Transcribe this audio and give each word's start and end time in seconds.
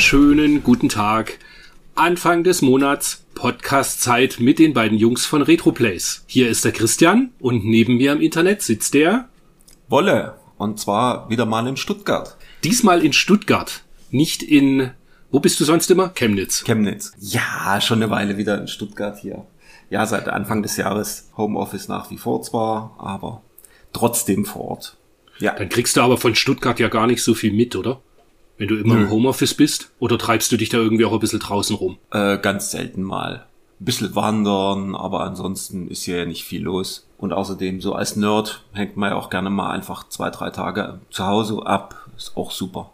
wunderschönen 0.00 0.62
guten 0.62 0.88
Tag. 0.88 1.38
Anfang 1.94 2.42
des 2.42 2.62
Monats 2.62 3.26
Podcast-Zeit 3.34 4.40
mit 4.40 4.58
den 4.58 4.72
beiden 4.72 4.96
Jungs 4.96 5.26
von 5.26 5.42
Retroplace. 5.42 6.24
Hier 6.26 6.48
ist 6.48 6.64
der 6.64 6.72
Christian 6.72 7.32
und 7.38 7.66
neben 7.66 7.98
mir 7.98 8.12
im 8.12 8.22
Internet 8.22 8.62
sitzt 8.62 8.94
der 8.94 9.28
Wolle. 9.90 10.38
Und 10.56 10.80
zwar 10.80 11.28
wieder 11.28 11.44
mal 11.44 11.66
in 11.66 11.76
Stuttgart. 11.76 12.38
diesmal 12.64 13.04
in 13.04 13.12
Stuttgart, 13.12 13.82
nicht 14.10 14.42
in 14.42 14.92
wo 15.30 15.38
bist 15.38 15.60
du 15.60 15.64
sonst 15.64 15.90
immer? 15.90 16.08
Chemnitz. 16.14 16.64
Chemnitz. 16.64 17.12
Ja, 17.20 17.78
schon 17.82 18.02
eine 18.02 18.10
Weile 18.10 18.38
wieder 18.38 18.58
in 18.58 18.68
Stuttgart 18.68 19.18
hier. 19.18 19.46
Ja, 19.90 20.06
seit 20.06 20.30
Anfang 20.30 20.62
des 20.62 20.78
Jahres 20.78 21.28
Homeoffice 21.36 21.88
nach 21.88 22.10
wie 22.10 22.16
vor 22.16 22.40
zwar, 22.40 22.96
aber 22.96 23.42
trotzdem 23.92 24.46
vor 24.46 24.62
Ort. 24.62 24.96
Ja, 25.40 25.52
Dann 25.54 25.68
kriegst 25.68 25.98
du 25.98 26.00
aber 26.00 26.16
von 26.16 26.34
Stuttgart 26.34 26.80
ja 26.80 26.88
gar 26.88 27.06
nicht 27.06 27.22
so 27.22 27.34
viel 27.34 27.52
mit, 27.52 27.76
oder? 27.76 28.00
Wenn 28.60 28.68
du 28.68 28.76
immer 28.76 28.96
Nö. 28.96 29.04
im 29.04 29.10
Homeoffice 29.10 29.54
bist? 29.54 29.90
Oder 30.00 30.18
treibst 30.18 30.52
du 30.52 30.58
dich 30.58 30.68
da 30.68 30.76
irgendwie 30.76 31.06
auch 31.06 31.14
ein 31.14 31.18
bisschen 31.18 31.40
draußen 31.40 31.74
rum? 31.74 31.96
äh, 32.10 32.36
ganz 32.36 32.70
selten 32.70 33.02
mal. 33.02 33.46
Ein 33.80 33.84
bisschen 33.86 34.14
wandern, 34.14 34.94
aber 34.94 35.22
ansonsten 35.22 35.88
ist 35.88 36.02
hier 36.02 36.18
ja 36.18 36.24
nicht 36.26 36.44
viel 36.44 36.64
los. 36.64 37.08
Und 37.16 37.32
außerdem, 37.32 37.80
so 37.80 37.94
als 37.94 38.16
Nerd 38.16 38.62
hängt 38.74 38.98
man 38.98 39.12
ja 39.12 39.16
auch 39.16 39.30
gerne 39.30 39.48
mal 39.48 39.70
einfach 39.70 40.10
zwei, 40.10 40.28
drei 40.28 40.50
Tage 40.50 41.00
zu 41.10 41.24
Hause 41.24 41.62
ab. 41.64 42.06
Ist 42.18 42.36
auch 42.36 42.50
super. 42.50 42.92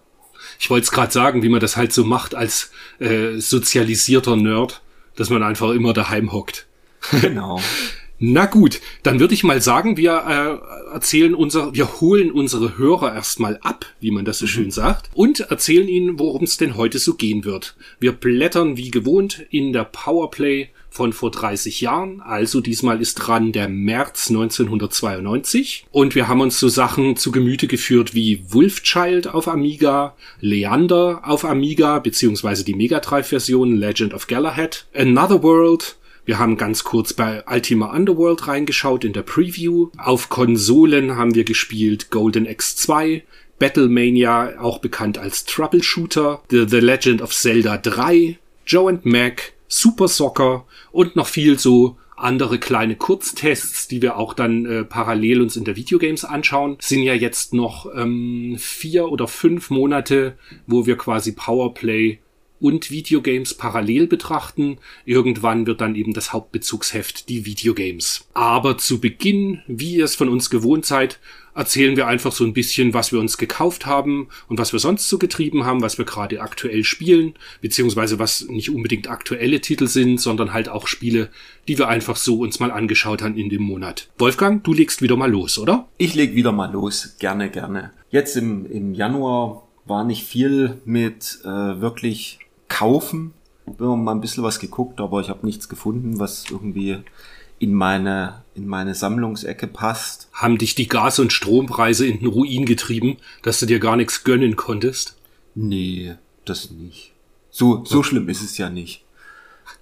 Ich 0.61 0.71
wollte 0.71 0.85
es 0.85 0.93
gerade 0.93 1.13
sagen, 1.13 1.43
wie 1.43 1.49
man 1.49 1.59
das 1.59 1.77
halt 1.77 1.93
so 1.93 2.05
macht 2.05 2.37
als 2.37 2.71
äh, 3.01 3.39
sozialisierter 3.39 4.37
Nerd, 4.37 4.83
dass 5.17 5.31
man 5.31 5.43
einfach 5.43 5.71
immer 5.71 5.93
daheim 5.93 6.31
hockt. 6.31 6.69
Genau. 7.21 7.61
Na 8.19 8.47
gut, 8.47 8.81
dann 9.03 9.21
würde 9.21 9.35
ich 9.35 9.45
mal 9.45 9.61
sagen, 9.61 9.99
wir 9.99 10.13
äh, 10.91 10.95
erzählen 10.95 11.35
unser, 11.35 11.75
wir 11.75 12.01
holen 12.01 12.31
unsere 12.31 12.79
Hörer 12.79 13.15
erstmal 13.15 13.59
ab, 13.61 13.85
wie 14.01 14.11
man 14.11 14.25
das 14.25 14.39
so 14.39 14.47
schön 14.47 14.71
sagt, 14.71 15.11
und 15.13 15.41
erzählen 15.41 15.87
ihnen, 15.87 16.19
worum 16.19 16.45
es 16.45 16.57
denn 16.57 16.79
heute 16.79 16.99
so 16.99 17.15
gehen 17.15 17.45
wird. 17.45 17.77
Wir 18.01 18.13
blättern 18.13 18.79
wie 18.79 18.91
gewohnt 18.91 19.45
in 19.51 19.75
der 19.75 19.85
Powerplay 19.85 20.71
von 20.89 21.13
vor 21.13 21.31
30 21.31 21.83
Jahren, 21.83 22.23
also 22.23 22.63
diesmal 22.63 23.03
ist 23.03 23.17
dran 23.17 23.53
der 23.53 23.69
März 23.69 24.31
1992 24.31 25.87
und 25.91 26.15
wir 26.15 26.27
haben 26.27 26.41
uns 26.41 26.59
so 26.59 26.71
Sachen 26.71 27.17
zu 27.17 27.31
Gemüte 27.31 27.67
geführt 27.67 28.15
wie 28.15 28.43
Wolfchild 28.49 29.29
auf 29.29 29.47
Amiga, 29.47 30.17
Leander 30.41 31.21
auf 31.25 31.45
Amiga, 31.45 31.99
beziehungsweise 31.99 32.65
die 32.65 32.75
Mega 32.75 33.01
Drive-Version 33.01 33.77
Legend 33.77 34.15
of 34.15 34.27
Galahad, 34.27 34.87
Another 34.95 35.43
World, 35.43 35.97
wir 36.27 36.41
haben 36.41 36.57
ganz 36.57 36.83
kurz 36.83 37.13
bei 37.13 37.45
Ultima 37.49 37.95
Underworld 37.95 38.49
reingeschaut 38.49 39.05
in 39.05 39.13
der 39.13 39.23
Preview. 39.23 39.91
Auf 39.97 40.29
Konsolen 40.29 41.17
haben 41.17 41.37
wir 41.37 41.45
gespielt 41.45 42.11
Golden 42.11 42.49
X2, 42.49 43.23
Battlemania, 43.61 44.61
auch 44.61 44.81
bekannt 44.81 45.19
als 45.19 45.45
Troubleshooter, 45.45 46.43
The, 46.51 46.67
The 46.69 46.81
Legend 46.81 47.23
of 47.23 47.33
Zelda 47.33 47.79
3, 47.79 48.39
Joe 48.67 48.89
and 48.91 49.07
Mac, 49.07 49.53
Super 49.69 50.09
Soccer 50.09 50.65
und 50.91 51.15
noch 51.15 51.29
viel 51.29 51.61
so 51.61 51.97
andere 52.17 52.59
kleine 52.59 52.97
Kurztests, 52.97 53.87
die 53.87 54.03
wir 54.03 54.17
auch 54.17 54.35
dann 54.35 54.67
äh, 54.67 54.85
parallel 54.85 55.43
uns 55.43 55.57
in 55.57 55.65
der 55.65 55.77
Videogames 55.77 56.25
anschauen, 56.25 56.77
sind 56.81 57.03
ja 57.03 57.15
jetzt 57.15 57.55
noch 57.55 57.87
ähm, 57.95 58.57
vier 58.59 59.13
oder 59.13 59.29
fünf 59.29 59.71
Monate, 59.71 60.37
wo 60.67 60.87
wir 60.87 60.97
quasi 60.97 61.33
Powerplay 61.33 62.19
und 62.61 62.91
Videogames 62.91 63.55
parallel 63.55 64.07
betrachten. 64.07 64.79
Irgendwann 65.05 65.67
wird 65.67 65.81
dann 65.81 65.95
eben 65.95 66.13
das 66.13 66.33
Hauptbezugsheft 66.33 67.29
die 67.29 67.45
Videogames. 67.45 68.29
Aber 68.35 68.79
zu 68.79 69.01
Beginn, 69.01 69.63
wie 69.67 69.97
ihr 69.97 70.05
es 70.05 70.15
von 70.15 70.29
uns 70.29 70.51
gewohnt 70.51 70.87
seid, 70.87 71.19
erzählen 71.57 71.97
wir 71.97 72.07
einfach 72.07 72.33
so 72.33 72.45
ein 72.45 72.53
bisschen, 72.53 72.95
was 72.95 73.13
wir 73.13 73.19
uns 73.19 73.39
gekauft 73.39 73.87
haben 73.87 74.29
und 74.49 74.59
was 74.59 74.73
wir 74.73 74.79
sonst 74.79 75.09
so 75.09 75.19
getrieben 75.19 75.65
haben, 75.65 75.81
was 75.81 75.99
wir 75.99 76.05
gerade 76.05 76.41
aktuell 76.41 76.85
spielen, 76.85 77.35
beziehungsweise 77.63 78.19
was 78.19 78.47
nicht 78.49 78.71
unbedingt 78.71 79.09
aktuelle 79.09 79.61
Titel 79.61 79.87
sind, 79.87 80.21
sondern 80.21 80.53
halt 80.53 80.69
auch 80.69 80.87
Spiele, 80.87 81.31
die 81.67 81.79
wir 81.79 81.89
einfach 81.89 82.17
so 82.17 82.39
uns 82.39 82.61
mal 82.61 82.71
angeschaut 82.71 83.23
haben 83.23 83.37
in 83.37 83.49
dem 83.49 83.63
Monat. 83.63 84.09
Wolfgang, 84.19 84.63
du 84.63 84.75
legst 84.75 85.01
wieder 85.03 85.17
mal 85.17 85.31
los, 85.31 85.59
oder? 85.59 85.89
Ich 85.97 86.15
leg 86.15 86.35
wieder 86.35 86.53
mal 86.53 86.71
los. 86.71 87.17
Gerne, 87.19 87.51
gerne. 87.51 87.93
Jetzt 88.11 88.37
im, 88.37 88.67
im 88.71 88.95
Januar 88.95 89.67
war 89.87 90.05
nicht 90.05 90.25
viel 90.25 90.81
mit 90.85 91.39
äh, 91.45 91.49
wirklich 91.49 92.39
kaufen. 92.69 93.33
Bin 93.67 94.05
mal 94.05 94.13
ein 94.13 94.21
bisschen 94.21 94.45
was 94.45 94.61
geguckt, 94.61 95.01
aber 95.01 95.21
ich 95.21 95.29
habe 95.29 95.45
nichts 95.45 95.69
gefunden, 95.69 96.21
was 96.21 96.45
irgendwie 96.51 96.99
in 97.59 97.73
meine, 97.73 98.45
in 98.55 98.67
meine 98.67 98.95
Sammlungsecke 98.95 99.67
passt. 99.67 100.29
Haben 100.33 100.59
dich 100.59 100.75
die 100.75 100.89
Gas- 100.89 101.19
und 101.19 101.33
Strompreise 101.33 102.07
in 102.07 102.21
den 102.21 102.29
Ruin 102.29 102.67
getrieben, 102.67 103.17
dass 103.43 103.59
du 103.59 103.67
dir 103.67 103.81
gar 103.81 103.97
nichts 103.97 104.25
gönnen 104.25 104.57
konntest? 104.57 105.17
Nee, 105.55 106.15
das 106.45 106.71
nicht. 106.71 107.13
So, 107.51 107.85
so 107.85 108.03
schlimm 108.03 108.29
ist 108.29 108.43
es 108.43 108.59
ja 108.59 108.69
nicht. 108.69 109.03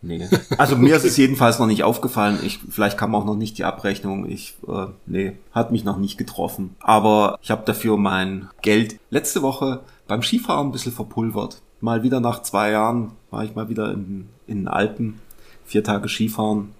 Nee. 0.01 0.29
Also 0.59 0.77
mir 0.77 0.97
ist 0.97 1.05
es 1.05 1.17
jedenfalls 1.19 1.59
noch 1.59 1.67
nicht 1.67 1.83
aufgefallen. 1.83 2.39
Ich, 2.45 2.61
vielleicht 2.69 2.99
kam 2.99 3.15
auch 3.15 3.25
noch 3.25 3.37
nicht 3.37 3.59
die 3.59 3.65
Abrechnung. 3.65 4.29
Ich, 4.29 4.55
äh, 4.69 4.87
nee, 5.07 5.33
hat 5.53 5.73
mich 5.73 5.85
noch 5.85 5.99
nicht 5.99 6.19
getroffen. 6.19 6.77
Aber 6.81 7.39
ich 7.43 7.51
habe 7.51 7.65
dafür 7.65 7.97
mein 7.97 8.49
Geld 8.63 9.01
letzte 9.11 9.43
Woche 9.43 9.81
beim 10.07 10.23
Skifahren 10.23 10.69
ein 10.69 10.73
bisschen 10.73 10.93
verpulvert. 10.93 11.63
Mal 11.85 12.03
wieder 12.03 12.19
nach 12.19 12.41
zwei 12.41 12.71
Jahren 12.71 13.13
war 13.31 13.45
ich 13.45 13.55
mal 13.55 13.69
wieder 13.69 13.93
in, 13.93 14.31
in 14.47 14.61
den 14.61 14.69
Alpen. 14.69 15.21
Vier 15.67 15.85
Tage 15.85 16.09
Skifahren. 16.09 16.71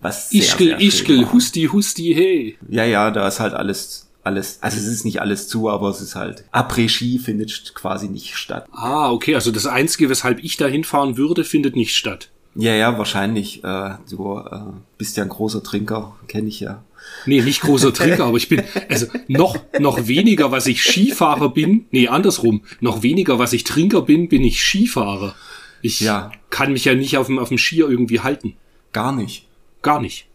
Was 0.00 0.30
sehr, 0.30 0.40
Ischkel, 0.40 0.66
sehr 0.70 0.80
Ischkel, 0.80 1.22
war. 1.22 1.32
Husti, 1.32 1.68
Husti, 1.72 2.12
hey. 2.16 2.58
Ja, 2.68 2.84
ja, 2.84 3.12
da 3.12 3.28
ist 3.28 3.38
halt 3.38 3.54
alles, 3.54 4.08
alles, 4.24 4.58
also 4.60 4.76
es 4.76 4.88
ist 4.88 5.04
nicht 5.04 5.20
alles 5.20 5.46
zu, 5.46 5.70
aber 5.70 5.88
es 5.90 6.00
ist 6.00 6.16
halt, 6.16 6.42
Après-Ski 6.50 7.20
findet 7.20 7.76
quasi 7.76 8.08
nicht 8.08 8.34
statt. 8.34 8.66
Ah, 8.72 9.12
okay, 9.12 9.36
also 9.36 9.52
das 9.52 9.66
Einzige, 9.66 10.08
weshalb 10.08 10.42
ich 10.42 10.56
da 10.56 10.66
hinfahren 10.66 11.16
würde, 11.16 11.44
findet 11.44 11.76
nicht 11.76 11.94
statt. 11.94 12.30
Ja, 12.54 12.74
ja, 12.74 12.98
wahrscheinlich. 12.98 13.62
Äh, 13.64 13.90
du 14.10 14.38
äh, 14.38 14.58
bist 14.98 15.16
ja 15.16 15.22
ein 15.22 15.28
großer 15.28 15.62
Trinker, 15.62 16.16
kenne 16.28 16.48
ich 16.48 16.60
ja. 16.60 16.82
Nee, 17.26 17.40
nicht 17.42 17.60
großer 17.62 17.92
Trinker, 17.94 18.24
aber 18.24 18.36
ich 18.36 18.48
bin, 18.48 18.62
also 18.88 19.06
noch, 19.28 19.56
noch 19.78 20.06
weniger, 20.06 20.50
was 20.50 20.66
ich 20.66 20.82
Skifahrer 20.82 21.50
bin, 21.50 21.86
nee, 21.90 22.08
andersrum, 22.08 22.62
noch 22.80 23.02
weniger, 23.02 23.38
was 23.38 23.52
ich 23.52 23.64
Trinker 23.64 24.02
bin, 24.02 24.28
bin 24.28 24.42
ich 24.42 24.62
Skifahrer. 24.62 25.34
Ich 25.82 26.00
Ja. 26.00 26.30
kann 26.50 26.72
mich 26.72 26.84
ja 26.84 26.94
nicht 26.94 27.16
auf 27.16 27.26
dem, 27.26 27.38
auf 27.38 27.48
dem 27.48 27.58
Skier 27.58 27.88
irgendwie 27.88 28.20
halten. 28.20 28.54
Gar 28.92 29.12
nicht. 29.12 29.46
Gar 29.82 30.00
nicht. 30.00 30.26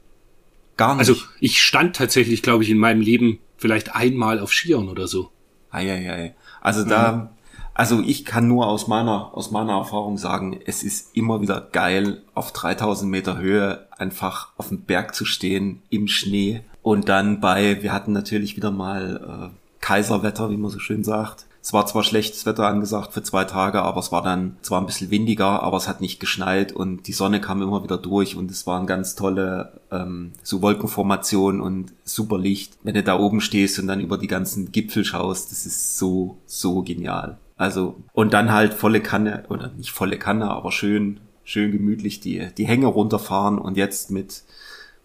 Gar 0.78 0.96
nicht. 0.96 1.08
Also 1.08 1.22
ich 1.40 1.62
stand 1.62 1.96
tatsächlich, 1.96 2.42
glaube 2.42 2.64
ich, 2.64 2.70
in 2.70 2.78
meinem 2.80 3.02
Leben 3.02 3.40
vielleicht 3.58 3.94
einmal 3.96 4.40
auf 4.40 4.52
Skiern 4.52 4.90
oder 4.90 5.08
so. 5.08 5.30
Eieiei. 5.70 6.34
Also 6.62 6.84
da, 6.84 7.32
also 7.76 8.02
ich 8.02 8.24
kann 8.24 8.48
nur 8.48 8.68
aus 8.68 8.88
meiner, 8.88 9.32
aus 9.34 9.52
meiner 9.52 9.74
Erfahrung 9.74 10.18
sagen, 10.18 10.58
es 10.66 10.82
ist 10.82 11.16
immer 11.16 11.42
wieder 11.42 11.60
geil, 11.60 12.24
auf 12.34 12.54
3000 12.54 13.12
Meter 13.12 13.38
Höhe 13.38 13.86
einfach 13.98 14.50
auf 14.58 14.70
dem 14.70 14.82
Berg 14.82 15.14
zu 15.14 15.26
stehen, 15.26 15.82
im 15.90 16.08
Schnee. 16.08 16.62
Und 16.82 17.10
dann 17.10 17.42
bei, 17.42 17.84
wir 17.84 17.92
hatten 17.92 18.14
natürlich 18.14 18.56
wieder 18.56 18.72
mal 18.72 19.52
äh, 19.52 19.82
Kaiserwetter, 19.82 20.50
wie 20.50 20.58
man 20.58 20.72
so 20.72 20.80
schön 20.80 21.04
sagt. 21.04 21.48
Es 21.62 21.74
war 21.74 21.86
zwar 21.86 22.04
schlechtes 22.04 22.46
Wetter 22.46 22.66
angesagt 22.66 23.12
für 23.12 23.24
zwei 23.24 23.44
Tage, 23.44 23.82
aber 23.82 24.00
es 24.00 24.12
war 24.12 24.22
dann 24.22 24.56
zwar 24.62 24.80
ein 24.80 24.86
bisschen 24.86 25.12
windiger, 25.12 25.64
aber 25.64 25.76
es 25.76 25.90
hat 25.90 26.00
nicht 26.00 26.20
geschneit 26.22 26.72
und 26.72 27.08
die 27.08 27.12
Sonne 27.12 27.42
kam 27.42 27.62
immer 27.62 27.84
wieder 27.84 27.98
durch 27.98 28.38
und 28.38 28.52
es 28.52 28.68
waren 28.68 28.86
ganz 28.88 29.16
tolle 29.16 29.82
ähm, 29.92 30.32
so 30.44 30.62
Wolkenformationen 30.62 31.60
und 31.60 31.92
super 32.06 32.38
Licht. 32.38 32.78
Wenn 32.84 32.94
du 32.94 33.04
da 33.04 33.20
oben 33.20 33.42
stehst 33.42 33.80
und 33.80 33.88
dann 33.88 34.00
über 34.00 34.18
die 34.18 34.28
ganzen 34.28 34.72
Gipfel 34.72 35.04
schaust, 35.04 35.52
das 35.52 35.66
ist 35.66 35.98
so, 35.98 36.38
so 36.46 36.84
genial. 36.84 37.40
Also, 37.58 38.04
und 38.14 38.34
dann 38.34 38.52
halt 38.52 38.74
volle 38.74 39.02
Kanne, 39.02 39.46
oder 39.50 39.70
nicht 39.70 39.92
volle 39.92 40.20
Kanne, 40.20 40.50
aber 40.50 40.72
schön, 40.72 41.20
schön 41.44 41.72
gemütlich 41.72 42.20
die, 42.20 42.50
die 42.58 42.68
Hänge 42.68 42.88
runterfahren 42.88 43.58
und 43.58 43.78
jetzt 43.78 44.12
mit, 44.12 44.44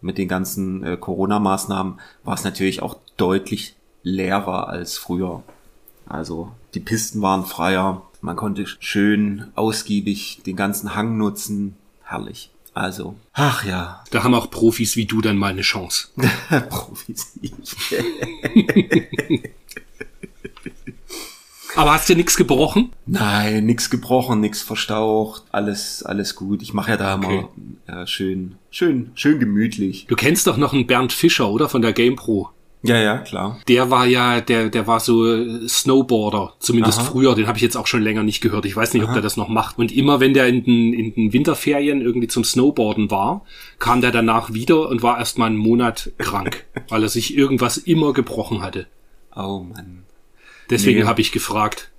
mit 0.01 0.19
den 0.19 0.29
ganzen 0.29 0.83
äh, 0.83 0.97
Corona-Maßnahmen 0.97 2.01
war 2.25 2.35
es 2.35 2.45
natürlich 2.45 2.83
auch 2.83 2.97
deutlich 3.17 3.77
leerer 4.03 4.69
als 4.69 4.99
früher. 4.99 5.43
Also 6.07 6.51
die 6.75 6.81
Pisten 6.81 7.23
waren 7.23 7.45
freier, 7.45 8.03
man 8.21 8.37
konnte 8.37 8.67
schön 8.67 9.51
ausgiebig 9.55 10.43
den 10.45 10.57
ganzen 10.57 10.95
Hang 10.95 11.17
nutzen. 11.17 11.77
Herrlich. 12.03 12.51
Also, 12.73 13.17
ach 13.33 13.65
ja, 13.65 14.05
Da 14.11 14.23
haben 14.23 14.35
auch 14.35 14.51
Profis 14.51 14.97
wie 14.97 15.05
du 15.05 15.21
dann 15.21 15.37
mal 15.37 15.51
eine 15.51 15.63
Chance. 15.63 16.09
Profis. 16.69 17.33
Aber 21.77 21.93
hast 21.93 22.09
du 22.09 22.15
nichts 22.17 22.37
gebrochen? 22.37 22.91
Nein, 23.07 23.67
nix 23.67 23.91
gebrochen, 23.91 24.41
nix 24.41 24.63
verstaucht, 24.63 25.45
alles, 25.53 26.03
alles 26.03 26.35
gut. 26.35 26.63
Ich 26.63 26.75
mache 26.75 26.91
ja 26.93 26.97
da 26.97 27.15
Okay. 27.17 27.47
immer 27.87 28.03
äh, 28.03 28.07
schön, 28.07 28.57
schön, 28.71 29.11
schön 29.15 29.39
gemütlich. 29.39 30.07
Du 30.09 30.17
kennst 30.17 30.47
doch 30.47 30.57
noch 30.57 30.73
einen 30.73 30.87
Bernd 30.87 31.13
Fischer, 31.13 31.51
oder? 31.51 31.69
Von 31.69 31.83
der 31.83 31.93
GamePro. 31.93 32.51
Ja, 32.83 32.97
ja, 32.97 33.19
klar. 33.19 33.61
Der 33.69 33.91
war 33.91 34.07
ja, 34.07 34.41
der, 34.41 34.71
der 34.71 34.87
war 34.87 35.01
so 35.01 35.67
Snowboarder, 35.69 36.55
zumindest 36.61 37.01
Aha. 37.01 37.09
früher. 37.11 37.35
Den 37.35 37.47
habe 37.47 37.59
ich 37.59 37.63
jetzt 37.63 37.77
auch 37.77 37.87
schon 37.87 38.01
länger 38.01 38.23
nicht 38.23 38.41
gehört. 38.41 38.65
Ich 38.65 38.75
weiß 38.75 38.95
nicht, 38.95 39.05
ob 39.05 39.13
der 39.13 39.21
das 39.21 39.37
noch 39.37 39.49
macht. 39.49 39.79
Und 39.79 39.93
immer 39.93 40.19
wenn 40.19 40.33
der 40.33 40.47
in 40.49 40.65
den, 40.65 40.95
in 40.95 41.15
den 41.15 41.33
Winterferien 41.35 42.01
irgendwie 42.01 42.29
zum 42.29 42.43
Snowboarden 42.43 43.11
war, 43.11 43.45
kam 43.79 44.01
der 44.01 44.13
danach 44.13 44.55
wieder 44.55 44.89
und 44.89 45.03
war 45.03 45.19
erst 45.19 45.37
mal 45.37 45.47
einen 45.47 45.57
Monat 45.59 46.11
krank, 46.17 46.65
weil 46.89 47.03
er 47.03 47.11
sich 47.11 47.37
irgendwas 47.37 47.77
immer 47.77 48.15
gebrochen 48.15 48.63
hatte. 48.63 48.87
Oh 49.37 49.61
Mann. 49.61 50.05
Deswegen 50.71 51.01
Nee. 51.01 51.07
habe 51.07 51.21
ich 51.21 51.33
gefragt. 51.33 51.91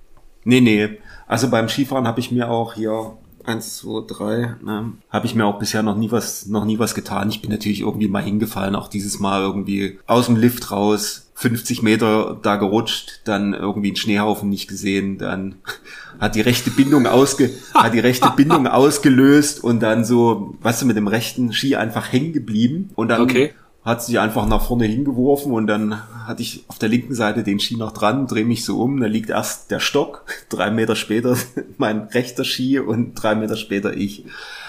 Nee, 0.44 0.60
nee. 0.60 0.98
Also 1.28 1.48
beim 1.50 1.68
Skifahren 1.68 2.06
habe 2.06 2.20
ich 2.20 2.30
mir 2.32 2.50
auch 2.50 2.74
hier 2.74 3.12
eins, 3.44 3.78
zwei, 3.78 4.02
drei, 4.06 4.54
ne, 4.62 4.92
habe 5.10 5.26
ich 5.26 5.34
mir 5.34 5.44
auch 5.46 5.58
bisher 5.58 5.82
noch 5.82 5.96
nie 5.96 6.10
was, 6.12 6.46
noch 6.46 6.64
nie 6.64 6.78
was 6.78 6.94
getan. 6.94 7.28
Ich 7.28 7.42
bin 7.42 7.50
natürlich 7.50 7.80
irgendwie 7.80 8.08
mal 8.08 8.22
hingefallen, 8.22 8.74
auch 8.76 8.88
dieses 8.88 9.18
Mal 9.18 9.40
irgendwie 9.42 9.98
aus 10.06 10.26
dem 10.26 10.36
Lift 10.36 10.70
raus, 10.70 11.30
50 11.34 11.82
Meter 11.82 12.38
da 12.40 12.54
gerutscht, 12.56 13.20
dann 13.24 13.52
irgendwie 13.52 13.88
einen 13.88 13.96
Schneehaufen 13.96 14.48
nicht 14.48 14.68
gesehen, 14.68 15.18
dann 15.18 15.56
hat 16.20 16.36
die 16.36 16.40
rechte 16.40 16.70
Bindung 16.70 17.06
ausge, 17.06 17.50
hat 17.74 17.94
die 17.94 17.98
rechte 17.98 18.30
Bindung 18.36 18.68
ausgelöst 18.68 19.62
und 19.64 19.80
dann 19.80 20.04
so, 20.04 20.54
weißt 20.62 20.82
du, 20.82 20.86
mit 20.86 20.96
dem 20.96 21.08
rechten 21.08 21.52
Ski 21.52 21.74
einfach 21.74 22.12
hängen 22.12 22.32
geblieben 22.32 22.90
und 22.94 23.08
dann 23.08 23.22
Okay. 23.22 23.54
Hat 23.84 24.02
sie 24.02 24.18
einfach 24.18 24.46
nach 24.46 24.62
vorne 24.62 24.84
hingeworfen 24.86 25.52
und 25.52 25.66
dann 25.66 26.00
hatte 26.26 26.42
ich 26.42 26.64
auf 26.68 26.78
der 26.78 26.88
linken 26.88 27.14
Seite 27.14 27.42
den 27.42 27.58
Ski 27.58 27.76
noch 27.76 27.92
dran, 27.92 28.28
drehe 28.28 28.44
mich 28.44 28.64
so 28.64 28.80
um, 28.80 29.00
da 29.00 29.06
liegt 29.06 29.30
erst 29.30 29.70
der 29.70 29.80
Stock, 29.80 30.24
drei 30.48 30.70
Meter 30.70 30.94
später 30.94 31.36
mein 31.78 32.02
rechter 32.02 32.44
Ski 32.44 32.78
und 32.78 33.14
drei 33.14 33.34
Meter 33.34 33.56
später 33.56 33.96
ich. 33.96 34.24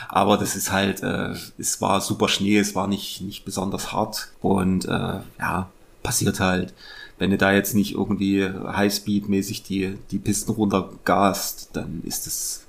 Aber 0.09 0.37
das 0.37 0.55
ist 0.55 0.71
halt, 0.71 1.01
äh, 1.03 1.33
es 1.57 1.81
war 1.81 2.01
super 2.01 2.27
Schnee, 2.27 2.57
es 2.57 2.75
war 2.75 2.87
nicht, 2.87 3.21
nicht 3.21 3.45
besonders 3.45 3.91
hart 3.91 4.29
und 4.41 4.85
äh, 4.85 5.19
ja, 5.39 5.69
passiert 6.01 6.39
halt. 6.39 6.73
Wenn 7.19 7.31
du 7.31 7.37
da 7.37 7.53
jetzt 7.53 7.75
nicht 7.75 7.93
irgendwie 7.93 8.43
Highspeed-mäßig 8.43 9.63
die, 9.63 9.97
die 10.11 10.19
Pisten 10.19 10.51
runtergast, 10.51 11.69
dann 11.73 12.01
ist 12.03 12.27
es 12.27 12.62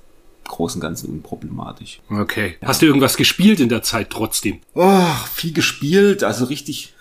Großen 0.47 0.81
Ganzen 0.81 1.09
unproblematisch. 1.09 1.99
Okay. 2.09 2.55
Hast 2.63 2.81
du 2.81 2.85
irgendwas 2.85 3.17
gespielt 3.17 3.59
in 3.59 3.69
der 3.69 3.83
Zeit 3.83 4.09
trotzdem? 4.09 4.61
Oh, 4.73 5.05
viel 5.33 5.53
gespielt, 5.53 6.23
also 6.23 6.45
richtig, 6.45 6.94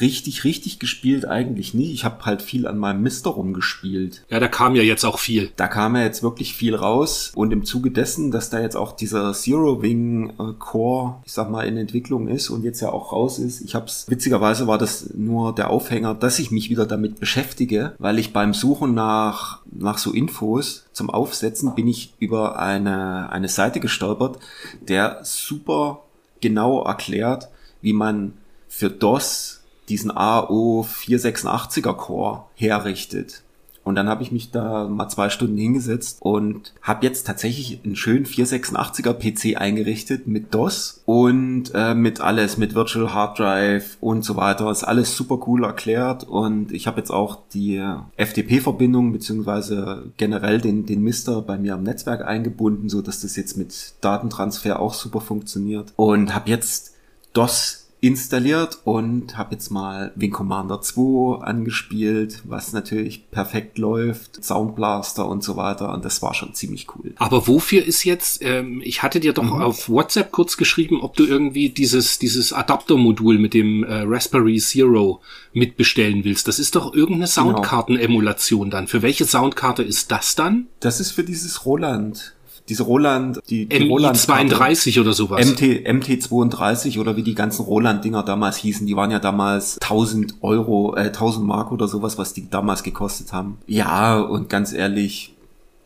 richtig, 0.00 0.44
richtig 0.44 0.78
gespielt 0.78 1.26
eigentlich 1.26 1.74
nie. 1.74 1.92
Ich 1.92 2.04
habe 2.04 2.24
halt 2.24 2.42
viel 2.42 2.66
an 2.66 2.78
meinem 2.78 3.02
Mister 3.02 3.30
rumgespielt. 3.30 4.24
Ja, 4.28 4.40
da 4.40 4.48
kam 4.48 4.74
ja 4.74 4.82
jetzt 4.82 5.04
auch 5.04 5.18
viel. 5.18 5.50
Da 5.56 5.68
kam 5.68 5.96
ja 5.96 6.02
jetzt 6.02 6.22
wirklich 6.22 6.54
viel 6.54 6.74
raus 6.74 7.32
und 7.34 7.52
im 7.52 7.64
Zuge 7.64 7.90
dessen, 7.90 8.30
dass 8.30 8.50
da 8.50 8.60
jetzt 8.60 8.76
auch 8.76 8.92
dieser 8.92 9.32
Zero 9.32 9.82
Wing 9.82 10.30
äh, 10.38 10.52
Core, 10.58 11.16
ich 11.24 11.32
sag 11.32 11.50
mal, 11.50 11.66
in 11.66 11.76
Entwicklung 11.76 12.28
ist 12.28 12.50
und 12.50 12.64
jetzt 12.64 12.80
ja 12.80 12.90
auch 12.90 13.12
raus 13.12 13.38
ist. 13.38 13.60
Ich 13.60 13.74
hab's 13.74 14.06
witzigerweise 14.08 14.66
war 14.66 14.78
das 14.78 15.10
nur 15.14 15.54
der 15.54 15.70
Aufhänger, 15.70 16.14
dass 16.14 16.38
ich 16.38 16.50
mich 16.50 16.70
wieder 16.70 16.86
damit 16.86 17.20
beschäftige, 17.20 17.94
weil 17.98 18.18
ich 18.18 18.32
beim 18.32 18.54
Suchen 18.54 18.94
nach 18.94 19.60
nach 19.70 19.98
so 19.98 20.12
Infos 20.12 20.84
zum 20.92 21.10
Aufsetzen 21.10 21.74
bin 21.74 21.88
ich 21.88 22.14
über 22.18 22.58
eine 22.58 23.30
eine 23.30 23.48
Seite 23.48 23.80
gestolpert, 23.80 24.38
der 24.80 25.20
super 25.22 26.02
genau 26.40 26.82
erklärt, 26.84 27.48
wie 27.80 27.92
man 27.92 28.32
für 28.76 28.90
DOS 28.90 29.62
diesen 29.88 30.10
AO 30.10 30.82
486er 30.82 31.94
Core 31.94 32.44
herrichtet. 32.56 33.42
Und 33.84 33.94
dann 33.94 34.08
habe 34.08 34.24
ich 34.24 34.32
mich 34.32 34.50
da 34.50 34.88
mal 34.88 35.08
zwei 35.08 35.30
Stunden 35.30 35.56
hingesetzt 35.56 36.18
und 36.20 36.74
habe 36.82 37.06
jetzt 37.06 37.24
tatsächlich 37.24 37.80
einen 37.84 37.94
schönen 37.94 38.26
486er 38.26 39.14
PC 39.14 39.58
eingerichtet 39.58 40.26
mit 40.26 40.52
DOS 40.52 41.02
und 41.06 41.70
äh, 41.72 41.94
mit 41.94 42.20
alles, 42.20 42.58
mit 42.58 42.74
Virtual 42.74 43.14
Hard 43.14 43.38
Drive 43.38 43.96
und 44.00 44.24
so 44.24 44.34
weiter. 44.34 44.70
Ist 44.72 44.82
alles 44.82 45.16
super 45.16 45.38
cool 45.46 45.64
erklärt 45.64 46.24
und 46.24 46.72
ich 46.72 46.88
habe 46.88 46.98
jetzt 46.98 47.10
auch 47.10 47.38
die 47.54 47.80
FTP-Verbindung 48.16 49.12
beziehungsweise 49.12 50.10
generell 50.16 50.60
den, 50.60 50.84
den 50.84 51.02
Mister 51.02 51.40
bei 51.40 51.56
mir 51.56 51.74
am 51.74 51.84
Netzwerk 51.84 52.26
eingebunden, 52.26 52.88
so 52.88 53.00
dass 53.00 53.20
das 53.20 53.36
jetzt 53.36 53.56
mit 53.56 53.94
Datentransfer 54.00 54.80
auch 54.80 54.94
super 54.94 55.20
funktioniert 55.20 55.92
und 55.94 56.34
habe 56.34 56.50
jetzt 56.50 56.94
DOS 57.32 57.85
installiert 58.00 58.78
und 58.84 59.36
habe 59.38 59.54
jetzt 59.54 59.70
mal 59.70 60.12
Wing 60.16 60.30
Commander 60.30 60.80
2 60.82 61.42
angespielt, 61.42 62.42
was 62.44 62.72
natürlich 62.72 63.30
perfekt 63.30 63.78
läuft, 63.78 64.44
Sound 64.44 64.76
Blaster 64.76 65.26
und 65.26 65.42
so 65.42 65.56
weiter 65.56 65.92
und 65.92 66.04
das 66.04 66.20
war 66.22 66.34
schon 66.34 66.54
ziemlich 66.54 66.86
cool. 66.94 67.14
Aber 67.16 67.46
wofür 67.48 67.82
ist 67.84 68.04
jetzt, 68.04 68.42
ähm, 68.42 68.80
ich 68.84 69.02
hatte 69.02 69.18
dir 69.18 69.32
doch 69.32 69.42
Mhm. 69.44 69.62
auf 69.62 69.88
WhatsApp 69.88 70.30
kurz 70.30 70.56
geschrieben, 70.56 71.00
ob 71.00 71.16
du 71.16 71.24
irgendwie 71.24 71.70
dieses, 71.70 72.18
dieses 72.18 72.52
Adaptermodul 72.52 73.38
mit 73.38 73.54
dem 73.54 73.82
äh, 73.82 74.02
Raspberry 74.06 74.58
Zero 74.58 75.20
mitbestellen 75.52 76.22
willst. 76.24 76.46
Das 76.48 76.58
ist 76.58 76.76
doch 76.76 76.92
Genau. 76.92 76.96
irgendeine 77.02 77.26
Soundkarten-Emulation 77.28 78.70
dann. 78.70 78.86
Für 78.88 79.02
welche 79.02 79.24
Soundkarte 79.24 79.82
ist 79.82 80.10
das 80.12 80.34
dann? 80.34 80.66
Das 80.80 81.00
ist 81.00 81.12
für 81.12 81.24
dieses 81.24 81.64
Roland, 81.64 82.34
diese 82.68 82.82
Roland, 82.82 83.40
die, 83.48 83.66
die 83.66 83.88
Roland 83.88 84.16
MI32 84.16 85.00
oder 85.00 85.12
sowas. 85.12 85.44
MT, 85.44 85.86
MT32 85.86 86.98
oder 86.98 87.16
wie 87.16 87.22
die 87.22 87.34
ganzen 87.34 87.62
Roland-Dinger 87.64 88.22
damals 88.22 88.56
hießen, 88.56 88.86
die 88.86 88.96
waren 88.96 89.10
ja 89.10 89.18
damals 89.18 89.78
1000 89.80 90.36
Euro, 90.42 90.96
äh, 90.96 91.06
1000 91.06 91.46
Mark 91.46 91.72
oder 91.72 91.88
sowas, 91.88 92.18
was 92.18 92.32
die 92.32 92.50
damals 92.50 92.82
gekostet 92.82 93.32
haben. 93.32 93.58
Ja, 93.66 94.18
und 94.20 94.48
ganz 94.48 94.72
ehrlich, 94.72 95.34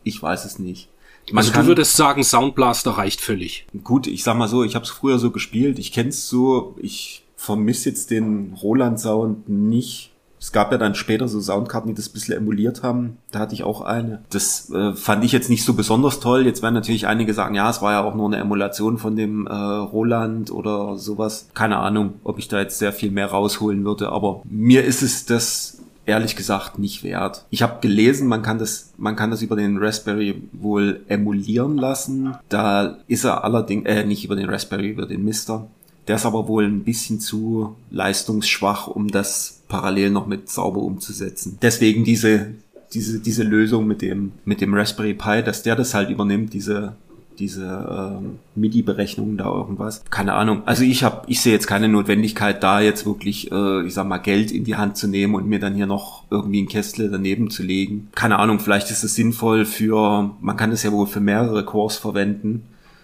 ich 0.03 0.21
weiß 0.21 0.45
es 0.45 0.59
nicht. 0.59 0.89
Man 1.31 1.39
also 1.39 1.51
kann- 1.51 1.61
du 1.63 1.67
würdest 1.69 1.95
sagen, 1.95 2.23
Sound 2.23 2.55
Blaster 2.55 2.91
reicht 2.91 3.21
völlig. 3.21 3.67
Gut, 3.83 4.07
ich 4.07 4.23
sag 4.23 4.37
mal 4.37 4.47
so, 4.47 4.63
ich 4.63 4.75
habe 4.75 4.85
es 4.85 4.91
früher 4.91 5.19
so 5.19 5.31
gespielt, 5.31 5.77
ich 5.79 5.91
kenn's 5.91 6.27
so, 6.27 6.75
ich 6.81 7.23
vermisse 7.35 7.89
jetzt 7.89 8.11
den 8.11 8.57
Roland-Sound 8.61 9.49
nicht. 9.49 10.10
Es 10.41 10.51
gab 10.51 10.71
ja 10.71 10.79
dann 10.79 10.95
später 10.95 11.27
so 11.27 11.39
Soundkarten, 11.39 11.89
die 11.89 11.95
das 11.95 12.09
ein 12.09 12.13
bisschen 12.13 12.35
emuliert 12.35 12.81
haben. 12.81 13.17
Da 13.31 13.39
hatte 13.39 13.53
ich 13.53 13.63
auch 13.63 13.81
eine. 13.81 14.23
Das 14.31 14.71
äh, 14.71 14.93
fand 14.93 15.23
ich 15.23 15.31
jetzt 15.31 15.51
nicht 15.51 15.63
so 15.63 15.75
besonders 15.75 16.19
toll. 16.19 16.47
Jetzt 16.47 16.63
werden 16.63 16.73
natürlich 16.73 17.05
einige 17.05 17.35
sagen, 17.35 17.53
ja, 17.53 17.69
es 17.69 17.81
war 17.83 17.91
ja 17.91 18.03
auch 18.03 18.15
nur 18.15 18.25
eine 18.25 18.37
Emulation 18.37 18.97
von 18.97 19.15
dem 19.15 19.45
äh, 19.45 19.53
Roland 19.53 20.49
oder 20.49 20.97
sowas. 20.97 21.47
Keine 21.53 21.77
Ahnung, 21.77 22.15
ob 22.23 22.39
ich 22.39 22.47
da 22.47 22.59
jetzt 22.59 22.79
sehr 22.79 22.91
viel 22.91 23.11
mehr 23.11 23.27
rausholen 23.27 23.85
würde, 23.85 24.11
aber 24.11 24.41
mir 24.43 24.83
ist 24.83 25.03
es 25.03 25.25
das 25.25 25.77
ehrlich 26.07 26.35
gesagt 26.35 26.79
nicht 26.79 27.03
wert. 27.03 27.45
Ich 27.51 27.61
habe 27.61 27.79
gelesen, 27.79 28.27
man 28.27 28.41
kann 28.41 28.57
das, 28.57 28.93
man 28.97 29.15
kann 29.15 29.29
das 29.29 29.43
über 29.43 29.55
den 29.55 29.77
Raspberry 29.77 30.41
wohl 30.51 31.01
emulieren 31.07 31.77
lassen. 31.77 32.35
Da 32.49 32.97
ist 33.07 33.23
er 33.23 33.43
allerdings, 33.43 33.85
äh, 33.85 34.05
nicht 34.05 34.25
über 34.25 34.35
den 34.35 34.49
Raspberry, 34.49 34.89
über 34.89 35.05
den 35.05 35.23
Mister. 35.23 35.67
Der 36.07 36.15
ist 36.15 36.25
aber 36.25 36.47
wohl 36.47 36.65
ein 36.65 36.83
bisschen 36.83 37.19
zu 37.19 37.75
leistungsschwach, 37.91 38.87
um 38.87 39.07
das 39.09 39.61
parallel 39.67 40.09
noch 40.09 40.27
mit 40.27 40.49
sauber 40.49 40.81
umzusetzen. 40.81 41.57
Deswegen 41.61 42.03
diese, 42.03 42.47
diese, 42.93 43.19
diese 43.19 43.43
Lösung 43.43 43.87
mit 43.87 44.01
dem, 44.01 44.33
mit 44.45 44.61
dem 44.61 44.73
Raspberry 44.73 45.13
Pi, 45.13 45.43
dass 45.43 45.63
der 45.63 45.75
das 45.75 45.93
halt 45.93 46.09
übernimmt, 46.09 46.53
diese, 46.53 46.95
diese 47.39 48.19
ähm, 48.21 48.39
MIDI-Berechnungen 48.55 49.37
da 49.37 49.45
irgendwas. 49.45 50.03
Keine 50.09 50.33
Ahnung. 50.33 50.63
Also 50.65 50.83
ich 50.83 51.03
habe, 51.03 51.23
ich 51.27 51.41
sehe 51.41 51.53
jetzt 51.53 51.67
keine 51.67 51.87
Notwendigkeit, 51.87 52.61
da 52.61 52.81
jetzt 52.81 53.05
wirklich, 53.05 53.51
äh, 53.51 53.85
ich 53.85 53.93
sag 53.93 54.07
mal, 54.07 54.17
Geld 54.17 54.51
in 54.51 54.63
die 54.63 54.75
Hand 54.75 54.97
zu 54.97 55.07
nehmen 55.07 55.35
und 55.35 55.47
mir 55.47 55.59
dann 55.59 55.75
hier 55.75 55.87
noch 55.87 56.23
irgendwie 56.29 56.61
ein 56.61 56.67
Kästle 56.67 57.09
daneben 57.09 57.49
zu 57.49 57.63
legen. 57.63 58.09
Keine 58.15 58.39
Ahnung, 58.39 58.59
vielleicht 58.59 58.91
ist 58.91 59.03
es 59.03 59.15
sinnvoll 59.15 59.65
für, 59.65 60.31
man 60.41 60.57
kann 60.57 60.71
es 60.71 60.83
ja 60.83 60.91
wohl 60.91 61.07
für 61.07 61.21
mehrere 61.21 61.65
Cores 61.65 61.97
verwenden. 61.97 62.63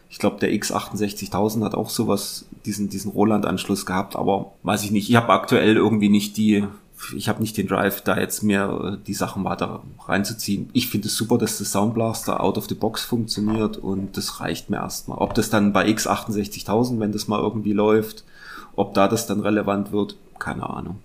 Ich 0.09 0.19
glaube, 0.19 0.39
der 0.39 0.51
X68000 0.51 1.63
hat 1.63 1.75
auch 1.75 1.89
sowas, 1.89 2.45
diesen, 2.65 2.89
diesen 2.89 3.11
Roland-Anschluss 3.11 3.85
gehabt, 3.85 4.15
aber 4.15 4.53
weiß 4.63 4.83
ich 4.83 4.91
nicht. 4.91 5.09
Ich 5.09 5.15
habe 5.15 5.33
aktuell 5.33 5.75
irgendwie 5.75 6.09
nicht 6.09 6.37
die, 6.37 6.65
ich 7.15 7.29
habe 7.29 7.41
nicht 7.41 7.57
den 7.57 7.67
Drive, 7.67 8.01
da 8.01 8.17
jetzt 8.17 8.41
mir 8.41 8.97
äh, 8.99 9.05
die 9.05 9.13
Sachen 9.13 9.43
weiter 9.43 9.81
reinzuziehen. 10.07 10.69
Ich 10.73 10.87
finde 10.87 11.07
es 11.07 11.17
super, 11.17 11.37
dass 11.37 11.57
das 11.57 11.71
Soundblaster 11.71 12.41
out 12.41 12.57
of 12.57 12.67
the 12.67 12.75
box 12.75 13.03
funktioniert 13.03 13.77
und 13.77 14.17
das 14.17 14.39
reicht 14.39 14.69
mir 14.69 14.77
erstmal. 14.77 15.17
Ob 15.17 15.33
das 15.33 15.49
dann 15.49 15.73
bei 15.73 15.85
X68000, 15.87 16.99
wenn 16.99 17.11
das 17.11 17.27
mal 17.27 17.39
irgendwie 17.41 17.73
läuft, 17.73 18.23
ob 18.75 18.93
da 18.93 19.07
das 19.07 19.27
dann 19.27 19.41
relevant 19.41 19.91
wird, 19.91 20.15
keine 20.39 20.69
Ahnung. 20.69 20.99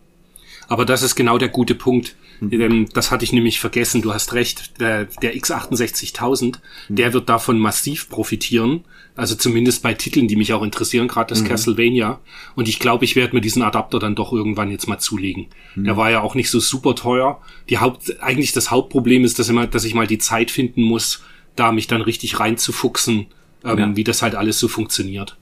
Aber 0.68 0.86
das 0.86 1.02
ist 1.02 1.16
genau 1.16 1.38
der 1.38 1.48
gute 1.48 1.74
Punkt. 1.74 2.14
Mhm. 2.50 2.60
Ähm, 2.60 2.88
Das 2.92 3.10
hatte 3.10 3.24
ich 3.24 3.32
nämlich 3.32 3.60
vergessen. 3.60 4.02
Du 4.02 4.12
hast 4.12 4.32
recht. 4.34 4.80
Der, 4.80 5.04
der 5.04 5.34
X68000, 5.36 6.58
Mhm. 6.88 6.96
der 6.96 7.12
wird 7.12 7.28
davon 7.28 7.58
massiv 7.58 8.08
profitieren. 8.08 8.84
Also 9.14 9.34
zumindest 9.34 9.82
bei 9.82 9.92
Titeln, 9.94 10.26
die 10.26 10.36
mich 10.36 10.52
auch 10.54 10.62
interessieren, 10.62 11.06
gerade 11.08 11.34
Mhm. 11.34 11.38
das 11.40 11.48
Castlevania. 11.48 12.20
Und 12.54 12.68
ich 12.68 12.78
glaube, 12.78 13.04
ich 13.04 13.14
werde 13.16 13.34
mir 13.34 13.40
diesen 13.42 13.62
Adapter 13.62 13.98
dann 13.98 14.14
doch 14.14 14.32
irgendwann 14.32 14.70
jetzt 14.70 14.88
mal 14.88 14.98
zulegen. 14.98 15.46
Mhm. 15.74 15.84
Der 15.84 15.96
war 15.96 16.10
ja 16.10 16.20
auch 16.22 16.34
nicht 16.34 16.50
so 16.50 16.60
super 16.60 16.94
teuer. 16.94 17.40
Die 17.68 17.78
Haupt, 17.78 18.20
eigentlich 18.22 18.52
das 18.52 18.70
Hauptproblem 18.70 19.24
ist, 19.24 19.38
dass, 19.38 19.48
immer, 19.48 19.66
dass 19.66 19.84
ich 19.84 19.94
mal 19.94 20.06
die 20.06 20.18
Zeit 20.18 20.50
finden 20.50 20.82
muss, 20.82 21.22
da 21.56 21.72
mich 21.72 21.86
dann 21.86 22.00
richtig 22.00 22.40
reinzufuchsen, 22.40 23.26
ähm, 23.64 23.78
Ja. 23.78 23.96
wie 23.96 24.04
das 24.04 24.22
halt 24.22 24.34
alles 24.34 24.58
so 24.58 24.68
funktioniert. 24.68 25.36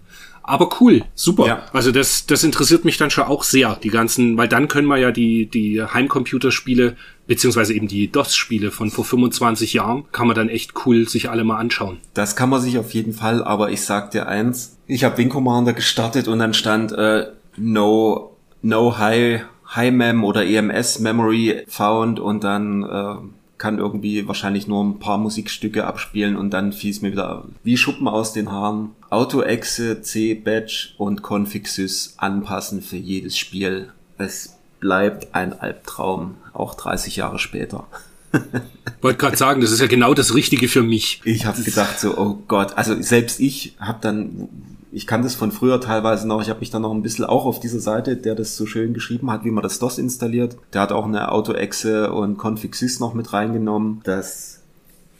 Aber 0.50 0.68
cool, 0.80 1.04
super. 1.14 1.46
Ja. 1.46 1.62
Also 1.72 1.92
das, 1.92 2.26
das 2.26 2.42
interessiert 2.42 2.84
mich 2.84 2.96
dann 2.96 3.10
schon 3.10 3.24
auch 3.24 3.44
sehr, 3.44 3.76
die 3.76 3.88
ganzen, 3.88 4.36
weil 4.36 4.48
dann 4.48 4.66
können 4.66 4.88
wir 4.88 4.96
ja 4.96 5.12
die, 5.12 5.46
die 5.46 5.80
Heimcomputerspiele, 5.80 6.96
beziehungsweise 7.28 7.72
eben 7.72 7.86
die 7.86 8.10
DOS-Spiele 8.10 8.72
von 8.72 8.90
vor 8.90 9.04
25 9.04 9.74
Jahren, 9.74 10.04
kann 10.10 10.26
man 10.26 10.34
dann 10.34 10.48
echt 10.48 10.72
cool 10.84 11.08
sich 11.08 11.30
alle 11.30 11.44
mal 11.44 11.58
anschauen. 11.58 11.98
Das 12.14 12.34
kann 12.34 12.50
man 12.50 12.60
sich 12.60 12.78
auf 12.78 12.92
jeden 12.92 13.12
Fall, 13.12 13.44
aber 13.44 13.70
ich 13.70 13.82
sag 13.82 14.10
dir 14.10 14.26
eins, 14.26 14.76
ich 14.88 15.04
habe 15.04 15.18
Wing 15.18 15.28
Commander 15.28 15.72
gestartet 15.72 16.26
und 16.26 16.40
dann 16.40 16.52
stand 16.52 16.90
äh, 16.90 17.26
no 17.56 18.36
no 18.62 18.98
high 18.98 19.42
HiMem 19.76 20.24
oder 20.24 20.44
EMS 20.44 20.98
Memory 20.98 21.62
found 21.68 22.18
und 22.18 22.42
dann 22.42 22.82
äh, 22.82 23.14
kann 23.60 23.78
irgendwie 23.78 24.26
wahrscheinlich 24.26 24.66
nur 24.66 24.82
ein 24.82 24.98
paar 24.98 25.18
Musikstücke 25.18 25.86
abspielen 25.86 26.34
und 26.34 26.50
dann 26.50 26.72
fiel 26.72 26.90
es 26.90 27.02
mir 27.02 27.12
wieder 27.12 27.44
wie 27.62 27.76
Schuppen 27.76 28.08
aus 28.08 28.32
den 28.32 28.50
Haaren. 28.50 28.92
Auto-Exe, 29.10 30.00
C-Batch 30.00 30.94
und 30.96 31.22
Config-Sys 31.22 32.14
anpassen 32.16 32.80
für 32.80 32.96
jedes 32.96 33.36
Spiel. 33.36 33.92
Es 34.16 34.56
bleibt 34.80 35.34
ein 35.34 35.52
Albtraum, 35.52 36.36
auch 36.54 36.74
30 36.74 37.16
Jahre 37.16 37.38
später. 37.38 37.86
Wollte 39.02 39.18
gerade 39.18 39.36
sagen, 39.36 39.60
das 39.60 39.72
ist 39.72 39.80
ja 39.80 39.88
genau 39.88 40.14
das 40.14 40.34
Richtige 40.34 40.66
für 40.66 40.82
mich. 40.82 41.20
Ich 41.24 41.44
habe 41.44 41.62
gedacht 41.62 42.00
so, 42.00 42.16
oh 42.16 42.38
Gott, 42.48 42.78
also 42.78 43.00
selbst 43.02 43.40
ich 43.40 43.76
habe 43.78 43.98
dann, 44.00 44.48
ich 44.92 45.06
kann 45.06 45.22
das 45.22 45.34
von 45.34 45.52
früher 45.52 45.80
teilweise 45.80 46.26
noch, 46.26 46.42
ich 46.42 46.48
habe 46.48 46.60
mich 46.60 46.70
dann 46.70 46.82
noch 46.82 46.92
ein 46.92 47.02
bisschen 47.02 47.24
auch 47.24 47.44
auf 47.44 47.60
dieser 47.60 47.80
Seite, 47.80 48.16
der 48.16 48.34
das 48.34 48.56
so 48.56 48.66
schön 48.66 48.92
geschrieben 48.92 49.30
hat, 49.30 49.44
wie 49.44 49.50
man 49.50 49.62
das 49.62 49.78
DOS 49.78 49.98
installiert. 49.98 50.56
Der 50.72 50.82
hat 50.82 50.92
auch 50.92 51.04
eine 51.04 51.30
Auto-Exe 51.30 52.12
und 52.12 52.38
Config-Sys 52.38 53.00
noch 53.00 53.14
mit 53.14 53.32
reingenommen. 53.32 54.00
Das 54.04 54.60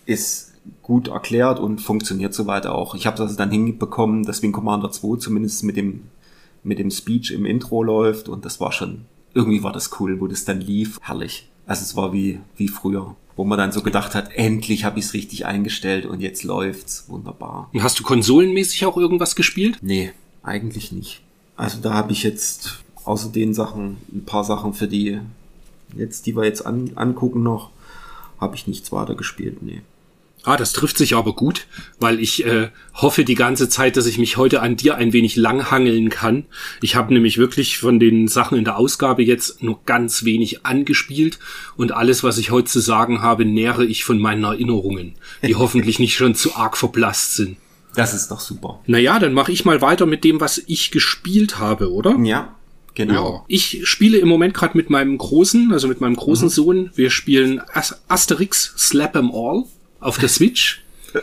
ist 0.06 0.52
gut 0.82 1.08
erklärt 1.08 1.60
und 1.60 1.80
funktioniert 1.80 2.34
soweit 2.34 2.66
auch. 2.66 2.94
Ich 2.94 3.06
habe 3.06 3.16
das 3.16 3.36
dann 3.36 3.50
hinbekommen, 3.50 4.24
dass 4.24 4.42
Wing 4.42 4.52
Commander 4.52 4.90
2 4.90 5.18
zumindest 5.18 5.64
mit 5.64 5.76
dem 5.76 6.02
mit 6.62 6.78
dem 6.78 6.90
Speech 6.90 7.30
im 7.30 7.46
Intro 7.46 7.82
läuft 7.82 8.28
und 8.28 8.44
das 8.44 8.60
war 8.60 8.70
schon 8.70 9.06
irgendwie 9.32 9.62
war 9.62 9.72
das 9.72 9.98
cool, 10.00 10.20
wo 10.20 10.26
das 10.26 10.44
dann 10.44 10.60
lief, 10.60 10.98
herrlich. 11.00 11.48
Also 11.66 11.82
es 11.82 11.96
war 11.96 12.12
wie, 12.12 12.40
wie 12.56 12.68
früher, 12.68 13.14
wo 13.36 13.44
man 13.44 13.58
dann 13.58 13.72
so 13.72 13.82
gedacht 13.82 14.14
hat, 14.14 14.32
endlich 14.32 14.84
habe 14.84 14.98
ich 14.98 15.06
es 15.06 15.14
richtig 15.14 15.46
eingestellt 15.46 16.06
und 16.06 16.20
jetzt 16.20 16.44
läuft's 16.44 17.04
wunderbar. 17.08 17.70
Und 17.72 17.82
hast 17.82 17.98
du 17.98 18.02
konsolenmäßig 18.02 18.84
auch 18.86 18.96
irgendwas 18.96 19.36
gespielt? 19.36 19.78
Nee, 19.82 20.12
eigentlich 20.42 20.92
nicht. 20.92 21.22
Also 21.56 21.78
da 21.80 21.94
habe 21.94 22.12
ich 22.12 22.22
jetzt 22.22 22.82
außer 23.04 23.30
den 23.30 23.54
Sachen, 23.54 23.98
ein 24.12 24.24
paar 24.24 24.44
Sachen 24.44 24.74
für 24.74 24.88
die, 24.88 25.20
jetzt, 25.96 26.26
die 26.26 26.36
wir 26.36 26.44
jetzt 26.44 26.66
an, 26.66 26.92
angucken 26.94 27.42
noch, 27.42 27.70
habe 28.40 28.56
ich 28.56 28.66
nichts 28.66 28.92
weiter 28.92 29.14
gespielt, 29.14 29.62
nee. 29.62 29.82
Ah, 30.42 30.56
das 30.56 30.72
trifft 30.72 30.96
sich 30.96 31.14
aber 31.14 31.34
gut, 31.34 31.66
weil 31.98 32.18
ich 32.18 32.46
äh, 32.46 32.70
hoffe 32.94 33.24
die 33.24 33.34
ganze 33.34 33.68
Zeit, 33.68 33.96
dass 33.96 34.06
ich 34.06 34.16
mich 34.16 34.38
heute 34.38 34.62
an 34.62 34.76
dir 34.76 34.94
ein 34.94 35.12
wenig 35.12 35.36
langhangeln 35.36 36.08
kann. 36.08 36.46
Ich 36.80 36.96
habe 36.96 37.12
nämlich 37.12 37.36
wirklich 37.36 37.78
von 37.78 38.00
den 38.00 38.26
Sachen 38.26 38.56
in 38.56 38.64
der 38.64 38.78
Ausgabe 38.78 39.22
jetzt 39.22 39.62
nur 39.62 39.80
ganz 39.84 40.24
wenig 40.24 40.64
angespielt 40.64 41.38
und 41.76 41.92
alles, 41.92 42.24
was 42.24 42.38
ich 42.38 42.50
heute 42.50 42.68
zu 42.68 42.80
sagen 42.80 43.20
habe, 43.20 43.44
nähere 43.44 43.84
ich 43.84 44.04
von 44.04 44.18
meinen 44.18 44.44
Erinnerungen, 44.44 45.14
die 45.42 45.54
hoffentlich 45.56 45.98
nicht 45.98 46.16
schon 46.16 46.34
zu 46.34 46.56
arg 46.56 46.76
verblasst 46.76 47.36
sind. 47.36 47.58
Das 47.94 48.14
ist 48.14 48.30
doch 48.30 48.40
super. 48.40 48.80
Naja, 48.86 49.18
dann 49.18 49.34
mache 49.34 49.52
ich 49.52 49.64
mal 49.64 49.82
weiter 49.82 50.06
mit 50.06 50.24
dem, 50.24 50.40
was 50.40 50.62
ich 50.66 50.90
gespielt 50.90 51.58
habe, 51.58 51.92
oder? 51.92 52.16
Ja, 52.22 52.54
genau. 52.94 53.34
Ja. 53.34 53.44
Ich 53.48 53.80
spiele 53.84 54.18
im 54.18 54.28
Moment 54.28 54.54
gerade 54.54 54.76
mit 54.76 54.90
meinem 54.90 55.18
Großen, 55.18 55.72
also 55.72 55.88
mit 55.88 56.00
meinem 56.00 56.16
großen 56.16 56.48
Sohn. 56.48 56.90
Wir 56.94 57.10
spielen 57.10 57.60
As 57.74 58.00
Asterix 58.08 58.74
Slap 58.78 59.16
'em 59.16 59.30
All 59.34 59.64
auf 60.00 60.18
der 60.18 60.28
Switch. 60.28 60.82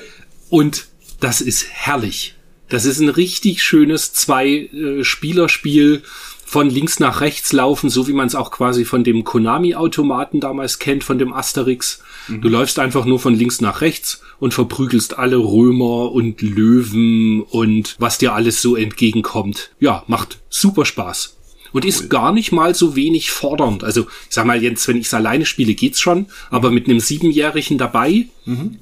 Und 0.50 0.88
das 1.20 1.42
ist 1.42 1.68
herrlich. 1.70 2.36
Das 2.70 2.86
ist 2.86 3.00
ein 3.00 3.10
richtig 3.10 3.64
schönes 3.64 4.14
Zwei-Spieler-Spiel 4.14 6.04
von 6.46 6.70
links 6.70 7.00
nach 7.00 7.20
rechts 7.20 7.52
laufen, 7.52 7.90
so 7.90 8.08
wie 8.08 8.14
man 8.14 8.28
es 8.28 8.36
auch 8.36 8.52
quasi 8.52 8.86
von 8.86 9.04
dem 9.04 9.26
Konami-Automaten 9.26 10.40
damals 10.40 10.80
kennt, 10.80 11.04
von 11.04 11.18
dem 11.18 11.34
Asterix. 11.34 12.02
Du 12.30 12.50
läufst 12.50 12.80
einfach 12.80 13.06
nur 13.06 13.20
von 13.20 13.36
links 13.36 13.62
nach 13.62 13.82
rechts 13.82 14.22
und 14.40 14.54
verprügelst 14.54 15.18
alle 15.18 15.38
Römer 15.38 16.12
und 16.12 16.42
Löwen 16.42 17.42
und 17.42 17.96
was 18.00 18.18
dir 18.18 18.34
alles 18.34 18.62
so 18.62 18.76
entgegenkommt. 18.76 19.72
Ja, 19.80 20.04
macht 20.08 20.40
super 20.50 20.86
Spaß. 20.86 21.37
Und 21.74 21.86
ist 21.86 22.10
gar 22.10 22.32
nicht 22.32 22.52
mal 22.52 22.76
so 22.76 22.96
wenig 22.96 23.32
fordernd. 23.32 23.84
Also, 23.84 24.08
ich 24.30 24.36
sag 24.36 24.46
mal, 24.46 24.62
jetzt, 24.62 24.88
wenn 24.88 24.98
ich 24.98 25.08
es 25.08 25.14
alleine 25.14 25.46
spiele, 25.46 25.74
geht's 25.74 26.00
schon. 26.00 26.28
Aber 26.50 26.72
mit 26.72 26.88
einem 26.88 27.00
Siebenjährigen 27.00 27.78
dabei, 27.78 28.28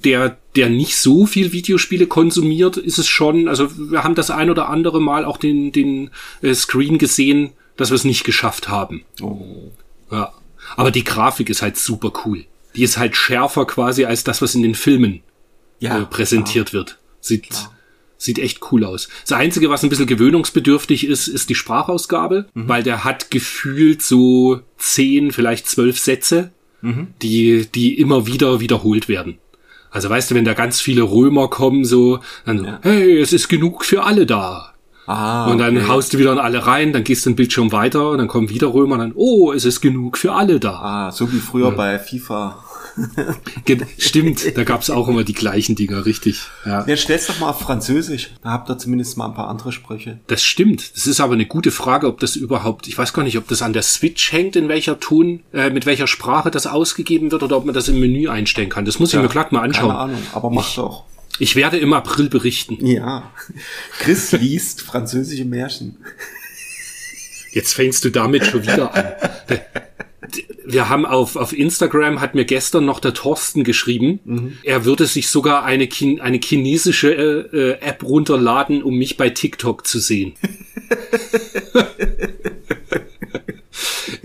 der, 0.04 0.38
der 0.56 0.70
nicht 0.70 0.96
so 0.98 1.26
viel 1.26 1.52
Videospiele 1.52 2.06
konsumiert, 2.06 2.78
ist 2.78 3.00
es 3.00 3.08
schon, 3.08 3.48
also 3.48 3.70
wir 3.78 4.04
haben 4.04 4.16
das 4.16 4.30
ein 4.30 4.50
oder 4.50 4.70
andere 4.70 5.02
Mal 5.02 5.26
auch 5.26 5.38
den, 5.38 5.72
den 5.72 6.12
äh, 6.42 6.54
Screen 6.54 7.00
gesehen, 7.00 7.52
dass 7.76 7.90
wir 7.90 7.96
es 7.96 8.04
nicht 8.04 8.24
geschafft 8.24 8.70
haben. 8.70 9.04
Oh. 9.22 9.72
Ja. 10.12 10.34
Aber 10.76 10.92
die 10.92 11.04
Grafik 11.04 11.50
ist 11.50 11.62
halt 11.62 11.78
super 11.78 12.14
cool. 12.26 12.46
Die 12.76 12.84
ist 12.84 12.98
halt 12.98 13.16
schärfer 13.16 13.66
quasi 13.66 14.06
als 14.06 14.24
das, 14.24 14.42
was 14.42 14.54
in 14.54 14.62
den 14.62 14.76
Filmen 14.76 15.24
Ja, 15.80 16.00
äh, 16.00 16.06
präsentiert 16.06 16.74
wird. 16.74 17.00
Sieht, 17.22 17.48
sieht 18.18 18.40
echt 18.40 18.60
cool 18.72 18.84
aus. 18.86 19.10
Das 19.28 19.34
Einzige, 19.38 19.70
was 19.70 19.84
ein 19.84 19.90
bisschen 19.90 20.08
gewöhnungsbedürftig 20.08 21.06
ist, 21.08 21.28
ist 21.28 21.50
die 21.50 21.56
Sprachausgabe, 21.56 22.46
weil 22.54 22.84
der 22.84 23.04
hat 23.04 23.30
gefühlt 23.32 24.02
so 24.02 24.62
zehn, 24.78 25.32
vielleicht 25.32 25.68
zwölf 25.68 26.00
Sätze, 26.00 26.52
die, 27.22 27.66
die 27.74 28.00
immer 28.00 28.28
wieder 28.28 28.60
wiederholt 28.60 29.08
werden. 29.10 29.38
Also 29.92 30.10
weißt 30.10 30.30
du, 30.32 30.36
wenn 30.36 30.46
da 30.46 30.54
ganz 30.54 30.82
viele 30.82 31.04
Römer 31.04 31.48
kommen, 31.48 31.84
so, 31.86 32.20
dann 32.46 32.60
so, 32.60 32.66
Ja. 32.66 32.80
hey, 32.84 33.18
es 33.20 33.34
ist 33.34 33.48
genug 33.48 33.86
für 33.86 34.04
alle 34.04 34.26
da. 34.26 34.72
Ah, 35.08 35.50
Und 35.52 35.60
dann 35.60 35.78
okay. 35.78 35.88
haust 35.88 36.14
du 36.14 36.18
wieder 36.18 36.34
in 36.34 36.40
alle 36.40 36.66
rein, 36.66 36.92
dann 36.92 37.04
gehst 37.04 37.26
du 37.26 37.30
den 37.30 37.36
Bildschirm 37.36 37.72
weiter 37.72 38.10
und 38.10 38.18
dann 38.18 38.28
kommen 38.28 38.50
wieder 38.50 38.74
Römer 38.74 38.98
dann, 38.98 39.14
oh, 39.16 39.54
es 39.54 39.64
ist 39.64 39.80
genug 39.82 40.18
für 40.18 40.34
alle 40.34 40.60
da. 40.60 40.72
Ah, 40.80 41.12
so 41.12 41.32
wie 41.32 41.38
früher 41.38 41.72
bei 41.72 42.00
FIFA. 42.00 42.64
Stimmt, 43.98 44.58
da 44.58 44.64
gab's 44.64 44.90
auch 44.90 45.08
immer 45.08 45.24
die 45.24 45.34
gleichen 45.34 45.76
Dinger, 45.76 46.06
richtig. 46.06 46.42
Ja. 46.66 46.86
Jetzt 46.88 47.04
stell's 47.04 47.28
doch 47.28 47.40
mal 47.40 47.50
auf 47.50 47.60
Französisch. 47.60 48.32
Da 48.44 48.52
habt 48.52 48.70
ihr 48.70 48.78
zumindest 48.78 49.18
mal 49.18 49.28
ein 49.28 49.34
paar 49.34 49.50
andere 49.50 49.72
Sprüche. 49.72 50.20
Das 50.28 50.44
stimmt. 50.44 50.96
Das 50.96 51.08
ist 51.08 51.20
aber 51.20 51.34
eine 51.34 51.46
gute 51.46 51.72
Frage, 51.72 52.08
ob 52.08 52.20
das 52.20 52.36
überhaupt, 52.36 52.88
ich 52.88 52.98
weiß 52.98 53.14
gar 53.14 53.24
nicht, 53.24 53.38
ob 53.38 53.48
das 53.48 53.62
an 53.62 53.74
der 53.74 53.84
Switch 53.84 54.32
hängt, 54.32 54.56
in 54.56 54.70
welcher 54.70 55.00
Ton, 55.00 55.42
äh, 55.54 55.70
mit 55.70 55.86
welcher 55.86 56.08
Sprache 56.08 56.52
das 56.52 56.68
ausgegeben 56.68 57.32
wird 57.32 57.44
oder 57.44 57.58
ob 57.58 57.66
man 57.66 57.76
das 57.76 57.88
im 57.88 58.00
Menü 58.00 58.30
einstellen 58.30 58.70
kann. 58.70 58.86
Das 58.86 59.00
muss 59.00 59.14
ich 59.14 59.20
mir 59.20 59.28
glatt 59.28 59.52
mal 59.52 59.62
anschauen. 59.62 59.90
Keine 59.90 60.00
Ahnung, 60.00 60.22
aber 60.34 60.50
mach 60.50 60.76
doch. 60.76 61.06
Ich 61.38 61.56
werde 61.56 61.78
im 61.78 61.92
April 61.92 62.30
berichten. 62.30 62.86
Ja. 62.86 63.32
Chris 64.00 64.32
liest 64.40 64.82
französische 64.82 65.46
Märchen. 65.46 65.98
Jetzt 67.52 67.74
fängst 67.74 68.04
du 68.06 68.10
damit 68.10 68.46
schon 68.46 68.64
wieder 68.64 68.94
an. 68.94 69.06
Wir 70.66 70.90
haben 70.90 71.06
auf, 71.06 71.36
auf 71.36 71.54
Instagram 71.54 72.22
hat 72.22 72.36
mir 72.36 72.46
gestern 72.46 72.86
noch 72.86 73.00
der 73.00 73.14
Thorsten 73.14 73.64
geschrieben, 73.64 74.20
er 74.64 74.86
würde 74.86 75.06
sich 75.06 75.30
sogar 75.30 75.64
eine, 75.64 75.90
Chin 75.90 76.22
eine 76.22 76.40
chinesische 76.44 77.14
äh, 77.14 77.58
äh, 77.58 77.72
App 77.82 78.04
runterladen, 78.04 78.84
um 78.84 78.98
mich 78.98 79.18
bei 79.18 79.30
TikTok 79.30 79.86
zu 79.86 80.00
sehen. 80.00 80.34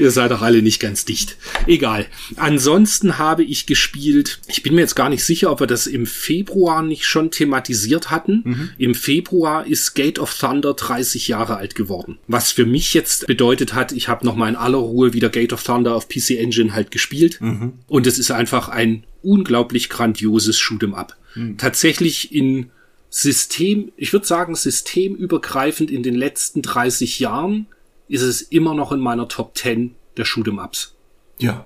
Ihr 0.00 0.10
seid 0.10 0.30
doch 0.30 0.40
alle 0.40 0.62
nicht 0.62 0.80
ganz 0.80 1.04
dicht. 1.04 1.36
Egal. 1.66 2.06
Ansonsten 2.36 3.18
habe 3.18 3.44
ich 3.44 3.66
gespielt, 3.66 4.40
ich 4.48 4.62
bin 4.62 4.74
mir 4.74 4.80
jetzt 4.80 4.96
gar 4.96 5.10
nicht 5.10 5.22
sicher, 5.22 5.52
ob 5.52 5.60
wir 5.60 5.66
das 5.66 5.86
im 5.86 6.06
Februar 6.06 6.82
nicht 6.82 7.04
schon 7.04 7.30
thematisiert 7.30 8.10
hatten. 8.10 8.72
Im 8.78 8.94
Februar 8.94 9.66
ist 9.66 9.94
Gate 9.94 10.18
of 10.18 10.36
Thunder 10.36 10.72
30 10.72 11.28
Jahre 11.28 11.58
alt 11.58 11.74
geworden. 11.74 12.18
Was 12.28 12.50
für 12.50 12.64
mich 12.64 12.94
jetzt 12.94 13.26
bedeutet 13.26 13.74
hat, 13.74 13.92
ich 13.92 14.08
habe 14.08 14.24
nochmal 14.24 14.48
in 14.48 14.56
aller 14.56 14.78
Ruhe 14.78 15.12
wieder 15.12 15.28
Gate 15.28 15.52
of 15.52 15.62
Thunder 15.62 15.94
auf 15.94 16.08
PC 16.08 16.30
Engine 16.30 16.72
halt 16.72 16.90
gespielt. 16.90 17.38
Und 17.86 18.06
es 18.06 18.18
ist 18.18 18.30
einfach 18.30 18.70
ein 18.70 19.04
unglaublich 19.22 19.90
grandioses 19.90 20.58
Shoot'em 20.58 20.94
Up. 20.94 21.16
Tatsächlich 21.58 22.34
in 22.34 22.70
System, 23.10 23.92
ich 23.96 24.12
würde 24.14 24.26
sagen, 24.26 24.54
systemübergreifend 24.54 25.90
in 25.90 26.02
den 26.02 26.14
letzten 26.14 26.62
30 26.62 27.18
Jahren 27.18 27.66
ist 28.10 28.22
es 28.22 28.42
immer 28.42 28.74
noch 28.74 28.92
in 28.92 29.00
meiner 29.00 29.28
Top 29.28 29.56
10 29.56 29.94
der 30.16 30.26
Shoot'em 30.26 30.62
Ups. 30.62 30.94
Ja. 31.38 31.64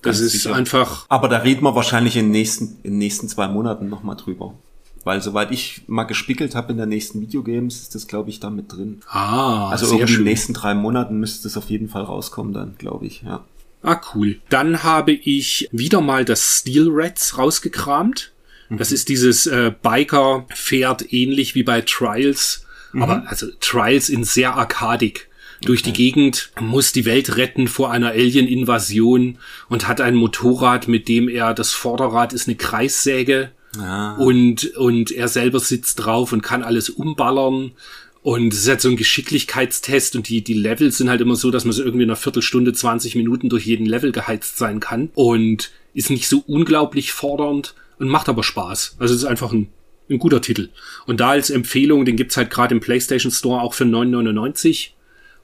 Das 0.00 0.20
ist 0.20 0.46
einfach, 0.46 1.04
Aber 1.10 1.28
da 1.28 1.38
reden 1.38 1.62
wir 1.62 1.74
wahrscheinlich 1.74 2.16
in 2.16 2.26
den 2.26 2.30
nächsten, 2.30 2.78
in 2.84 2.92
den 2.92 2.98
nächsten 2.98 3.28
zwei 3.28 3.48
Monaten 3.48 3.90
nochmal 3.90 4.16
drüber. 4.16 4.54
Weil 5.02 5.20
soweit 5.20 5.50
ich 5.50 5.82
mal 5.86 6.04
gespickelt 6.04 6.54
habe 6.54 6.72
in 6.72 6.78
der 6.78 6.86
nächsten 6.86 7.20
Videogames, 7.20 7.82
ist 7.82 7.94
das, 7.94 8.06
glaube 8.06 8.30
ich, 8.30 8.40
da 8.40 8.48
mit 8.48 8.72
drin. 8.72 9.02
ah, 9.10 9.68
Also 9.68 9.84
sehr 9.84 9.96
irgendwie 9.98 10.00
in 10.00 10.06
den 10.06 10.14
schön. 10.16 10.24
nächsten 10.24 10.54
drei 10.54 10.72
Monaten 10.72 11.20
müsste 11.20 11.46
es 11.48 11.58
auf 11.58 11.68
jeden 11.68 11.90
Fall 11.90 12.04
rauskommen 12.04 12.54
dann, 12.54 12.76
glaube 12.78 13.04
ich, 13.06 13.20
ja. 13.22 13.44
Ah, 13.82 14.00
cool. 14.14 14.40
Dann 14.48 14.82
habe 14.82 15.12
ich 15.12 15.68
wieder 15.70 16.00
mal 16.00 16.24
das 16.24 16.60
Steel 16.60 16.88
Rats 16.90 17.36
rausgekramt. 17.36 18.32
Das 18.70 18.90
ist 18.92 19.10
dieses 19.10 19.46
äh, 19.46 19.72
Biker-Pferd, 19.82 21.12
ähnlich 21.12 21.54
wie 21.54 21.62
bei 21.62 21.82
Trials. 21.82 22.64
Aber 22.94 23.24
also 23.26 23.46
Trials 23.60 24.08
in 24.08 24.24
sehr 24.24 24.54
arkadig. 24.54 25.28
Durch 25.64 25.82
die 25.82 25.92
Gegend 25.92 26.50
muss 26.60 26.92
die 26.92 27.04
Welt 27.04 27.36
retten 27.36 27.68
vor 27.68 27.90
einer 27.90 28.10
Alien-Invasion 28.10 29.38
und 29.68 29.88
hat 29.88 30.00
ein 30.00 30.14
Motorrad, 30.14 30.88
mit 30.88 31.08
dem 31.08 31.28
er, 31.28 31.54
das 31.54 31.72
Vorderrad 31.72 32.32
ist 32.32 32.48
eine 32.48 32.56
Kreissäge 32.56 33.52
Ah. 33.78 34.14
und, 34.18 34.76
und 34.76 35.10
er 35.10 35.26
selber 35.28 35.58
sitzt 35.58 35.96
drauf 36.04 36.32
und 36.32 36.42
kann 36.42 36.62
alles 36.62 36.90
umballern. 36.90 37.72
Und 38.22 38.52
es 38.54 38.60
ist 38.60 38.68
halt 38.68 38.80
so 38.80 38.88
ein 38.88 38.96
Geschicklichkeitstest 38.96 40.16
und 40.16 40.28
die, 40.28 40.42
die 40.42 40.54
Level 40.54 40.90
sind 40.90 41.10
halt 41.10 41.20
immer 41.20 41.36
so, 41.36 41.50
dass 41.50 41.64
man 41.64 41.72
so 41.72 41.82
irgendwie 41.82 42.04
in 42.04 42.10
einer 42.10 42.16
Viertelstunde, 42.16 42.72
20 42.72 43.16
Minuten 43.16 43.48
durch 43.50 43.66
jeden 43.66 43.84
Level 43.84 44.12
geheizt 44.12 44.56
sein 44.56 44.80
kann 44.80 45.10
und 45.14 45.72
ist 45.92 46.08
nicht 46.08 46.28
so 46.28 46.42
unglaublich 46.46 47.12
fordernd 47.12 47.74
und 47.98 48.08
macht 48.08 48.28
aber 48.28 48.42
Spaß. 48.42 48.96
Also 48.98 49.12
es 49.12 49.22
ist 49.22 49.26
einfach 49.26 49.52
ein, 49.52 49.68
ein 50.08 50.18
guter 50.18 50.40
Titel. 50.40 50.70
Und 51.06 51.20
da 51.20 51.30
als 51.30 51.50
Empfehlung, 51.50 52.06
den 52.06 52.16
gibt's 52.16 52.36
halt 52.38 52.48
gerade 52.48 52.74
im 52.74 52.80
PlayStation 52.80 53.30
Store 53.30 53.60
auch 53.60 53.74
für 53.74 53.84
9,99 53.84 54.90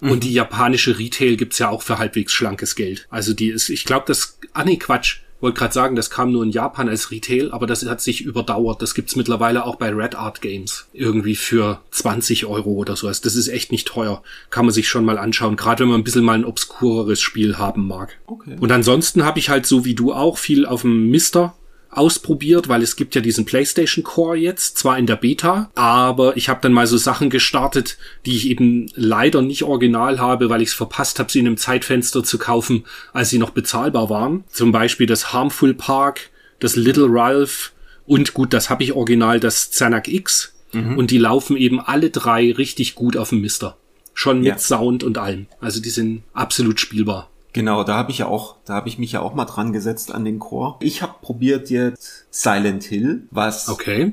Und 0.01 0.25
die 0.25 0.33
japanische 0.33 0.99
Retail 0.99 1.37
gibt's 1.37 1.59
ja 1.59 1.69
auch 1.69 1.83
für 1.83 1.99
halbwegs 1.99 2.33
schlankes 2.33 2.75
Geld. 2.75 3.07
Also 3.11 3.35
die 3.35 3.51
ist, 3.51 3.69
ich 3.69 3.85
glaube, 3.85 4.05
das, 4.07 4.39
ah 4.53 4.65
nee, 4.65 4.77
Quatsch. 4.77 5.19
Wollte 5.41 5.59
gerade 5.59 5.73
sagen, 5.73 5.97
das 5.97 6.11
kam 6.11 6.33
nur 6.33 6.45
in 6.45 6.51
Japan 6.51 6.91
als 6.91 7.11
Retail, 7.11 7.51
aber 7.53 7.67
das 7.67 7.87
hat 7.87 8.03
sich 8.03 8.21
überdauert. 8.21 8.83
Das 8.83 8.95
gibt's 8.95 9.17
mittlerweile 9.17 9.65
auch 9.65 9.77
bei 9.77 9.89
Red 9.89 10.15
Art 10.15 10.43
Games. 10.43 10.87
Irgendwie 10.93 11.35
für 11.35 11.81
20 11.93 12.45
Euro 12.45 12.73
oder 12.73 12.95
sowas. 12.95 13.23
Das 13.23 13.37
ist 13.37 13.49
echt 13.49 13.73
nicht 13.73 13.89
teuer. 13.89 14.23
Kann 14.51 14.67
man 14.67 14.75
sich 14.75 14.87
schon 14.87 15.05
mal 15.05 15.17
anschauen. 15.17 15.57
Gerade 15.57 15.83
wenn 15.83 15.89
man 15.89 16.01
ein 16.03 16.05
bisschen 16.05 16.25
mal 16.25 16.35
ein 16.35 16.45
obskureres 16.45 17.23
Spiel 17.23 17.57
haben 17.57 17.87
mag. 17.87 18.19
Okay. 18.27 18.57
Und 18.61 18.71
ansonsten 18.71 19.25
habe 19.25 19.39
ich 19.39 19.49
halt 19.49 19.65
so 19.65 19.87
wie 19.87 19.95
du 19.95 20.13
auch 20.13 20.37
viel 20.37 20.67
auf 20.67 20.83
dem 20.83 21.09
Mister 21.09 21.55
ausprobiert, 21.91 22.69
weil 22.69 22.83
es 22.83 22.97
gibt 22.97 23.15
ja 23.15 23.21
diesen 23.21 23.45
PlayStation 23.45 24.05
Core 24.05 24.37
jetzt, 24.37 24.79
zwar 24.79 24.99
in 24.99 25.07
der 25.07 25.17
Beta, 25.17 25.71
aber 25.75 26.37
ich 26.37 26.49
habe 26.49 26.61
dann 26.63 26.73
mal 26.73 26.87
so 26.87 26.97
Sachen 26.97 27.31
gestartet, 27.31 27.99
die 28.27 28.37
ich 28.37 28.49
eben 28.49 28.91
leider 28.95 29.43
nicht 29.43 29.65
original 29.65 30.21
habe, 30.21 30.49
weil 30.51 30.63
ich 30.63 30.69
es 30.69 30.75
verpasst 30.75 31.19
habe, 31.19 31.31
sie 31.31 31.41
in 31.41 31.47
einem 31.47 31.57
Zeitfenster 31.57 32.23
zu 32.23 32.39
kaufen, 32.39 32.85
als 33.13 33.31
sie 33.31 33.39
noch 33.39 33.51
bezahlbar 33.51 34.09
waren. 34.11 34.45
Zum 34.51 34.71
Beispiel 34.73 35.07
das 35.07 35.33
Harmful 35.33 35.75
Park, 35.75 36.31
das 36.61 36.77
Little 36.77 37.09
Ralph 37.09 37.73
und 38.07 38.35
gut, 38.35 38.53
das 38.53 38.71
habe 38.71 38.85
ich 38.85 38.93
original, 38.93 39.41
das 39.41 39.71
Xanac 39.71 40.09
X. 40.09 40.53
Und 40.73 41.11
die 41.11 41.19
laufen 41.19 41.57
eben 41.57 41.81
alle 41.81 42.11
drei 42.11 42.53
richtig 42.53 42.95
gut 42.95 43.17
auf 43.17 43.31
dem 43.31 43.41
Mister. 43.41 43.77
Schon 44.15 44.39
mit 44.39 44.47
Ja. 44.47 44.59
Sound 44.59 45.03
und 45.03 45.19
allem. 45.19 45.47
Also 45.61 45.81
die 45.81 45.91
sind 45.91 46.23
absolut 46.33 46.79
spielbar. 46.79 47.30
Genau, 47.53 47.83
da 47.85 47.97
habe 47.97 48.13
ich 48.13 48.19
ja 48.19 48.27
auch, 48.27 48.57
da 48.65 48.75
habe 48.75 48.89
ich 48.89 48.99
mich 48.99 49.13
ja 49.13 49.21
auch 49.21 49.35
mal 49.35 49.45
dran 49.45 49.73
gesetzt 49.73 50.13
an 50.13 50.25
den 50.25 50.39
Chor. 50.39 50.79
Ich 50.81 51.03
habe 51.03 51.15
probiert 51.21 51.69
jetzt 51.71 52.27
Silent 52.31 52.85
Hill, 52.85 53.25
was 53.31 53.69
Okay. 53.69 54.13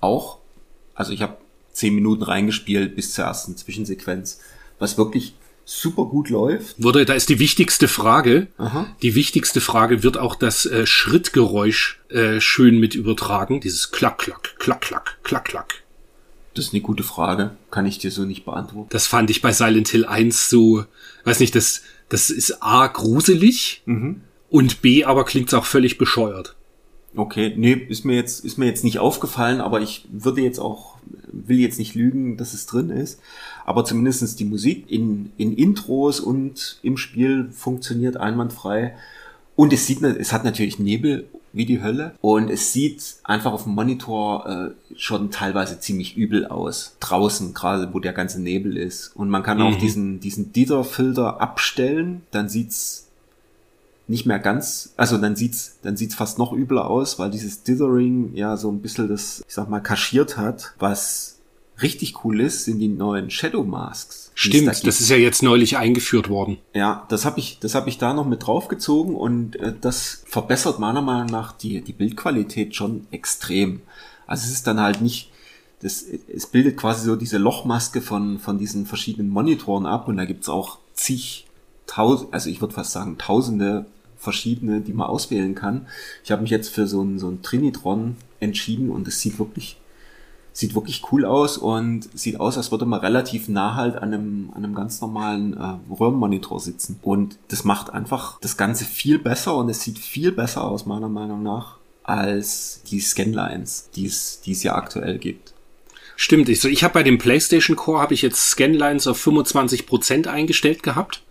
auch, 0.00 0.38
also 0.94 1.12
ich 1.12 1.20
habe 1.22 1.36
zehn 1.72 1.94
Minuten 1.94 2.22
reingespielt 2.22 2.96
bis 2.96 3.12
zur 3.12 3.26
ersten 3.26 3.56
Zwischensequenz, 3.56 4.40
was 4.78 4.96
wirklich 4.96 5.34
super 5.64 6.06
gut 6.06 6.30
läuft. 6.30 6.82
Wurde, 6.82 7.04
da 7.04 7.12
ist 7.12 7.28
die 7.28 7.38
wichtigste 7.38 7.88
Frage. 7.88 8.46
Aha. 8.56 8.86
Die 9.02 9.14
wichtigste 9.14 9.60
Frage 9.60 10.02
wird 10.02 10.16
auch 10.16 10.34
das 10.34 10.64
äh, 10.64 10.86
Schrittgeräusch 10.86 12.00
äh, 12.08 12.40
schön 12.40 12.80
mit 12.80 12.94
übertragen. 12.94 13.60
Dieses 13.60 13.90
Klack, 13.90 14.18
Klack, 14.18 14.54
Klack, 14.58 14.80
Klack, 14.80 15.18
Klack, 15.22 15.44
Klack. 15.44 15.82
Das 16.54 16.64
ist 16.66 16.72
eine 16.74 16.80
gute 16.80 17.02
Frage, 17.02 17.50
kann 17.70 17.84
ich 17.86 17.98
dir 17.98 18.10
so 18.10 18.24
nicht 18.24 18.46
beantworten. 18.46 18.88
Das 18.90 19.06
fand 19.06 19.28
ich 19.30 19.42
bei 19.42 19.52
Silent 19.52 19.88
Hill 19.88 20.06
1 20.06 20.48
so, 20.48 20.84
weiß 21.24 21.38
nicht, 21.40 21.54
das, 21.54 21.82
das 22.08 22.30
ist 22.30 22.62
A, 22.62 22.86
gruselig 22.86 23.82
und 24.50 24.82
B, 24.82 25.04
aber 25.04 25.24
klingt's 25.24 25.54
auch 25.54 25.64
völlig 25.64 25.98
bescheuert. 25.98 26.56
Okay, 27.16 27.54
nee, 27.56 27.72
ist 27.72 28.04
mir 28.04 28.16
jetzt, 28.16 28.44
ist 28.44 28.58
mir 28.58 28.66
jetzt 28.66 28.84
nicht 28.84 28.98
aufgefallen, 28.98 29.60
aber 29.60 29.80
ich 29.80 30.06
würde 30.12 30.42
jetzt 30.42 30.58
auch, 30.58 30.98
will 31.32 31.58
jetzt 31.58 31.78
nicht 31.78 31.94
lügen, 31.94 32.36
dass 32.36 32.54
es 32.54 32.66
drin 32.66 32.90
ist. 32.90 33.20
Aber 33.64 33.84
zumindestens 33.84 34.36
die 34.36 34.44
Musik 34.44 34.90
in, 34.90 35.32
in 35.36 35.54
Intros 35.54 36.20
und 36.20 36.78
im 36.82 36.96
Spiel 36.96 37.48
funktioniert 37.50 38.18
einwandfrei. 38.18 38.94
Und 39.56 39.72
es 39.72 39.86
sieht, 39.86 40.02
es 40.02 40.32
hat 40.32 40.44
natürlich 40.44 40.78
Nebel 40.78 41.28
wie 41.52 41.66
die 41.66 41.82
Hölle. 41.82 42.14
Und 42.20 42.50
es 42.50 42.72
sieht 42.72 43.16
einfach 43.24 43.52
auf 43.52 43.64
dem 43.64 43.74
Monitor 43.74 44.46
äh, 44.46 44.94
schon 44.96 45.30
teilweise 45.30 45.80
ziemlich 45.80 46.16
übel 46.16 46.46
aus. 46.46 46.96
Draußen, 47.00 47.54
gerade 47.54 47.92
wo 47.92 48.00
der 48.00 48.12
ganze 48.12 48.40
Nebel 48.40 48.76
ist. 48.76 49.12
Und 49.14 49.30
man 49.30 49.42
kann 49.42 49.60
auch 49.60 49.76
diesen, 49.76 50.20
diesen 50.20 50.52
Dither-Filter 50.52 51.40
abstellen. 51.40 52.22
Dann 52.30 52.48
sieht's 52.48 53.08
nicht 54.08 54.24
mehr 54.24 54.38
ganz, 54.38 54.94
also 54.96 55.18
dann 55.18 55.36
sieht's, 55.36 55.78
dann 55.82 55.96
sieht's 55.96 56.14
fast 56.14 56.38
noch 56.38 56.52
übler 56.52 56.88
aus, 56.88 57.18
weil 57.18 57.30
dieses 57.30 57.62
Dithering 57.62 58.34
ja 58.34 58.56
so 58.56 58.70
ein 58.70 58.80
bisschen 58.80 59.08
das, 59.08 59.44
ich 59.46 59.54
sag 59.54 59.68
mal, 59.68 59.80
kaschiert 59.80 60.38
hat. 60.38 60.72
Was 60.78 61.37
richtig 61.82 62.24
cool 62.24 62.40
ist, 62.40 62.64
sind 62.64 62.78
die 62.78 62.88
neuen 62.88 63.30
Shadow 63.30 63.64
Masks. 63.64 64.30
da 64.34 64.40
Stimmt, 64.40 64.72
gibt. 64.72 64.86
das 64.86 65.00
ist 65.00 65.08
ja 65.08 65.16
jetzt 65.16 65.42
neulich 65.42 65.76
eingeführt 65.76 66.28
worden. 66.28 66.58
Ja, 66.74 67.06
das 67.08 67.24
habe 67.24 67.38
ich, 67.38 67.58
das 67.60 67.74
habe 67.74 67.88
ich 67.88 67.98
da 67.98 68.14
noch 68.14 68.26
mit 68.26 68.46
draufgezogen 68.46 69.14
und 69.14 69.56
äh, 69.56 69.74
das 69.80 70.22
verbessert 70.26 70.78
meiner 70.78 71.02
Meinung 71.02 71.26
nach 71.26 71.52
die 71.52 71.80
die 71.82 71.92
Bildqualität 71.92 72.74
schon 72.74 73.06
extrem. 73.10 73.82
Also 74.26 74.44
es 74.46 74.52
ist 74.52 74.66
dann 74.66 74.80
halt 74.80 75.00
nicht, 75.00 75.30
das, 75.80 76.02
es 76.02 76.46
bildet 76.46 76.76
quasi 76.76 77.04
so 77.06 77.16
diese 77.16 77.38
Lochmaske 77.38 78.00
von 78.00 78.38
von 78.38 78.58
diesen 78.58 78.86
verschiedenen 78.86 79.30
Monitoren 79.30 79.86
ab 79.86 80.08
und 80.08 80.16
da 80.16 80.24
gibt's 80.24 80.48
auch 80.48 80.78
zig, 80.94 81.46
tausend, 81.86 82.32
also 82.34 82.50
ich 82.50 82.60
würde 82.60 82.74
fast 82.74 82.92
sagen 82.92 83.18
Tausende 83.18 83.86
verschiedene, 84.16 84.80
die 84.80 84.92
man 84.92 85.06
auswählen 85.06 85.54
kann. 85.54 85.86
Ich 86.24 86.32
habe 86.32 86.42
mich 86.42 86.50
jetzt 86.50 86.70
für 86.70 86.88
so 86.88 87.02
ein 87.02 87.20
so 87.20 87.28
ein 87.28 87.42
Trinitron 87.42 88.16
entschieden 88.40 88.90
und 88.90 89.06
es 89.06 89.20
sieht 89.20 89.38
wirklich 89.38 89.76
sieht 90.58 90.74
wirklich 90.74 91.04
cool 91.12 91.24
aus 91.24 91.56
und 91.56 92.08
sieht 92.18 92.40
aus, 92.40 92.56
als 92.56 92.72
würde 92.72 92.84
man 92.84 92.98
relativ 92.98 93.46
nah 93.48 93.76
halt 93.76 93.94
an 93.94 94.12
einem, 94.12 94.50
an 94.56 94.64
einem 94.64 94.74
ganz 94.74 95.00
normalen 95.00 95.56
äh, 95.56 95.94
Röhrenmonitor 95.94 96.58
sitzen. 96.58 96.98
Und 97.00 97.38
das 97.46 97.62
macht 97.62 97.90
einfach 97.90 98.40
das 98.40 98.56
Ganze 98.56 98.84
viel 98.84 99.20
besser 99.20 99.54
und 99.54 99.68
es 99.68 99.82
sieht 99.82 100.00
viel 100.00 100.32
besser 100.32 100.64
aus, 100.64 100.84
meiner 100.84 101.08
Meinung 101.08 101.44
nach, 101.44 101.76
als 102.02 102.82
die 102.90 102.98
Scanlines, 102.98 103.90
die 103.94 104.06
es, 104.06 104.40
die 104.40 104.50
es 104.50 104.64
ja 104.64 104.74
aktuell 104.74 105.18
gibt. 105.18 105.54
Stimmt, 106.16 106.48
ich, 106.48 106.60
so, 106.60 106.66
ich 106.66 106.82
habe 106.82 106.94
bei 106.94 107.02
dem 107.04 107.18
PlayStation 107.18 107.76
Core 107.76 108.00
habe 108.00 108.14
ich 108.14 108.22
jetzt 108.22 108.50
Scanlines 108.50 109.06
auf 109.06 109.24
25% 109.24 110.26
eingestellt 110.26 110.82
gehabt. 110.82 111.22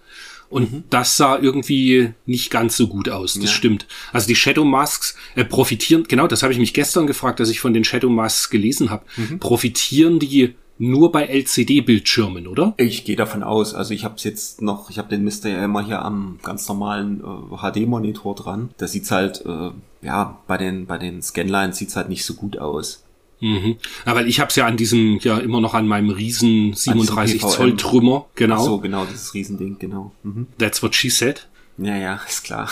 Und 0.49 0.86
das 0.89 1.17
sah 1.17 1.38
irgendwie 1.38 2.13
nicht 2.25 2.49
ganz 2.51 2.77
so 2.77 2.88
gut 2.88 3.10
aus. 3.10 3.33
Das 3.33 3.43
Ja. 3.43 3.49
stimmt. 3.49 3.86
Also 4.13 4.27
die 4.27 4.36
Shadow 4.36 4.63
Masks 4.65 5.15
äh, 5.36 5.43
profitieren, 5.43 6.05
genau, 6.07 6.27
das 6.27 6.43
habe 6.43 6.53
ich 6.53 6.60
mich 6.60 6.73
gestern 6.73 7.05
gefragt, 7.07 7.39
dass 7.39 7.49
ich 7.49 7.60
von 7.60 7.73
den 7.73 7.83
Shadow 7.83 8.10
Masks 8.10 8.49
gelesen 8.49 8.89
habe. 8.89 9.03
Profitieren 9.39 10.19
die 10.19 10.55
nur 10.79 11.12
bei 11.12 11.25
LCD-Bildschirmen, 11.25 12.47
oder? 12.47 12.75
Ich 12.77 13.03
gehe 13.03 13.15
davon 13.15 13.41
aus, 13.43 13.73
also 13.73 13.93
ich 13.93 14.03
habe 14.03 14.15
es 14.15 14.23
jetzt 14.23 14.62
noch, 14.62 14.89
ich 14.89 14.97
habe 14.99 15.10
den 15.10 15.23
Mister 15.23 15.49
ja 15.49 15.65
immer 15.65 15.83
hier 15.83 16.03
am 16.03 16.39
ganz 16.43 16.67
normalen 16.67 17.21
äh, 17.21 17.55
HD-Monitor 17.71 18.36
dran. 18.36 18.69
Da 18.77 18.88
sieht's 18.88 19.10
halt, 19.12 19.43
äh, 19.45 19.71
ja, 20.05 20.38
bei 20.47 20.57
den, 20.57 20.86
bei 20.86 20.97
den 20.97 21.21
Scanlines 21.21 21.77
sieht's 21.77 21.95
halt 21.95 22.10
nicht 22.10 22.25
so 22.25 22.36
gut 22.36 22.60
aus. 22.60 23.03
Mhm. 23.39 23.78
Ja, 24.06 24.15
weil 24.15 24.28
ich 24.28 24.39
habe 24.39 24.50
es 24.50 24.56
ja 24.56 24.65
an 24.65 24.78
diesem, 24.78 25.19
ja 25.19 25.38
immer 25.38 25.62
noch 25.62 25.73
an 25.73 25.88
meinem 25.88 26.10
riesen 26.10 26.73
37 26.73 27.41
PVM. 27.41 27.50
Zoll 27.50 27.78
Trümmer, 27.78 28.26
genau. 28.36 28.56
Ach 28.56 28.65
so, 28.65 28.78
genau, 28.80 29.06
dieses 29.06 29.34
Riesending, 29.34 29.78
genau. 29.80 30.12
Mhm. 30.23 30.47
That's 30.58 30.82
what 30.82 30.95
she 30.95 31.10
said. 31.10 31.47
Ja, 31.78 31.95
ja, 31.95 32.19
ist 32.28 32.43
klar. 32.43 32.69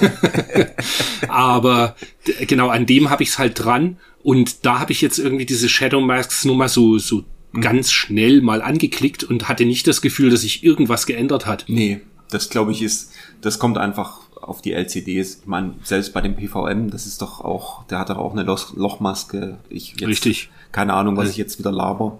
Aber 1.28 1.94
genau 2.46 2.68
an 2.68 2.86
dem 2.86 3.10
habe 3.10 3.22
ich 3.22 3.30
es 3.30 3.38
halt 3.38 3.62
dran 3.62 3.98
und 4.22 4.64
da 4.64 4.78
habe 4.78 4.92
ich 4.92 5.02
jetzt 5.02 5.18
irgendwie 5.18 5.44
diese 5.44 5.68
Shadow 5.68 6.00
Masks 6.00 6.44
nur 6.46 6.56
mal 6.56 6.68
so 6.68 6.98
so 6.98 7.24
ganz 7.60 7.92
schnell 7.92 8.40
mal 8.40 8.62
angeklickt 8.62 9.24
und 9.24 9.48
hatte 9.48 9.66
nicht 9.66 9.86
das 9.86 10.00
Gefühl, 10.00 10.30
dass 10.30 10.40
sich 10.40 10.64
irgendwas 10.64 11.06
geändert 11.06 11.46
hat. 11.46 11.64
Nee, 11.68 12.00
das 12.30 12.48
glaube 12.48 12.72
ich 12.72 12.82
ist, 12.82 13.12
das 13.40 13.58
kommt 13.58 13.78
einfach 13.78 14.20
auf 14.46 14.62
die 14.62 14.72
LCDs. 14.72 15.40
Ich 15.42 15.46
meine, 15.46 15.74
selbst 15.82 16.12
bei 16.12 16.20
dem 16.20 16.36
PVM, 16.36 16.90
das 16.90 17.06
ist 17.06 17.22
doch 17.22 17.40
auch, 17.40 17.84
der 17.84 17.98
hat 17.98 18.10
doch 18.10 18.18
auch 18.18 18.32
eine 18.32 18.42
Loch 18.42 18.74
Lochmaske. 18.74 19.58
Ich 19.68 19.92
jetzt, 19.92 20.06
Richtig. 20.06 20.50
Keine 20.72 20.94
Ahnung, 20.94 21.16
was 21.16 21.30
ich 21.30 21.36
jetzt 21.36 21.58
wieder 21.58 21.72
laber. 21.72 22.18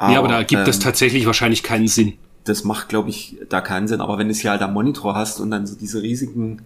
ja, 0.00 0.18
aber 0.18 0.28
da 0.28 0.42
gibt 0.42 0.68
es 0.68 0.76
ähm, 0.76 0.82
tatsächlich 0.82 1.26
wahrscheinlich 1.26 1.62
keinen 1.62 1.88
Sinn. 1.88 2.14
das 2.44 2.64
macht, 2.64 2.88
glaube 2.88 3.10
ich, 3.10 3.36
da 3.48 3.60
keinen 3.60 3.88
Sinn. 3.88 4.00
Aber 4.00 4.18
wenn 4.18 4.28
du 4.28 4.32
es 4.32 4.40
hier 4.40 4.50
halt 4.50 4.62
am 4.62 4.72
Monitor 4.72 5.14
hast 5.14 5.40
und 5.40 5.50
dann 5.50 5.66
so 5.66 5.76
diese 5.76 6.02
riesigen, 6.02 6.62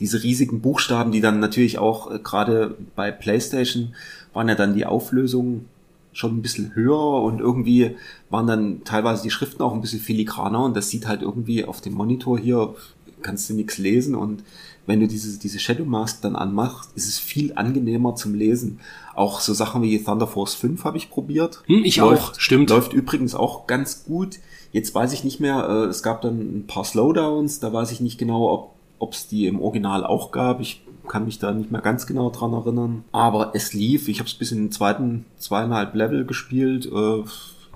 diese 0.00 0.22
riesigen 0.22 0.60
Buchstaben, 0.60 1.12
die 1.12 1.20
dann 1.20 1.40
natürlich 1.40 1.78
auch 1.78 2.10
äh, 2.10 2.18
gerade 2.18 2.76
bei 2.94 3.10
PlayStation 3.10 3.94
waren 4.32 4.48
ja 4.48 4.54
dann 4.54 4.74
die 4.74 4.86
Auflösungen 4.86 5.66
schon 6.12 6.36
ein 6.36 6.42
bisschen 6.42 6.74
höher 6.74 7.22
und 7.22 7.40
irgendwie 7.40 7.96
waren 8.30 8.46
dann 8.46 8.84
teilweise 8.84 9.22
die 9.22 9.30
Schriften 9.30 9.62
auch 9.62 9.74
ein 9.74 9.82
bisschen 9.82 10.00
filigraner 10.00 10.64
und 10.64 10.74
das 10.74 10.88
sieht 10.88 11.06
halt 11.06 11.20
irgendwie 11.20 11.64
auf 11.64 11.82
dem 11.82 11.92
Monitor 11.92 12.38
hier, 12.38 12.74
kannst 13.26 13.50
du 13.50 13.54
nichts 13.54 13.78
lesen 13.78 14.14
und 14.14 14.42
wenn 14.86 15.00
du 15.00 15.08
diese, 15.08 15.38
diese 15.38 15.58
Shadow 15.58 15.84
Mask 15.84 16.22
dann 16.22 16.36
anmachst, 16.36 16.90
ist 16.94 17.08
es 17.08 17.18
viel 17.18 17.52
angenehmer 17.56 18.14
zum 18.14 18.34
Lesen. 18.34 18.78
Auch 19.16 19.40
so 19.40 19.52
Sachen 19.52 19.82
wie 19.82 20.02
Thunder 20.02 20.28
Force 20.28 20.54
5 20.54 20.84
habe 20.84 20.96
ich 20.96 21.10
probiert. 21.10 21.62
Hm, 21.66 21.82
ich 21.84 22.00
auch, 22.00 22.38
stimmt. 22.38 22.70
Läuft 22.70 22.92
übrigens 22.92 23.34
auch 23.34 23.66
ganz 23.66 24.04
gut. 24.04 24.36
Jetzt 24.70 24.94
weiß 24.94 25.12
ich 25.12 25.24
nicht 25.24 25.40
mehr, 25.40 25.66
äh, 25.68 25.84
es 25.86 26.04
gab 26.04 26.22
dann 26.22 26.38
ein 26.38 26.66
paar 26.68 26.84
Slowdowns, 26.84 27.58
da 27.58 27.72
weiß 27.72 27.90
ich 27.90 28.00
nicht 28.00 28.18
genau, 28.18 28.52
ob 28.52 28.76
ob 28.98 29.12
es 29.12 29.28
die 29.28 29.46
im 29.46 29.60
Original 29.60 30.04
auch 30.04 30.30
gab. 30.32 30.60
Ich 30.60 30.82
kann 31.08 31.24
mich 31.24 31.38
da 31.38 31.52
nicht 31.52 31.70
mehr 31.70 31.80
ganz 31.80 32.06
genau 32.06 32.30
dran 32.30 32.52
erinnern. 32.52 33.04
Aber 33.12 33.52
es 33.54 33.72
lief, 33.72 34.08
ich 34.08 34.18
habe 34.18 34.28
es 34.28 34.34
bis 34.34 34.52
in 34.52 34.58
den 34.58 34.72
zweiten 34.72 35.24
zweieinhalb 35.38 35.94
Level 35.94 36.24
gespielt. 36.24 36.86
Äh, 36.86 37.22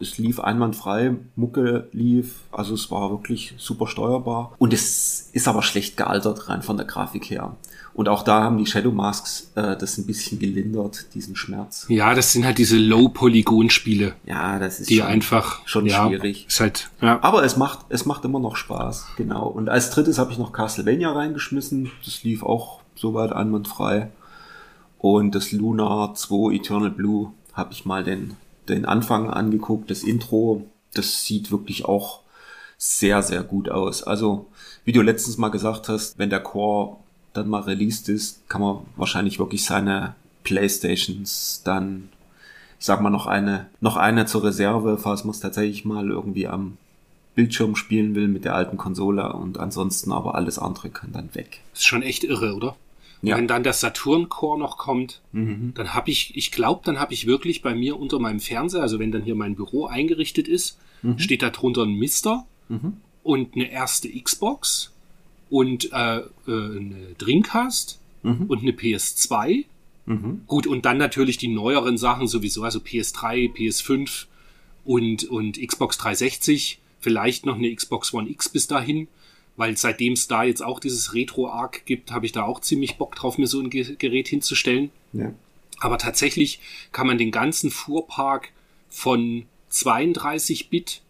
es 0.00 0.18
lief 0.18 0.40
einwandfrei, 0.40 1.14
Mucke 1.36 1.88
lief, 1.92 2.40
also 2.52 2.74
es 2.74 2.90
war 2.90 3.10
wirklich 3.10 3.54
super 3.58 3.86
steuerbar. 3.86 4.52
Und 4.58 4.72
es 4.72 5.30
ist 5.32 5.48
aber 5.48 5.62
schlecht 5.62 5.96
gealtert 5.96 6.48
rein 6.48 6.62
von 6.62 6.76
der 6.76 6.86
Grafik 6.86 7.30
her. 7.30 7.56
Und 7.92 8.08
auch 8.08 8.22
da 8.22 8.44
haben 8.44 8.56
die 8.56 8.66
Shadow 8.66 8.92
Masks 8.92 9.50
äh, 9.56 9.76
das 9.76 9.98
ein 9.98 10.06
bisschen 10.06 10.38
gelindert, 10.38 11.12
diesen 11.14 11.36
Schmerz. 11.36 11.86
Ja, 11.88 12.14
das 12.14 12.32
sind 12.32 12.44
halt 12.44 12.58
diese 12.58 12.78
Low-Polygon-Spiele, 12.78 14.14
Ja, 14.24 14.58
das 14.58 14.80
ist 14.80 14.90
die 14.90 14.98
schon, 14.98 15.06
einfach 15.06 15.66
schon 15.66 15.86
ja, 15.86 16.06
schwierig. 16.06 16.46
Ist 16.46 16.60
halt, 16.60 16.90
ja. 17.00 17.18
Aber 17.22 17.44
es 17.44 17.56
macht, 17.56 17.86
es 17.88 18.06
macht 18.06 18.24
immer 18.24 18.38
noch 18.38 18.56
Spaß, 18.56 19.08
genau. 19.16 19.48
Und 19.48 19.68
als 19.68 19.90
drittes 19.90 20.18
habe 20.18 20.32
ich 20.32 20.38
noch 20.38 20.52
Castlevania 20.52 21.12
reingeschmissen. 21.12 21.90
Das 22.04 22.22
lief 22.22 22.42
auch 22.42 22.80
soweit 22.94 23.32
einwandfrei. 23.32 24.10
Und 24.98 25.34
das 25.34 25.50
Lunar 25.52 26.14
2 26.14 26.54
Eternal 26.54 26.90
Blue 26.90 27.32
habe 27.54 27.72
ich 27.72 27.84
mal 27.84 28.04
den, 28.04 28.36
den 28.70 28.86
Anfang 28.86 29.30
angeguckt, 29.30 29.90
das 29.90 30.02
Intro. 30.02 30.66
Das 30.94 31.24
sieht 31.24 31.50
wirklich 31.50 31.84
auch 31.84 32.20
sehr, 32.78 33.22
sehr 33.22 33.42
gut 33.42 33.68
aus. 33.68 34.02
Also, 34.02 34.46
wie 34.84 34.92
du 34.92 35.02
letztens 35.02 35.38
mal 35.38 35.50
gesagt 35.50 35.88
hast, 35.88 36.18
wenn 36.18 36.30
der 36.30 36.40
Core 36.40 36.96
dann 37.32 37.48
mal 37.48 37.62
released 37.62 38.08
ist, 38.08 38.48
kann 38.48 38.60
man 38.60 38.78
wahrscheinlich 38.96 39.38
wirklich 39.38 39.64
seine 39.64 40.14
Playstations 40.42 41.62
dann, 41.64 42.08
ich 42.78 42.86
sag 42.86 43.00
mal, 43.00 43.10
noch 43.10 43.26
eine, 43.26 43.66
noch 43.80 43.96
eine 43.96 44.26
zur 44.26 44.44
Reserve, 44.44 44.98
falls 44.98 45.24
man 45.24 45.32
es 45.32 45.40
tatsächlich 45.40 45.84
mal 45.84 46.08
irgendwie 46.08 46.48
am 46.48 46.78
Bildschirm 47.34 47.76
spielen 47.76 48.14
will 48.14 48.28
mit 48.28 48.44
der 48.44 48.54
alten 48.54 48.76
Konsole 48.76 49.32
und 49.32 49.58
ansonsten 49.58 50.12
aber 50.12 50.34
alles 50.34 50.58
andere 50.58 50.90
kann 50.90 51.12
dann 51.12 51.34
weg. 51.34 51.60
Ist 51.72 51.86
schon 51.86 52.02
echt 52.02 52.24
irre, 52.24 52.54
oder? 52.54 52.76
Ja. 53.22 53.36
Wenn 53.36 53.46
dann 53.48 53.62
der 53.62 53.74
Saturn-Core 53.74 54.58
noch 54.58 54.78
kommt, 54.78 55.20
Mhm. 55.32 55.72
dann 55.74 55.92
habe 55.94 56.10
ich, 56.10 56.36
ich 56.36 56.50
glaube, 56.52 56.80
dann 56.84 56.98
habe 56.98 57.12
ich 57.12 57.26
wirklich 57.26 57.60
bei 57.60 57.74
mir 57.74 57.98
unter 57.98 58.18
meinem 58.18 58.40
Fernseher, 58.40 58.80
also 58.82 58.98
wenn 58.98 59.12
dann 59.12 59.22
hier 59.22 59.34
mein 59.34 59.54
Büro 59.56 59.86
eingerichtet 59.86 60.48
ist, 60.48 60.78
Mhm. 61.02 61.18
steht 61.18 61.42
da 61.42 61.50
drunter 61.50 61.82
ein 61.82 61.92
Mister 61.94 62.46
und 63.22 63.54
eine 63.56 63.70
erste 63.70 64.08
Xbox 64.08 64.92
und 65.50 65.92
äh, 65.92 66.18
äh, 66.18 66.22
eine 66.46 67.14
Dreamcast 67.18 67.98
Mhm. 68.22 68.46
und 68.48 68.60
eine 68.62 68.72
PS2. 68.72 69.64
Gut, 70.48 70.66
und 70.66 70.86
dann 70.86 70.96
natürlich 70.98 71.36
die 71.38 71.46
neueren 71.48 71.96
Sachen 71.96 72.26
sowieso, 72.26 72.64
also 72.64 72.80
PS3, 72.80 73.48
PS5 73.52 74.26
und, 74.84 75.24
und 75.24 75.60
Xbox 75.64 75.98
360, 75.98 76.80
vielleicht 76.98 77.46
noch 77.46 77.56
eine 77.56 77.72
Xbox 77.72 78.12
One 78.12 78.28
X 78.28 78.48
bis 78.48 78.66
dahin, 78.66 79.06
weil 79.60 79.76
seitdem 79.76 80.14
es 80.14 80.26
da 80.26 80.42
jetzt 80.42 80.62
auch 80.62 80.80
dieses 80.80 81.12
Retro-Arc 81.14 81.84
gibt, 81.84 82.10
habe 82.12 82.24
ich 82.24 82.32
da 82.32 82.44
auch 82.44 82.60
ziemlich 82.60 82.96
Bock 82.96 83.14
drauf, 83.14 83.36
mir 83.36 83.46
so 83.46 83.60
ein 83.60 83.68
Ge- 83.68 83.94
Gerät 83.98 84.26
hinzustellen. 84.26 84.90
Ja. 85.12 85.32
Aber 85.80 85.98
tatsächlich 85.98 86.60
kann 86.92 87.06
man 87.06 87.18
den 87.18 87.30
ganzen 87.30 87.70
Fuhrpark 87.70 88.48
von 88.88 89.44
32-Bit 89.70 91.02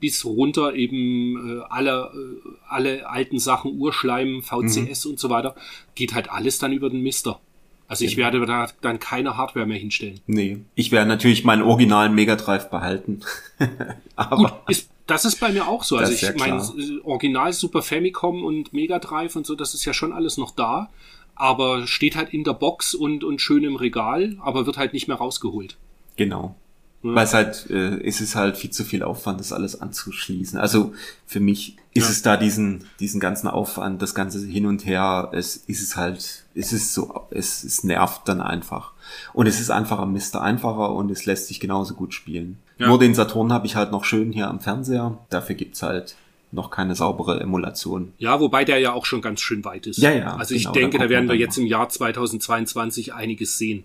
bis 0.00 0.24
runter 0.24 0.74
eben 0.74 1.58
äh, 1.60 1.62
alle, 1.68 2.10
äh, 2.14 2.48
alle 2.68 3.08
alten 3.08 3.38
Sachen, 3.38 3.78
Urschleim, 3.78 4.42
VCS 4.42 5.06
und 5.06 5.18
so 5.18 5.28
weiter, 5.28 5.54
geht 5.94 6.14
halt 6.14 6.30
alles 6.30 6.58
dann 6.58 6.72
über 6.72 6.88
den 6.88 7.02
Mister. 7.02 7.40
Also 7.88 8.04
ich 8.04 8.16
werde 8.16 8.44
da 8.46 8.68
dann 8.80 9.00
keine 9.00 9.36
Hardware 9.36 9.66
mehr 9.66 9.78
hinstellen. 9.78 10.20
Nee. 10.26 10.58
Ich 10.74 10.92
werde 10.92 11.08
natürlich 11.08 11.44
meinen 11.44 11.62
originalen 11.62 12.14
Mega 12.14 12.36
Drive 12.36 12.70
behalten. 12.70 13.20
aber 14.16 14.36
Gut, 14.36 14.52
ist, 14.68 14.90
das 15.08 15.24
ist 15.24 15.40
bei 15.40 15.50
mir 15.50 15.66
auch 15.66 15.82
so. 15.82 15.96
Das 15.96 16.10
Also 16.10 16.14
ist 16.14 16.20
ja 16.22 16.30
ich 16.30 16.38
mein 16.38 16.58
klar. 16.58 16.74
äh, 16.78 17.00
Original 17.02 17.52
Super 17.52 17.82
Famicom 17.82 18.44
und 18.44 18.72
Mega 18.72 18.98
Drive 19.00 19.34
und 19.34 19.44
so, 19.46 19.56
das 19.56 19.74
ist 19.74 19.84
ja 19.84 19.92
schon 19.92 20.12
alles 20.12 20.36
noch 20.38 20.52
da, 20.52 20.90
aber 21.34 21.86
steht 21.88 22.14
halt 22.14 22.32
in 22.32 22.44
der 22.44 22.52
Box 22.54 22.94
und, 22.94 23.24
und 23.24 23.40
schön 23.40 23.64
im 23.64 23.76
Regal, 23.76 24.36
aber 24.40 24.66
wird 24.66 24.76
halt 24.78 24.92
nicht 24.92 25.08
mehr 25.08 25.16
rausgeholt. 25.16 25.76
Genau. 26.16 26.54
Weil 27.00 27.24
es 27.24 27.32
halt, 27.32 27.70
äh, 27.70 28.02
es 28.04 28.20
ist 28.20 28.34
halt 28.34 28.56
viel 28.56 28.70
zu 28.70 28.82
viel 28.84 29.04
Aufwand, 29.04 29.38
das 29.38 29.52
alles 29.52 29.80
anzuschließen. 29.80 30.58
Also 30.58 30.92
für 31.26 31.38
mich 31.38 31.76
ist 31.94 32.06
Ja. 32.06 32.10
es 32.10 32.22
da 32.22 32.36
diesen, 32.36 32.84
diesen 32.98 33.20
ganzen 33.20 33.46
Aufwand, 33.46 34.02
das 34.02 34.16
ganze 34.16 34.44
hin 34.44 34.66
und 34.66 34.84
her, 34.84 35.30
es 35.32 35.56
ist 35.56 35.80
es 35.80 35.94
halt, 35.96 36.44
es 36.56 36.72
ist 36.72 36.94
so, 36.94 37.28
es, 37.30 37.62
es 37.62 37.84
nervt 37.84 38.22
dann 38.28 38.40
einfach. 38.40 38.92
Und 39.32 39.46
es 39.46 39.60
ist 39.60 39.70
einfach 39.70 39.98
am 39.98 40.12
Mister 40.12 40.42
einfacher 40.42 40.92
und 40.92 41.10
es 41.10 41.26
lässt 41.26 41.48
sich 41.48 41.60
genauso 41.60 41.94
gut 41.94 42.14
spielen. 42.14 42.58
Ja. 42.78 42.88
Nur 42.88 42.98
den 42.98 43.14
Saturn 43.14 43.52
habe 43.52 43.66
ich 43.66 43.76
halt 43.76 43.92
noch 43.92 44.04
schön 44.04 44.32
hier 44.32 44.48
am 44.48 44.60
Fernseher. 44.60 45.18
Dafür 45.30 45.54
gibt's 45.54 45.82
halt 45.82 46.16
noch 46.50 46.70
keine 46.70 46.94
saubere 46.94 47.40
Emulation. 47.40 48.12
Ja, 48.18 48.40
wobei 48.40 48.64
der 48.64 48.78
ja 48.78 48.92
auch 48.92 49.04
schon 49.04 49.20
ganz 49.20 49.40
schön 49.40 49.64
weit 49.64 49.86
ist. 49.86 49.98
Ja, 49.98 50.10
ja, 50.12 50.36
Also 50.36 50.54
ich 50.54 50.62
genau, 50.62 50.72
denke, 50.72 50.98
da 50.98 51.08
werden 51.08 51.28
wir 51.28 51.36
jetzt 51.36 51.58
im 51.58 51.66
Jahr 51.66 51.88
2022 51.88 53.12
einiges 53.12 53.58
sehen, 53.58 53.84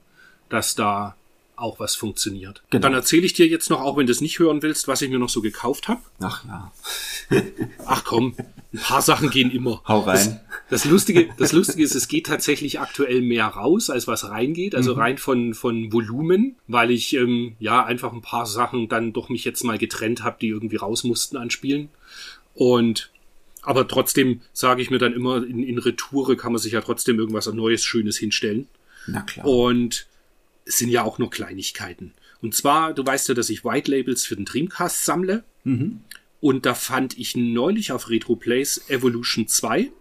dass 0.49 0.75
da 0.75 1.15
auch 1.55 1.79
was 1.79 1.95
funktioniert. 1.95 2.63
Genau. 2.69 2.81
Dann 2.81 2.93
erzähle 2.93 3.25
ich 3.25 3.33
dir 3.33 3.47
jetzt 3.47 3.69
noch, 3.69 3.81
auch 3.81 3.97
wenn 3.97 4.07
du 4.07 4.11
es 4.11 4.21
nicht 4.21 4.39
hören 4.39 4.61
willst, 4.61 4.87
was 4.87 5.01
ich 5.01 5.09
mir 5.09 5.19
noch 5.19 5.29
so 5.29 5.41
gekauft 5.41 5.87
habe. 5.87 6.01
Ach 6.21 6.43
ja. 6.45 6.71
Ach 7.85 8.03
komm, 8.03 8.35
ein 8.73 8.79
paar 8.79 9.01
Sachen 9.01 9.29
gehen 9.29 9.51
immer. 9.51 9.81
Hau 9.87 9.99
rein. 9.99 10.39
Das, 10.69 10.81
das 10.81 10.85
Lustige, 10.85 11.29
das 11.37 11.51
Lustige 11.51 11.83
ist, 11.83 11.93
es 11.93 12.07
geht 12.07 12.25
tatsächlich 12.25 12.79
aktuell 12.79 13.21
mehr 13.21 13.45
raus, 13.45 13.89
als 13.89 14.07
was 14.07 14.29
reingeht. 14.29 14.73
Mhm. 14.73 14.77
Also 14.77 14.93
rein 14.93 15.17
von, 15.17 15.53
von 15.53 15.93
Volumen, 15.93 16.55
weil 16.67 16.91
ich 16.91 17.13
ähm, 17.13 17.55
ja 17.59 17.85
einfach 17.85 18.11
ein 18.13 18.21
paar 18.21 18.45
Sachen 18.45 18.89
dann 18.89 19.13
doch 19.13 19.29
mich 19.29 19.45
jetzt 19.45 19.63
mal 19.63 19.77
getrennt 19.77 20.23
habe, 20.23 20.37
die 20.41 20.47
irgendwie 20.47 20.77
raus 20.77 21.03
mussten 21.03 21.37
an 21.37 21.51
Spielen. 21.51 21.89
Und 22.55 23.11
aber 23.61 23.87
trotzdem 23.87 24.41
sage 24.51 24.81
ich 24.81 24.89
mir 24.89 24.97
dann 24.97 25.13
immer, 25.13 25.37
in, 25.37 25.63
in 25.63 25.77
Retoure 25.77 26.35
kann 26.35 26.51
man 26.51 26.61
sich 26.61 26.73
ja 26.73 26.81
trotzdem 26.81 27.17
irgendwas 27.17 27.47
Neues, 27.47 27.83
Schönes 27.83 28.17
hinstellen. 28.17 28.67
Na 29.07 29.21
klar. 29.21 29.47
Und 29.47 30.07
es 30.65 30.77
sind 30.77 30.89
ja 30.89 31.03
auch 31.03 31.17
nur 31.17 31.29
Kleinigkeiten. 31.29 32.13
Und 32.41 32.55
zwar, 32.55 32.93
du 32.93 33.05
weißt 33.05 33.29
ja, 33.29 33.35
dass 33.35 33.49
ich 33.49 33.63
White 33.63 33.89
Labels 33.89 34.25
für 34.25 34.35
den 34.35 34.45
Dreamcast 34.45 35.05
sammle. 35.05 35.43
Mhm. 35.63 36.01
Und 36.43 36.65
da 36.65 36.73
fand 36.73 37.17
ich 37.17 37.37
neulich 37.37 37.93
auf 37.93 38.09
RetroPlays 38.09 38.89
Evolution 38.89 39.47
2 39.47 39.93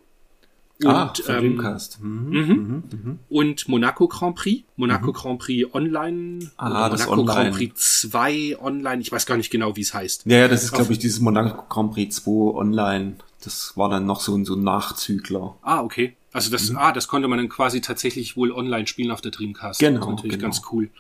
und, 0.83 0.89
ah, 0.89 1.13
ähm, 1.29 1.57
Dreamcast. 1.57 2.01
Mhm. 2.03 3.21
und 3.29 3.69
Monaco 3.69 4.09
Grand 4.09 4.35
Prix. 4.35 4.65
Monaco 4.75 5.13
Grand 5.13 5.39
Prix 5.39 5.73
Online. 5.73 6.51
Ah, 6.57 6.89
Monaco 6.89 7.13
Online. 7.13 7.27
Grand 7.27 7.55
Prix 7.55 8.01
2 8.01 8.57
Online. 8.61 9.01
Ich 9.01 9.13
weiß 9.13 9.25
gar 9.25 9.37
nicht 9.37 9.51
genau, 9.51 9.77
wie 9.77 9.83
es 9.83 9.95
heißt. 9.95 10.27
Ja, 10.27 10.39
ja, 10.39 10.49
das 10.49 10.65
ist, 10.65 10.73
glaube 10.73 10.93
ich, 10.93 10.99
dieses 10.99 11.21
Monaco 11.21 11.63
Grand 11.69 11.93
Prix 11.93 12.17
2 12.17 12.57
online. 12.57 13.19
Das 13.45 13.77
war 13.77 13.89
dann 13.89 14.07
noch 14.07 14.21
so 14.21 14.37
ein, 14.37 14.45
so 14.45 14.57
ein 14.57 14.65
Nachzügler. 14.65 15.57
Ah, 15.63 15.81
okay. 15.81 16.17
Also 16.33 16.51
das, 16.51 16.75
ah, 16.75 16.91
das 16.91 17.07
konnte 17.07 17.29
man 17.29 17.39
dann 17.39 17.51
quasi 17.51 17.81
tatsächlich 17.81 18.37
wohl 18.37 18.51
online 18.51 18.89
spielen 18.89 19.13
auf 19.13 19.21
der 19.21 19.31
Dreamcast. 19.31 19.79
Genau, 19.79 20.01
Das 20.01 20.09
ist 20.09 20.11
natürlich 20.11 20.33
genau. 20.39 20.43
ganz 20.43 20.63
cool. 20.73 20.91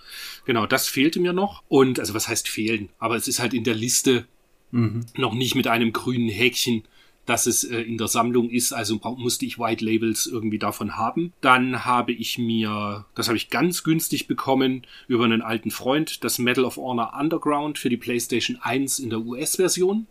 Genau, 0.45 0.67
das 0.67 0.87
fehlte 0.87 1.19
mir 1.19 1.33
noch. 1.33 1.65
Und, 1.67 1.99
also 1.99 2.15
was 2.15 2.29
heißt 2.29 2.49
fehlen? 2.49 2.91
Aber 3.01 3.17
es 3.17 3.27
ist 3.27 3.41
halt 3.41 3.55
in 3.55 3.65
der 3.65 3.75
Liste 3.75 4.29
Mhm. 4.73 5.07
noch 5.17 5.35
nicht 5.35 5.55
mit 5.55 5.69
einem 5.69 5.93
grünen 5.93 6.29
Häkchen, 6.29 6.83
dass 7.27 7.47
es 7.47 7.63
äh, 7.63 7.81
in 7.81 7.99
der 7.99 8.09
Sammlung 8.09 8.51
ist. 8.51 8.73
Also 8.73 8.99
musste 9.17 9.47
ich 9.47 9.59
White 9.59 9.85
Labels 9.85 10.27
irgendwie 10.27 10.59
davon 10.59 10.97
haben. 10.97 11.33
Dann 11.41 11.85
habe 11.85 12.13
ich 12.13 12.39
mir, 12.39 13.05
das 13.15 13.29
habe 13.29 13.37
ich 13.37 13.51
ganz 13.51 13.85
günstig 13.85 14.27
bekommen, 14.27 14.83
über 15.07 15.25
einen 15.25 15.43
alten 15.43 15.71
Freund, 15.71 16.25
das 16.25 16.39
Medal 16.39 16.65
of 16.65 16.77
Honor 16.77 17.13
Underground 17.19 17.79
für 17.79 17.89
die 17.89 17.97
PlayStation 17.97 18.59
1 18.61 18.99
in 18.99 19.11
der 19.11 19.21
US-Version. 19.21 20.09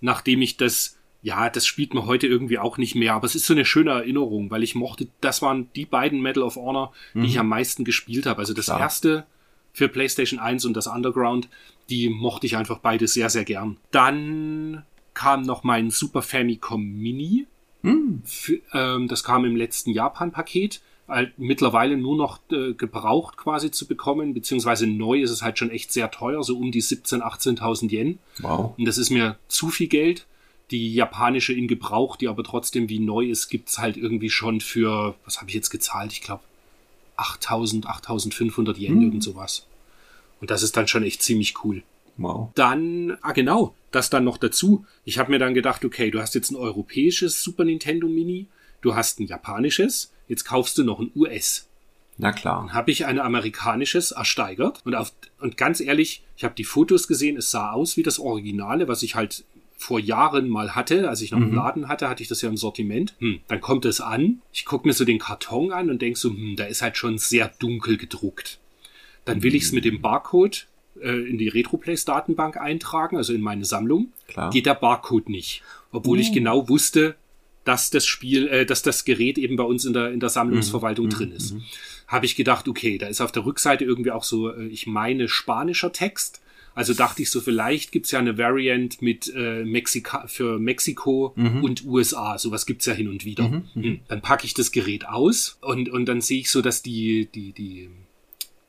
Nachdem 0.00 0.42
ich 0.42 0.58
das 0.58 0.98
ja, 1.20 1.50
das 1.50 1.66
spielt 1.66 1.94
man 1.94 2.06
heute 2.06 2.28
irgendwie 2.28 2.58
auch 2.58 2.78
nicht 2.78 2.94
mehr, 2.94 3.14
aber 3.14 3.26
es 3.26 3.34
ist 3.34 3.46
so 3.46 3.52
eine 3.52 3.64
schöne 3.64 3.90
Erinnerung, 3.90 4.50
weil 4.50 4.62
ich 4.62 4.76
mochte, 4.76 5.08
das 5.20 5.42
waren 5.42 5.68
die 5.74 5.84
beiden 5.84 6.22
Medal 6.22 6.44
of 6.44 6.54
Honor, 6.54 6.92
die 7.12 7.26
ich 7.26 7.38
am 7.40 7.48
meisten 7.48 7.84
gespielt 7.84 8.24
habe. 8.26 8.38
Also 8.38 8.54
das 8.54 8.66
Klar. 8.66 8.80
erste 8.80 9.26
für 9.78 9.88
PlayStation 9.88 10.40
1 10.40 10.64
und 10.64 10.74
das 10.74 10.88
Underground, 10.88 11.48
die 11.88 12.08
mochte 12.10 12.46
ich 12.46 12.56
einfach 12.56 12.80
beide 12.80 13.06
sehr, 13.06 13.30
sehr 13.30 13.44
gern. 13.44 13.78
Dann 13.92 14.82
kam 15.14 15.42
noch 15.42 15.62
mein 15.62 15.90
Super 15.90 16.20
Famicom 16.20 16.82
Mini. 16.82 17.46
Für, 18.24 18.58
ähm, 18.74 19.06
das 19.06 19.22
kam 19.22 19.44
im 19.44 19.54
letzten 19.54 19.92
Japan-Paket. 19.92 20.80
Halt 21.06 21.38
mittlerweile 21.38 21.96
nur 21.96 22.16
noch 22.16 22.40
äh, 22.50 22.74
gebraucht 22.74 23.36
quasi 23.36 23.70
zu 23.70 23.86
bekommen, 23.86 24.34
beziehungsweise 24.34 24.86
neu 24.86 25.22
ist 25.22 25.30
es 25.30 25.42
halt 25.42 25.58
schon 25.58 25.70
echt 25.70 25.92
sehr 25.92 26.10
teuer, 26.10 26.42
so 26.42 26.58
um 26.58 26.72
die 26.72 26.82
17.000, 26.82 27.22
18.000 27.22 27.90
Yen. 27.90 28.18
Wow. 28.40 28.74
Und 28.76 28.84
das 28.84 28.98
ist 28.98 29.10
mir 29.10 29.38
zu 29.46 29.68
viel 29.68 29.88
Geld. 29.88 30.26
Die 30.72 30.92
japanische 30.92 31.54
in 31.54 31.68
Gebrauch, 31.68 32.16
die 32.16 32.28
aber 32.28 32.42
trotzdem 32.42 32.88
wie 32.90 32.98
neu 32.98 33.26
ist, 33.26 33.48
gibt's 33.48 33.78
halt 33.78 33.96
irgendwie 33.96 34.28
schon 34.28 34.60
für, 34.60 35.14
was 35.24 35.38
habe 35.38 35.48
ich 35.48 35.54
jetzt 35.54 35.70
gezahlt? 35.70 36.12
Ich 36.12 36.20
glaube 36.20 36.42
8000, 37.16 37.86
8500 37.86 38.76
Yen, 38.78 39.00
irgend 39.00 39.22
sowas. 39.22 39.67
Und 40.40 40.50
das 40.50 40.62
ist 40.62 40.76
dann 40.76 40.88
schon 40.88 41.02
echt 41.02 41.22
ziemlich 41.22 41.64
cool. 41.64 41.82
Wow. 42.16 42.50
Dann, 42.54 43.16
ah 43.22 43.32
genau, 43.32 43.74
das 43.90 44.10
dann 44.10 44.24
noch 44.24 44.38
dazu. 44.38 44.84
Ich 45.04 45.18
habe 45.18 45.30
mir 45.30 45.38
dann 45.38 45.54
gedacht, 45.54 45.84
okay, 45.84 46.10
du 46.10 46.20
hast 46.20 46.34
jetzt 46.34 46.50
ein 46.50 46.56
europäisches 46.56 47.42
Super 47.42 47.64
Nintendo 47.64 48.08
Mini, 48.08 48.46
du 48.80 48.94
hast 48.94 49.20
ein 49.20 49.26
japanisches, 49.26 50.12
jetzt 50.26 50.44
kaufst 50.44 50.76
du 50.78 50.84
noch 50.84 50.98
ein 51.00 51.12
US 51.14 51.68
Na 52.16 52.32
klar. 52.32 52.72
habe 52.72 52.90
ich 52.90 53.06
ein 53.06 53.20
amerikanisches 53.20 54.10
ersteigert 54.10 54.80
und 54.84 54.94
auf, 54.94 55.12
und 55.40 55.56
ganz 55.56 55.80
ehrlich, 55.80 56.22
ich 56.36 56.44
habe 56.44 56.54
die 56.54 56.64
Fotos 56.64 57.06
gesehen, 57.06 57.36
es 57.36 57.50
sah 57.50 57.70
aus 57.70 57.96
wie 57.96 58.02
das 58.02 58.18
Originale, 58.18 58.88
was 58.88 59.02
ich 59.02 59.14
halt 59.14 59.44
vor 59.76 60.00
Jahren 60.00 60.48
mal 60.48 60.74
hatte, 60.74 61.08
als 61.08 61.22
ich 61.22 61.30
noch 61.30 61.38
einen 61.38 61.54
Laden 61.54 61.86
hatte, 61.86 62.08
hatte 62.08 62.22
ich 62.24 62.28
das 62.28 62.42
ja 62.42 62.48
im 62.48 62.56
Sortiment. 62.56 63.14
Hm, 63.20 63.38
dann 63.46 63.60
kommt 63.60 63.84
es 63.84 64.00
an, 64.00 64.42
ich 64.52 64.64
gucke 64.64 64.88
mir 64.88 64.92
so 64.92 65.04
den 65.04 65.20
Karton 65.20 65.72
an 65.72 65.88
und 65.88 66.02
denk 66.02 66.16
so, 66.16 66.30
hm, 66.30 66.56
da 66.56 66.64
ist 66.64 66.82
halt 66.82 66.96
schon 66.96 67.16
sehr 67.16 67.52
dunkel 67.60 67.96
gedruckt. 67.96 68.58
Dann 69.28 69.42
will 69.42 69.54
ich 69.54 69.64
es 69.64 69.72
mit 69.72 69.84
dem 69.84 70.00
Barcode 70.00 70.66
äh, 71.00 71.28
in 71.28 71.38
die 71.38 71.48
RetroPlays-Datenbank 71.48 72.56
eintragen, 72.56 73.16
also 73.16 73.32
in 73.32 73.40
meine 73.40 73.64
Sammlung. 73.64 74.12
Klar. 74.26 74.50
Geht 74.50 74.66
der 74.66 74.74
Barcode 74.74 75.28
nicht, 75.28 75.62
obwohl 75.92 76.20
ich 76.20 76.32
genau 76.32 76.68
wusste, 76.68 77.16
dass 77.64 77.90
das 77.90 78.06
Spiel, 78.06 78.48
äh, 78.48 78.66
dass 78.66 78.82
das 78.82 79.04
Gerät 79.04 79.38
eben 79.38 79.56
bei 79.56 79.64
uns 79.64 79.84
in 79.84 79.92
der 79.92 80.10
in 80.10 80.20
der 80.20 80.30
Sammlungsverwaltung 80.30 81.10
drin 81.10 81.32
ist. 81.32 81.54
Habe 82.06 82.24
ich 82.24 82.34
gedacht, 82.34 82.66
okay, 82.66 82.96
da 82.96 83.06
ist 83.06 83.20
auf 83.20 83.32
der 83.32 83.44
Rückseite 83.44 83.84
irgendwie 83.84 84.10
auch 84.10 84.24
so, 84.24 84.50
äh, 84.50 84.66
ich 84.66 84.86
meine 84.86 85.28
spanischer 85.28 85.92
Text. 85.92 86.40
Also 86.74 86.94
dachte 86.94 87.22
ich 87.22 87.30
so, 87.30 87.40
vielleicht 87.40 87.90
gibt's 87.90 88.12
ja 88.12 88.20
eine 88.20 88.38
Variant 88.38 89.02
mit 89.02 89.32
äh, 89.34 89.64
Mexika 89.64 90.28
für 90.28 90.60
Mexiko 90.60 91.34
und 91.36 91.84
USA. 91.84 92.38
Sowas 92.38 92.66
gibt's 92.66 92.86
ja 92.86 92.92
hin 92.92 93.08
und 93.08 93.24
wieder. 93.24 93.62
Hm. 93.74 94.00
Dann 94.06 94.22
packe 94.22 94.46
ich 94.46 94.54
das 94.54 94.70
Gerät 94.70 95.08
aus 95.08 95.58
und, 95.60 95.88
und 95.88 96.06
dann 96.06 96.20
sehe 96.20 96.38
ich 96.38 96.52
so, 96.52 96.62
dass 96.62 96.80
die, 96.80 97.28
die, 97.34 97.52
die 97.52 97.90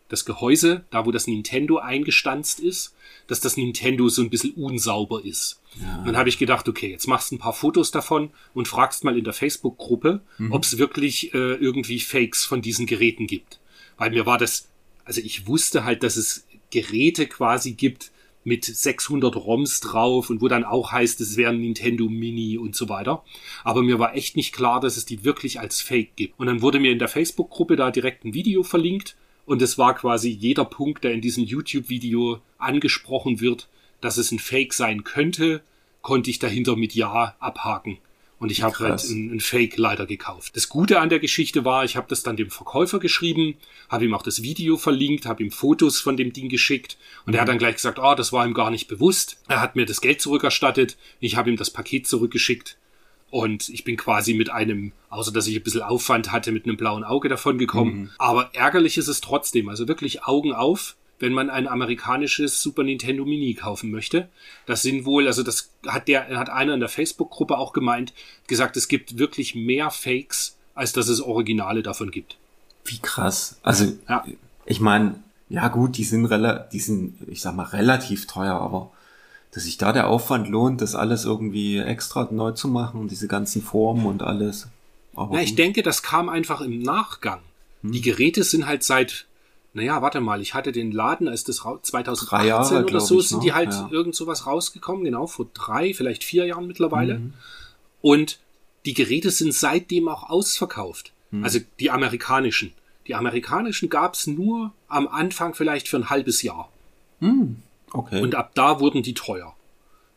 das 0.10 0.26
Gehäuse, 0.26 0.84
da 0.90 1.06
wo 1.06 1.12
das 1.12 1.28
Nintendo 1.28 1.78
eingestanzt 1.78 2.60
ist, 2.60 2.96
dass 3.28 3.40
das 3.40 3.58
Nintendo 3.58 4.10
so 4.10 4.22
ein 4.22 4.30
bisschen 4.30 4.54
unsauber 4.56 5.24
ist. 5.24 5.62
Ja. 5.80 6.04
Dann 6.04 6.18
habe 6.18 6.30
ich 6.30 6.40
gedacht, 6.40 6.68
okay, 6.68 6.90
jetzt 6.90 7.08
machst 7.08 7.32
du 7.32 7.36
ein 7.36 7.40
paar 7.40 7.54
Fotos 7.54 7.92
davon 7.92 8.32
und 8.54 8.68
fragst 8.68 9.04
mal 9.04 9.18
in 9.18 9.24
der 9.24 9.34
Facebook-Gruppe, 9.34 10.22
mhm. 10.40 10.52
ob 10.52 10.64
es 10.64 10.78
wirklich 10.80 11.34
äh, 11.34 11.54
irgendwie 11.54 12.00
Fakes 12.00 12.44
von 12.44 12.62
diesen 12.62 12.88
Geräten 12.88 13.28
gibt. 13.28 13.60
Weil 13.98 14.10
mir 14.10 14.26
war 14.26 14.40
das, 14.40 14.68
also 15.06 15.22
ich 15.22 15.48
wusste 15.48 15.86
halt, 15.86 16.02
dass 16.02 16.18
es 16.18 16.48
Geräte 16.72 17.28
quasi 17.28 17.74
gibt 17.74 18.12
mit 18.44 18.66
600 18.66 19.36
ROMs 19.36 19.80
drauf 19.82 20.32
und 20.32 20.42
wo 20.42 20.48
dann 20.48 20.64
auch 20.64 20.92
heißt, 20.92 21.22
es 21.22 21.38
wäre 21.38 21.52
ein 21.52 21.60
Nintendo 21.60 22.10
Mini 22.10 22.58
und 22.58 22.76
so 22.76 22.90
weiter. 22.90 23.24
Aber 23.64 23.84
mir 23.84 24.00
war 24.00 24.16
echt 24.16 24.36
nicht 24.36 24.54
klar, 24.54 24.80
dass 24.80 24.98
es 24.98 25.06
die 25.06 25.24
wirklich 25.24 25.60
als 25.60 25.82
Fake 25.82 26.16
gibt. 26.16 26.40
Und 26.40 26.48
dann 26.48 26.64
wurde 26.64 26.80
mir 26.80 26.92
in 26.92 27.00
der 27.00 27.10
Facebook-Gruppe 27.10 27.76
da 27.76 27.92
direkt 27.92 28.26
ein 28.26 28.34
Video 28.34 28.64
verlinkt 28.64 29.16
und 29.50 29.64
es 29.64 29.80
war 29.80 29.96
quasi 29.96 30.30
jeder 30.30 30.64
Punkt, 30.64 31.04
der 31.04 31.12
in 31.12 31.22
diesem 31.22 31.44
YouTube-Video 31.44 32.40
angesprochen 32.60 33.40
wird, 33.40 33.68
dass 34.00 34.18
es 34.18 34.32
ein 34.32 34.38
Fake 34.38 34.76
sein 34.76 35.04
könnte, 35.04 35.64
konnte 36.04 36.30
ich 36.30 36.38
dahinter 36.38 36.76
mit 36.76 36.94
Ja 36.94 37.36
abhaken. 37.40 37.98
Und 38.38 38.52
ich 38.52 38.62
habe 38.62 38.78
halt 38.78 39.04
ein, 39.06 39.34
ein, 39.34 39.40
Fake 39.40 39.78
leider 39.78 40.06
gekauft. 40.06 40.56
Das 40.56 40.70
Gute 40.70 41.00
an 41.00 41.10
der 41.10 41.18
Geschichte 41.18 41.66
war, 41.66 41.84
ich 41.84 41.98
habe 41.98 42.06
das 42.08 42.22
dann 42.22 42.38
dem 42.38 42.52
Verkäufer 42.52 43.00
geschrieben, 43.00 43.56
habe 43.90 44.06
ihm 44.06 44.14
auch 44.14 44.22
das 44.22 44.44
Video 44.44 44.78
verlinkt, 44.78 45.26
habe 45.26 45.42
ihm 45.42 45.52
Fotos 45.52 46.00
von 46.00 46.16
dem 46.16 46.32
Ding 46.32 46.48
geschickt 46.48 47.00
und 47.26 47.34
er 47.34 47.42
hat 47.42 47.48
mhm. 47.48 47.54
dann 47.54 47.58
gleich 47.58 47.76
gesagt, 47.76 47.98
oh, 47.98 48.14
das 48.14 48.32
war 48.32 48.46
ihm 48.46 48.54
gar 48.54 48.70
nicht 48.70 48.88
bewusst. 48.88 49.42
Er 49.48 49.62
hat 49.62 49.76
mir 49.76 49.88
das 49.88 50.00
Geld 50.00 50.22
zurückerstattet, 50.22 50.96
ich 51.20 51.38
habe 51.38 51.50
ihm 51.50 51.58
das 51.58 51.72
Paket 51.72 52.06
zurückgeschickt 52.06 52.78
und 53.32 53.70
ich 53.70 53.84
bin 53.84 53.98
quasi 53.98 54.34
mit 54.34 54.50
einem, 54.50 54.92
außer 55.10 55.32
dass 55.32 55.48
ich 55.48 55.56
ein 55.56 55.64
bisschen 55.64 55.82
Aufwand 55.82 56.32
hatte, 56.32 56.52
mit 56.52 56.66
einem 56.66 56.78
blauen 56.78 57.04
Auge 57.04 57.30
davon 57.30 57.58
gekommen. 57.58 57.94
Mhm. 57.94 58.10
Aber 58.18 58.50
ärgerlich 58.54 58.98
ist 58.98 59.08
es 59.08 59.22
trotzdem. 59.22 59.70
Also 59.70 59.88
wirklich 59.88 60.24
Augen 60.24 60.54
auf, 60.54 60.96
wenn 61.20 61.34
man 61.34 61.50
ein 61.50 61.68
amerikanisches 61.68 62.62
Super 62.62 62.84
Nintendo 62.84 63.26
Mini 63.26 63.54
kaufen 63.54 63.92
möchte. 63.92 64.30
Das 64.66 64.82
sind 64.82 65.06
wohl, 65.06 65.28
also 65.28 65.44
das 65.44 65.70
hat 65.86 66.08
der, 66.08 66.28
hat 66.38 66.50
einer 66.50 66.74
in 66.74 66.80
der 66.80 66.90
Facebook-Gruppe 66.90 67.58
auch 67.58 67.74
gemeint, 67.74 68.14
gesagt, 68.48 68.78
es 68.78 68.88
gibt 68.88 69.18
wirklich 69.18 69.56
mehr 69.56 69.92
Fakes, 69.92 70.58
als 70.76 70.94
dass 70.94 71.10
es 71.10 71.22
Originale 71.22 71.84
davon 71.84 72.10
gibt. 72.12 72.38
Wie 72.86 73.00
krass. 73.00 73.60
Also, 73.64 73.94
ja. 74.08 74.26
ich 74.66 74.80
meine, 74.80 75.16
ja 75.50 75.68
gut, 75.68 75.98
die 75.98 76.04
sind 76.04 76.26
relativ, 76.26 76.70
die 76.72 76.80
sind, 76.80 77.18
ich 77.28 77.42
sag 77.42 77.56
mal, 77.56 77.64
relativ 77.64 78.28
teuer, 78.28 78.56
aber 78.56 78.92
dass 79.52 79.64
sich 79.64 79.78
da 79.78 79.92
der 79.92 80.08
Aufwand 80.08 80.48
lohnt, 80.48 80.82
das 80.82 80.96
alles 80.96 81.26
irgendwie 81.26 81.78
extra 81.80 82.28
neu 82.32 82.52
zu 82.52 82.68
machen, 82.68 83.08
diese 83.08 83.28
ganzen 83.28 83.62
Formen 83.62 84.06
und 84.06 84.22
alles. 84.22 84.68
Aber 85.16 85.36
ja, 85.36 85.42
ich 85.42 85.56
denke, 85.56 85.82
das 85.84 86.04
kam 86.04 86.30
einfach 86.30 86.62
im 86.62 86.82
Nachgang. 86.82 87.40
Hm. 87.82 87.92
Die 87.92 88.02
Geräte 88.02 88.44
sind 88.44 88.68
halt 88.68 88.84
seit, 88.84 89.26
naja, 89.74 90.02
warte 90.02 90.22
mal, 90.22 90.42
ich 90.42 90.54
hatte 90.54 90.72
den 90.72 90.92
Laden, 90.92 91.28
als 91.28 91.44
das 91.44 91.64
2018 91.82 92.48
Jahre, 92.48 92.86
oder 92.86 93.00
so, 93.00 93.20
sind 93.22 93.44
die 93.44 93.54
halt 93.54 93.72
ja. 93.72 93.90
irgend 93.92 94.16
sowas 94.16 94.46
rausgekommen, 94.46 95.04
genau, 95.04 95.26
vor 95.26 95.48
drei, 95.54 95.94
vielleicht 95.94 96.24
vier 96.24 96.46
Jahren 96.46 96.68
mittlerweile. 96.68 97.20
Mhm. 97.20 97.34
Und 98.02 98.40
die 98.86 98.94
Geräte 98.94 99.32
sind 99.32 99.54
seitdem 99.54 100.08
auch 100.08 100.30
ausverkauft. 100.30 101.12
Mhm. 101.32 101.44
Also 101.44 101.60
die 101.80 101.90
amerikanischen. 101.90 102.74
Die 103.08 103.16
amerikanischen 103.16 103.90
gab's 103.90 104.28
nur 104.28 104.72
am 104.88 105.08
Anfang 105.08 105.56
vielleicht 105.56 105.88
für 105.88 105.98
ein 105.98 106.10
halbes 106.12 106.44
Jahr. 106.44 106.70
Mhm. 107.20 107.64
Okay. 107.94 108.22
Und 108.22 108.36
ab 108.36 108.52
da 108.56 108.80
wurden 108.80 109.04
die 109.04 109.14
teuer. 109.14 109.56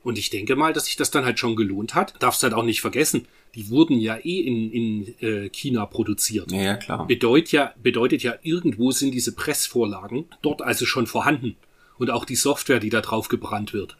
Und 0.02 0.18
ich 0.18 0.30
denke 0.30 0.56
mal, 0.56 0.72
dass 0.72 0.86
sich 0.86 0.96
das 0.96 1.10
dann 1.10 1.24
halt 1.24 1.38
schon 1.38 1.54
gelohnt 1.54 1.94
hat. 1.94 2.14
Darfst 2.20 2.42
halt 2.42 2.54
auch 2.54 2.64
nicht 2.64 2.80
vergessen, 2.80 3.26
die 3.54 3.70
wurden 3.70 4.00
ja 4.00 4.16
eh 4.16 4.40
in, 4.40 4.72
in 4.72 5.14
äh, 5.20 5.48
China 5.50 5.86
produziert. 5.86 6.50
Ja, 6.50 6.60
ja, 6.60 6.76
klar. 6.76 7.06
Bedeutet 7.06 7.52
ja, 7.52 7.72
bedeutet 7.82 8.22
ja, 8.22 8.34
irgendwo 8.42 8.90
sind 8.90 9.12
diese 9.12 9.32
Pressvorlagen 9.32 10.24
dort 10.42 10.62
also 10.62 10.86
schon 10.86 11.06
vorhanden. 11.06 11.56
Und 11.98 12.10
auch 12.10 12.24
die 12.24 12.36
Software, 12.36 12.80
die 12.80 12.90
da 12.90 13.00
drauf 13.00 13.28
gebrannt 13.28 13.72
wird. 13.72 13.96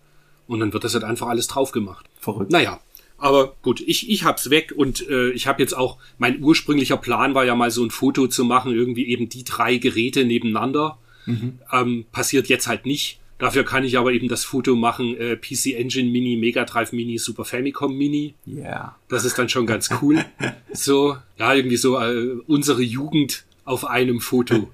Und 0.49 0.59
dann 0.59 0.73
wird 0.73 0.83
das 0.83 0.95
halt 0.95 1.05
einfach 1.05 1.29
alles 1.29 1.47
drauf 1.47 1.71
gemacht. 1.71 2.07
Verrückt. 2.19 2.51
Naja, 2.51 2.81
aber 3.23 3.55
gut, 3.63 3.81
ich, 3.81 4.11
ich 4.11 4.25
hab's 4.25 4.51
weg 4.51 4.75
und 4.75 5.09
äh, 5.09 5.31
ich 5.31 5.47
habe 5.47 5.63
jetzt 5.63 5.75
auch, 5.75 5.99
mein 6.19 6.43
ursprünglicher 6.43 6.97
Plan 6.97 7.37
war 7.37 7.45
ja 7.45 7.55
mal 7.55 7.71
so 7.71 7.85
ein 7.85 7.93
Foto 7.93 8.27
zu 8.27 8.45
machen, 8.45 8.75
irgendwie 8.75 9.07
eben 9.07 9.29
die 9.29 9.45
drei 9.45 9.77
Geräte 9.77 10.25
nebeneinander. 10.25 10.99
Mhm. 11.27 11.61
Ähm, 11.73 12.05
passiert 12.11 12.49
jetzt 12.49 12.67
halt 12.67 12.85
nicht. 12.85 13.21
Dafür 13.43 13.65
kann 13.65 13.83
ich 13.83 13.99
aber 13.99 14.13
eben 14.13 14.29
das 14.29 14.45
Foto 14.45 14.77
machen, 14.77 15.17
äh, 15.17 15.37
PC 15.37 15.75
Engine 15.75 16.09
Mini, 16.09 16.37
Mega 16.37 16.65
Drive 16.65 16.93
Mini, 16.93 17.19
Super 17.19 17.45
Famicom 17.45 17.93
Mini. 17.93 18.37
Ja. 18.47 18.63
Yeah. 18.63 18.97
Das 19.09 19.25
ist 19.25 19.37
dann 19.37 19.49
schon 19.49 19.67
ganz 19.67 19.91
cool. 20.01 20.25
so, 20.73 21.17
ja, 21.39 21.53
irgendwie 21.53 21.77
so 21.77 21.99
äh, 21.99 22.37
unsere 22.47 22.83
Jugend 22.83 23.45
auf 23.65 23.85
einem 23.85 24.21
Foto. 24.21 24.71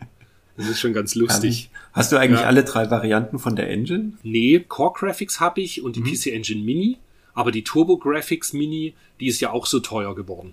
Das 0.59 0.68
ist 0.68 0.81
schon 0.81 0.92
ganz 0.92 1.14
lustig. 1.14 1.70
Hast 1.94 2.12
du 2.12 2.18
eigentlich 2.18 2.42
ja. 2.42 2.46
alle 2.46 2.62
drei 2.62 2.90
Varianten 2.90 3.38
von 3.38 3.57
der 3.57 3.70
Engine? 3.70 4.12
Nee, 4.22 4.62
Core 4.68 4.92
Graphics 4.94 5.40
habe 5.40 5.62
ich 5.62 5.83
und 5.83 5.96
die 5.96 6.00
mhm. 6.00 6.12
PC 6.12 6.26
Engine 6.26 6.62
Mini. 6.62 6.98
Aber 7.33 7.52
die 7.52 7.64
Turbo 7.64 7.96
Graphics 7.96 8.52
Mini, 8.52 8.92
die 9.18 9.28
ist 9.28 9.40
ja 9.40 9.50
auch 9.50 9.64
so 9.64 9.81
teuer 9.81 10.14
geworden. 10.14 10.52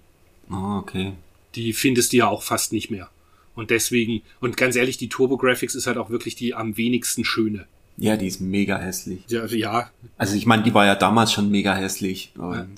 Ah, 0.49 0.77
oh, 0.77 0.79
okay. 0.79 1.11
Die 1.55 1.73
findest 1.73 2.13
du 2.13 2.17
ja 2.17 2.29
auch 2.29 2.43
fast 2.43 2.71
nicht 2.71 2.89
mehr. 2.89 3.09
Und 3.55 3.71
deswegen, 3.71 4.21
und 4.39 4.55
ganz 4.55 4.77
ehrlich, 4.77 4.97
die 4.97 5.09
Turbo 5.09 5.35
Graphics 5.35 5.75
ist 5.75 5.85
halt 5.85 5.97
auch 5.97 6.09
wirklich 6.09 6.35
die 6.35 6.53
am 6.53 6.77
wenigsten 6.77 7.25
schöne. 7.25 7.67
Ja, 7.97 8.17
die 8.17 8.27
ist 8.27 8.41
mega 8.41 8.77
hässlich. 8.77 9.23
Ja, 9.29 9.45
ja. 9.45 9.89
Also 10.17 10.35
ich 10.35 10.45
meine, 10.45 10.63
die 10.63 10.73
war 10.73 10.85
ja 10.85 10.95
damals 10.95 11.31
schon 11.31 11.49
mega 11.49 11.73
hässlich. 11.73 12.33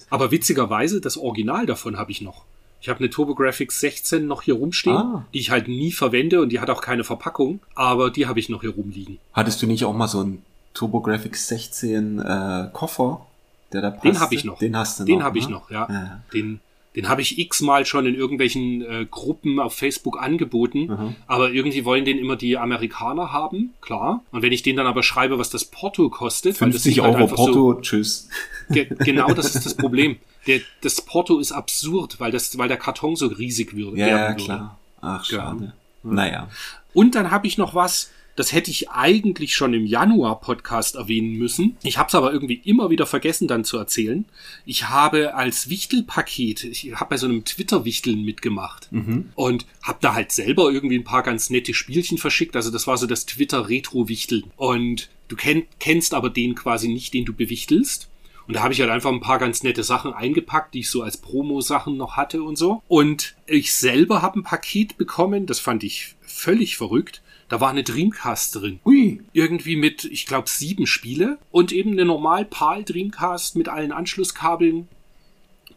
Aber 0.10 0.32
witzigerweise, 0.32 1.02
das 1.02 1.18
Original 1.18 1.66
davon 1.66 1.98
habe 1.98 2.12
ich 2.12 2.22
noch. 2.22 2.46
Ich 2.80 2.90
habe 2.90 3.00
eine 3.00 3.10
TurboGrafx 3.10 3.80
16 3.80 4.28
noch 4.28 4.44
hier 4.44 4.54
rumstehen, 4.54 4.96
ah. 4.96 5.26
die 5.34 5.40
ich 5.40 5.50
halt 5.50 5.68
nie 5.68 5.92
verwende 5.92 6.42
und 6.42 6.50
die 6.50 6.60
hat 6.60 6.70
auch 6.70 6.82
keine 6.82 7.04
Verpackung, 7.04 7.60
aber 7.74 8.12
die 8.12 8.28
habe 8.28 8.40
ich 8.40 8.50
noch 8.50 8.62
hier 8.62 8.76
rumliegen. 8.76 9.18
Hattest 9.34 9.62
du 9.62 9.68
nicht 9.68 9.84
auch 9.84 9.96
mal 9.96 10.08
so 10.08 10.20
einen 10.20 10.44
TurboGrafx 10.76 11.48
16 11.48 12.20
äh, 12.20 12.70
Koffer, 12.74 13.26
der 13.74 13.82
da 13.82 13.90
passt? 13.90 14.06
Den 14.06 14.20
habe 14.20 14.36
ich 14.36 14.46
noch. 14.46 14.60
Den 14.60 14.78
hast 14.78 15.00
du 15.00 15.04
noch. 15.04 15.08
Den 15.08 15.24
habe 15.24 15.40
ich 15.40 15.48
ne? 15.48 15.54
noch, 15.54 15.72
ja. 15.72 15.88
ja. 15.90 16.22
Den 16.32 16.60
den 16.98 17.10
habe 17.10 17.22
ich 17.22 17.38
x-mal 17.38 17.86
schon 17.86 18.08
in 18.08 18.16
irgendwelchen 18.16 18.82
äh, 18.82 19.06
Gruppen 19.10 19.60
auf 19.60 19.76
Facebook 19.76 20.20
angeboten, 20.20 20.88
mhm. 20.88 21.16
aber 21.28 21.52
irgendwie 21.52 21.86
wollen 21.86 22.06
den 22.06 22.18
immer 22.18 22.36
die 22.36 22.58
Amerikaner 22.58 23.32
haben, 23.32 23.76
klar. 23.82 24.24
Und 24.32 24.42
wenn 24.42 24.52
ich 24.52 24.64
denen 24.64 24.78
dann 24.78 24.88
aber 24.88 25.04
schreibe, 25.04 25.38
was 25.38 25.52
das 25.52 25.66
Porto 25.66 26.10
kostet, 26.10 26.58
50 26.58 27.02
Euro 27.02 27.20
halt 27.20 27.36
Porto, 27.36 27.54
so, 27.54 27.82
tschüss. 27.82 28.30
Ge 28.72 28.88
genau, 28.98 29.32
das 29.32 29.54
ist 29.54 29.64
das 29.64 29.78
Problem. 29.78 30.18
Der, 30.48 30.62
das 30.82 31.00
Porto 31.02 31.38
ist 31.38 31.52
absurd, 31.52 32.20
weil 32.20 32.32
das, 32.32 32.58
weil 32.58 32.68
der 32.68 32.78
Karton 32.78 33.16
so 33.16 33.28
riesig 33.28 33.76
würde. 33.76 34.00
Ja, 34.00 34.08
ja 34.08 34.34
klar. 34.34 34.80
Ach, 35.00 35.24
schade. 35.24 35.74
Ja. 36.04 36.12
Naja. 36.12 36.50
Und 36.96 37.14
dann 37.14 37.30
habe 37.30 37.46
ich 37.46 37.60
noch 37.60 37.76
was, 37.76 38.10
das 38.38 38.54
hätte 38.54 38.70
ich 38.70 38.92
eigentlich 38.92 39.56
schon 39.56 39.74
im 39.74 39.88
Januar-Podcast 39.88 40.96
erwähnen 40.96 41.34
müssen. 41.34 41.76
Ich 41.82 41.98
habe 41.98 42.08
es 42.08 42.16
aber 42.16 42.32
irgendwie 42.32 42.62
immer 42.64 42.92
wieder 42.92 43.08
vergessen 43.08 43.48
dann 43.48 43.66
zu 43.66 43.78
erzählen. 43.78 44.26
Ich 44.64 44.90
habe 44.90 45.34
als 45.34 45.70
Wichtelpaket, 45.70 46.64
ich 46.64 46.94
habe 46.94 47.10
bei 47.10 47.18
so 47.18 47.26
einem 47.26 47.46
Twitter-Wichteln 47.46 48.24
mitgemacht 48.24 48.92
mhm. 48.92 49.30
und 49.34 49.66
habe 49.82 49.98
da 50.02 50.14
halt 50.14 50.32
selber 50.32 50.72
irgendwie 50.72 51.00
ein 51.00 51.04
paar 51.04 51.24
ganz 51.24 51.50
nette 51.50 51.74
Spielchen 51.74 52.20
verschickt. 52.20 52.56
Also 52.56 52.70
das 52.70 52.86
war 52.86 52.98
so 52.98 53.08
das 53.08 53.26
Twitter-Retro-Wichteln. 53.26 54.52
Und 54.56 55.10
du 55.30 55.36
kenn, 55.36 55.64
kennst 55.80 56.14
aber 56.14 56.30
den 56.30 56.54
quasi 56.54 56.90
nicht, 56.90 57.16
den 57.16 57.26
du 57.26 57.34
bewichtelst. 57.34 58.08
Und 58.48 58.56
da 58.56 58.62
habe 58.62 58.72
ich 58.72 58.80
halt 58.80 58.92
einfach 58.92 59.12
ein 59.12 59.20
paar 59.20 59.40
ganz 59.40 59.64
nette 59.64 59.84
Sachen 59.84 60.14
eingepackt, 60.14 60.76
die 60.76 60.82
ich 60.82 60.92
so 60.92 61.02
als 61.02 61.18
Promo-Sachen 61.18 61.98
noch 61.98 62.16
hatte 62.16 62.44
und 62.44 62.56
so. 62.56 62.84
Und 62.88 63.36
ich 63.48 63.74
selber 63.74 64.22
habe 64.22 64.40
ein 64.40 64.44
Paket 64.44 64.96
bekommen, 64.98 65.48
das 65.48 65.60
fand 65.60 65.84
ich 65.84 66.16
völlig 66.22 66.78
verrückt. 66.78 67.24
Da 67.50 67.62
war 67.62 67.70
eine 67.70 67.84
Dreamcast 67.84 68.56
drin. 68.56 68.80
Ui. 68.86 69.22
Irgendwie 69.34 69.76
mit, 69.76 70.04
ich 70.04 70.26
glaube, 70.26 70.50
sieben 70.50 70.86
Spiele 70.86 71.38
und 71.52 71.72
eben 71.72 71.92
eine 71.92 72.06
normal 72.06 72.46
PAL 72.46 72.84
Dreamcast 72.84 73.56
mit 73.56 73.70
allen 73.70 73.92
Anschlusskabeln. 73.92 74.88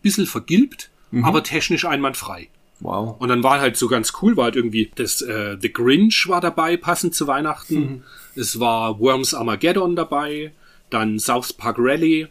Bisschen 0.02 0.26
vergilbt, 0.26 0.90
mhm. 1.10 1.24
aber 1.24 1.42
technisch 1.42 1.84
einwandfrei. 1.84 2.48
Wow. 2.80 3.16
Und 3.20 3.28
dann 3.28 3.42
war 3.42 3.60
halt 3.60 3.76
so 3.76 3.88
ganz 3.88 4.12
cool, 4.20 4.36
war 4.36 4.44
halt 4.44 4.56
irgendwie 4.56 4.90
das 4.94 5.20
äh, 5.20 5.58
The 5.60 5.72
Grinch 5.72 6.26
war 6.28 6.40
dabei, 6.40 6.76
passend 6.76 7.14
zu 7.14 7.26
Weihnachten. 7.26 7.80
Mhm. 7.80 8.02
Es 8.34 8.58
war 8.58 8.98
Worms 8.98 9.34
Armageddon 9.34 9.96
dabei, 9.96 10.52
dann 10.88 11.18
South 11.18 11.52
Park 11.52 11.76
Rally. 11.78 12.28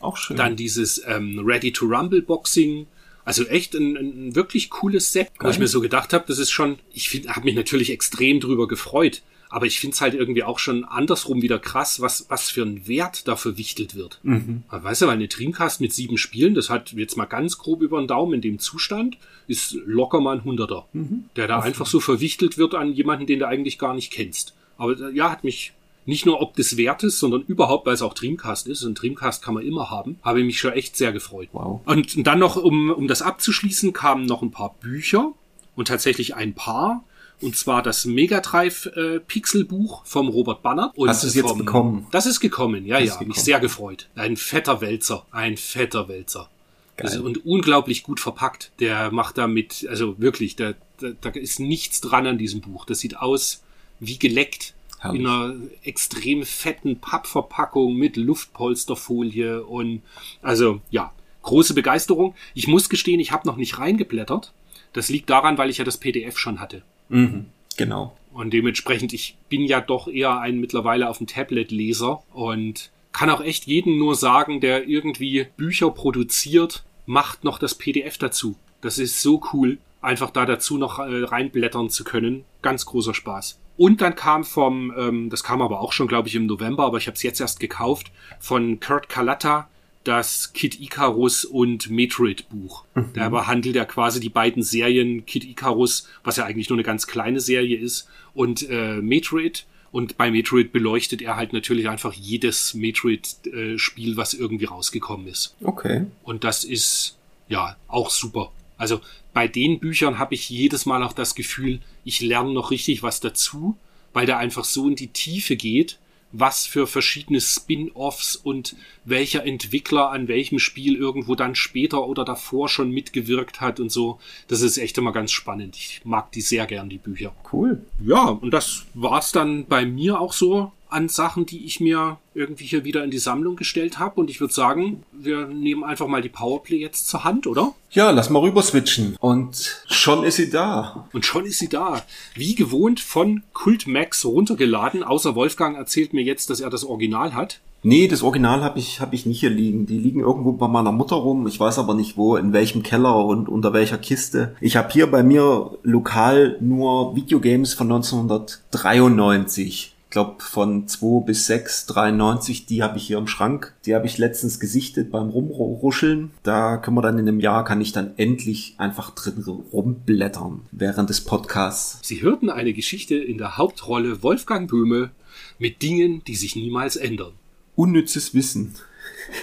Auch 0.00 0.16
schön. 0.16 0.36
Dann 0.36 0.56
dieses 0.56 1.02
ähm, 1.06 1.40
Ready 1.44 1.72
to 1.72 1.86
Rumble 1.86 2.22
Boxing. 2.22 2.86
Also 3.24 3.44
echt 3.46 3.74
ein, 3.74 3.96
ein 3.96 4.34
wirklich 4.34 4.70
cooles 4.70 5.12
Set, 5.12 5.30
wo 5.40 5.48
ich 5.48 5.58
mir 5.58 5.68
so 5.68 5.80
gedacht 5.80 6.12
habe, 6.12 6.24
das 6.26 6.38
ist 6.38 6.50
schon, 6.50 6.78
ich 6.92 7.24
habe 7.28 7.44
mich 7.44 7.54
natürlich 7.54 7.90
extrem 7.90 8.40
drüber 8.40 8.68
gefreut. 8.68 9.22
Aber 9.50 9.66
ich 9.66 9.78
finde 9.78 9.94
es 9.94 10.00
halt 10.00 10.14
irgendwie 10.14 10.42
auch 10.42 10.58
schon 10.58 10.84
andersrum 10.84 11.40
wieder 11.40 11.60
krass, 11.60 12.00
was, 12.00 12.26
was 12.28 12.50
für 12.50 12.62
ein 12.62 12.88
Wert 12.88 13.28
dafür 13.28 13.56
wichtelt 13.56 13.94
wird. 13.94 14.18
Mhm. 14.24 14.64
Weißt 14.68 15.02
du, 15.02 15.06
weil 15.06 15.14
eine 15.14 15.28
Dreamcast 15.28 15.80
mit 15.80 15.92
sieben 15.92 16.18
Spielen, 16.18 16.54
das 16.54 16.70
hat 16.70 16.92
jetzt 16.92 17.16
mal 17.16 17.26
ganz 17.26 17.56
grob 17.56 17.80
über 17.80 18.00
den 18.00 18.08
Daumen 18.08 18.34
in 18.34 18.40
dem 18.40 18.58
Zustand, 18.58 19.16
ist 19.46 19.76
locker 19.86 20.20
mal 20.20 20.38
ein 20.38 20.44
Hunderter. 20.44 20.88
Mhm. 20.92 21.26
Der 21.36 21.46
da 21.46 21.58
Auf 21.58 21.64
einfach 21.64 21.86
so 21.86 22.00
verwichtelt 22.00 22.58
wird 22.58 22.74
an 22.74 22.94
jemanden, 22.94 23.26
den 23.26 23.38
du 23.38 23.46
eigentlich 23.46 23.78
gar 23.78 23.94
nicht 23.94 24.10
kennst. 24.10 24.54
Aber 24.76 24.98
äh, 24.98 25.14
ja, 25.14 25.30
hat 25.30 25.44
mich 25.44 25.72
nicht 26.06 26.26
nur 26.26 26.40
ob 26.40 26.54
des 26.54 26.76
Wertes, 26.76 27.18
sondern 27.18 27.42
überhaupt, 27.42 27.86
weil 27.86 27.94
es 27.94 28.02
auch 28.02 28.14
Dreamcast 28.14 28.66
ist. 28.68 28.82
Und 28.84 29.00
Dreamcast 29.00 29.42
kann 29.42 29.54
man 29.54 29.64
immer 29.64 29.90
haben. 29.90 30.18
Habe 30.22 30.40
ich 30.40 30.46
mich 30.46 30.58
schon 30.58 30.72
echt 30.72 30.96
sehr 30.96 31.12
gefreut. 31.12 31.48
Wow. 31.52 31.80
Und 31.86 32.26
dann 32.26 32.38
noch, 32.38 32.56
um, 32.56 32.90
um 32.90 33.08
das 33.08 33.22
abzuschließen, 33.22 33.92
kamen 33.92 34.26
noch 34.26 34.42
ein 34.42 34.50
paar 34.50 34.74
Bücher 34.80 35.32
und 35.76 35.88
tatsächlich 35.88 36.34
ein 36.34 36.54
paar. 36.54 37.04
Und 37.40 37.56
zwar 37.56 37.82
das 37.82 38.04
Mega 38.04 38.40
Drive 38.40 38.86
äh, 38.94 39.20
Pixelbuch 39.20 40.04
vom 40.06 40.28
Robert 40.28 40.62
Banner. 40.62 40.92
Und 40.94 41.08
Hast 41.08 41.24
du 41.24 41.26
es 41.26 41.34
jetzt 41.34 41.58
bekommen? 41.58 42.06
Das 42.10 42.26
ist 42.26 42.40
gekommen, 42.40 42.86
ja, 42.86 42.98
Das 42.98 43.08
ja. 43.08 43.14
ist 43.20 43.26
Mich 43.26 43.36
sehr 43.38 43.60
gefreut. 43.60 44.08
Ein 44.14 44.36
fetter 44.36 44.80
Wälzer. 44.80 45.26
Ein 45.30 45.56
fetter 45.56 46.08
Wälzer. 46.08 46.48
Also, 46.96 47.24
und 47.24 47.44
unglaublich 47.44 48.04
gut 48.04 48.20
verpackt. 48.20 48.70
Der 48.78 49.10
macht 49.10 49.36
damit, 49.36 49.86
also 49.90 50.18
wirklich, 50.20 50.54
da, 50.54 50.74
da, 51.00 51.08
da 51.20 51.30
ist 51.30 51.58
nichts 51.58 52.00
dran 52.00 52.26
an 52.26 52.38
diesem 52.38 52.60
Buch. 52.60 52.84
Das 52.84 53.00
sieht 53.00 53.16
aus 53.16 53.62
wie 54.00 54.18
geleckt. 54.18 54.74
Herrlich. 55.04 55.20
In 55.20 55.26
einer 55.26 55.54
extrem 55.82 56.44
fetten 56.44 56.98
Pappverpackung 56.98 57.94
mit 57.94 58.16
Luftpolsterfolie 58.16 59.62
und 59.62 60.00
also 60.40 60.80
ja, 60.90 61.12
große 61.42 61.74
Begeisterung. 61.74 62.34
Ich 62.54 62.68
muss 62.68 62.88
gestehen, 62.88 63.20
ich 63.20 63.30
habe 63.30 63.46
noch 63.46 63.56
nicht 63.56 63.78
reingeblättert. 63.78 64.54
Das 64.94 65.10
liegt 65.10 65.28
daran, 65.28 65.58
weil 65.58 65.68
ich 65.68 65.76
ja 65.76 65.84
das 65.84 65.98
PDF 65.98 66.38
schon 66.38 66.58
hatte. 66.58 66.82
Mhm. 67.10 67.46
Genau. 67.76 68.16
Und 68.32 68.54
dementsprechend, 68.54 69.12
ich 69.12 69.36
bin 69.50 69.64
ja 69.64 69.82
doch 69.82 70.08
eher 70.08 70.40
ein 70.40 70.58
mittlerweile 70.58 71.10
auf 71.10 71.18
dem 71.18 71.26
Tablet-Leser 71.26 72.22
und 72.32 72.90
kann 73.12 73.28
auch 73.28 73.42
echt 73.42 73.66
jeden 73.66 73.98
nur 73.98 74.14
sagen, 74.14 74.60
der 74.60 74.88
irgendwie 74.88 75.48
Bücher 75.58 75.90
produziert, 75.90 76.84
macht 77.04 77.44
noch 77.44 77.58
das 77.58 77.74
PDF 77.74 78.16
dazu. 78.16 78.56
Das 78.80 78.98
ist 78.98 79.20
so 79.20 79.42
cool, 79.52 79.78
einfach 80.00 80.30
da 80.30 80.46
dazu 80.46 80.78
noch 80.78 80.98
äh, 80.98 81.24
reinblättern 81.24 81.90
zu 81.90 82.04
können. 82.04 82.44
Ganz 82.62 82.86
großer 82.86 83.12
Spaß. 83.12 83.60
Und 83.76 84.00
dann 84.00 84.14
kam 84.14 84.44
vom, 84.44 84.92
ähm, 84.96 85.30
das 85.30 85.42
kam 85.42 85.60
aber 85.60 85.80
auch 85.80 85.92
schon, 85.92 86.06
glaube 86.06 86.28
ich, 86.28 86.34
im 86.34 86.46
November, 86.46 86.84
aber 86.84 86.98
ich 86.98 87.06
habe 87.06 87.16
es 87.16 87.22
jetzt 87.22 87.40
erst 87.40 87.60
gekauft, 87.60 88.12
von 88.38 88.78
Kurt 88.80 89.08
Kalata 89.08 89.68
das 90.04 90.52
Kid 90.52 90.80
Icarus 90.80 91.44
und 91.44 91.90
Metroid 91.90 92.48
Buch. 92.50 92.84
Da 93.14 93.30
behandelt 93.30 93.74
er 93.74 93.86
quasi 93.86 94.20
die 94.20 94.28
beiden 94.28 94.62
Serien 94.62 95.24
Kid 95.26 95.44
Icarus, 95.44 96.06
was 96.22 96.36
ja 96.36 96.44
eigentlich 96.44 96.68
nur 96.68 96.76
eine 96.76 96.84
ganz 96.84 97.06
kleine 97.06 97.40
Serie 97.40 97.78
ist, 97.78 98.06
und 98.34 98.68
äh, 98.68 99.00
Metroid. 99.00 99.66
Und 99.90 100.18
bei 100.18 100.30
Metroid 100.30 100.72
beleuchtet 100.72 101.22
er 101.22 101.36
halt 101.36 101.52
natürlich 101.52 101.88
einfach 101.88 102.12
jedes 102.12 102.74
Metroid-Spiel, 102.74 104.16
was 104.16 104.34
irgendwie 104.34 104.66
rausgekommen 104.66 105.26
ist. 105.26 105.54
Okay. 105.62 106.06
Und 106.22 106.44
das 106.44 106.64
ist 106.64 107.16
ja 107.48 107.76
auch 107.88 108.10
super. 108.10 108.52
Also 108.76 109.00
bei 109.32 109.48
den 109.48 109.80
Büchern 109.80 110.18
habe 110.18 110.34
ich 110.34 110.50
jedes 110.50 110.86
Mal 110.86 111.02
auch 111.02 111.12
das 111.12 111.34
Gefühl, 111.34 111.80
ich 112.04 112.20
lerne 112.20 112.52
noch 112.52 112.70
richtig 112.70 113.02
was 113.02 113.20
dazu, 113.20 113.76
weil 114.12 114.26
der 114.26 114.38
einfach 114.38 114.64
so 114.64 114.88
in 114.88 114.96
die 114.96 115.08
Tiefe 115.08 115.56
geht, 115.56 115.98
was 116.36 116.66
für 116.66 116.88
verschiedene 116.88 117.40
Spin-offs 117.40 118.34
und 118.34 118.74
welcher 119.04 119.46
Entwickler 119.46 120.10
an 120.10 120.26
welchem 120.26 120.58
Spiel 120.58 120.96
irgendwo 120.96 121.36
dann 121.36 121.54
später 121.54 122.06
oder 122.06 122.24
davor 122.24 122.68
schon 122.68 122.90
mitgewirkt 122.90 123.60
hat 123.60 123.78
und 123.78 123.90
so. 123.90 124.18
Das 124.48 124.60
ist 124.60 124.76
echt 124.76 124.98
immer 124.98 125.12
ganz 125.12 125.30
spannend. 125.30 125.76
Ich 125.76 126.00
mag 126.04 126.32
die 126.32 126.40
sehr 126.40 126.66
gern, 126.66 126.88
die 126.88 126.98
Bücher. 126.98 127.32
Cool. 127.52 127.86
Ja, 128.04 128.30
und 128.30 128.50
das 128.50 128.84
war's 128.94 129.30
dann 129.30 129.66
bei 129.66 129.86
mir 129.86 130.20
auch 130.20 130.32
so 130.32 130.72
an 130.94 131.08
Sachen, 131.08 131.44
die 131.44 131.66
ich 131.66 131.80
mir 131.80 132.18
irgendwie 132.34 132.64
hier 132.64 132.84
wieder 132.84 133.04
in 133.04 133.10
die 133.10 133.18
Sammlung 133.18 133.56
gestellt 133.56 133.98
habe. 133.98 134.20
Und 134.20 134.30
ich 134.30 134.40
würde 134.40 134.54
sagen, 134.54 135.02
wir 135.12 135.46
nehmen 135.46 135.84
einfach 135.84 136.06
mal 136.06 136.22
die 136.22 136.28
Powerplay 136.28 136.78
jetzt 136.78 137.08
zur 137.08 137.24
Hand, 137.24 137.46
oder? 137.46 137.74
Ja, 137.90 138.10
lass 138.10 138.30
mal 138.30 138.38
rüber 138.38 138.62
switchen. 138.62 139.16
Und 139.20 139.82
schon 139.88 140.24
ist 140.24 140.36
sie 140.36 140.50
da. 140.50 141.08
Und 141.12 141.26
schon 141.26 141.46
ist 141.46 141.58
sie 141.58 141.68
da. 141.68 142.02
Wie 142.34 142.54
gewohnt 142.54 143.00
von 143.00 143.42
Kult 143.52 143.86
Max 143.86 144.24
runtergeladen. 144.24 145.02
Außer 145.02 145.34
Wolfgang 145.34 145.76
erzählt 145.76 146.14
mir 146.14 146.22
jetzt, 146.22 146.48
dass 146.48 146.60
er 146.60 146.70
das 146.70 146.84
Original 146.84 147.34
hat. 147.34 147.60
Nee, 147.86 148.08
das 148.08 148.22
Original 148.22 148.62
habe 148.62 148.78
ich, 148.78 149.00
hab 149.00 149.12
ich 149.12 149.26
nicht 149.26 149.40
hier 149.40 149.50
liegen. 149.50 149.84
Die 149.84 149.98
liegen 149.98 150.20
irgendwo 150.20 150.52
bei 150.52 150.68
meiner 150.68 150.92
Mutter 150.92 151.16
rum. 151.16 151.46
Ich 151.46 151.60
weiß 151.60 151.78
aber 151.78 151.94
nicht 151.94 152.16
wo, 152.16 152.36
in 152.36 152.54
welchem 152.54 152.82
Keller 152.82 153.26
und 153.26 153.48
unter 153.48 153.74
welcher 153.74 153.98
Kiste. 153.98 154.56
Ich 154.60 154.76
habe 154.76 154.90
hier 154.90 155.10
bei 155.10 155.22
mir 155.22 155.76
lokal 155.82 156.56
nur 156.60 157.14
Videogames 157.14 157.74
von 157.74 157.92
1993. 157.92 159.93
Ich 160.14 160.16
glaube 160.16 160.44
von 160.44 160.86
2 160.86 161.24
bis 161.26 161.48
6, 161.48 161.86
93, 161.86 162.66
die 162.66 162.84
habe 162.84 162.98
ich 162.98 163.06
hier 163.08 163.18
im 163.18 163.26
Schrank. 163.26 163.74
Die 163.84 163.96
habe 163.96 164.06
ich 164.06 164.16
letztens 164.16 164.60
gesichtet 164.60 165.10
beim 165.10 165.28
Rumruscheln. 165.28 166.30
Da 166.44 166.76
können 166.76 166.96
wir 166.96 167.02
dann 167.02 167.18
in 167.18 167.26
einem 167.26 167.40
Jahr, 167.40 167.64
kann 167.64 167.80
ich 167.80 167.90
dann 167.90 168.16
endlich 168.16 168.76
einfach 168.78 169.10
drin 169.10 169.42
rumblättern 169.42 170.60
während 170.70 171.10
des 171.10 171.22
Podcasts. 171.22 171.98
Sie 172.02 172.22
hörten 172.22 172.48
eine 172.48 172.74
Geschichte 172.74 173.16
in 173.16 173.38
der 173.38 173.58
Hauptrolle 173.58 174.22
Wolfgang 174.22 174.70
Böhme 174.70 175.10
mit 175.58 175.82
Dingen, 175.82 176.22
die 176.28 176.36
sich 176.36 176.54
niemals 176.54 176.94
ändern. 176.94 177.32
Unnützes 177.74 178.34
Wissen. 178.34 178.76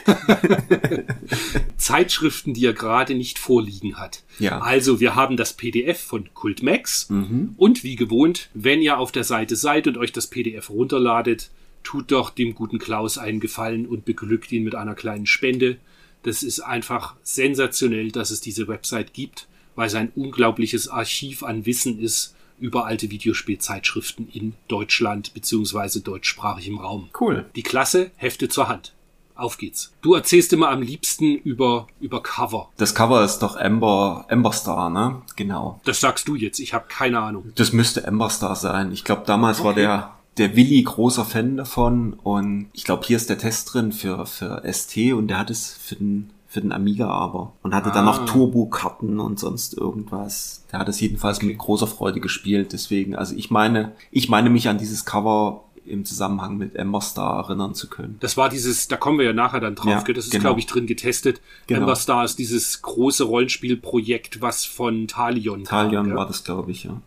Zeitschriften, 1.78 2.54
die 2.54 2.65
er 2.65 2.74
gerade 2.74 3.15
nicht 3.15 3.39
vorliegen 3.39 3.98
hat. 3.98 4.24
Ja. 4.39 4.60
Also 4.60 5.00
wir 5.00 5.15
haben 5.15 5.38
das 5.38 5.54
PDF 5.54 6.00
von 6.00 6.30
Cultmax 6.34 7.10
und 7.58 7.84
wie 7.84 7.96
gewohnt, 7.96 8.50
wenn 8.54 8.82
ihr 8.82 8.98
auf 8.98 9.12
der 9.12 9.24
Seite 9.24 9.56
seid 9.56 9.88
und 9.88 9.98
euch 9.98 10.12
das 10.12 10.28
PDF 10.28 10.70
runterladet, 10.70 11.52
tut 11.84 12.12
doch 12.12 12.30
dem 12.30 12.56
guten 12.56 12.80
Klaus 12.80 13.17
einen 13.17 13.39
Gefallen 13.39 13.86
und 13.86 14.06
beglückt 14.06 14.52
ihn 14.52 14.63
mit 14.63 14.76
einer 14.76 14.96
kleinen 14.96 15.26
Spende. 15.26 15.78
Das 16.24 16.44
ist 16.44 16.60
einfach 16.60 17.15
sensationell, 17.24 18.12
dass 18.12 18.32
es 18.32 18.41
diese 18.41 18.67
Website 18.67 19.13
gibt, 19.13 19.48
weil 19.76 19.88
es 19.88 19.96
ein 19.96 20.12
unglaubliches 20.15 20.88
Archiv 20.88 21.44
an 21.44 21.65
Wissen 21.65 22.00
ist 22.00 22.36
über 22.60 22.86
alte 22.86 23.10
Videospielzeitschriften 23.10 24.30
in 24.32 24.54
Deutschland 24.67 25.34
beziehungsweise 25.34 26.02
deutschsprachigem 26.02 26.78
Raum. 26.78 27.10
Cool. 27.20 27.46
Die 27.56 27.63
Klasse, 27.63 28.12
Hefte 28.17 28.50
zur 28.50 28.70
Hand. 28.70 28.94
Auf 29.36 29.58
geht's. 29.58 29.91
Du 30.02 30.13
erzählst 30.13 30.54
immer 30.54 30.70
am 30.70 30.82
liebsten 30.82 31.36
über, 31.36 31.88
über 32.00 32.22
Cover. 32.22 32.70
Das 32.78 32.94
Cover 32.96 33.24
ist 33.24 33.39
doch 33.39 33.56
Ember, 33.56 34.26
Ember 34.30 34.52
Star, 34.54 34.89
ne? 34.89 35.22
Genau. 35.36 35.80
Das 35.86 36.00
sagst 36.00 36.28
du 36.28 36.36
jetzt. 36.36 36.60
Ich 36.60 36.74
habe 36.74 36.86
keine 36.88 37.20
Ahnung. 37.20 37.52
Das 37.56 37.74
müsste 37.74 38.04
Ember 38.04 38.30
Star 38.30 38.56
sein. 38.56 38.91
Ich 38.91 39.04
glaube, 39.04 39.24
damals 39.26 39.63
war 39.63 39.74
der, 39.74 40.12
der 40.38 40.56
Willi 40.56 40.82
großer 40.84 41.26
Fan 41.26 41.58
davon 41.58 42.13
und 42.13 42.67
ich 42.74 42.84
glaube, 42.84 43.06
hier 43.06 43.17
ist 43.17 43.30
der 43.30 43.38
Test 43.38 43.74
drin 43.74 43.91
für, 43.91 44.26
für 44.26 44.62
ST 44.72 44.98
und 45.13 45.28
der 45.28 45.39
hat 45.39 45.50
es 45.50 45.74
für 45.74 45.96
den, 45.96 46.30
für 46.48 46.62
den 46.62 46.72
Amiga 46.72 47.10
aber 47.10 47.54
und 47.63 47.74
hatte 47.74 47.89
dann 47.91 48.08
Ah. 48.08 48.12
noch 48.12 48.26
Turbo-Karten 48.26 49.20
und 49.20 49.39
sonst 49.39 49.74
irgendwas. 49.78 50.63
Der 50.72 50.80
hat 50.80 50.89
es 50.89 51.00
jedenfalls 51.00 51.41
mit 51.41 51.58
großer 51.58 51.88
Freude 51.88 52.20
gespielt. 52.20 52.74
Deswegen, 52.74 53.15
also 53.15 53.36
ich 53.36 53.50
meine, 53.52 53.94
ich 54.12 54.30
meine 54.30 54.50
mich 54.50 54.67
an 54.70 54.78
dieses 54.78 55.06
Cover 55.06 55.63
im 55.86 56.06
Zusammenhang 56.06 56.58
mit 56.58 56.76
Ember 56.76 57.02
Star 57.02 57.44
erinnern 57.44 57.74
zu 57.74 57.89
können. 57.89 58.17
Das 58.20 58.38
war 58.38 58.50
dieses, 58.50 58.88
da 58.88 58.98
kommen 58.98 59.17
wir 59.17 59.26
ja 59.26 59.34
nachher 59.34 59.60
dann 59.60 59.76
drauf, 59.76 60.08
Ja, 60.08 60.13
das 60.13 60.26
ist, 60.26 60.32
genau. 60.32 60.44
glaube 60.44 60.60
ich, 60.60 60.67
drin 60.67 60.88
getestet. 60.88 61.41
Genau. 61.67 61.82
Ember 61.82 62.24
ist 62.24 62.39
dieses 62.39 62.82
große 62.82 63.24
Rollenspielprojekt, 63.24 64.41
was 64.41 64.65
von 64.65 65.08
Talion 65.08 65.63
kam. 65.63 65.88
Talion 65.88 66.08
gell? 66.08 66.15
war 66.15 66.28
das, 66.28 66.44
glaube 66.44 66.72
ich, 66.72 66.84
ja. 66.84 67.02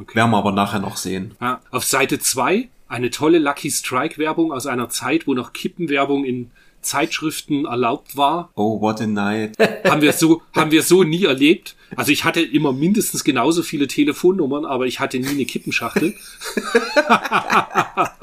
Okay. 0.00 0.14
Werden 0.14 0.30
wir 0.30 0.38
aber 0.38 0.52
nachher 0.52 0.78
noch 0.78 0.96
sehen. 0.96 1.34
Ja, 1.40 1.60
auf 1.72 1.84
Seite 1.84 2.20
2 2.20 2.68
eine 2.86 3.10
tolle 3.10 3.38
Lucky 3.38 3.70
Strike 3.70 4.18
Werbung 4.18 4.52
aus 4.52 4.66
einer 4.66 4.88
Zeit, 4.88 5.26
wo 5.26 5.34
noch 5.34 5.52
Kippenwerbung 5.52 6.24
in 6.24 6.50
Zeitschriften 6.84 7.64
erlaubt 7.64 8.16
war. 8.16 8.50
Oh, 8.54 8.80
what 8.80 9.00
a 9.00 9.06
night. 9.06 9.56
haben 9.84 10.02
wir 10.02 10.12
so, 10.12 10.42
haben 10.54 10.70
wir 10.70 10.82
so 10.82 11.02
nie 11.02 11.24
erlebt. 11.24 11.74
Also 11.96 12.12
ich 12.12 12.24
hatte 12.24 12.40
immer 12.40 12.72
mindestens 12.72 13.24
genauso 13.24 13.62
viele 13.62 13.88
Telefonnummern, 13.88 14.64
aber 14.64 14.86
ich 14.86 15.00
hatte 15.00 15.18
nie 15.18 15.28
eine 15.28 15.44
Kippenschachtel. 15.44 16.14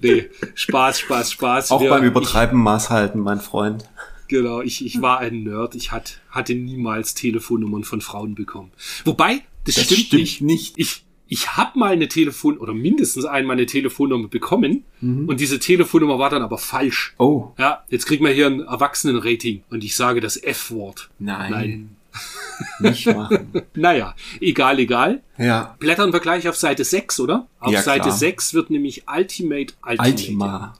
nee, 0.00 0.28
Spaß, 0.54 1.00
Spaß, 1.00 1.32
Spaß. 1.32 1.70
Auch 1.70 1.80
Wir- 1.80 1.90
beim 1.90 2.04
Übertreiben 2.04 2.58
Maß 2.60 2.90
halten, 2.90 3.20
mein 3.20 3.40
Freund. 3.40 3.84
Ich, 4.22 4.28
genau, 4.28 4.60
ich, 4.62 4.84
ich 4.84 5.02
war 5.02 5.18
ein 5.18 5.42
Nerd. 5.42 5.74
Ich 5.74 5.92
hat, 5.92 6.20
hatte 6.30 6.54
niemals 6.54 7.14
Telefonnummern 7.14 7.84
von 7.84 8.00
Frauen 8.00 8.34
bekommen. 8.34 8.72
Wobei, 9.04 9.42
das, 9.64 9.76
Das 9.76 9.84
stimmt, 9.84 10.00
stimmt 10.00 10.20
nicht. 10.22 10.40
nicht. 10.42 10.74
Ich, 10.78 11.04
ich 11.32 11.56
habe 11.56 11.78
mal 11.78 11.92
eine 11.92 12.08
Telefon 12.08 12.58
oder 12.58 12.74
mindestens 12.74 13.24
einmal 13.24 13.56
eine 13.56 13.64
Telefonnummer 13.64 14.28
bekommen 14.28 14.84
und 15.00 15.40
diese 15.40 15.58
Telefonnummer 15.58 16.18
war 16.18 16.28
dann 16.28 16.42
aber 16.42 16.58
falsch. 16.58 17.14
Oh, 17.18 17.48
Ja, 17.58 17.84
jetzt 17.88 18.04
kriegen 18.04 18.22
wir 18.22 18.32
hier 18.32 18.48
ein 18.48 18.60
Erwachsenenrating 18.60 19.62
und 19.70 19.82
ich 19.82 19.96
sage 19.96 20.20
das 20.20 20.36
F-Wort. 20.36 21.08
nein. 21.18 21.96
Nicht 22.80 23.06
machen. 23.06 23.50
Naja, 23.74 24.14
egal, 24.38 24.78
egal. 24.78 25.22
Ja. 25.38 25.74
Blättern 25.78 26.12
wir 26.12 26.20
gleich 26.20 26.46
auf 26.46 26.56
Seite 26.56 26.84
6, 26.84 27.20
oder? 27.20 27.46
Auf 27.58 27.72
Ja, 27.72 27.80
Seite 27.80 28.08
klar. 28.08 28.14
6 28.14 28.52
wird 28.52 28.68
nämlich 28.68 29.04
Ultimate, 29.08 29.72
Ultimate 29.82 30.10
Ultima. 30.10 30.74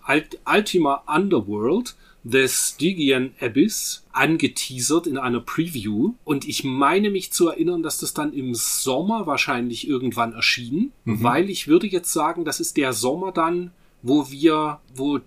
Ultima 0.44 1.02
Underworld, 1.06 1.94
The 2.24 2.46
Stygian 2.48 3.32
Abyss, 3.40 4.04
angeteasert 4.12 5.06
in 5.06 5.18
einer 5.18 5.40
Preview. 5.40 6.14
Und 6.24 6.46
ich 6.46 6.62
meine 6.64 7.10
mich 7.10 7.32
zu 7.32 7.48
erinnern, 7.48 7.82
dass 7.82 7.98
das 7.98 8.14
dann 8.14 8.32
im 8.32 8.54
Sommer 8.54 9.26
wahrscheinlich 9.26 9.88
irgendwann 9.88 10.32
erschien, 10.32 10.92
Mhm. 11.04 11.22
weil 11.22 11.50
ich 11.50 11.66
würde 11.68 11.86
jetzt 11.86 12.12
sagen, 12.12 12.44
das 12.44 12.60
ist 12.60 12.76
der 12.76 12.92
Sommer 12.92 13.32
dann, 13.32 13.72
wo 14.02 14.30
wir, 14.30 14.80
wo 14.94 15.20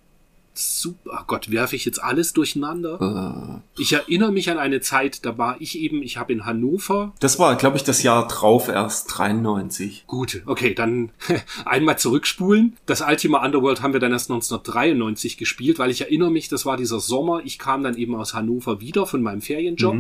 super, 0.58 1.20
oh 1.22 1.24
Gott, 1.28 1.52
werfe 1.52 1.76
ich 1.76 1.86
jetzt 1.86 2.02
alles 2.02 2.34
durcheinander? 2.34 3.62
Äh, 3.78 3.82
Ich 3.82 3.94
erinnere 3.94 4.32
mich 4.32 4.50
an 4.50 4.58
eine 4.58 4.82
Zeit, 4.82 5.26
da 5.26 5.38
war 5.38 5.58
ich 5.60 5.80
eben, 5.80 6.02
ich 6.02 6.18
habe 6.18 6.34
in 6.34 6.46
Hannover 6.46 7.14
Das 7.20 7.40
war, 7.40 7.56
glaube 7.56 7.78
ich, 7.78 7.84
das 7.84 8.04
Jahr 8.04 8.28
drauf 8.28 8.68
erst, 8.68 9.08
93. 9.18 10.06
Gut, 10.08 10.42
okay, 10.46 10.74
dann 10.74 11.12
einmal 11.66 11.98
zurückspulen. 11.98 12.78
Das 12.86 13.02
Ultima 13.02 13.44
Underworld 13.46 13.82
haben 13.82 13.94
wir 13.94 14.00
dann 14.00 14.12
erst 14.12 14.30
1993 14.30 15.38
gespielt, 15.38 15.80
weil 15.80 15.92
ich 15.92 16.02
erinnere 16.02 16.32
mich, 16.32 16.50
das 16.50 16.66
war 16.66 16.78
dieser 16.78 17.00
Sommer. 17.00 17.42
Ich 17.44 17.60
kam 17.60 17.84
dann 17.84 17.98
eben 17.98 18.16
aus 18.16 18.34
Hannover 18.34 18.82
wieder 18.82 19.06
von 19.06 19.22
meinem 19.22 19.42
Ferienjob. 19.42 19.96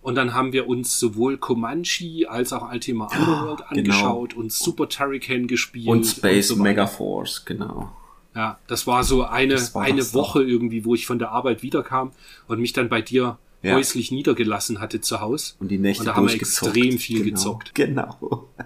Und 0.00 0.14
dann 0.14 0.32
haben 0.32 0.52
wir 0.52 0.68
uns 0.68 0.98
sowohl 0.98 1.38
Comanche 1.38 2.28
als 2.28 2.52
auch 2.52 2.72
Ultima 2.72 3.06
Underworld 3.06 3.58
genau. 3.58 3.70
angeschaut 3.70 4.34
und 4.34 4.52
Super 4.52 4.88
Turrican 4.88 5.48
gespielt. 5.48 5.88
Und 5.88 6.04
Space 6.04 6.48
so 6.48 6.54
weiter. 6.54 6.62
Megaforce, 6.62 7.44
genau. 7.44 7.92
Ja, 8.38 8.56
das 8.68 8.86
war 8.86 9.02
so 9.02 9.24
eine, 9.24 9.54
war 9.74 9.82
eine 9.82 9.96
das 9.96 10.12
doch. 10.12 10.20
Woche 10.20 10.44
irgendwie, 10.44 10.84
wo 10.84 10.94
ich 10.94 11.06
von 11.06 11.18
der 11.18 11.32
Arbeit 11.32 11.64
wiederkam 11.64 12.12
und 12.46 12.60
mich 12.60 12.72
dann 12.72 12.88
bei 12.88 13.02
dir 13.02 13.36
Ja. 13.62 13.74
häuslich 13.74 14.12
niedergelassen 14.12 14.78
hatte 14.78 15.00
zu 15.00 15.20
Hause. 15.20 15.54
Und 15.58 15.68
die 15.72 15.78
Nächte 15.78 16.02
Und 16.02 16.06
da 16.06 16.14
haben 16.14 16.28
wir 16.28 16.34
extrem 16.36 16.98
viel 16.98 17.24
genau. 17.24 17.30
gezockt. 17.34 17.74
Genau. 17.74 18.48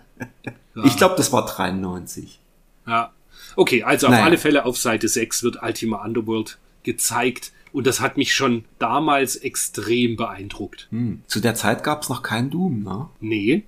Ja. 0.74 0.84
Ich 0.84 0.96
glaube, 0.96 1.16
das 1.18 1.30
war 1.32 1.44
93. 1.44 2.38
Ja. 2.86 3.12
Okay, 3.56 3.82
also 3.82 4.06
auf 4.06 4.12
Naja. 4.12 4.24
alle 4.24 4.38
Fälle 4.38 4.64
auf 4.64 4.78
Seite 4.78 5.06
6 5.06 5.42
wird 5.42 5.62
Ultima 5.62 6.02
Underworld 6.02 6.58
gezeigt. 6.82 7.52
Und 7.74 7.86
das 7.86 8.00
hat 8.00 8.16
mich 8.16 8.34
schon 8.34 8.64
damals 8.78 9.36
extrem 9.36 10.16
beeindruckt. 10.16 10.88
Hm. 10.90 11.22
Zu 11.26 11.40
der 11.40 11.54
Zeit 11.54 11.82
gab 11.84 12.02
es 12.02 12.08
noch 12.08 12.22
kein 12.22 12.48
Doom, 12.50 12.82
ne? 12.84 13.08
Nee, 13.20 13.64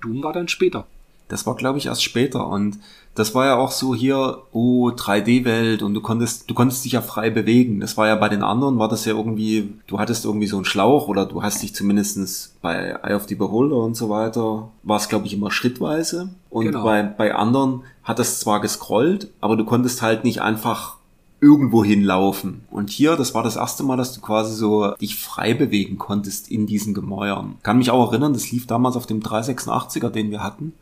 Doom 0.00 0.22
war 0.24 0.32
dann 0.32 0.48
später. 0.48 0.86
Das 1.28 1.46
war, 1.46 1.54
glaube 1.54 1.78
ich, 1.78 1.86
erst 1.86 2.02
später. 2.02 2.48
Und 2.48 2.78
das 3.14 3.34
war 3.34 3.44
ja 3.46 3.56
auch 3.58 3.70
so 3.72 3.94
hier, 3.94 4.38
oh, 4.52 4.90
3D-Welt 4.90 5.82
und 5.82 5.94
du 5.94 6.00
konntest, 6.00 6.48
du 6.48 6.54
konntest 6.54 6.84
dich 6.84 6.92
ja 6.92 7.02
frei 7.02 7.28
bewegen. 7.30 7.80
Das 7.80 7.96
war 7.96 8.06
ja 8.06 8.14
bei 8.14 8.28
den 8.28 8.42
anderen, 8.42 8.78
war 8.78 8.88
das 8.88 9.04
ja 9.04 9.14
irgendwie, 9.14 9.74
du 9.88 9.98
hattest 9.98 10.24
irgendwie 10.24 10.46
so 10.46 10.56
einen 10.56 10.64
Schlauch 10.64 11.08
oder 11.08 11.26
du 11.26 11.42
hast 11.42 11.62
dich 11.62 11.74
zumindestens 11.74 12.54
bei 12.62 12.96
Eye 13.02 13.14
of 13.14 13.26
the 13.28 13.34
Beholder 13.34 13.76
und 13.76 13.96
so 13.96 14.08
weiter, 14.08 14.68
war 14.84 14.96
es, 14.96 15.08
glaube 15.08 15.26
ich, 15.26 15.34
immer 15.34 15.50
schrittweise. 15.50 16.30
Und 16.50 16.66
Genau. 16.66 16.84
bei, 16.84 17.02
bei 17.02 17.34
anderen 17.34 17.82
hat 18.04 18.18
das 18.18 18.40
zwar 18.40 18.60
gescrollt, 18.60 19.28
aber 19.40 19.56
du 19.56 19.64
konntest 19.64 20.02
halt 20.02 20.24
nicht 20.24 20.40
einfach 20.40 20.96
irgendwo 21.40 21.82
hinlaufen. 21.82 22.62
Und 22.70 22.90
hier, 22.90 23.16
das 23.16 23.34
war 23.34 23.42
das 23.42 23.56
erste 23.56 23.82
Mal, 23.82 23.96
dass 23.96 24.12
du 24.12 24.20
quasi 24.20 24.54
so 24.54 24.92
dich 25.00 25.16
frei 25.16 25.54
bewegen 25.54 25.96
konntest 25.98 26.50
in 26.50 26.66
diesen 26.66 26.92
Gemäuern. 26.94 27.56
Kann 27.62 27.78
mich 27.78 27.90
auch 27.90 28.10
erinnern, 28.12 28.34
das 28.34 28.50
lief 28.52 28.66
damals 28.66 28.94
auf 28.96 29.06
dem 29.06 29.20
386er, 29.20 30.10
den 30.10 30.30
wir 30.30 30.42
hatten, 30.42 30.74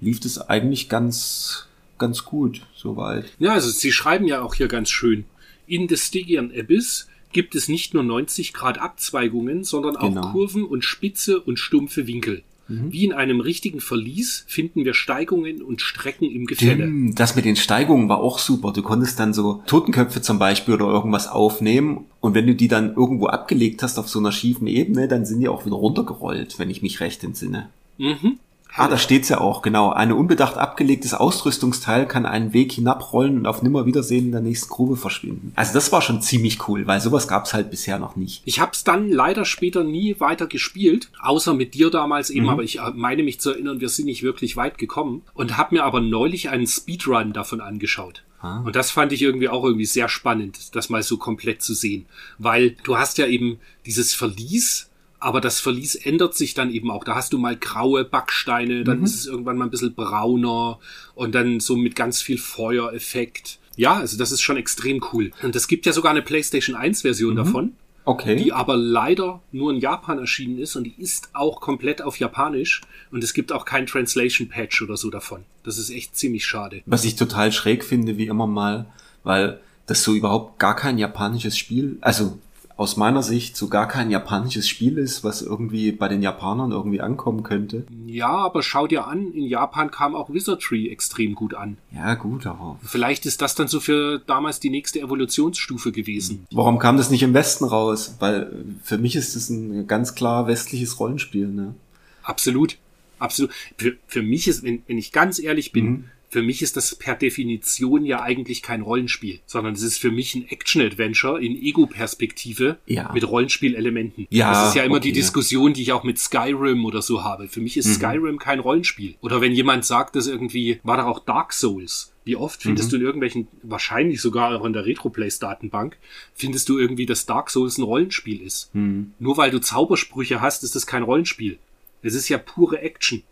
lief 0.00 0.18
das 0.20 0.38
eigentlich 0.48 0.88
ganz, 0.88 1.66
ganz 1.98 2.24
gut, 2.24 2.62
soweit. 2.74 3.32
Ja, 3.38 3.52
also 3.52 3.70
sie 3.70 3.92
schreiben 3.92 4.26
ja 4.26 4.42
auch 4.42 4.54
hier 4.54 4.68
ganz 4.68 4.90
schön. 4.90 5.24
In 5.66 5.88
the 5.88 5.96
Stygian 5.96 6.52
Abyss 6.56 7.08
gibt 7.32 7.54
es 7.54 7.68
nicht 7.68 7.94
nur 7.94 8.02
90 8.02 8.52
Grad 8.52 8.78
Abzweigungen, 8.78 9.64
sondern 9.64 9.96
auch 9.96 10.08
Genau. 10.08 10.32
Kurven 10.32 10.64
und 10.64 10.84
spitze 10.84 11.40
und 11.40 11.58
stumpfe 11.58 12.06
Winkel. 12.06 12.42
Wie 12.68 13.04
in 13.04 13.12
einem 13.12 13.38
richtigen 13.38 13.80
Verlies 13.80 14.44
finden 14.48 14.84
wir 14.84 14.92
Steigungen 14.92 15.62
und 15.62 15.80
Strecken 15.80 16.28
im 16.28 16.46
Gefälle. 16.46 16.90
Das 17.14 17.36
mit 17.36 17.44
den 17.44 17.54
Steigungen 17.54 18.08
war 18.08 18.18
auch 18.18 18.40
super. 18.40 18.72
Du 18.72 18.82
konntest 18.82 19.20
dann 19.20 19.32
so 19.32 19.62
Totenköpfe 19.68 20.20
zum 20.20 20.40
Beispiel 20.40 20.74
oder 20.74 20.86
irgendwas 20.86 21.28
aufnehmen 21.28 22.06
und 22.18 22.34
wenn 22.34 22.44
du 22.44 22.56
die 22.56 22.66
dann 22.66 22.96
irgendwo 22.96 23.26
abgelegt 23.26 23.84
hast 23.84 23.98
auf 24.00 24.08
so 24.08 24.18
einer 24.18 24.32
schiefen 24.32 24.66
Ebene, 24.66 25.06
dann 25.06 25.24
sind 25.24 25.38
die 25.38 25.46
auch 25.48 25.64
wieder 25.64 25.76
runtergerollt, 25.76 26.58
wenn 26.58 26.68
ich 26.68 26.82
mich 26.82 26.98
recht 26.98 27.22
entsinne. 27.22 27.68
Mhm. 27.98 28.40
Ah, 28.76 28.88
da 28.88 28.98
steht's 28.98 29.28
ja 29.28 29.40
auch, 29.40 29.62
genau. 29.62 29.90
Ein 29.90 30.12
unbedacht 30.12 30.56
abgelegtes 30.56 31.14
Ausrüstungsteil 31.14 32.06
kann 32.06 32.26
einen 32.26 32.52
Weg 32.52 32.72
hinabrollen 32.72 33.38
und 33.38 33.46
auf 33.46 33.62
Nimmerwiedersehen 33.62 34.26
in 34.26 34.32
der 34.32 34.42
nächsten 34.42 34.68
Grube 34.68 34.96
verschwinden. 34.96 35.52
Also 35.56 35.72
das 35.72 35.90
war 35.92 36.02
schon 36.02 36.20
ziemlich 36.20 36.68
cool, 36.68 36.86
weil 36.86 37.00
sowas 37.00 37.26
gab's 37.26 37.54
halt 37.54 37.70
bisher 37.70 37.98
noch 37.98 38.16
nicht. 38.16 38.42
Ich 38.44 38.60
habe 38.60 38.72
es 38.72 38.84
dann 38.84 39.10
leider 39.10 39.44
später 39.44 39.82
nie 39.82 40.20
weiter 40.20 40.46
gespielt, 40.46 41.10
außer 41.20 41.54
mit 41.54 41.74
dir 41.74 41.90
damals 41.90 42.30
eben, 42.30 42.48
aber 42.48 42.62
ich 42.62 42.78
äh, 42.78 42.90
meine 42.94 43.22
mich 43.22 43.40
zu 43.40 43.50
erinnern, 43.50 43.80
wir 43.80 43.88
sind 43.88 44.06
nicht 44.06 44.22
wirklich 44.22 44.56
weit 44.56 44.78
gekommen 44.78 45.22
und 45.34 45.56
habe 45.56 45.74
mir 45.74 45.84
aber 45.84 46.00
neulich 46.00 46.50
einen 46.50 46.66
Speedrun 46.66 47.32
davon 47.32 47.60
angeschaut. 47.60 48.22
Ah. 48.40 48.60
Und 48.60 48.76
das 48.76 48.90
fand 48.90 49.12
ich 49.12 49.22
irgendwie 49.22 49.48
auch 49.48 49.64
irgendwie 49.64 49.86
sehr 49.86 50.08
spannend, 50.08 50.74
das 50.76 50.90
mal 50.90 51.02
so 51.02 51.16
komplett 51.16 51.62
zu 51.62 51.74
sehen, 51.74 52.06
weil 52.38 52.76
du 52.84 52.98
hast 52.98 53.18
ja 53.18 53.26
eben 53.26 53.58
dieses 53.86 54.14
Verlies, 54.14 54.85
aber 55.26 55.40
das 55.40 55.58
Verlies 55.58 55.96
ändert 55.96 56.36
sich 56.36 56.54
dann 56.54 56.70
eben 56.70 56.88
auch. 56.88 57.02
Da 57.02 57.16
hast 57.16 57.32
du 57.32 57.38
mal 57.38 57.56
graue 57.56 58.04
Backsteine, 58.04 58.84
dann 58.84 59.02
ist 59.02 59.16
es 59.16 59.26
irgendwann 59.26 59.58
mal 59.58 59.64
ein 59.64 59.70
bisschen 59.70 59.92
brauner 59.92 60.78
und 61.16 61.34
dann 61.34 61.58
so 61.58 61.74
mit 61.74 61.96
ganz 61.96 62.22
viel 62.22 62.38
Feuereffekt. 62.38 63.58
Ja, 63.74 63.94
also 63.94 64.16
das 64.16 64.30
ist 64.30 64.40
schon 64.40 64.56
extrem 64.56 65.04
cool. 65.12 65.32
Und 65.42 65.56
es 65.56 65.66
gibt 65.66 65.84
ja 65.84 65.92
sogar 65.92 66.12
eine 66.12 66.22
PlayStation 66.22 66.76
1 66.76 67.02
Version 67.02 67.34
davon 67.34 67.72
Okay. 68.04 68.36
die 68.36 68.52
aber 68.52 68.76
leider 68.76 69.40
nur 69.50 69.72
in 69.72 69.80
Japan 69.80 70.20
erschienen 70.20 70.60
ist 70.60 70.76
und 70.76 70.84
die 70.84 70.94
ist 70.96 71.30
auch 71.32 71.60
komplett 71.60 72.02
auf 72.02 72.20
Japanisch 72.20 72.82
und 73.10 73.24
es 73.24 73.34
gibt 73.34 73.50
auch 73.50 73.64
kein 73.64 73.86
Translation 73.86 74.48
Patch 74.48 74.80
oder 74.80 74.96
so 74.96 75.10
davon. 75.10 75.42
Das 75.64 75.76
ist 75.76 75.90
echt 75.90 76.14
ziemlich 76.14 76.46
schade. 76.46 76.82
Was 76.86 77.04
ich 77.04 77.16
total 77.16 77.50
schräg 77.50 77.82
finde, 77.82 78.16
wie 78.16 78.28
immer 78.28 78.46
mal, 78.46 78.86
weil 79.24 79.58
das 79.86 80.04
so 80.04 80.14
überhaupt 80.14 80.60
gar 80.60 80.76
kein 80.76 80.98
japanisches 80.98 81.58
Spiel, 81.58 81.98
also 82.00 82.38
aus 82.78 82.98
meiner 82.98 83.22
Sicht 83.22 83.56
so 83.56 83.68
gar 83.68 83.88
kein 83.88 84.10
japanisches 84.10 84.68
Spiel 84.68 84.98
ist, 84.98 85.24
was 85.24 85.40
irgendwie 85.40 85.92
bei 85.92 86.08
den 86.08 86.20
Japanern 86.20 86.72
irgendwie 86.72 87.00
ankommen 87.00 87.42
könnte. 87.42 87.86
Ja, 88.06 88.28
aber 88.28 88.62
schau 88.62 88.86
dir 88.86 89.06
an, 89.06 89.32
in 89.32 89.44
Japan 89.44 89.90
kam 89.90 90.14
auch 90.14 90.28
Wizardry 90.30 90.90
extrem 90.90 91.34
gut 91.34 91.54
an. 91.54 91.78
Ja, 91.94 92.14
gut, 92.14 92.44
aber 92.46 92.78
Vielleicht 92.82 93.24
ist 93.24 93.40
das 93.40 93.54
dann 93.54 93.66
so 93.68 93.80
für 93.80 94.18
damals 94.18 94.60
die 94.60 94.68
nächste 94.68 95.00
Evolutionsstufe 95.00 95.90
gewesen. 95.90 96.46
warum 96.50 96.78
kam 96.78 96.98
das 96.98 97.08
nicht 97.10 97.22
im 97.22 97.32
Westen 97.32 97.64
raus? 97.64 98.16
Weil 98.18 98.52
für 98.82 98.98
mich 98.98 99.16
ist 99.16 99.36
das 99.36 99.48
ein 99.48 99.86
ganz 99.86 100.14
klar 100.14 100.46
westliches 100.46 101.00
Rollenspiel, 101.00 101.48
ne? 101.48 101.74
Absolut. 102.22 102.76
Absolut. 103.18 103.52
Für, 103.78 103.96
für 104.06 104.20
mich 104.22 104.46
ist, 104.48 104.62
wenn, 104.62 104.82
wenn 104.86 104.98
ich 104.98 105.12
ganz 105.12 105.38
ehrlich 105.38 105.72
bin, 105.72 105.84
Mhm. 105.86 106.04
Für 106.28 106.42
mich 106.42 106.60
ist 106.62 106.76
das 106.76 106.94
per 106.96 107.14
Definition 107.14 108.04
ja 108.04 108.20
eigentlich 108.22 108.62
kein 108.62 108.80
Rollenspiel, 108.82 109.40
sondern 109.46 109.74
es 109.74 109.82
ist 109.82 109.98
für 109.98 110.10
mich 110.10 110.34
ein 110.34 110.46
Action-Adventure 110.48 111.40
in 111.42 111.56
Ego-Perspektive 111.60 112.78
Ja. 112.86 113.10
mit 113.12 113.26
Rollenspielelementen. 113.28 114.26
Ja, 114.30 114.50
das 114.52 114.68
ist 114.70 114.74
ja 114.76 114.82
immer 114.82 114.96
okay. 114.96 115.08
Mhm. 115.08 115.12
die 115.14 115.20
Diskussion, 115.20 115.72
die 115.74 115.82
ich 115.82 115.92
auch 115.92 116.04
mit 116.04 116.18
Skyrim 116.18 116.84
oder 116.84 117.02
so 117.02 117.24
habe. 117.24 117.48
Für 117.48 117.60
mich 117.60 117.76
ist 117.76 117.94
Skyrim 117.94 118.38
kein 118.38 118.60
Rollenspiel. 118.60 119.14
Oder 119.20 119.40
wenn 119.40 119.52
jemand 119.52 119.84
sagt, 119.84 120.16
dass 120.16 120.26
irgendwie, 120.26 120.80
war 120.82 120.96
da 120.96 121.06
auch 121.06 121.20
Dark 121.20 121.52
Souls. 121.52 122.12
Wie 122.24 122.34
oft 122.36 122.58
Mhm. 122.64 122.70
findest 122.70 122.92
du 122.92 122.96
in 122.96 123.02
irgendwelchen, 123.02 123.46
wahrscheinlich 123.62 124.20
sogar 124.20 124.60
auch 124.60 124.64
in 124.64 124.72
der 124.72 124.84
Retroplays-Datenbank, 124.84 125.96
findest 126.34 126.68
du 126.68 126.78
irgendwie, 126.78 127.06
dass 127.06 127.24
Dark 127.26 127.50
Souls 127.50 127.78
ein 127.78 127.82
Rollenspiel 127.84 128.40
ist. 128.42 128.74
Mhm. 128.74 129.12
Nur 129.20 129.36
weil 129.36 129.50
du 129.52 129.60
Zaubersprüche 129.60 130.40
hast, 130.40 130.64
ist 130.64 130.74
das 130.74 130.86
kein 130.86 131.02
Rollenspiel. 131.04 131.58
Es 132.02 132.14
ist 132.14 132.28
ja 132.28 132.38
pure 132.38 132.80
Action. 132.80 133.22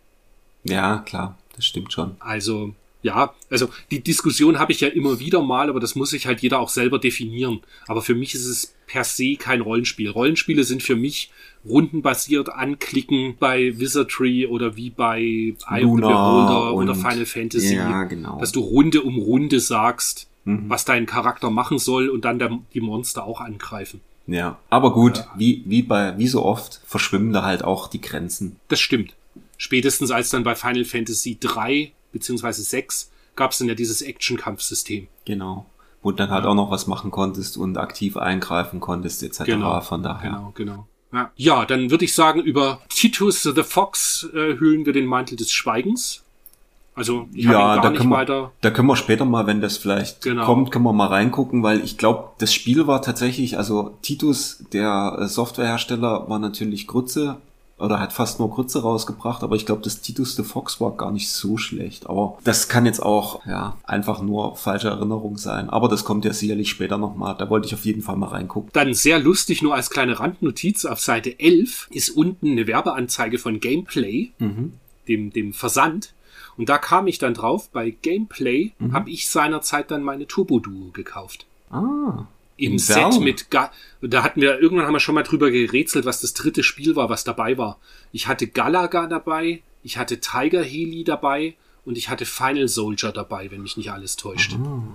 Ja, 0.63 0.99
klar, 0.99 1.37
das 1.55 1.65
stimmt 1.65 1.93
schon. 1.93 2.15
Also, 2.19 2.73
ja, 3.05 3.33
also 3.51 3.69
die 3.91 4.01
Diskussion 4.01 4.57
habe 4.59 4.71
ich 4.71 4.81
ja 4.81 4.87
immer 4.87 5.19
wieder 5.19 5.41
mal, 5.43 5.69
aber 5.69 5.79
das 5.79 5.95
muss 5.95 6.09
sich 6.09 6.25
halt 6.27 6.41
jeder 6.41 6.59
auch 6.59 6.69
selber 6.69 6.97
definieren. 6.99 7.61
Aber 7.87 8.01
für 8.01 8.15
mich 8.15 8.33
ist 8.33 8.45
es 8.45 8.75
per 8.87 9.03
se 9.03 9.35
kein 9.35 9.61
Rollenspiel. 9.61 10.09
Rollenspiele 10.09 10.63
sind 10.63 10.81
für 10.83 10.95
mich 10.95 11.31
rundenbasiert 11.65 12.49
anklicken 12.49 13.35
bei 13.39 13.77
Wizardry 13.79 14.47
oder 14.47 14.75
wie 14.75 14.89
bei 14.89 15.19
Eye 15.69 15.85
of 15.85 15.95
Beholder 15.99 16.73
oder 16.73 16.95
Final 16.95 17.25
Fantasy. 17.25 17.75
Ja, 17.75 18.03
genau. 18.03 18.39
Dass 18.39 18.51
du 18.51 18.59
Runde 18.61 19.01
um 19.01 19.17
Runde 19.19 19.59
sagst, 19.59 20.27
Mhm. 20.47 20.65
was 20.69 20.85
dein 20.85 21.07
Charakter 21.07 21.49
machen 21.49 21.79
soll 21.79 22.07
und 22.07 22.23
dann 22.23 22.37
der, 22.37 22.59
die 22.75 22.79
Monster 22.81 23.23
auch 23.23 23.41
angreifen. 23.41 23.99
Ja, 24.27 24.59
aber 24.69 24.93
gut, 24.93 25.23
wie, 25.35 25.63
wie 25.65 25.81
bei, 25.81 26.15
wie 26.19 26.27
so 26.27 26.43
oft 26.45 26.81
verschwimmen 26.85 27.33
da 27.33 27.43
halt 27.43 27.63
auch 27.63 27.87
die 27.87 27.99
Grenzen. 27.99 28.57
Das 28.67 28.79
stimmt. 28.79 29.15
Spätestens 29.57 30.11
als 30.11 30.29
dann 30.29 30.43
bei 30.43 30.53
Final 30.53 30.85
Fantasy 30.85 31.37
3 31.39 31.91
beziehungsweise 32.15 32.63
6 32.63 33.11
gab 33.35 33.51
es 33.51 33.59
dann 33.59 33.67
ja 33.67 33.75
dieses 33.75 34.01
Action-Kampfsystem. 34.01 35.07
Genau. 35.25 35.65
Wo 36.01 36.11
du 36.11 36.17
dann 36.17 36.29
halt 36.29 36.45
auch 36.45 36.55
noch 36.55 36.71
was 36.71 36.87
machen 36.87 37.11
konntest 37.11 37.57
und 37.57 37.77
aktiv 37.77 38.15
eingreifen 38.17 38.79
konntest, 38.79 39.21
etc. 39.23 39.43
Genau. 39.43 39.81
Von 39.81 40.01
daher. 40.01 40.29
Genau, 40.31 40.51
genau. 40.55 40.87
Ja, 41.11 41.31
ja 41.35 41.65
dann 41.65 41.91
würde 41.91 42.05
ich 42.05 42.13
sagen, 42.15 42.41
über 42.41 42.79
Titus 42.89 43.43
the 43.43 43.63
Fox 43.63 44.27
äh, 44.33 44.57
hüllen 44.57 44.85
wir 44.85 44.93
den 44.93 45.05
Mantel 45.05 45.35
des 45.35 45.51
Schweigens. 45.51 46.23
Also 46.95 47.27
ich 47.33 47.43
Ja, 47.43 47.81
da 47.81 47.91
können, 47.91 48.09
wir, 48.09 48.15
weiter. 48.15 48.51
da 48.61 48.71
können 48.71 48.87
wir 48.87 48.95
später 48.95 49.25
mal, 49.25 49.47
wenn 49.47 49.59
das 49.59 49.75
vielleicht 49.77 50.21
Genau. 50.21 50.45
kommt, 50.45 50.71
können 50.71 50.85
wir 50.85 50.93
mal 50.93 51.07
reingucken, 51.07 51.61
weil 51.61 51.83
ich 51.83 51.97
glaube, 51.97 52.29
das 52.37 52.53
Spiel 52.53 52.87
war 52.87 53.01
tatsächlich, 53.01 53.57
also 53.57 53.97
Titus, 54.01 54.63
der 54.71 55.17
äh, 55.19 55.27
Softwarehersteller, 55.27 56.29
war 56.29 56.39
natürlich 56.39 56.87
Grütze 56.87 57.37
oder 57.77 57.99
hat 57.99 58.13
fast 58.13 58.39
nur 58.39 58.49
Grütze 58.49 58.81
rausgebracht, 58.81 59.43
aber 59.43 59.55
ich 59.57 59.65
glaube, 59.65 59.81
das 59.81 59.99
Titus 60.01 60.35
the 60.35 60.43
Fox 60.43 60.79
war 60.79 60.95
gar 60.95 61.11
nicht 61.11 61.29
so 61.29 61.57
schlecht. 61.57 62.07
Aber 62.07 62.37
das 62.45 62.69
kann 62.69 62.85
jetzt 62.85 63.01
auch, 63.03 63.45
ja, 63.45 63.77
einfach 63.83 64.21
nur 64.21 64.55
falsche 64.55 64.87
Erinnerung 64.87 65.37
sein. 65.37 65.69
Aber 65.69 65.89
das 65.89 66.05
kommt 66.05 66.23
ja 66.23 66.31
sicherlich 66.33 66.69
später 66.69 66.97
nochmal. 66.97 67.35
Da 67.37 67.49
wollte 67.49 67.67
ich 67.67 67.73
auf 67.73 67.83
jeden 67.85 68.01
Fall 68.01 68.15
mal 68.15 68.27
reingucken. 68.29 68.69
Dann 68.73 68.93
sehr 68.93 69.19
lustig, 69.19 69.61
nur 69.61 69.75
als 69.75 69.89
kleine 69.89 70.19
Randnotiz, 70.19 70.85
auf 70.85 71.01
Seite 71.01 71.37
11 71.39 71.87
ist 71.91 72.09
unten 72.11 72.51
eine 72.51 72.65
Werbeanzeige 72.67 73.37
von 73.39 73.59
Gameplay, 73.59 74.31
Mhm. 74.39 74.73
dem, 75.09 75.31
dem 75.31 75.51
Versand. 75.53 76.13
Und 76.57 76.69
da 76.69 76.77
kam 76.77 77.07
ich 77.07 77.17
dann 77.17 77.33
drauf, 77.33 77.69
bei 77.71 77.89
Gameplay 77.89 78.71
Mhm. 78.79 78.93
habe 78.93 79.09
ich 79.09 79.29
seinerzeit 79.29 79.91
dann 79.91 80.01
meine 80.03 80.27
Turbo-Duo 80.27 80.91
gekauft. 80.93 81.45
Ah. 81.69 82.25
Im 82.57 82.73
Im 82.73 82.79
Set 82.79 83.19
mit, 83.19 83.51
Ga 83.51 83.71
da 84.01 84.23
hatten 84.23 84.41
wir, 84.41 84.59
irgendwann 84.59 84.85
haben 84.85 84.93
wir 84.93 84.99
schon 84.99 85.15
mal 85.15 85.23
drüber 85.23 85.51
gerätselt, 85.51 86.05
was 86.05 86.21
das 86.21 86.33
dritte 86.33 86.63
Spiel 86.63 86.95
war, 86.95 87.09
was 87.09 87.23
dabei 87.23 87.57
war. 87.57 87.79
Ich 88.11 88.27
hatte 88.27 88.47
Galaga 88.47 89.07
dabei, 89.07 89.61
ich 89.83 89.97
hatte 89.97 90.19
Tiger 90.19 90.63
Heli 90.63 91.03
dabei 91.03 91.55
und 91.85 91.97
ich 91.97 92.09
hatte 92.09 92.25
Final 92.25 92.67
Soldier 92.67 93.11
dabei, 93.11 93.51
wenn 93.51 93.61
mich 93.61 93.77
nicht 93.77 93.91
alles 93.91 94.15
täuscht. 94.15 94.57
Mhm. 94.57 94.93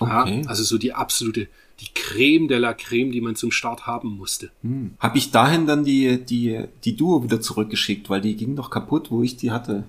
Okay. 0.00 0.42
Ja, 0.42 0.48
also 0.48 0.64
so 0.64 0.78
die 0.78 0.92
absolute, 0.92 1.48
die 1.80 1.88
Creme 1.94 2.48
de 2.48 2.58
la 2.58 2.74
Creme, 2.74 3.12
die 3.12 3.20
man 3.20 3.36
zum 3.36 3.50
Start 3.50 3.86
haben 3.86 4.16
musste. 4.16 4.50
Hm. 4.62 4.94
Habe 4.98 5.18
ich 5.18 5.30
dahin 5.30 5.66
dann 5.66 5.84
die, 5.84 6.24
die, 6.24 6.64
die 6.84 6.96
Duo 6.96 7.22
wieder 7.22 7.40
zurückgeschickt, 7.40 8.10
weil 8.10 8.20
die 8.20 8.36
ging 8.36 8.56
doch 8.56 8.70
kaputt, 8.70 9.10
wo 9.10 9.22
ich 9.22 9.36
die 9.36 9.50
hatte. 9.50 9.84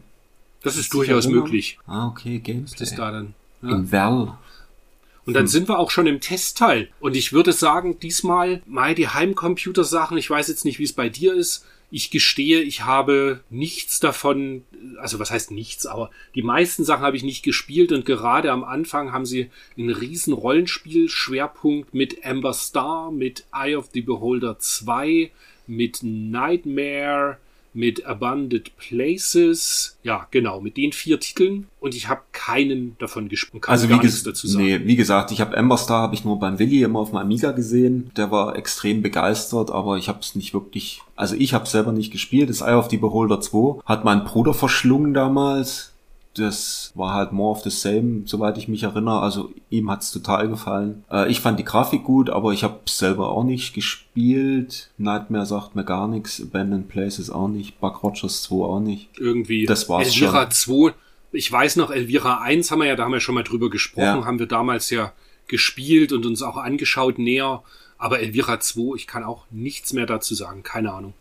Das 0.61 0.75
ist 0.75 0.85
dich 0.85 0.89
durchaus 0.91 1.27
möglich. 1.27 1.79
Ah, 1.87 2.07
okay, 2.07 2.39
Games. 2.39 2.73
Das 2.75 2.95
da 2.95 3.11
dann. 3.11 3.33
Ja. 3.61 3.69
In 3.69 3.87
Verl. 3.87 4.37
Und 5.25 5.33
dann 5.33 5.47
sind 5.47 5.67
wir 5.67 5.79
auch 5.79 5.89
schon 5.89 6.07
im 6.07 6.21
Testteil. 6.21 6.89
Und 6.99 7.15
ich 7.15 7.33
würde 7.33 7.51
sagen, 7.51 7.99
diesmal 7.99 8.61
mal 8.67 8.93
die 8.93 9.07
Heimcomputer-Sachen. 9.07 10.17
Ich 10.17 10.29
weiß 10.29 10.47
jetzt 10.47 10.65
nicht, 10.65 10.77
wie 10.77 10.83
es 10.83 10.93
bei 10.93 11.09
dir 11.09 11.33
ist. 11.33 11.65
Ich 11.91 12.11
gestehe, 12.11 12.61
ich 12.61 12.83
habe 12.83 13.41
nichts 13.49 13.99
davon, 13.99 14.63
also 14.99 15.19
was 15.19 15.31
heißt 15.31 15.51
nichts, 15.51 15.85
aber 15.85 16.09
die 16.33 16.41
meisten 16.41 16.83
Sachen 16.83 17.03
habe 17.03 17.15
ich 17.15 17.23
nicht 17.23 17.43
gespielt 17.43 17.91
und 17.91 18.05
gerade 18.05 18.51
am 18.51 18.63
Anfang 18.63 19.13
haben 19.13 19.25
sie 19.25 19.49
einen 19.77 19.91
riesen 19.91 20.33
Rollenspiel-Schwerpunkt 20.33 21.93
mit 21.93 22.25
Amber 22.25 22.53
Star, 22.53 23.11
mit 23.11 23.45
Eye 23.53 23.75
of 23.75 23.89
the 23.93 24.01
Beholder 24.01 24.59
2, 24.59 25.31
mit 25.67 25.99
Nightmare, 26.01 27.37
mit 27.75 28.05
Abundant 28.05 28.75
Places. 28.77 29.97
Ja, 30.01 30.27
genau, 30.31 30.61
mit 30.61 30.77
den 30.77 30.93
vier 30.93 31.19
Titeln. 31.19 31.67
Und 31.79 31.93
ich 31.93 32.07
habe 32.07 32.21
keinen 32.31 32.95
davon 32.97 33.29
gespielt. 33.29 33.67
Also 33.67 33.89
wie, 33.89 33.99
ges 33.99 34.23
dazu 34.23 34.47
sagen. 34.47 34.63
nee, 34.63 34.79
wie 34.85 34.95
gesagt, 34.95 35.31
ich 35.31 35.41
habe 35.41 35.55
Amber 35.57 35.77
Star 35.77 36.01
habe 36.01 36.15
ich 36.15 36.25
nur 36.25 36.39
beim 36.39 36.57
Willi 36.57 36.81
immer 36.81 36.99
auf 36.99 37.09
dem 37.09 37.17
Amiga 37.17 37.51
gesehen. 37.51 38.11
Der 38.17 38.31
war 38.31 38.55
extrem 38.55 39.01
begeistert, 39.01 39.69
aber 39.69 39.97
ich 39.97 40.07
habe 40.07 40.19
es 40.21 40.35
nicht 40.35 40.53
wirklich, 40.53 41.01
also 41.15 41.35
ich 41.35 41.53
habe 41.53 41.67
selber 41.67 41.91
nicht 41.91 42.11
gespielt. 42.11 42.49
Das 42.49 42.61
Eye 42.61 42.75
of 42.75 42.89
the 42.89 42.97
Beholder 42.97 43.41
2 43.41 43.81
hat 43.85 44.05
mein 44.05 44.23
Bruder 44.23 44.53
verschlungen 44.53 45.13
damals. 45.13 45.94
Das 46.37 46.91
war 46.95 47.13
halt 47.13 47.31
more 47.31 47.51
of 47.51 47.63
the 47.63 47.69
same, 47.69 48.23
soweit 48.25 48.57
ich 48.57 48.67
mich 48.67 48.83
erinnere. 48.83 49.21
Also 49.21 49.51
ihm 49.69 49.89
hat's 49.89 50.11
total 50.11 50.47
gefallen. 50.49 51.03
Äh, 51.11 51.31
ich 51.31 51.39
fand 51.39 51.59
die 51.59 51.63
Grafik 51.63 52.03
gut, 52.03 52.29
aber 52.29 52.51
ich 52.51 52.63
habe 52.63 52.79
selber 52.87 53.29
auch 53.29 53.43
nicht 53.43 53.73
gespielt. 53.73 54.89
Nightmare 54.97 55.45
sagt 55.45 55.75
mir 55.75 55.83
gar 55.85 56.07
nichts. 56.07 56.41
Abandoned 56.41 56.87
Places 56.89 57.29
auch 57.29 57.47
nicht. 57.47 57.79
Buck 57.79 58.03
Rogers 58.03 58.43
2 58.43 58.55
auch 58.65 58.79
nicht. 58.79 59.09
irgendwie. 59.17 59.65
Das 59.65 59.87
war's 59.89 60.07
Elvira 60.07 60.49
2, 60.49 60.93
ich 61.31 61.51
weiß 61.51 61.75
noch, 61.77 61.91
Elvira 61.91 62.39
1 62.41 62.71
haben 62.71 62.79
wir 62.79 62.85
ja, 62.87 62.95
da 62.95 63.03
haben 63.03 63.11
wir 63.11 63.19
schon 63.19 63.35
mal 63.35 63.43
drüber 63.43 63.69
gesprochen, 63.69 64.03
Ja. 64.21 64.25
haben 64.25 64.39
wir 64.39 64.45
damals 64.45 64.89
ja 64.89 65.11
gespielt 65.47 66.11
und 66.13 66.25
uns 66.25 66.41
auch 66.41 66.57
angeschaut 66.57 67.19
näher. 67.19 67.61
Aber 67.97 68.19
Elvira 68.19 68.59
2, 68.59 68.95
ich 68.95 69.07
kann 69.07 69.23
auch 69.23 69.45
nichts 69.51 69.93
mehr 69.93 70.05
dazu 70.05 70.35
sagen, 70.35 70.63
keine 70.63 70.91
Ahnung. 70.93 71.13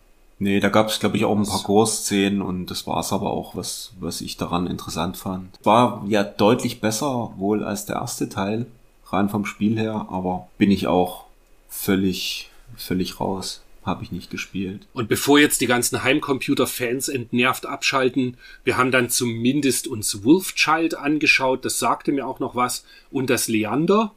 Nee, 0.44 0.60
da 0.60 0.68
gab 0.68 0.88
es, 0.88 1.00
glaube 1.00 1.16
ich, 1.16 1.24
auch 1.24 1.34
ein 1.34 1.46
paar 1.46 1.62
Gore-Szenen 1.62 2.42
und 2.42 2.66
das 2.66 2.86
war's 2.86 3.14
aber 3.14 3.30
auch, 3.30 3.56
was, 3.56 3.94
was 3.98 4.20
ich 4.20 4.36
daran 4.36 4.66
interessant 4.66 5.16
fand. 5.16 5.58
War 5.62 6.04
ja 6.06 6.22
deutlich 6.22 6.82
besser 6.82 7.32
wohl 7.38 7.64
als 7.64 7.86
der 7.86 7.96
erste 7.96 8.28
Teil, 8.28 8.66
rein 9.06 9.30
vom 9.30 9.46
Spiel 9.46 9.78
her, 9.78 10.06
aber 10.10 10.48
bin 10.58 10.70
ich 10.70 10.86
auch 10.86 11.24
völlig, 11.70 12.50
völlig 12.76 13.20
raus. 13.20 13.62
Habe 13.86 14.04
ich 14.04 14.12
nicht 14.12 14.28
gespielt. 14.28 14.86
Und 14.92 15.08
bevor 15.08 15.38
jetzt 15.38 15.62
die 15.62 15.66
ganzen 15.66 16.04
Heimcomputer-Fans 16.04 17.08
entnervt 17.08 17.64
abschalten, 17.64 18.36
wir 18.64 18.76
haben 18.76 18.90
dann 18.90 19.08
zumindest 19.08 19.88
uns 19.88 20.24
Wolfchild 20.24 20.94
angeschaut, 20.94 21.64
das 21.64 21.78
sagte 21.78 22.12
mir 22.12 22.26
auch 22.26 22.38
noch 22.38 22.54
was, 22.54 22.84
und 23.10 23.30
das 23.30 23.48
Leander. 23.48 24.12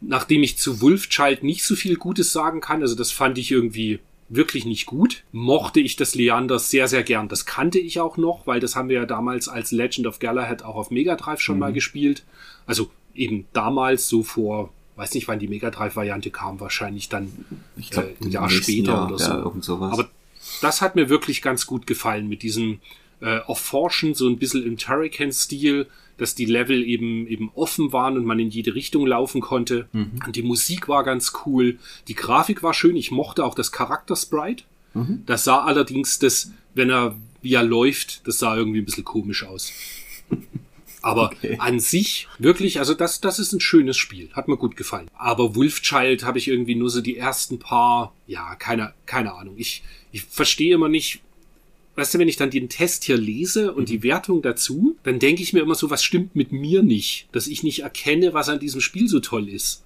Nachdem 0.00 0.42
ich 0.42 0.56
zu 0.56 0.80
Wolfchild 0.80 1.42
nicht 1.42 1.62
so 1.64 1.76
viel 1.76 1.96
Gutes 1.96 2.32
sagen 2.32 2.62
kann, 2.62 2.80
also 2.80 2.94
das 2.94 3.10
fand 3.10 3.36
ich 3.36 3.50
irgendwie 3.50 4.00
wirklich 4.34 4.64
nicht 4.64 4.86
gut, 4.86 5.24
mochte 5.32 5.80
ich 5.80 5.96
das 5.96 6.14
Leander 6.14 6.58
sehr, 6.58 6.88
sehr 6.88 7.02
gern. 7.02 7.28
Das 7.28 7.44
kannte 7.44 7.78
ich 7.78 8.00
auch 8.00 8.16
noch, 8.16 8.46
weil 8.46 8.60
das 8.60 8.76
haben 8.76 8.88
wir 8.88 8.96
ja 8.96 9.06
damals 9.06 9.48
als 9.48 9.72
Legend 9.72 10.06
of 10.06 10.18
Galahad 10.18 10.62
auch 10.62 10.76
auf 10.76 10.90
Mega 10.90 11.16
Drive 11.16 11.40
schon 11.40 11.58
mal 11.58 11.72
gespielt. 11.72 12.24
Also 12.66 12.90
eben 13.14 13.46
damals 13.52 14.08
so 14.08 14.22
vor, 14.22 14.72
weiß 14.96 15.14
nicht, 15.14 15.28
wann 15.28 15.38
die 15.38 15.48
Mega 15.48 15.70
Drive-Variante 15.70 16.30
kam, 16.30 16.60
wahrscheinlich 16.60 17.08
dann 17.08 17.32
Ich 17.76 17.90
glaube, 17.90 18.14
äh, 18.20 18.24
ein 18.24 18.30
Jahr 18.30 18.50
später 18.50 19.06
oder 19.06 19.18
so. 19.18 19.30
Ja, 19.32 19.38
irgend 19.38 19.64
sowas. 19.64 19.92
Aber 19.92 20.08
das 20.60 20.80
hat 20.80 20.96
mir 20.96 21.08
wirklich 21.08 21.42
ganz 21.42 21.66
gut 21.66 21.86
gefallen 21.86 22.28
mit 22.28 22.42
diesem 22.42 22.80
äh, 23.20 23.40
Erforschen, 23.46 24.14
so 24.14 24.28
ein 24.28 24.38
bisschen 24.38 24.64
im 24.64 24.78
Turrican-Stil, 24.78 25.86
dass 26.18 26.34
die 26.34 26.44
Level 26.44 26.82
eben 26.84 27.26
eben 27.26 27.50
offen 27.54 27.92
waren 27.92 28.16
und 28.16 28.24
man 28.24 28.38
in 28.38 28.50
jede 28.50 28.74
Richtung 28.74 29.06
laufen 29.06 29.40
konnte. 29.40 29.88
Und 29.92 30.36
die 30.36 30.42
Musik 30.42 30.88
war 30.88 31.04
ganz 31.04 31.32
cool. 31.46 31.78
Die 32.08 32.14
Grafik 32.14 32.62
war 32.62 32.74
schön. 32.74 32.96
Ich 32.96 33.10
mochte 33.10 33.44
auch 33.44 33.54
das 33.54 33.72
Charakter-Sprite. 33.72 34.64
Das 35.26 35.44
sah 35.44 35.64
allerdings, 35.64 36.18
das, 36.18 36.50
wenn 36.74 36.90
er 36.90 37.16
wie 37.40 37.54
er 37.54 37.64
läuft, 37.64 38.26
das 38.26 38.38
sah 38.38 38.54
irgendwie 38.56 38.80
ein 38.80 38.84
bisschen 38.84 39.04
komisch 39.04 39.42
aus. 39.44 39.72
Aber 41.02 41.32
Okay. 41.32 41.56
an 41.58 41.80
sich 41.80 42.28
wirklich, 42.38 42.78
also 42.78 42.94
das, 42.94 43.20
das 43.20 43.40
ist 43.40 43.52
ein 43.52 43.58
schönes 43.60 43.96
Spiel. 43.96 44.30
Hat 44.34 44.46
mir 44.46 44.56
gut 44.56 44.76
gefallen. 44.76 45.10
Aber 45.14 45.56
Wolfchild 45.56 46.22
habe 46.24 46.38
ich 46.38 46.46
irgendwie 46.46 46.76
nur 46.76 46.90
so 46.90 47.00
die 47.00 47.16
ersten 47.16 47.58
paar, 47.58 48.14
ja, 48.28 48.54
keine, 48.54 48.94
keine 49.06 49.32
Ahnung. 49.34 49.54
Ich, 49.58 49.82
ich 50.12 50.22
verstehe 50.22 50.74
immer 50.74 50.88
nicht, 50.88 51.20
weißt 51.96 52.14
du, 52.14 52.18
wenn 52.18 52.28
ich 52.28 52.36
dann 52.36 52.50
den 52.50 52.68
Test 52.68 53.04
hier 53.04 53.16
lese 53.16 53.72
und 53.74 53.88
die 53.88 54.02
Wertung 54.02 54.42
dazu, 54.42 54.96
dann 55.02 55.18
denke 55.18 55.42
ich 55.42 55.52
mir 55.52 55.60
immer 55.60 55.74
so, 55.74 55.90
was 55.90 56.02
stimmt 56.02 56.34
mit 56.34 56.52
mir 56.52 56.82
nicht, 56.82 57.28
dass 57.32 57.46
ich 57.46 57.62
nicht 57.62 57.80
erkenne, 57.80 58.32
was 58.34 58.48
an 58.48 58.60
diesem 58.60 58.80
Spiel 58.80 59.08
so 59.08 59.20
toll 59.20 59.48
ist. 59.48 59.82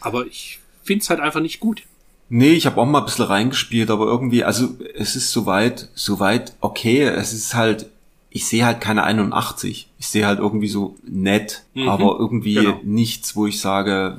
Aber 0.00 0.26
ich 0.26 0.58
finde 0.82 1.02
es 1.02 1.10
halt 1.10 1.20
einfach 1.20 1.40
nicht 1.40 1.60
gut. 1.60 1.82
Nee, 2.30 2.52
ich 2.52 2.66
habe 2.66 2.80
auch 2.80 2.86
mal 2.86 2.98
ein 2.98 3.04
bisschen 3.06 3.24
reingespielt, 3.24 3.90
aber 3.90 4.06
irgendwie, 4.06 4.44
also 4.44 4.76
es 4.94 5.16
ist 5.16 5.30
soweit, 5.30 5.88
soweit 5.94 6.54
okay. 6.60 7.02
Es 7.04 7.32
ist 7.32 7.54
halt, 7.54 7.86
ich 8.30 8.46
sehe 8.46 8.66
halt 8.66 8.80
keine 8.80 9.04
81. 9.04 9.88
Ich 9.98 10.08
sehe 10.08 10.26
halt 10.26 10.38
irgendwie 10.38 10.68
so 10.68 10.96
nett, 11.06 11.64
Mhm, 11.74 11.88
aber 11.88 12.16
irgendwie 12.18 12.54
genau. 12.54 12.80
nichts, 12.84 13.34
wo 13.34 13.46
ich 13.46 13.60
sage, 13.60 14.18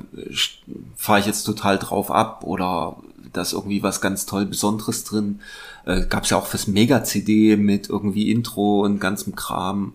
fahre 0.96 1.20
ich 1.20 1.26
jetzt 1.26 1.44
total 1.44 1.78
drauf 1.78 2.10
ab 2.10 2.42
oder 2.44 2.96
da 3.32 3.42
ist 3.42 3.52
irgendwie 3.52 3.82
was 3.82 4.00
ganz 4.00 4.26
toll 4.26 4.44
Besonderes 4.46 5.04
drin. 5.04 5.40
Äh, 5.86 6.06
gab's 6.06 6.30
ja 6.30 6.36
auch 6.36 6.46
fürs 6.46 6.66
Mega-CD 6.66 7.56
mit 7.56 7.88
irgendwie 7.88 8.30
Intro 8.30 8.84
und 8.84 9.00
ganzem 9.00 9.34
Kram. 9.34 9.94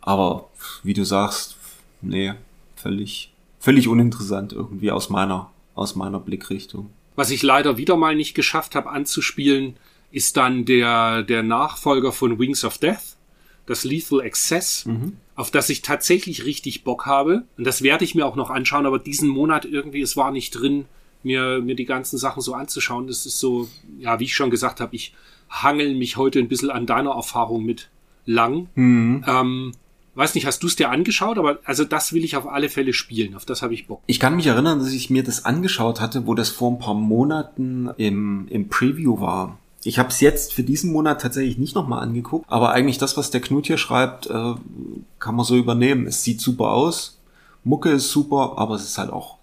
Aber 0.00 0.48
wie 0.82 0.94
du 0.94 1.04
sagst, 1.04 1.56
nee, 2.00 2.34
völlig, 2.76 3.32
völlig 3.60 3.88
uninteressant 3.88 4.52
irgendwie 4.52 4.90
aus 4.90 5.10
meiner, 5.10 5.50
aus 5.74 5.94
meiner 5.94 6.18
Blickrichtung. 6.18 6.90
Was 7.14 7.30
ich 7.30 7.42
leider 7.42 7.76
wieder 7.76 7.96
mal 7.96 8.14
nicht 8.16 8.34
geschafft 8.34 8.74
habe 8.74 8.90
anzuspielen, 8.90 9.76
ist 10.10 10.36
dann 10.36 10.64
der, 10.64 11.22
der 11.22 11.42
Nachfolger 11.42 12.12
von 12.12 12.38
Wings 12.38 12.64
of 12.64 12.78
Death, 12.78 13.16
das 13.66 13.84
Lethal 13.84 14.20
Access, 14.20 14.84
auf 15.36 15.50
das 15.50 15.68
ich 15.68 15.82
tatsächlich 15.82 16.44
richtig 16.44 16.84
Bock 16.84 17.06
habe. 17.06 17.44
Und 17.56 17.64
das 17.64 17.82
werde 17.82 18.04
ich 18.04 18.14
mir 18.14 18.26
auch 18.26 18.36
noch 18.36 18.50
anschauen, 18.50 18.86
aber 18.86 18.98
diesen 18.98 19.28
Monat 19.28 19.64
irgendwie, 19.64 20.02
es 20.02 20.16
war 20.16 20.30
nicht 20.30 20.50
drin, 20.50 20.86
mir, 21.24 21.60
mir 21.60 21.74
die 21.74 21.84
ganzen 21.84 22.18
Sachen 22.18 22.42
so 22.42 22.54
anzuschauen. 22.54 23.06
Das 23.06 23.26
ist 23.26 23.38
so, 23.38 23.68
ja, 23.98 24.18
wie 24.20 24.24
ich 24.24 24.34
schon 24.34 24.50
gesagt 24.50 24.80
habe, 24.80 24.94
ich 24.94 25.14
hangel 25.48 25.94
mich 25.94 26.16
heute 26.16 26.38
ein 26.38 26.48
bisschen 26.48 26.70
an 26.70 26.86
deiner 26.86 27.10
Erfahrung 27.10 27.64
mit 27.64 27.88
lang. 28.24 28.68
Ähm, 29.26 29.72
weiß 30.14 30.34
nicht, 30.34 30.46
hast 30.46 30.62
du 30.62 30.66
es 30.66 30.76
dir 30.76 30.90
angeschaut? 30.90 31.38
Aber 31.38 31.58
also 31.64 31.84
das 31.84 32.12
will 32.12 32.24
ich 32.24 32.36
auf 32.36 32.46
alle 32.46 32.68
Fälle 32.68 32.92
spielen. 32.92 33.34
Auf 33.34 33.44
das 33.44 33.62
habe 33.62 33.74
ich 33.74 33.86
Bock. 33.86 34.02
Ich 34.06 34.20
kann 34.20 34.36
mich 34.36 34.46
erinnern, 34.46 34.78
dass 34.78 34.92
ich 34.92 35.10
mir 35.10 35.22
das 35.22 35.44
angeschaut 35.44 36.00
hatte, 36.00 36.26
wo 36.26 36.34
das 36.34 36.50
vor 36.50 36.70
ein 36.70 36.78
paar 36.78 36.94
Monaten 36.94 37.90
im, 37.96 38.46
im 38.48 38.68
Preview 38.68 39.20
war. 39.20 39.58
Ich 39.84 39.98
habe 39.98 40.10
es 40.10 40.20
jetzt 40.20 40.52
für 40.52 40.62
diesen 40.62 40.92
Monat 40.92 41.20
tatsächlich 41.20 41.58
nicht 41.58 41.74
nochmal 41.74 42.02
angeguckt, 42.02 42.46
aber 42.48 42.70
eigentlich 42.70 42.98
das, 42.98 43.16
was 43.16 43.32
der 43.32 43.40
Knut 43.40 43.66
hier 43.66 43.78
schreibt, 43.78 44.26
äh, 44.26 44.54
kann 45.18 45.34
man 45.34 45.44
so 45.44 45.56
übernehmen. 45.56 46.06
Es 46.06 46.22
sieht 46.22 46.40
super 46.40 46.70
aus, 46.70 47.18
Mucke 47.64 47.90
ist 47.90 48.10
super, 48.10 48.54
aber 48.56 48.76
es 48.76 48.84
ist 48.84 48.98
halt 48.98 49.10
auch 49.10 49.38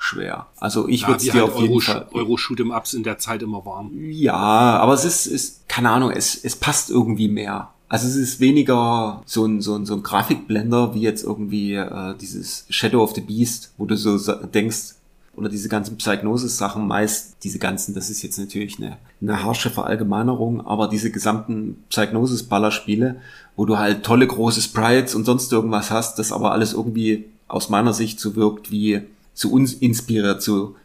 sackschwer. 0.00 0.46
Also 0.58 0.88
ich 0.88 1.06
würde 1.06 1.18
es 1.18 1.26
wie 1.26 1.30
dir 1.30 1.42
halt 1.42 1.52
auf 1.52 1.60
jeden 1.60 1.72
Euro, 1.72 1.80
Fall... 1.80 2.06
Euro 2.12 2.34
Shoot'em 2.34 2.76
Ups 2.76 2.94
in 2.94 3.02
der 3.02 3.18
Zeit 3.18 3.42
immer 3.42 3.64
waren. 3.64 3.90
Ja, 4.10 4.34
aber 4.34 4.94
es 4.94 5.04
ist, 5.04 5.26
ist 5.26 5.68
keine 5.68 5.90
Ahnung, 5.90 6.10
es, 6.10 6.42
es 6.42 6.56
passt 6.56 6.90
irgendwie 6.90 7.28
mehr. 7.28 7.70
Also 7.88 8.06
es 8.06 8.16
ist 8.16 8.40
weniger 8.40 9.22
so 9.26 9.44
ein, 9.44 9.60
so 9.60 9.74
ein, 9.74 9.84
so 9.84 9.94
ein 9.94 10.02
Grafikblender 10.02 10.94
wie 10.94 11.00
jetzt 11.00 11.24
irgendwie 11.24 11.74
äh, 11.74 12.14
dieses 12.20 12.64
Shadow 12.70 13.02
of 13.02 13.14
the 13.14 13.20
Beast, 13.20 13.72
wo 13.78 13.86
du 13.86 13.96
so 13.96 14.16
denkst, 14.32 14.94
oder 15.36 15.48
diese 15.48 15.68
ganzen 15.68 15.96
Psychnosis-Sachen, 15.96 16.86
meist 16.86 17.36
diese 17.44 17.58
ganzen, 17.58 17.94
das 17.94 18.10
ist 18.10 18.22
jetzt 18.22 18.38
natürlich 18.38 18.78
eine, 18.78 18.98
eine 19.22 19.42
harsche 19.42 19.70
Verallgemeinerung, 19.70 20.66
aber 20.66 20.88
diese 20.88 21.10
gesamten 21.10 21.82
Psychnosis-Ballerspiele, 21.88 23.20
wo 23.56 23.64
du 23.64 23.78
halt 23.78 24.04
tolle 24.04 24.26
große 24.26 24.60
Sprites 24.60 25.14
und 25.14 25.24
sonst 25.24 25.52
irgendwas 25.52 25.90
hast, 25.90 26.18
das 26.18 26.32
aber 26.32 26.52
alles 26.52 26.72
irgendwie 26.72 27.26
aus 27.48 27.70
meiner 27.70 27.92
Sicht 27.92 28.20
so 28.20 28.36
wirkt 28.36 28.70
wie 28.70 29.02
zu 29.34 29.52
uns 29.52 29.72
inspiriert, 29.74 30.42
so 30.42 30.76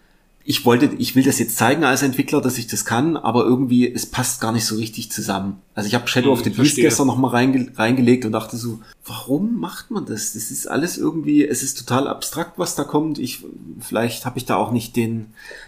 ich 0.47 0.63
wollte, 0.63 0.91
ich 0.99 1.15
will 1.15 1.23
das 1.23 1.39
jetzt 1.39 1.57
zeigen 1.57 1.83
als 1.83 2.03
Entwickler, 2.03 2.39
dass 2.39 2.59
ich 2.59 2.67
das 2.67 2.85
kann, 2.85 3.17
aber 3.17 3.45
irgendwie, 3.45 3.91
es 3.91 4.05
passt 4.05 4.39
gar 4.41 4.51
nicht 4.51 4.65
so 4.65 4.75
richtig 4.75 5.11
zusammen. 5.11 5.55
Also 5.73 5.87
ich 5.87 5.95
habe 5.95 6.07
Shadow 6.07 6.27
Hm, 6.27 6.33
of 6.33 6.39
the 6.43 6.49
Beast 6.51 6.57
verstehe. 6.57 6.83
gestern 6.83 7.07
nochmal 7.07 7.31
reinge 7.31 7.71
reingelegt 7.75 8.25
und 8.25 8.31
dachte 8.33 8.55
so, 8.55 8.79
warum 9.07 9.59
macht 9.59 9.91
man 9.91 10.05
das? 10.05 10.33
Das 10.33 10.49
ist 10.49 10.67
alles 10.67 10.97
irgendwie, 10.97 11.45
es 11.45 11.61
ist 11.61 11.77
total 11.77 12.07
abstrakt, 12.07 12.57
was 12.57 12.73
da 12.73 12.83
kommt. 12.83 13.19
Ich, 13.19 13.45
vielleicht 13.79 14.25
habe 14.25 14.39
ich 14.39 14.45
da 14.45 14.55
auch 14.55 14.71
nicht 14.71 14.95
den, 14.95 15.27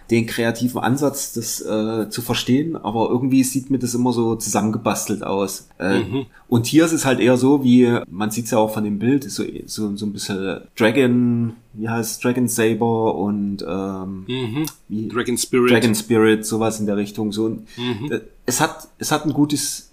den 0.09 0.25
kreativen 0.25 0.81
Ansatz, 0.81 1.33
das 1.33 1.61
äh, 1.61 2.09
zu 2.09 2.23
verstehen, 2.23 2.75
aber 2.75 3.09
irgendwie 3.09 3.43
sieht 3.43 3.69
mir 3.69 3.77
das 3.77 3.93
immer 3.93 4.11
so 4.11 4.35
zusammengebastelt 4.35 5.23
aus. 5.23 5.67
Äh, 5.79 5.99
mhm. 5.99 6.25
Und 6.47 6.65
hier 6.65 6.85
ist 6.85 6.93
es 6.93 7.05
halt 7.05 7.19
eher 7.19 7.37
so, 7.37 7.63
wie, 7.63 7.99
man 8.09 8.31
sieht 8.31 8.45
es 8.45 8.51
ja 8.51 8.57
auch 8.57 8.73
von 8.73 8.83
dem 8.83 8.97
Bild, 8.97 9.29
so, 9.29 9.43
so, 9.67 9.95
so 9.95 10.05
ein 10.07 10.13
bisschen 10.13 10.61
Dragon, 10.75 11.53
wie 11.73 11.89
heißt 11.89 12.23
Dragon 12.23 12.47
Saber 12.47 13.15
und 13.15 13.63
ähm, 13.67 14.25
mhm. 14.27 14.65
wie, 14.87 15.09
Dragon 15.09 15.37
Spirit. 15.37 15.71
Dragon 15.71 15.93
Spirit, 15.93 16.43
sowas 16.43 16.79
in 16.79 16.87
der 16.87 16.97
Richtung. 16.97 17.31
So, 17.31 17.49
mhm. 17.49 18.11
Äh, 18.11 18.21
es 18.47 18.61
hat, 18.61 18.87
es 18.97 19.11
hat 19.11 19.25
ein 19.25 19.33
gutes, 19.33 19.91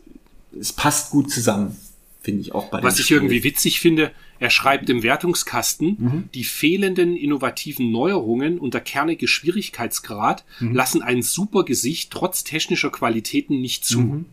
es 0.59 0.73
passt 0.73 1.11
gut 1.11 1.31
zusammen 1.31 1.77
finde 2.25 2.41
ich 2.41 2.55
auch 2.55 2.71
bei 2.71 2.83
Was 2.83 2.99
ich 2.99 3.11
irgendwie 3.11 3.45
witzig 3.45 3.81
finde, 3.81 4.11
er 4.41 4.51
schreibt 4.51 4.89
im 4.89 5.03
Wertungskasten, 5.03 5.97
mhm. 5.99 6.29
die 6.35 6.45
fehlenden 6.45 7.17
innovativen 7.17 7.93
Neuerungen 7.93 8.59
und 8.59 8.75
der 8.75 8.81
kernige 8.81 9.29
Schwierigkeitsgrad 9.29 10.45
mhm. 10.59 10.75
lassen 10.75 11.03
ein 11.03 11.23
super 11.23 11.65
Gesicht 11.65 12.11
trotz 12.11 12.43
technischer 12.43 12.91
Qualitäten 12.91 13.61
nicht 13.61 13.85
zu. 13.85 14.01
Mhm. 14.01 14.25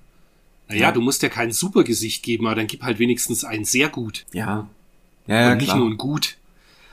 Naja, 0.69 0.81
ja. 0.81 0.91
du 0.93 1.01
musst 1.01 1.21
ja 1.21 1.29
kein 1.29 1.51
super 1.51 1.83
Gesicht 1.83 2.23
geben, 2.23 2.47
aber 2.47 2.55
dann 2.55 2.67
gib 2.67 2.81
halt 2.81 2.97
wenigstens 2.97 3.43
ein 3.43 3.65
sehr 3.65 3.89
gut. 3.89 4.25
Ja. 4.31 4.69
Ja, 5.27 5.35
ja 5.35 5.51
und 5.51 5.57
nicht 5.57 5.65
klar. 5.65 5.77
nur 5.77 5.89
ein 5.89 5.97
gut. 5.97 6.37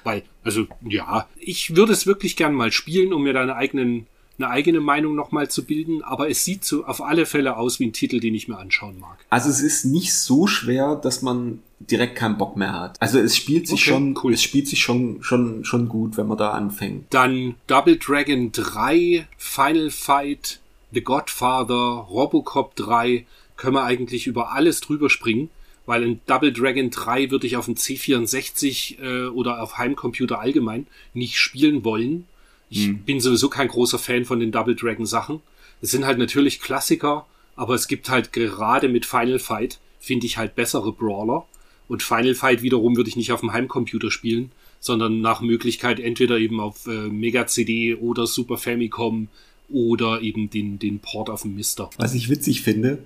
Weil, 0.02 0.24
also, 0.42 0.66
ja, 0.88 1.28
ich 1.38 1.76
würde 1.76 1.92
es 1.92 2.06
wirklich 2.06 2.34
gern 2.34 2.54
mal 2.54 2.72
spielen, 2.72 3.12
um 3.12 3.22
mir 3.22 3.32
deine 3.32 3.54
eigenen 3.54 4.06
eine 4.38 4.50
eigene 4.50 4.80
Meinung 4.80 5.14
nochmal 5.14 5.50
zu 5.50 5.64
bilden, 5.64 6.02
aber 6.02 6.30
es 6.30 6.44
sieht 6.44 6.64
so 6.64 6.84
auf 6.84 7.02
alle 7.02 7.26
Fälle 7.26 7.56
aus 7.56 7.80
wie 7.80 7.86
ein 7.86 7.92
Titel, 7.92 8.20
den 8.20 8.34
ich 8.34 8.48
mir 8.48 8.58
anschauen 8.58 8.98
mag. 9.00 9.18
Also 9.30 9.50
es 9.50 9.60
ist 9.60 9.84
nicht 9.84 10.14
so 10.14 10.46
schwer, 10.46 10.96
dass 10.96 11.22
man 11.22 11.60
direkt 11.80 12.16
keinen 12.16 12.38
Bock 12.38 12.56
mehr 12.56 12.78
hat. 12.78 13.00
Also 13.00 13.18
es 13.18 13.36
spielt 13.36 13.66
sich 13.66 13.82
okay, 13.82 13.90
schon, 13.90 14.18
cool. 14.22 14.32
es 14.32 14.42
spielt 14.42 14.68
sich 14.68 14.80
schon, 14.80 15.22
schon, 15.22 15.64
schon 15.64 15.88
gut, 15.88 16.16
wenn 16.16 16.26
man 16.26 16.38
da 16.38 16.50
anfängt. 16.50 17.06
Dann 17.10 17.56
Double 17.66 17.96
Dragon 17.96 18.52
3, 18.52 19.26
Final 19.36 19.90
Fight, 19.90 20.60
The 20.92 21.02
Godfather, 21.02 22.06
Robocop 22.08 22.76
3, 22.76 23.26
können 23.56 23.74
wir 23.74 23.84
eigentlich 23.84 24.26
über 24.26 24.52
alles 24.52 24.80
drüber 24.80 25.10
springen 25.10 25.50
weil 25.88 26.02
in 26.02 26.20
Double 26.26 26.52
Dragon 26.52 26.90
3 26.90 27.30
würde 27.30 27.46
ich 27.46 27.56
auf 27.56 27.64
dem 27.64 27.74
C64 27.74 29.00
äh, 29.00 29.28
oder 29.28 29.62
auf 29.62 29.78
Heimcomputer 29.78 30.38
allgemein 30.38 30.86
nicht 31.14 31.38
spielen 31.38 31.82
wollen, 31.82 32.26
ich 32.70 32.86
hm. 32.86 32.98
bin 32.98 33.20
sowieso 33.20 33.48
kein 33.48 33.68
großer 33.68 33.98
Fan 33.98 34.24
von 34.24 34.40
den 34.40 34.52
Double 34.52 34.74
Dragon 34.74 35.06
Sachen. 35.06 35.40
Es 35.80 35.90
sind 35.90 36.04
halt 36.06 36.18
natürlich 36.18 36.60
Klassiker, 36.60 37.26
aber 37.56 37.74
es 37.74 37.88
gibt 37.88 38.10
halt 38.10 38.32
gerade 38.32 38.88
mit 38.88 39.06
Final 39.06 39.38
Fight, 39.38 39.78
finde 40.00 40.26
ich 40.26 40.38
halt 40.38 40.54
bessere 40.54 40.92
Brawler. 40.92 41.46
Und 41.88 42.02
Final 42.02 42.34
Fight 42.34 42.62
wiederum 42.62 42.96
würde 42.96 43.08
ich 43.08 43.16
nicht 43.16 43.32
auf 43.32 43.40
dem 43.40 43.52
Heimcomputer 43.52 44.10
spielen, 44.10 44.52
sondern 44.80 45.20
nach 45.20 45.40
Möglichkeit 45.40 46.00
entweder 46.00 46.38
eben 46.38 46.60
auf 46.60 46.86
äh, 46.86 47.08
Mega 47.08 47.46
CD 47.46 47.94
oder 47.94 48.26
Super 48.26 48.58
Famicom 48.58 49.28
oder 49.70 50.20
eben 50.20 50.50
den, 50.50 50.78
den 50.78 50.98
Port 50.98 51.30
auf 51.30 51.42
dem 51.42 51.54
Mister. 51.54 51.90
Was 51.96 52.14
ich 52.14 52.28
witzig 52.28 52.62
finde, 52.62 52.98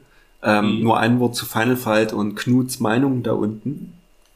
ähm, 0.43 0.77
mhm. 0.77 0.83
nur 0.83 0.99
ein 0.99 1.21
Wort 1.21 1.37
zu 1.37 1.47
Final 1.47 1.77
Fight 1.77 2.13
und 2.13 2.35
Knuts 2.35 2.81
Meinung 2.81 3.23
da 3.23 3.33
unten. 3.33 3.95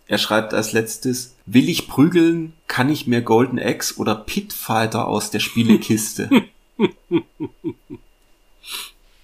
Er 0.09 0.19
schreibt 0.19 0.55
als 0.55 0.73
letztes, 0.73 1.35
will 1.47 1.69
ich 1.69 1.89
prügeln, 1.89 2.53
kann 2.69 2.89
ich 2.89 3.07
mir 3.07 3.23
Golden 3.23 3.59
Axe 3.59 3.97
oder 3.97 4.15
Pitfighter 4.15 5.09
aus 5.09 5.31
der 5.31 5.41
Spielekiste. 5.41 6.31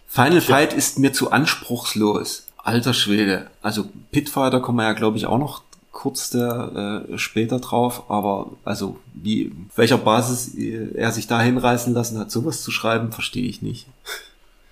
Final 0.08 0.40
Fight 0.40 0.72
ist 0.72 0.98
mir 0.98 1.12
zu 1.12 1.30
anspruchslos. 1.30 2.46
Alter 2.58 2.94
Schwede. 2.94 3.50
Also 3.62 3.88
Pitfighter 4.10 4.60
kommen 4.60 4.78
wir 4.78 4.84
ja, 4.84 4.92
glaube 4.92 5.16
ich, 5.16 5.26
auch 5.26 5.38
noch 5.38 5.62
kurz 5.90 6.30
der, 6.30 7.06
äh, 7.10 7.18
später 7.18 7.60
drauf, 7.60 8.10
aber 8.10 8.50
also 8.64 8.98
wie 9.14 9.52
welcher 9.76 9.98
Basis 9.98 10.54
er 10.54 11.12
sich 11.12 11.26
da 11.26 11.40
hinreißen 11.40 11.92
lassen 11.94 12.18
hat, 12.18 12.30
sowas 12.30 12.62
zu 12.62 12.70
schreiben, 12.70 13.12
verstehe 13.12 13.48
ich 13.48 13.62
nicht. 13.62 13.86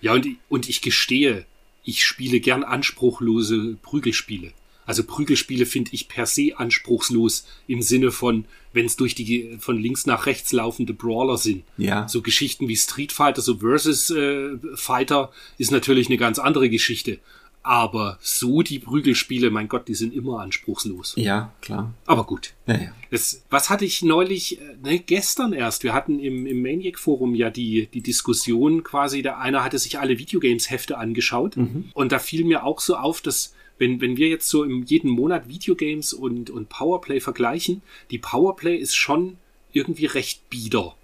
Ja, 0.00 0.14
und, 0.14 0.26
und 0.48 0.68
ich 0.68 0.80
gestehe, 0.80 1.44
ich 1.84 2.04
spiele 2.04 2.40
gern 2.40 2.64
anspruchlose 2.64 3.76
Prügelspiele. 3.82 4.52
Also 4.86 5.04
Prügelspiele 5.04 5.66
finde 5.66 5.90
ich 5.92 6.08
per 6.08 6.26
se 6.26 6.52
anspruchslos 6.56 7.46
im 7.66 7.82
Sinne 7.82 8.10
von, 8.10 8.44
wenn 8.72 8.86
es 8.86 8.96
durch 8.96 9.14
die 9.14 9.56
von 9.60 9.78
links 9.78 10.06
nach 10.06 10.26
rechts 10.26 10.52
laufende 10.52 10.94
Brawler 10.94 11.38
sind. 11.38 11.64
Ja. 11.76 12.08
So 12.08 12.22
Geschichten 12.22 12.68
wie 12.68 12.76
Street 12.76 13.12
Fighter, 13.12 13.42
so 13.42 13.58
Versus 13.58 14.10
äh, 14.10 14.56
Fighter 14.74 15.30
ist 15.58 15.70
natürlich 15.70 16.08
eine 16.08 16.16
ganz 16.16 16.38
andere 16.38 16.68
Geschichte. 16.70 17.18
Aber 17.62 18.18
so 18.22 18.62
die 18.62 18.78
Prügelspiele, 18.78 19.50
mein 19.50 19.68
Gott, 19.68 19.86
die 19.88 19.94
sind 19.94 20.14
immer 20.14 20.40
anspruchslos. 20.40 21.12
Ja, 21.16 21.52
klar. 21.60 21.92
Aber 22.06 22.24
gut. 22.24 22.54
Ja, 22.66 22.74
ja. 22.74 22.92
Das, 23.10 23.42
was 23.50 23.68
hatte 23.68 23.84
ich 23.84 24.02
neulich, 24.02 24.60
äh, 24.60 24.76
ne, 24.82 24.98
gestern 24.98 25.52
erst, 25.52 25.84
wir 25.84 25.92
hatten 25.92 26.18
im, 26.18 26.46
im 26.46 26.62
Maniac-Forum 26.62 27.34
ja 27.34 27.50
die, 27.50 27.88
die 27.92 28.00
Diskussion 28.00 28.82
quasi, 28.82 29.20
der 29.20 29.38
einer 29.38 29.62
hatte 29.62 29.78
sich 29.78 29.98
alle 29.98 30.18
Videogames-Hefte 30.18 30.96
angeschaut 30.96 31.58
mhm. 31.58 31.90
und 31.92 32.12
da 32.12 32.18
fiel 32.18 32.44
mir 32.44 32.64
auch 32.64 32.80
so 32.80 32.96
auf, 32.96 33.20
dass 33.20 33.52
wenn, 33.80 34.00
wenn 34.00 34.18
wir 34.18 34.28
jetzt 34.28 34.48
so 34.48 34.62
im 34.62 34.84
jeden 34.84 35.10
Monat 35.10 35.48
Videogames 35.48 36.12
und, 36.12 36.50
und 36.50 36.68
Powerplay 36.68 37.18
vergleichen, 37.18 37.82
die 38.10 38.18
Powerplay 38.18 38.76
ist 38.76 38.94
schon 38.94 39.38
irgendwie 39.72 40.06
recht 40.06 40.48
bieder. 40.50 40.94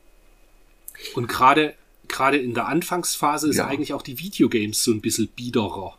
Und 1.14 1.26
gerade 1.26 1.74
gerade 2.08 2.36
in 2.36 2.54
der 2.54 2.68
Anfangsphase 2.68 3.48
ist 3.48 3.56
ja. 3.56 3.66
eigentlich 3.66 3.92
auch 3.92 4.02
die 4.02 4.20
Videogames 4.20 4.84
so 4.84 4.92
ein 4.92 5.00
bisschen 5.00 5.26
biederer. 5.28 5.98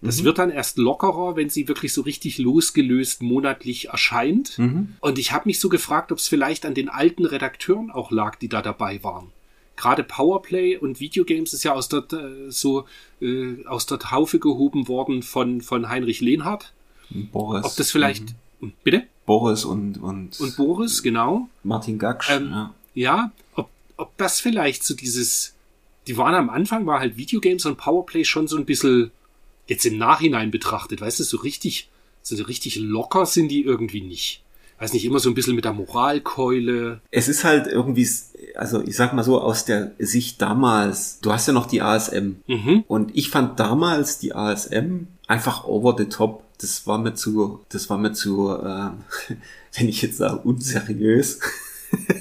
Das 0.00 0.20
mhm. 0.20 0.26
wird 0.26 0.38
dann 0.38 0.50
erst 0.50 0.78
lockerer, 0.78 1.34
wenn 1.34 1.50
sie 1.50 1.66
wirklich 1.66 1.92
so 1.92 2.02
richtig 2.02 2.38
losgelöst 2.38 3.22
monatlich 3.22 3.88
erscheint. 3.88 4.56
Mhm. 4.58 4.94
Und 5.00 5.18
ich 5.18 5.32
habe 5.32 5.48
mich 5.48 5.58
so 5.58 5.68
gefragt, 5.68 6.12
ob 6.12 6.18
es 6.18 6.28
vielleicht 6.28 6.64
an 6.64 6.74
den 6.74 6.88
alten 6.88 7.24
Redakteuren 7.24 7.90
auch 7.90 8.12
lag, 8.12 8.36
die 8.36 8.48
da 8.48 8.62
dabei 8.62 9.02
waren 9.02 9.32
gerade 9.78 10.02
Powerplay 10.02 10.76
und 10.76 11.00
Videogames 11.00 11.54
ist 11.54 11.62
ja 11.62 11.72
aus 11.72 11.88
der 11.88 12.04
äh, 12.12 12.50
so 12.50 12.84
äh, 13.20 13.64
aus 13.66 13.86
der 13.86 13.98
Taufe 13.98 14.38
gehoben 14.38 14.88
worden 14.88 15.22
von 15.22 15.62
von 15.62 15.88
Heinrich 15.88 16.20
Lehnhardt. 16.20 16.72
Boris. 17.10 17.64
Ob 17.64 17.76
das 17.76 17.90
vielleicht 17.90 18.34
mhm. 18.60 18.72
bitte? 18.84 19.04
Boris 19.24 19.64
und 19.64 19.96
und 19.98 20.38
und 20.40 20.56
Boris 20.56 21.02
genau. 21.02 21.48
Martin 21.62 21.98
Gaksch. 21.98 22.30
Ähm, 22.30 22.50
ja. 22.50 22.74
ja, 22.94 23.32
ob 23.54 23.70
ob 23.96 24.16
das 24.18 24.40
vielleicht 24.40 24.84
so 24.84 24.94
dieses 24.94 25.54
die 26.06 26.16
waren 26.16 26.34
am 26.34 26.50
Anfang 26.50 26.86
war 26.86 27.00
halt 27.00 27.16
Videogames 27.16 27.64
und 27.66 27.76
Powerplay 27.76 28.24
schon 28.24 28.48
so 28.48 28.56
ein 28.56 28.64
bisschen 28.64 29.10
jetzt 29.66 29.84
im 29.84 29.98
Nachhinein 29.98 30.50
betrachtet, 30.50 31.00
weißt 31.00 31.20
du, 31.20 31.24
so 31.24 31.38
richtig 31.38 31.88
so 32.22 32.42
richtig 32.44 32.76
locker 32.76 33.24
sind 33.24 33.48
die 33.48 33.62
irgendwie 33.62 34.02
nicht 34.02 34.42
weiß 34.78 34.92
nicht, 34.92 35.04
immer 35.04 35.18
so 35.18 35.28
ein 35.28 35.34
bisschen 35.34 35.56
mit 35.56 35.64
der 35.64 35.72
Moralkeule. 35.72 37.00
Es 37.10 37.28
ist 37.28 37.44
halt 37.44 37.66
irgendwie, 37.66 38.08
also 38.58 38.82
ich 38.82 38.96
sag 38.96 39.12
mal 39.12 39.22
so, 39.22 39.40
aus 39.40 39.64
der 39.64 39.92
Sicht 39.98 40.42
damals, 40.42 41.20
du 41.20 41.32
hast 41.32 41.46
ja 41.46 41.52
noch 41.52 41.66
die 41.66 41.80
ASM. 41.80 42.36
Mhm. 42.48 42.84
Und 42.88 43.16
ich 43.16 43.30
fand 43.30 43.60
damals 43.60 44.18
die 44.18 44.34
ASM 44.34 45.06
einfach 45.28 45.64
over 45.64 45.94
the 45.96 46.06
top. 46.06 46.42
Das 46.60 46.86
war 46.86 46.98
mir 46.98 47.14
zu, 47.14 47.60
das 47.68 47.88
war 47.88 47.98
mir 47.98 48.12
zu, 48.12 48.50
äh, 48.50 48.90
wenn 49.74 49.88
ich 49.88 50.02
jetzt 50.02 50.18
sage, 50.18 50.38
unseriös. 50.38 51.38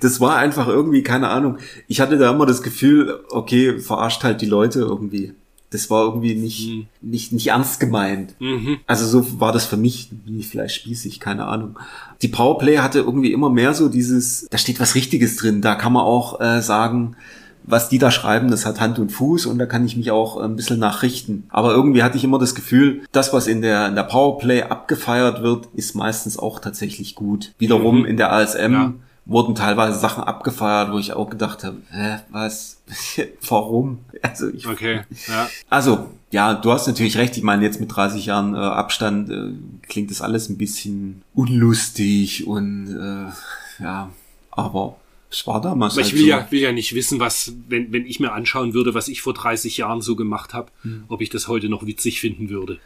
das 0.00 0.20
war 0.20 0.36
einfach 0.36 0.66
irgendwie, 0.66 1.04
keine 1.04 1.28
Ahnung. 1.28 1.58
Ich 1.86 2.00
hatte 2.00 2.18
da 2.18 2.32
immer 2.32 2.46
das 2.46 2.62
Gefühl, 2.62 3.20
okay, 3.30 3.78
verarscht 3.78 4.24
halt 4.24 4.40
die 4.40 4.46
Leute 4.46 4.80
irgendwie. 4.80 5.34
Das 5.70 5.88
war 5.88 6.04
irgendwie 6.04 6.34
nicht, 6.34 6.68
mhm. 6.68 6.86
nicht, 7.00 7.32
nicht 7.32 7.46
ernst 7.48 7.80
gemeint. 7.80 8.34
Mhm. 8.40 8.78
Also 8.86 9.06
so 9.06 9.40
war 9.40 9.52
das 9.52 9.66
für 9.66 9.76
mich, 9.76 10.10
wie 10.24 10.42
vielleicht 10.42 10.74
spießig, 10.74 11.20
keine 11.20 11.46
Ahnung. 11.46 11.78
Die 12.22 12.28
Powerplay 12.28 12.78
hatte 12.78 12.98
irgendwie 12.98 13.32
immer 13.32 13.50
mehr 13.50 13.74
so 13.74 13.88
dieses, 13.88 14.46
da 14.50 14.58
steht 14.58 14.80
was 14.80 14.94
Richtiges 14.94 15.36
drin, 15.36 15.62
da 15.62 15.76
kann 15.76 15.92
man 15.92 16.02
auch 16.02 16.40
äh, 16.40 16.60
sagen, 16.60 17.16
was 17.62 17.88
die 17.88 17.98
da 17.98 18.10
schreiben, 18.10 18.50
das 18.50 18.66
hat 18.66 18.80
Hand 18.80 18.98
und 18.98 19.12
Fuß 19.12 19.46
und 19.46 19.58
da 19.58 19.66
kann 19.66 19.84
ich 19.84 19.96
mich 19.96 20.10
auch 20.10 20.38
ein 20.38 20.56
bisschen 20.56 20.80
nachrichten. 20.80 21.44
Aber 21.50 21.72
irgendwie 21.72 22.02
hatte 22.02 22.16
ich 22.16 22.24
immer 22.24 22.38
das 22.38 22.54
Gefühl, 22.54 23.02
das, 23.12 23.32
was 23.32 23.46
in 23.46 23.62
der, 23.62 23.86
in 23.88 23.94
der 23.94 24.02
Powerplay 24.02 24.62
abgefeiert 24.62 25.42
wird, 25.42 25.68
ist 25.74 25.94
meistens 25.94 26.38
auch 26.38 26.58
tatsächlich 26.58 27.14
gut. 27.14 27.52
Wiederum 27.58 28.00
mhm. 28.00 28.06
in 28.06 28.16
der 28.16 28.32
ASM 28.32 28.72
ja 28.72 28.94
wurden 29.26 29.54
teilweise 29.54 29.98
Sachen 29.98 30.24
abgefeiert, 30.24 30.92
wo 30.92 30.98
ich 30.98 31.12
auch 31.12 31.30
gedacht 31.30 31.64
habe, 31.64 31.76
hä, 31.90 32.18
was, 32.30 32.82
warum? 33.48 33.98
Also 34.22 34.48
ich, 34.48 34.66
okay, 34.66 35.02
ja. 35.28 35.48
Also 35.68 36.08
ja, 36.30 36.54
du 36.54 36.72
hast 36.72 36.86
natürlich 36.86 37.16
recht. 37.16 37.36
Ich 37.36 37.42
meine, 37.42 37.64
jetzt 37.64 37.80
mit 37.80 37.94
30 37.94 38.26
Jahren 38.26 38.54
äh, 38.54 38.58
Abstand 38.58 39.30
äh, 39.30 39.52
klingt 39.88 40.10
das 40.10 40.20
alles 40.20 40.48
ein 40.48 40.58
bisschen 40.58 41.22
unlustig 41.34 42.46
und 42.46 42.88
äh, 42.88 43.82
ja, 43.82 44.10
aber 44.50 44.96
es 45.30 45.46
war 45.46 45.60
damals. 45.60 45.94
Aber 45.94 46.02
halt 46.02 46.12
ich 46.12 46.18
will 46.18 46.24
so. 46.24 46.28
ja, 46.28 46.50
will 46.50 46.60
ja 46.60 46.72
nicht 46.72 46.94
wissen, 46.94 47.20
was, 47.20 47.52
wenn, 47.68 47.92
wenn 47.92 48.06
ich 48.06 48.20
mir 48.20 48.32
anschauen 48.32 48.74
würde, 48.74 48.94
was 48.94 49.08
ich 49.08 49.22
vor 49.22 49.34
30 49.34 49.76
Jahren 49.76 50.02
so 50.02 50.16
gemacht 50.16 50.54
habe, 50.54 50.70
hm. 50.82 51.04
ob 51.08 51.20
ich 51.20 51.30
das 51.30 51.48
heute 51.48 51.68
noch 51.68 51.86
witzig 51.86 52.20
finden 52.20 52.48
würde. 52.48 52.78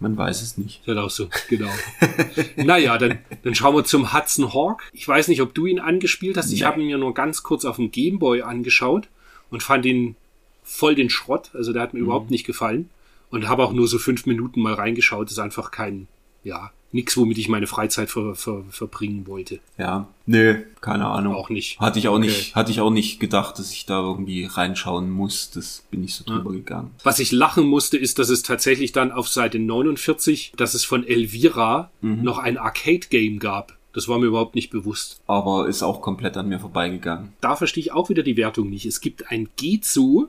Man 0.00 0.16
weiß 0.16 0.42
es 0.42 0.58
nicht. 0.58 0.82
Das 0.86 0.96
auch 0.96 1.10
so, 1.10 1.28
genau. 1.48 1.70
naja, 2.56 2.98
dann, 2.98 3.18
dann 3.42 3.54
schauen 3.54 3.74
wir 3.74 3.84
zum 3.84 4.12
Hudson 4.12 4.52
Hawk. 4.52 4.82
Ich 4.92 5.06
weiß 5.06 5.28
nicht, 5.28 5.40
ob 5.40 5.54
du 5.54 5.66
ihn 5.66 5.78
angespielt 5.78 6.36
hast. 6.36 6.52
Ich 6.52 6.60
ja. 6.60 6.68
habe 6.68 6.80
ihn 6.80 6.86
mir 6.86 6.98
nur 6.98 7.14
ganz 7.14 7.42
kurz 7.42 7.64
auf 7.64 7.76
dem 7.76 7.90
Gameboy 7.90 8.42
angeschaut 8.42 9.08
und 9.50 9.62
fand 9.62 9.86
ihn 9.86 10.16
voll 10.62 10.94
den 10.94 11.10
Schrott. 11.10 11.50
Also 11.54 11.72
der 11.72 11.82
hat 11.82 11.94
mir 11.94 12.00
mhm. 12.00 12.06
überhaupt 12.06 12.30
nicht 12.30 12.44
gefallen. 12.44 12.90
und 13.30 13.48
habe 13.48 13.64
auch 13.64 13.72
nur 13.72 13.88
so 13.88 13.98
fünf 13.98 14.26
Minuten 14.26 14.60
mal 14.60 14.74
reingeschaut. 14.74 15.30
ist 15.30 15.38
einfach 15.38 15.70
kein, 15.70 16.08
ja, 16.42 16.72
nix, 16.94 17.16
womit 17.18 17.36
ich 17.36 17.48
meine 17.50 17.66
Freizeit 17.66 18.08
ver, 18.08 18.34
ver, 18.34 18.62
verbringen 18.70 19.26
wollte. 19.26 19.58
Ja, 19.76 20.08
nö, 20.24 20.62
keine 20.80 21.06
Ahnung. 21.06 21.34
Auch 21.34 21.50
nicht. 21.50 21.78
Hatte 21.80 21.98
ich 21.98 22.08
auch 22.08 22.14
Okay. 22.14 22.26
nicht, 22.26 22.54
hatte 22.54 22.70
ich 22.70 22.80
auch 22.80 22.90
nicht 22.90 23.20
gedacht, 23.20 23.58
dass 23.58 23.72
ich 23.72 23.84
da 23.84 24.00
irgendwie 24.00 24.44
reinschauen 24.46 25.10
muss. 25.10 25.50
Das 25.50 25.84
bin 25.90 26.02
ich 26.04 26.14
so 26.14 26.24
drüber 26.24 26.52
gegangen. 26.52 26.92
Was 27.02 27.18
ich 27.18 27.32
lachen 27.32 27.66
musste, 27.66 27.98
ist, 27.98 28.18
dass 28.18 28.30
es 28.30 28.42
tatsächlich 28.42 28.92
dann 28.92 29.12
auf 29.12 29.28
Seite 29.28 29.58
49, 29.58 30.52
dass 30.56 30.72
es 30.74 30.84
von 30.84 31.06
Elvira 31.06 31.90
noch 32.00 32.38
ein 32.38 32.56
Arcade-Game 32.56 33.38
gab. 33.40 33.76
Das 33.92 34.08
war 34.08 34.18
mir 34.18 34.26
überhaupt 34.26 34.54
nicht 34.54 34.70
bewusst. 34.70 35.20
Aber 35.26 35.68
ist 35.68 35.82
auch 35.82 36.00
komplett 36.00 36.36
an 36.36 36.48
mir 36.48 36.58
vorbeigegangen. 36.58 37.32
Da 37.40 37.54
verstehe 37.54 37.80
ich 37.82 37.92
auch 37.92 38.08
wieder 38.08 38.22
die 38.24 38.36
Wertung 38.36 38.70
nicht. 38.70 38.86
Es 38.86 39.00
gibt 39.00 39.30
ein 39.30 39.48
Gezu 39.56 40.28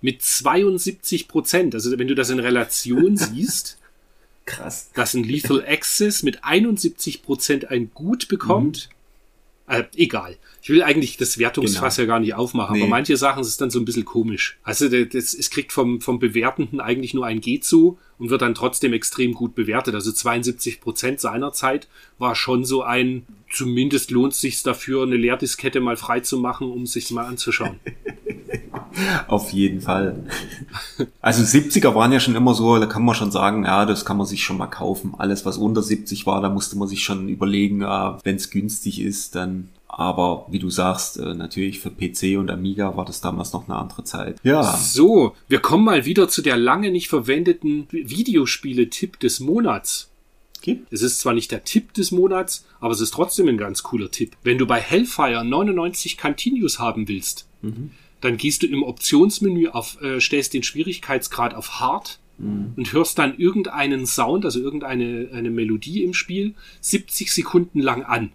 mit 0.00 0.22
72 0.22 1.28
Prozent. 1.28 1.74
Also 1.74 1.96
wenn 1.98 2.08
du 2.08 2.14
das 2.14 2.30
in 2.30 2.38
Relation 2.40 3.16
siehst, 3.16 3.78
Krass. 4.46 4.90
dass 4.94 5.12
ein 5.14 5.24
Lethal 5.24 5.64
Access 5.66 6.22
mit 6.22 6.44
71 6.44 7.22
Prozent 7.22 7.70
ein 7.70 7.90
Gut 7.92 8.28
bekommt. 8.28 8.88
Äh, 9.68 9.82
egal. 9.96 10.36
Ich 10.62 10.68
will 10.68 10.84
eigentlich 10.84 11.16
das 11.16 11.38
Wertungsfass 11.38 11.96
Genau. 11.96 12.04
ja 12.04 12.14
gar 12.14 12.20
nicht 12.20 12.34
aufmachen, 12.34 12.76
aber 12.76 12.84
Nee. 12.84 12.88
manche 12.90 13.16
Sachen 13.16 13.42
ist 13.42 13.60
dann 13.60 13.70
so 13.70 13.80
ein 13.80 13.84
bisschen 13.84 14.04
komisch. 14.04 14.58
Also 14.62 14.88
das, 14.88 15.34
es 15.34 15.50
kriegt 15.50 15.72
vom, 15.72 16.00
vom 16.00 16.20
Bewertenden 16.20 16.78
eigentlich 16.80 17.14
nur 17.14 17.26
ein 17.26 17.40
G 17.40 17.58
zu 17.58 17.98
und 18.18 18.30
wird 18.30 18.42
dann 18.42 18.54
trotzdem 18.54 18.92
extrem 18.92 19.34
gut 19.34 19.56
bewertet. 19.56 19.96
Also 19.96 20.12
72 20.12 20.80
Prozent 20.80 21.18
seiner 21.20 21.52
Zeit 21.52 21.88
war 22.18 22.36
schon 22.36 22.64
so 22.64 22.82
ein, 22.84 23.26
zumindest 23.50 24.12
lohnt 24.12 24.34
es 24.34 24.40
sich 24.40 24.62
dafür, 24.62 25.02
eine 25.02 25.16
Leerdiskette 25.16 25.80
mal 25.80 25.96
frei 25.96 26.20
zu 26.20 26.38
machen, 26.38 26.70
um 26.70 26.86
sich 26.86 27.10
mal 27.10 27.24
anzuschauen. 27.26 27.80
Auf 29.28 29.52
jeden 29.52 29.80
Fall. 29.80 30.24
Also 31.20 31.42
70er 31.42 31.94
waren 31.94 32.12
ja 32.12 32.20
schon 32.20 32.34
immer 32.36 32.54
so, 32.54 32.78
da 32.78 32.86
kann 32.86 33.04
man 33.04 33.14
schon 33.14 33.30
sagen, 33.30 33.64
ja, 33.64 33.84
das 33.86 34.04
kann 34.04 34.16
man 34.16 34.26
sich 34.26 34.42
schon 34.44 34.58
mal 34.58 34.66
kaufen. 34.66 35.14
Alles, 35.18 35.44
was 35.44 35.56
unter 35.58 35.82
70 35.82 36.26
war, 36.26 36.40
da 36.40 36.48
musste 36.48 36.76
man 36.78 36.88
sich 36.88 37.02
schon 37.02 37.28
überlegen, 37.28 37.82
ja, 37.82 38.18
wenn 38.24 38.36
es 38.36 38.50
günstig 38.50 39.00
ist, 39.00 39.34
dann. 39.34 39.68
Aber 39.88 40.46
wie 40.50 40.58
du 40.58 40.68
sagst, 40.68 41.16
äh, 41.18 41.32
natürlich 41.34 41.80
für 41.80 41.90
PC 41.90 42.38
und 42.38 42.50
Amiga 42.50 42.96
war 42.98 43.06
das 43.06 43.22
damals 43.22 43.54
noch 43.54 43.66
eine 43.66 43.78
andere 43.78 44.04
Zeit. 44.04 44.36
Ja, 44.42 44.62
So, 44.76 45.34
wir 45.48 45.60
kommen 45.60 45.84
mal 45.86 46.04
wieder 46.04 46.28
zu 46.28 46.42
der 46.42 46.58
lange 46.58 46.90
nicht 46.90 47.08
verwendeten 47.08 47.86
Videospiele-Tipp 47.90 49.18
des 49.20 49.40
Monats. 49.40 50.08
gibt. 50.60 50.92
Es 50.92 51.00
ist 51.00 51.20
zwar 51.20 51.32
nicht 51.32 51.50
der 51.50 51.64
Tipp 51.64 51.94
des 51.94 52.10
Monats, 52.10 52.66
aber 52.80 52.92
es 52.92 53.00
ist 53.00 53.14
trotzdem 53.14 53.48
ein 53.48 53.56
ganz 53.56 53.84
cooler 53.84 54.10
Tipp. 54.10 54.36
Wenn 54.42 54.58
du 54.58 54.66
bei 54.66 54.80
Hellfire 54.80 55.44
99 55.44 56.18
Continues 56.18 56.78
haben 56.78 57.08
willst, 57.08 57.46
dann 58.26 58.36
gehst 58.36 58.62
du 58.62 58.66
im 58.66 58.82
Optionsmenü 58.82 59.68
auf, 59.68 60.00
äh, 60.02 60.20
stellst 60.20 60.54
den 60.54 60.62
Schwierigkeitsgrad 60.62 61.54
auf 61.54 61.80
Hard 61.80 62.18
und 62.38 62.92
hörst 62.92 63.18
dann 63.18 63.38
irgendeinen 63.38 64.06
Sound, 64.06 64.44
also 64.44 64.60
irgendeine 64.60 65.30
eine 65.32 65.50
Melodie 65.50 66.04
im 66.04 66.12
Spiel, 66.12 66.54
70 66.82 67.32
Sekunden 67.32 67.80
lang 67.80 68.02
an. 68.02 68.32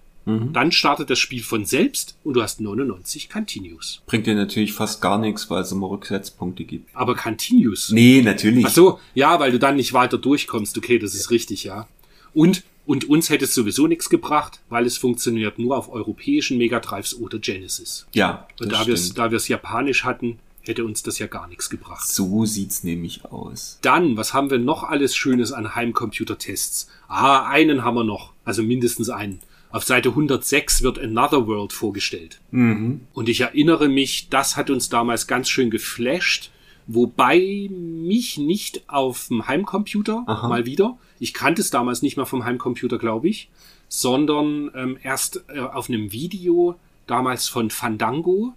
Dann 0.54 0.72
startet 0.72 1.10
das 1.10 1.18
Spiel 1.18 1.42
von 1.42 1.66
selbst 1.66 2.16
und 2.24 2.36
du 2.36 2.44
hast 2.44 2.62
99 2.62 3.28
Continues. 3.28 4.02
Bringt 4.06 4.28
dir 4.28 4.36
natürlich 4.36 4.72
fast 4.72 5.02
gar 5.02 5.18
nichts, 5.18 5.50
weil 5.50 5.64
es 5.64 5.72
immer 5.72 5.90
Rücksetzpunkte 5.90 6.64
gibt. 6.64 6.96
Aber 6.96 7.16
Continues. 7.16 7.90
Nee, 7.92 8.22
natürlich. 8.22 8.66
Ach 8.66 8.70
so, 8.70 9.00
ja, 9.16 9.40
weil 9.40 9.52
du 9.52 9.58
dann 9.58 9.78
nicht 9.78 9.94
weiter 9.94 10.20
durchkommst. 10.20 10.78
Okay, 10.78 11.00
das 11.00 11.16
ist 11.16 11.32
richtig, 11.32 11.64
ja. 11.64 11.88
Und, 12.34 12.64
und 12.86 13.08
uns 13.10 13.30
hätte 13.30 13.46
es 13.46 13.54
sowieso 13.54 13.88
nichts 13.88 14.10
gebracht, 14.10 14.60
weil 14.70 14.86
es 14.86 14.98
funktioniert 14.98 15.60
nur 15.60 15.78
auf 15.78 15.92
europäischen 15.92 16.58
Megadrives 16.58 17.18
oder 17.20 17.40
Genesis. 17.40 18.08
Ja, 18.14 18.48
Und 18.60 18.72
das 18.72 18.80
da 18.82 18.88
wir 18.88 18.94
es 18.94 19.14
da 19.14 19.32
wir's 19.32 19.48
japanisch 19.48 20.04
hatten, 20.04 20.40
hätte 20.64 20.86
uns 20.86 21.04
das 21.04 21.20
ja 21.20 21.28
gar 21.28 21.48
nichts 21.48 21.70
gebracht. 21.70 22.08
So 22.08 22.46
sieht's 22.46 22.84
nämlich 22.84 23.26
aus. 23.26 23.80
Dann, 23.82 24.18
was 24.18 24.34
haben 24.34 24.50
wir 24.50 24.60
noch 24.60 24.84
alles 24.84 25.16
Schönes 25.16 25.52
an 25.52 25.76
Heimcomputertests? 25.76 26.90
Ah, 27.08 27.48
einen 27.48 27.84
haben 27.84 27.96
wir 27.96 28.04
noch. 28.04 28.34
Also 28.46 28.64
mindestens 28.64 29.10
einen. 29.10 29.40
Auf 29.72 29.84
Seite 29.86 30.10
106 30.10 30.82
wird 30.82 31.00
Another 31.00 31.48
World 31.48 31.72
vorgestellt. 31.72 32.42
Und 32.52 33.30
ich 33.30 33.42
erinnere 33.42 33.88
mich, 33.88 34.28
das 34.30 34.58
hat 34.58 34.70
uns 34.70 34.90
damals 34.90 35.28
ganz 35.28 35.50
schön 35.50 35.70
geflasht. 35.70 36.52
Wobei 36.88 37.70
mich 37.72 38.38
nicht 38.38 38.84
auf 38.90 39.28
dem 39.30 39.48
Heimcomputer 39.48 40.24
Aha. 40.28 40.48
mal 40.48 40.66
wieder. 40.66 40.98
Ich 41.22 41.36
kannte 41.36 41.62
es 41.62 41.70
damals 41.70 42.02
nicht 42.02 42.18
mal 42.18 42.26
vom 42.26 42.44
Heimcomputer, 42.46 42.98
glaube 42.98 43.30
ich, 43.30 43.50
sondern 43.88 44.72
ähm, 44.76 44.98
erst 45.04 45.44
äh, 45.54 45.60
auf 45.60 45.88
einem 45.88 46.12
Video 46.12 46.76
damals 47.06 47.48
von 47.48 47.70
Fandango, 47.70 48.54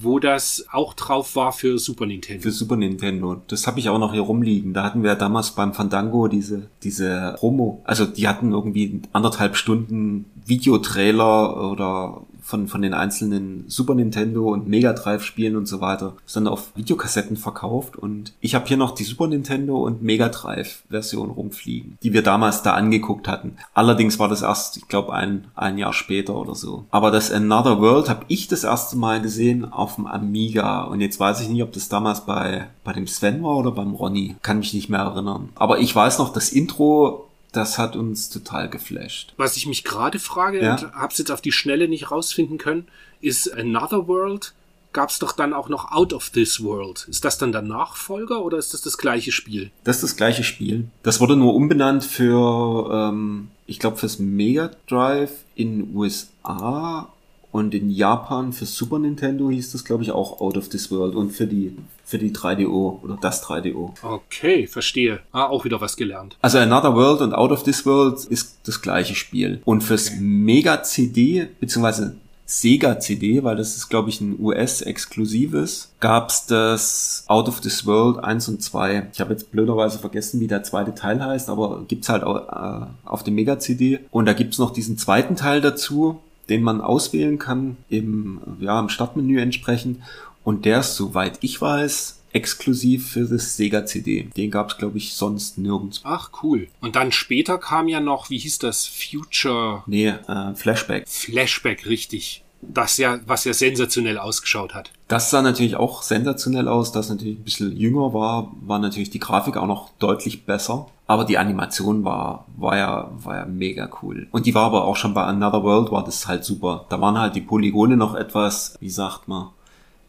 wo 0.00 0.18
das 0.18 0.66
auch 0.70 0.92
drauf 0.94 1.36
war 1.36 1.52
für 1.52 1.78
Super 1.78 2.04
Nintendo. 2.04 2.42
Für 2.42 2.50
Super 2.50 2.76
Nintendo. 2.76 3.40
Das 3.48 3.66
habe 3.66 3.80
ich 3.80 3.88
auch 3.88 3.98
noch 3.98 4.12
hier 4.12 4.20
rumliegen. 4.20 4.74
Da 4.74 4.84
hatten 4.84 5.02
wir 5.02 5.14
damals 5.14 5.52
beim 5.52 5.72
Fandango 5.72 6.28
diese, 6.28 6.68
diese 6.82 7.34
Promo. 7.38 7.82
Also 7.84 8.04
die 8.04 8.28
hatten 8.28 8.52
irgendwie 8.52 9.00
anderthalb 9.12 9.56
Stunden 9.56 10.26
Videotrailer 10.44 11.70
oder 11.70 12.20
von, 12.44 12.68
von 12.68 12.82
den 12.82 12.94
einzelnen 12.94 13.64
Super 13.68 13.94
Nintendo 13.94 14.52
und 14.52 14.68
Mega 14.68 14.92
Drive 14.92 15.24
Spielen 15.24 15.56
und 15.56 15.66
so 15.66 15.80
weiter. 15.80 16.14
Dann 16.34 16.46
auf 16.46 16.76
Videokassetten 16.76 17.36
verkauft 17.36 17.96
und 17.96 18.32
ich 18.40 18.54
habe 18.54 18.66
hier 18.66 18.76
noch 18.76 18.90
die 18.90 19.04
Super 19.04 19.28
Nintendo 19.28 19.78
und 19.78 20.02
Mega 20.02 20.28
Drive 20.28 20.82
Version 20.90 21.30
rumfliegen, 21.30 21.96
die 22.02 22.12
wir 22.12 22.22
damals 22.22 22.62
da 22.62 22.74
angeguckt 22.74 23.28
hatten. 23.28 23.56
Allerdings 23.72 24.18
war 24.18 24.28
das 24.28 24.42
erst, 24.42 24.76
ich 24.76 24.88
glaube, 24.88 25.14
ein, 25.14 25.46
ein 25.54 25.78
Jahr 25.78 25.92
später 25.92 26.34
oder 26.34 26.54
so. 26.54 26.84
Aber 26.90 27.10
das 27.10 27.32
Another 27.32 27.80
World 27.80 28.08
habe 28.08 28.26
ich 28.28 28.46
das 28.48 28.64
erste 28.64 28.96
Mal 28.96 29.22
gesehen 29.22 29.64
auf 29.64 29.94
dem 29.94 30.06
Amiga 30.06 30.82
und 30.82 31.00
jetzt 31.00 31.18
weiß 31.18 31.40
ich 31.40 31.48
nicht, 31.48 31.62
ob 31.62 31.72
das 31.72 31.88
damals 31.88 32.26
bei, 32.26 32.66
bei 32.82 32.92
dem 32.92 33.06
Sven 33.06 33.42
war 33.42 33.56
oder 33.56 33.70
beim 33.70 33.94
Ronny. 33.94 34.36
Kann 34.42 34.58
mich 34.58 34.74
nicht 34.74 34.90
mehr 34.90 35.00
erinnern. 35.00 35.48
Aber 35.54 35.78
ich 35.78 35.94
weiß 35.94 36.18
noch, 36.18 36.32
das 36.32 36.50
Intro, 36.50 37.28
das 37.56 37.78
hat 37.78 37.96
uns 37.96 38.28
total 38.28 38.68
geflasht. 38.68 39.32
Was 39.36 39.56
ich 39.56 39.66
mich 39.66 39.84
gerade 39.84 40.18
frage 40.18 40.62
Ja. 40.62 40.72
und 40.74 40.92
hab's 40.94 41.18
jetzt 41.18 41.30
auf 41.30 41.40
die 41.40 41.52
Schnelle 41.52 41.88
nicht 41.88 42.10
rausfinden 42.10 42.58
können, 42.58 42.86
ist 43.20 43.52
Another 43.52 44.06
World. 44.08 44.54
Gab's 44.92 45.18
doch 45.18 45.32
dann 45.32 45.52
auch 45.52 45.68
noch 45.68 45.90
Out 45.90 46.12
of 46.12 46.30
This 46.30 46.62
World. 46.62 47.06
Ist 47.08 47.24
das 47.24 47.36
dann 47.36 47.50
der 47.50 47.62
Nachfolger 47.62 48.44
oder 48.44 48.58
ist 48.58 48.74
das 48.74 48.80
das 48.82 48.96
gleiche 48.96 49.32
Spiel? 49.32 49.72
Das 49.82 49.96
ist 49.96 50.02
das 50.04 50.16
gleiche 50.16 50.44
Spiel. 50.44 50.88
Das 51.02 51.20
wurde 51.20 51.34
nur 51.36 51.54
umbenannt 51.54 52.04
für, 52.04 52.90
ähm, 52.92 53.48
ich 53.66 53.80
glaube, 53.80 53.96
fürs 53.96 54.20
Mega 54.20 54.70
Drive 54.86 55.32
in 55.56 55.94
USA 55.96 57.08
und 57.50 57.74
in 57.74 57.90
Japan 57.90 58.52
für 58.52 58.66
Super 58.66 58.98
Nintendo 59.00 59.50
hieß 59.50 59.72
das, 59.72 59.84
glaube 59.84 60.02
ich, 60.04 60.12
auch 60.12 60.40
Out 60.40 60.56
of 60.56 60.68
This 60.68 60.90
World 60.92 61.14
und 61.16 61.30
für 61.30 61.46
die, 61.48 61.76
für 62.04 62.18
die 62.18 62.32
3DO 62.32 63.02
oder 63.02 63.18
das 63.20 63.42
3DO. 63.44 63.94
Okay, 64.02 64.66
verstehe. 64.66 65.20
Ah, 65.32 65.46
auch 65.46 65.64
wieder 65.64 65.80
was 65.80 65.96
gelernt. 65.96 66.36
Also 66.42 66.58
Another 66.58 66.94
World 66.94 67.20
und 67.20 67.32
Out 67.34 67.50
of 67.50 67.62
This 67.62 67.86
World 67.86 68.24
ist 68.24 68.58
das 68.64 68.82
gleiche 68.82 69.14
Spiel. 69.14 69.60
Und 69.64 69.82
fürs 69.82 70.12
Mega 70.18 70.82
CD, 70.82 71.48
beziehungsweise 71.60 72.16
Sega 72.46 73.00
CD, 73.00 73.42
weil 73.42 73.56
das 73.56 73.74
ist, 73.74 73.88
glaube 73.88 74.10
ich, 74.10 74.20
ein 74.20 74.38
US-exklusives, 74.38 75.92
gab's 76.00 76.44
das 76.46 77.24
Out 77.26 77.48
of 77.48 77.60
This 77.62 77.86
World 77.86 78.22
1 78.22 78.48
und 78.48 78.62
2. 78.62 79.08
Ich 79.12 79.20
habe 79.20 79.32
jetzt 79.32 79.50
blöderweise 79.50 79.98
vergessen, 79.98 80.40
wie 80.40 80.46
der 80.46 80.62
zweite 80.62 80.94
Teil 80.94 81.24
heißt, 81.24 81.48
aber 81.48 81.84
gibt's 81.88 82.10
halt 82.10 82.22
auch, 82.22 82.48
äh, 82.48 82.86
auf 83.06 83.22
dem 83.22 83.34
Mega 83.34 83.58
CD. 83.58 84.00
Und 84.10 84.26
da 84.26 84.34
gibt's 84.34 84.58
noch 84.58 84.72
diesen 84.72 84.98
zweiten 84.98 85.36
Teil 85.36 85.62
dazu, 85.62 86.20
den 86.50 86.62
man 86.62 86.82
auswählen 86.82 87.38
kann 87.38 87.78
im, 87.88 88.40
ja, 88.60 88.78
im 88.78 88.90
Startmenü 88.90 89.40
entsprechend. 89.40 90.00
Und 90.44 90.64
der 90.64 90.80
ist, 90.80 90.94
soweit 90.94 91.38
ich 91.40 91.60
weiß, 91.60 92.20
exklusiv 92.34 93.12
für 93.12 93.24
das 93.24 93.56
Sega 93.56 93.86
CD. 93.86 94.28
Den 94.36 94.50
gab's 94.50 94.76
glaube 94.76 94.98
ich, 94.98 95.14
sonst 95.14 95.56
nirgends. 95.56 96.00
Ach, 96.04 96.30
cool. 96.42 96.68
Und 96.80 96.96
dann 96.96 97.12
später 97.12 97.58
kam 97.58 97.88
ja 97.88 98.00
noch, 98.00 98.28
wie 98.28 98.38
hieß 98.38 98.58
das? 98.58 98.86
Future 98.86 99.84
Nee, 99.86 100.08
äh, 100.08 100.54
Flashback. 100.54 101.08
Flashback, 101.08 101.86
richtig. 101.86 102.42
Das 102.60 102.96
ja, 102.96 103.18
was 103.26 103.44
ja 103.44 103.52
sensationell 103.52 104.18
ausgeschaut 104.18 104.74
hat. 104.74 104.90
Das 105.06 105.30
sah 105.30 105.42
natürlich 105.42 105.76
auch 105.76 106.02
sensationell 106.02 106.66
aus, 106.66 106.92
das 106.92 107.10
natürlich 107.10 107.38
ein 107.38 107.44
bisschen 107.44 107.76
jünger 107.76 108.14
war, 108.14 108.52
war 108.62 108.78
natürlich 108.78 109.10
die 109.10 109.18
Grafik 109.18 109.58
auch 109.58 109.66
noch 109.66 109.90
deutlich 109.98 110.46
besser. 110.46 110.86
Aber 111.06 111.26
die 111.26 111.36
Animation 111.36 112.04
war, 112.04 112.46
war 112.56 112.78
ja, 112.78 113.10
war 113.16 113.36
ja 113.36 113.44
mega 113.44 113.90
cool. 114.02 114.26
Und 114.32 114.46
die 114.46 114.54
war 114.54 114.64
aber 114.64 114.84
auch 114.84 114.96
schon 114.96 115.12
bei 115.12 115.22
Another 115.24 115.62
World 115.62 115.92
war 115.92 116.02
das 116.02 116.26
halt 116.26 116.44
super. 116.44 116.86
Da 116.88 116.98
waren 117.00 117.18
halt 117.18 117.36
die 117.36 117.42
Polygone 117.42 117.98
noch 117.98 118.14
etwas, 118.14 118.76
wie 118.80 118.88
sagt 118.88 119.28
man, 119.28 119.48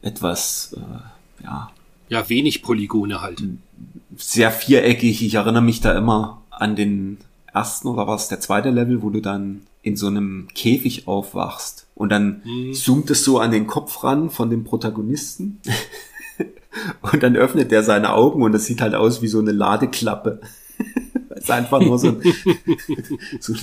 etwas, 0.06 0.76
äh, 0.78 1.44
ja, 1.44 1.70
Ja, 2.10 2.30
wenig 2.30 2.62
Polygone 2.64 3.22
halt. 3.22 3.44
sehr 4.16 4.52
viereckig. 4.52 5.24
Ich 5.26 5.34
erinnere 5.36 5.64
mich 5.64 5.82
da 5.82 5.98
immer 5.98 6.42
an 6.52 6.76
den 6.76 7.18
ersten 7.54 7.88
oder 7.90 8.08
war 8.08 8.16
es 8.16 8.28
der 8.28 8.40
zweite 8.40 8.70
Level, 8.70 9.02
wo 9.02 9.10
du 9.10 9.22
dann 9.22 9.62
in 9.82 9.96
so 9.98 10.08
einem 10.08 10.48
Käfig 10.56 11.08
aufwachst 11.08 11.86
und 11.96 12.10
dann 12.10 12.42
zoomt 12.74 13.10
es 13.12 13.24
so 13.24 13.40
an 13.40 13.52
den 13.52 13.68
Kopf 13.68 14.04
ran 14.04 14.30
von 14.30 14.50
dem 14.50 14.64
Protagonisten 14.64 15.62
und 17.12 17.22
dann 17.24 17.36
öffnet 17.36 17.72
der 17.72 17.84
seine 17.84 18.14
Augen 18.14 18.42
und 18.42 18.52
das 18.52 18.66
sieht 18.66 18.82
halt 18.82 18.96
aus 18.96 19.22
wie 19.22 19.28
so 19.28 19.40
eine 19.40 19.52
Ladeklappe. 19.52 20.42
Es 21.38 21.44
ist 21.44 21.52
einfach 21.52 21.82
nur 21.82 22.00
so, 22.00 22.08
ein- 22.10 22.22
so, 23.42 23.54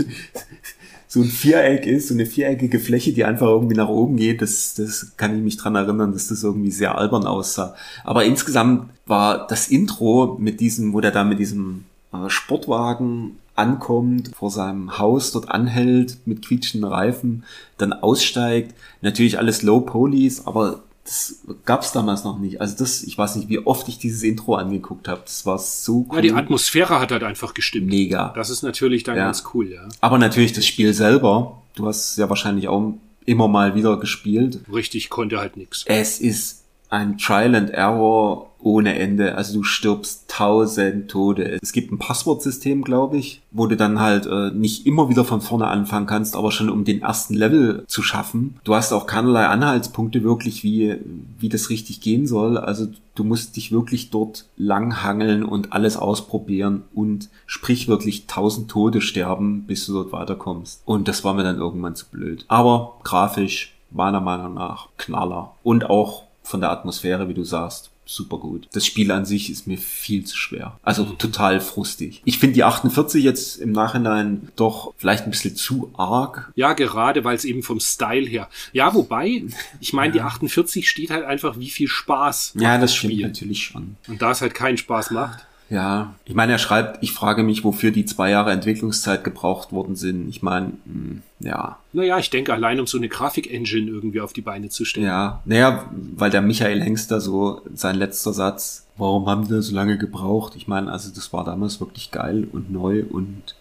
so 1.13 1.21
ein 1.21 1.27
Viereck 1.27 1.85
ist, 1.85 2.09
so 2.09 2.15
eine 2.15 2.25
viereckige 2.25 2.79
Fläche, 2.79 3.13
die 3.13 3.27
einfach 3.27 3.47
irgendwie 3.47 3.75
nach 3.75 3.91
oben 3.91 4.17
geht. 4.17 4.41
Das, 4.41 4.73
das 4.73 5.13
kann 5.19 5.37
ich 5.37 5.43
mich 5.43 5.59
dran 5.59 5.75
erinnern, 5.75 6.15
dass 6.15 6.29
das 6.29 6.43
irgendwie 6.43 6.71
sehr 6.71 6.97
albern 6.97 7.27
aussah. 7.27 7.75
Aber 8.03 8.25
insgesamt 8.25 8.89
war 9.05 9.47
das 9.47 9.69
Intro 9.69 10.39
mit 10.41 10.59
diesem, 10.61 10.95
wo 10.95 11.03
der 11.03 11.11
da 11.11 11.23
mit 11.23 11.39
diesem 11.39 11.85
äh, 12.15 12.31
Sportwagen 12.31 13.37
ankommt, 13.55 14.31
vor 14.35 14.51
seinem 14.51 14.99
Haus 14.99 15.33
dort 15.33 15.51
anhält 15.51 16.17
mit 16.25 16.47
quietschenden 16.47 16.91
Reifen, 16.91 17.45
dann 17.77 17.93
aussteigt. 17.93 18.75
Natürlich 19.03 19.37
alles 19.37 19.61
Low 19.61 19.81
Police, 19.81 20.47
aber 20.47 20.81
das 21.05 21.41
gab's 21.65 21.91
damals 21.93 22.23
noch 22.25 22.39
nicht. 22.39 22.61
Also 22.61 22.77
das, 22.79 23.03
ich 23.03 23.19
weiß 23.19 23.37
nicht, 23.37 23.49
wie 23.49 23.59
oft 23.67 23.89
ich 23.89 23.99
dieses 23.99 24.23
Intro 24.23 24.55
angeguckt 24.55 25.09
habe. 25.09 25.23
Das 25.25 25.45
war 25.45 25.59
so 25.59 26.07
cool. 26.09 26.17
Ja, 26.17 26.21
die 26.23 26.33
Atmosphäre 26.33 27.01
hat 27.01 27.11
halt 27.11 27.25
einfach 27.25 27.55
gestimmt. 27.55 27.89
Mega. 27.89 28.33
Das 28.37 28.51
ist 28.51 28.63
natürlich 28.63 29.03
dann 29.03 29.17
Ja. 29.17 29.25
ganz 29.25 29.43
cool, 29.53 29.69
ja. 29.71 29.89
Aber 30.01 30.19
natürlich 30.19 30.53
das 30.53 30.65
Spiel 30.67 30.95
selber. 30.95 31.61
Du 31.75 31.87
hast 31.89 32.13
es 32.13 32.17
ja 32.17 32.29
wahrscheinlich 32.29 32.69
auch 32.69 32.95
immer 33.25 33.49
mal 33.49 33.75
wieder 33.75 33.97
gespielt. 33.99 34.61
Richtig 34.73 35.11
konnte 35.11 35.39
halt 35.39 35.57
nix. 35.57 35.85
Es 35.87 36.21
ist 36.21 36.63
ein 36.89 37.19
Trial 37.19 37.55
and 37.57 37.71
Error 37.71 38.52
ohne 38.63 38.99
Ende. 38.99 39.37
Also 39.37 39.55
du 39.55 39.63
stirbst 39.63 40.25
tausend 40.29 41.11
Tode. 41.11 41.59
Es 41.63 41.73
gibt 41.73 41.93
ein 41.93 41.99
Passwortsystem, 41.99 42.83
glaube 42.83 43.19
ich, 43.19 43.43
wo 43.51 43.67
du 43.67 43.77
dann 43.77 44.01
halt 44.01 44.27
äh, 44.27 44.51
nicht 44.51 44.87
immer 44.87 45.09
wieder 45.09 45.25
von 45.25 45.41
vorne 45.41 45.69
anfangen 45.69 46.07
kannst, 46.07 46.37
aber 46.37 46.53
schon 46.53 46.71
um 46.71 46.85
den 46.85 47.03
ersten 47.03 47.35
Level 47.35 47.85
zu 47.87 48.03
schaffen. 48.03 48.57
Du 48.65 48.75
hast 48.75 48.93
auch 48.93 49.07
keinerlei 49.07 49.47
Anhaltspunkte 49.47 50.23
wirklich, 50.23 50.63
wie, 50.63 50.97
wie 51.39 51.49
das 51.49 51.71
richtig 51.71 52.01
gehen 52.01 52.27
soll. 52.27 52.59
Also 52.59 52.89
du 53.15 53.25
musst 53.25 53.57
dich 53.57 53.73
wirklich 53.73 54.11
dort 54.11 54.47
langhangeln 54.57 55.45
und 55.45 55.73
alles 55.73 55.97
ausprobieren 55.97 56.83
und 56.95 57.29
sprichwörtlich 57.47 58.27
tausend 58.27 58.71
Tode 58.71 59.01
sterben, 59.01 59.65
bis 59.67 59.87
du 59.87 59.93
dort 59.93 60.13
weiterkommst. 60.13 60.83
Und 60.85 61.09
das 61.09 61.25
war 61.25 61.35
mir 61.35 61.45
dann 61.45 61.59
irgendwann 61.59 61.95
zu 61.95 62.07
blöd. 62.11 62.45
Aber 62.49 62.99
grafisch, 63.05 63.75
meiner 63.91 64.21
Meinung 64.21 64.55
nach, 64.55 64.89
Knaller. 64.97 65.55
Und 65.63 65.91
auch 65.91 66.25
von 66.43 66.61
der 66.61 66.71
Atmosphäre, 66.71 67.29
wie 67.29 67.35
du 67.35 67.45
sagst, 67.45 67.92
super 68.15 68.39
gut. 68.39 68.69
Das 68.73 68.87
Spiel 68.87 69.11
an 69.11 69.25
sich 69.25 69.51
ist 69.51 69.67
mir 69.67 69.79
viel 69.79 70.25
zu 70.25 70.37
schwer. 70.37 70.79
Also 70.83 71.05
total 71.05 71.61
frustig. 71.61 72.23
Ich 72.25 72.39
finde 72.39 72.55
die 72.55 72.65
48 72.65 73.23
jetzt 73.25 73.57
im 73.57 73.73
Nachhinein 73.73 74.49
doch 74.57 74.95
vielleicht 74.97 75.25
ein 75.25 75.31
bisschen 75.31 75.57
zu 75.57 75.91
arg. 75.97 76.53
Ja, 76.55 76.73
gerade 76.73 77.25
weil 77.25 77.37
es 77.37 77.45
eben 77.45 77.63
vom 77.63 77.81
Style 77.81 78.27
her. 78.29 78.49
Ja, 78.73 78.95
wobei, 78.95 79.45
ich 79.81 79.93
meine, 79.93 80.13
die 80.13 80.21
48 80.21 80.89
steht 80.89 81.11
halt 81.11 81.25
einfach, 81.25 81.59
wie 81.59 81.71
viel 81.71 81.89
Spaß 81.89 82.55
Ja, 82.57 82.79
das 82.79 82.95
stimmt 82.95 83.15
Spiel. 83.15 83.27
natürlich 83.27 83.65
schon. 83.65 83.97
Und 84.09 84.23
da 84.23 84.31
es 84.31 84.41
halt 84.41 84.55
keinen 84.55 84.79
Spaß 84.79 85.11
macht. 85.11 85.47
Ja, 85.73 86.15
ich 86.27 86.35
meine, 86.35 86.53
er 86.53 86.59
schreibt, 86.59 87.03
ich 87.03 87.13
frage 87.13 87.43
mich, 87.43 87.65
wofür 87.65 87.93
die 87.93 88.05
zwei 88.05 88.29
Jahre 88.29 88.53
Entwicklungszeit 88.53 89.25
gebraucht 89.25 89.73
worden 89.73 89.97
sind. 89.97 90.29
Ich 90.29 90.43
meine, 90.43 90.73
hm, 90.85 91.23
ja, 91.41 91.79
Naja, 91.95 92.19
ich 92.19 92.29
denke, 92.29 92.53
allein 92.53 92.79
um 92.79 92.87
so 92.87 92.99
eine 92.99 93.09
Grafik-Engine 93.09 93.91
irgendwie 93.91 94.21
auf 94.21 94.35
die 94.35 94.43
Beine 94.43 94.69
zu 94.69 94.85
stellen. 94.85 95.07
ja, 95.07 95.41
naja, 95.47 95.91
weil 95.91 96.31
der 96.31 96.43
Michael 96.43 96.83
Hengster 96.83 97.23
so 97.23 97.63
sein 97.73 97.97
letzter 97.97 98.35
Satz, 98.35 98.87
warum 98.99 99.27
haben 99.27 99.49
die 99.49 99.63
so 99.63 99.75
lange 99.75 99.97
gebraucht? 99.97 100.57
Ich 100.57 100.69
meine, 100.69 100.93
also 100.93 101.11
das 101.11 101.33
war 101.33 101.43
damals 101.43 101.81
wirklich 101.81 102.11
geil 102.11 102.47
und 102.53 102.71
neu 102.71 103.05
und 103.09 103.55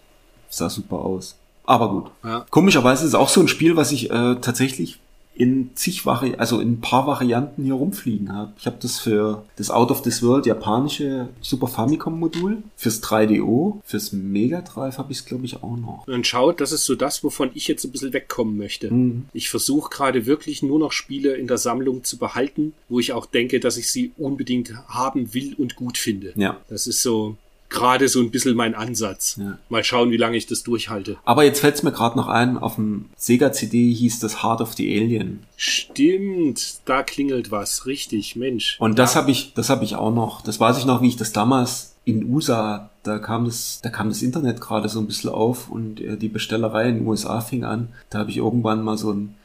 sah 0.49 0.69
super 0.69 0.97
aus. 0.97 1.37
Aber 1.63 1.89
gut. 1.89 2.11
Ja. 2.25 2.45
Komischerweise 2.49 3.03
ist 3.03 3.09
es 3.09 3.15
auch 3.15 3.29
so 3.29 3.39
ein 3.39 3.47
Spiel, 3.47 3.77
was 3.77 3.93
ich 3.93 4.11
äh, 4.11 4.35
tatsächlich 4.41 4.99
in 5.41 5.71
zig 5.73 6.05
Vari 6.05 6.35
also 6.37 6.59
in 6.59 6.73
ein 6.73 6.81
paar 6.81 7.07
Varianten 7.07 7.63
hier 7.63 7.73
rumfliegen 7.73 8.31
habe. 8.31 8.53
Ich 8.59 8.67
habe 8.67 8.77
das 8.79 8.99
für 8.99 9.43
das 9.55 9.71
Out 9.71 9.89
of 9.89 10.03
this 10.03 10.21
World 10.21 10.45
japanische 10.45 11.29
Super 11.41 11.65
Famicom 11.65 12.19
Modul, 12.19 12.61
fürs 12.75 13.01
3DO, 13.01 13.79
fürs 13.83 14.11
Mega 14.11 14.61
Drive 14.61 14.99
habe 14.99 15.11
ich 15.11 15.17
es 15.17 15.25
glaube 15.25 15.45
ich 15.45 15.63
auch 15.63 15.77
noch. 15.77 16.07
Und 16.07 16.27
schaut, 16.27 16.61
das 16.61 16.71
ist 16.71 16.85
so 16.85 16.93
das, 16.93 17.23
wovon 17.23 17.49
ich 17.55 17.67
jetzt 17.67 17.83
ein 17.83 17.91
bisschen 17.91 18.13
wegkommen 18.13 18.55
möchte. 18.55 18.93
Mhm. 18.93 19.25
Ich 19.33 19.49
versuche 19.49 19.89
gerade 19.89 20.27
wirklich 20.27 20.61
nur 20.61 20.77
noch 20.77 20.91
Spiele 20.91 21.33
in 21.33 21.47
der 21.47 21.57
Sammlung 21.57 22.03
zu 22.03 22.19
behalten, 22.19 22.73
wo 22.87 22.99
ich 22.99 23.11
auch 23.11 23.25
denke, 23.25 23.59
dass 23.59 23.77
ich 23.77 23.91
sie 23.91 24.11
unbedingt 24.17 24.75
haben 24.89 25.33
will 25.33 25.55
und 25.57 25.75
gut 25.75 25.97
finde. 25.97 26.33
Ja. 26.35 26.61
Das 26.69 26.85
ist 26.85 27.01
so 27.01 27.35
gerade 27.71 28.07
so 28.07 28.19
ein 28.19 28.29
bisschen 28.29 28.55
mein 28.55 28.75
Ansatz. 28.75 29.37
Ja. 29.39 29.57
Mal 29.69 29.83
schauen, 29.83 30.11
wie 30.11 30.17
lange 30.17 30.37
ich 30.37 30.45
das 30.45 30.61
durchhalte. 30.61 31.17
Aber 31.25 31.43
jetzt 31.43 31.61
fällt 31.61 31.75
es 31.75 31.83
mir 31.83 31.91
gerade 31.91 32.17
noch 32.17 32.27
ein, 32.27 32.59
auf 32.59 32.75
dem 32.75 33.05
Sega 33.17 33.51
CD 33.51 33.91
hieß 33.93 34.19
das 34.19 34.43
Heart 34.43 34.61
of 34.61 34.73
the 34.73 34.99
Alien. 34.99 35.39
Stimmt, 35.55 36.81
da 36.85 37.01
klingelt 37.01 37.49
was. 37.49 37.87
Richtig, 37.87 38.35
Mensch. 38.35 38.77
Und 38.79 38.99
das 38.99 39.15
habe 39.15 39.31
ich, 39.31 39.53
das 39.55 39.69
habe 39.69 39.83
ich 39.83 39.95
auch 39.95 40.13
noch. 40.13 40.41
Das 40.41 40.59
weiß 40.59 40.77
ich 40.77 40.85
noch, 40.85 41.01
wie 41.01 41.07
ich 41.07 41.15
das 41.15 41.31
damals 41.33 41.95
in 42.03 42.31
USA, 42.31 42.89
da 43.03 43.19
kam 43.19 43.45
das, 43.45 43.79
da 43.81 43.89
kam 43.89 44.09
das 44.09 44.21
Internet 44.21 44.59
gerade 44.59 44.89
so 44.89 44.99
ein 44.99 45.07
bisschen 45.07 45.29
auf 45.29 45.69
und 45.69 46.01
äh, 46.01 46.17
die 46.17 46.29
Bestellerei 46.29 46.89
in 46.89 46.95
den 46.97 47.07
USA 47.07 47.41
fing 47.41 47.63
an. 47.63 47.89
Da 48.09 48.19
habe 48.19 48.31
ich 48.31 48.37
irgendwann 48.37 48.83
mal 48.83 48.97
so 48.97 49.11
einen 49.11 49.35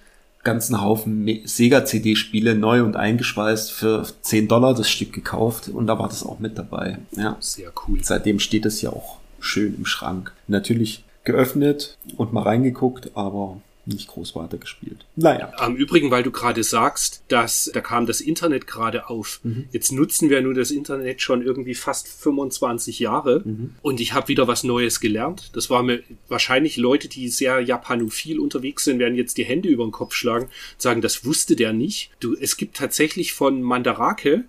ganzen 0.47 0.81
Haufen 0.81 1.29
Sega-CD-Spiele 1.45 2.55
neu 2.55 2.83
und 2.85 2.97
eingeschweißt 2.97 3.73
für 3.73 4.07
10 4.23 4.49
Dollar 4.49 4.75
das 4.75 4.89
Stück 4.89 5.13
gekauft 5.13 5.69
und 5.69 5.87
da 5.89 5.99
war 5.99 6.09
das 6.09 6.25
auch 6.25 6.39
mit 6.39 6.57
dabei. 6.57 6.99
Ja. 7.17 7.37
Sehr 7.41 7.73
cool. 7.87 7.99
Seitdem 8.03 8.39
steht 8.39 8.65
es 8.65 8.81
ja 8.81 8.91
auch 8.91 9.19
schön 9.41 9.75
im 9.75 9.85
Schrank. 9.85 10.33
Natürlich 10.47 11.05
geöffnet 11.25 11.99
und 12.17 12.33
mal 12.33 12.45
reingeguckt, 12.45 13.11
aber 13.15 13.61
nicht 13.87 14.09
groß 14.09 14.35
weitergespielt. 14.37 15.07
Naja. 15.17 15.53
Am 15.57 15.77
Übrigen, 15.77 16.11
weil 16.11 16.23
du 16.23 16.31
gerade 16.31 16.63
sagst, 16.63 17.23
dass 17.29 17.71
da 17.73 17.81
kam 17.81 18.07
das 18.07 18.21
Internet 18.21 18.67
gerade 18.67 19.09
auf. 19.09 19.41
Jetzt 19.73 19.93
nutzen 19.93 20.29
wir 20.31 20.43
nur 20.43 20.55
das 20.55 20.71
Internet 20.71 21.23
schon 21.23 21.43
irgendwie 21.43 21.75
fast 21.75 22.09
25 22.09 22.99
Jahre 22.99 23.45
und 23.83 24.01
ich 24.01 24.13
habe 24.13 24.29
wieder 24.29 24.49
was 24.49 24.65
Neues 24.65 25.01
gelernt. 25.01 25.51
Das 25.55 25.71
war 25.71 25.83
mir 25.83 26.03
wahrscheinlich 26.29 26.77
Leute, 26.77 27.09
die 27.09 27.29
sehr 27.29 27.61
japanophil 27.61 28.41
unterwegs 28.41 28.85
sind, 28.85 28.99
werden 28.99 29.15
jetzt 29.15 29.39
die 29.39 29.45
Hände 29.45 29.69
über 29.69 29.85
den 29.85 29.93
Kopf 29.93 30.15
schlagen, 30.15 30.47
und 30.47 30.83
sagen, 30.83 31.01
das 31.01 31.25
wusste 31.25 31.57
der 31.57 31.73
nicht. 31.73 32.11
Du, 32.21 32.37
es 32.39 32.57
gibt 32.57 32.77
tatsächlich 32.77 33.33
von 33.33 33.63
Mandarake, 33.63 34.45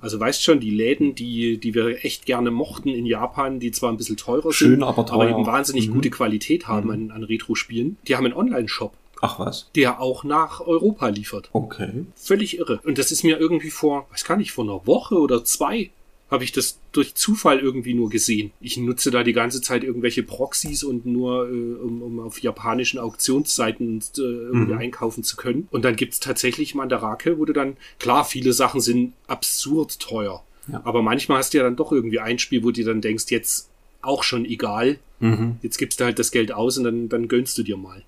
also 0.00 0.20
weißt 0.20 0.42
schon, 0.42 0.60
die 0.60 0.70
Läden, 0.70 1.14
die, 1.14 1.58
die 1.58 1.74
wir 1.74 2.04
echt 2.04 2.26
gerne 2.26 2.50
mochten 2.50 2.88
in 2.90 3.06
Japan, 3.06 3.58
die 3.58 3.70
zwar 3.70 3.90
ein 3.90 3.96
bisschen 3.96 4.16
teurer 4.16 4.52
Schön, 4.52 4.72
sind, 4.72 4.82
aber 4.82 5.06
teuer. 5.06 5.30
eben 5.30 5.46
wahnsinnig 5.46 5.90
gute 5.90 6.10
Qualität 6.10 6.68
haben 6.68 6.90
an, 6.90 7.10
an 7.10 7.24
Retro-Spielen. 7.24 7.96
Die 8.06 8.16
haben 8.16 8.24
einen 8.24 8.34
Online-Shop 8.34 8.81
Ach 9.22 9.38
was. 9.38 9.70
der 9.76 10.00
auch 10.00 10.24
nach 10.24 10.60
Europa 10.60 11.08
liefert. 11.08 11.48
Okay. 11.52 12.04
Völlig 12.16 12.58
irre. 12.58 12.80
Und 12.84 12.98
das 12.98 13.12
ist 13.12 13.22
mir 13.22 13.38
irgendwie 13.38 13.70
vor, 13.70 14.06
weiß 14.10 14.24
gar 14.24 14.36
nicht, 14.36 14.52
vor 14.52 14.64
einer 14.64 14.86
Woche 14.86 15.14
oder 15.14 15.44
zwei 15.44 15.90
habe 16.30 16.44
ich 16.44 16.52
das 16.52 16.78
durch 16.92 17.14
Zufall 17.14 17.60
irgendwie 17.60 17.92
nur 17.94 18.08
gesehen. 18.08 18.52
Ich 18.60 18.78
nutze 18.78 19.10
da 19.10 19.22
die 19.22 19.34
ganze 19.34 19.60
Zeit 19.60 19.84
irgendwelche 19.84 20.22
Proxys 20.22 20.82
und 20.82 21.04
nur, 21.04 21.46
äh, 21.48 21.52
um, 21.52 22.02
um 22.02 22.20
auf 22.20 22.40
japanischen 22.40 22.98
Auktionsseiten 22.98 24.00
äh, 24.16 24.20
irgendwie 24.20 24.74
einkaufen 24.74 25.24
zu 25.24 25.36
können. 25.36 25.68
Und 25.70 25.84
dann 25.84 25.94
gibt's 25.94 26.20
tatsächlich 26.20 26.74
Mandarake, 26.74 27.38
wo 27.38 27.44
du 27.44 27.52
dann, 27.52 27.76
klar, 27.98 28.24
viele 28.24 28.54
Sachen 28.54 28.80
sind 28.80 29.12
absurd 29.26 30.00
teuer. 30.00 30.42
Ja. 30.68 30.80
Aber 30.84 31.02
manchmal 31.02 31.38
hast 31.38 31.52
du 31.52 31.58
ja 31.58 31.64
dann 31.64 31.76
doch 31.76 31.92
irgendwie 31.92 32.20
ein 32.20 32.38
Spiel, 32.38 32.64
wo 32.64 32.70
du 32.70 32.82
dann 32.82 33.02
denkst, 33.02 33.26
jetzt 33.28 33.68
auch 34.00 34.22
schon 34.22 34.44
egal. 34.46 34.98
Jetzt 35.62 35.78
gibst 35.78 36.00
du 36.00 36.04
halt 36.04 36.18
das 36.18 36.32
Geld 36.32 36.50
aus 36.50 36.78
und 36.78 36.84
dann, 36.84 37.08
dann 37.08 37.28
gönnst 37.28 37.56
du 37.58 37.62
dir 37.62 37.76
mal. 37.76 38.02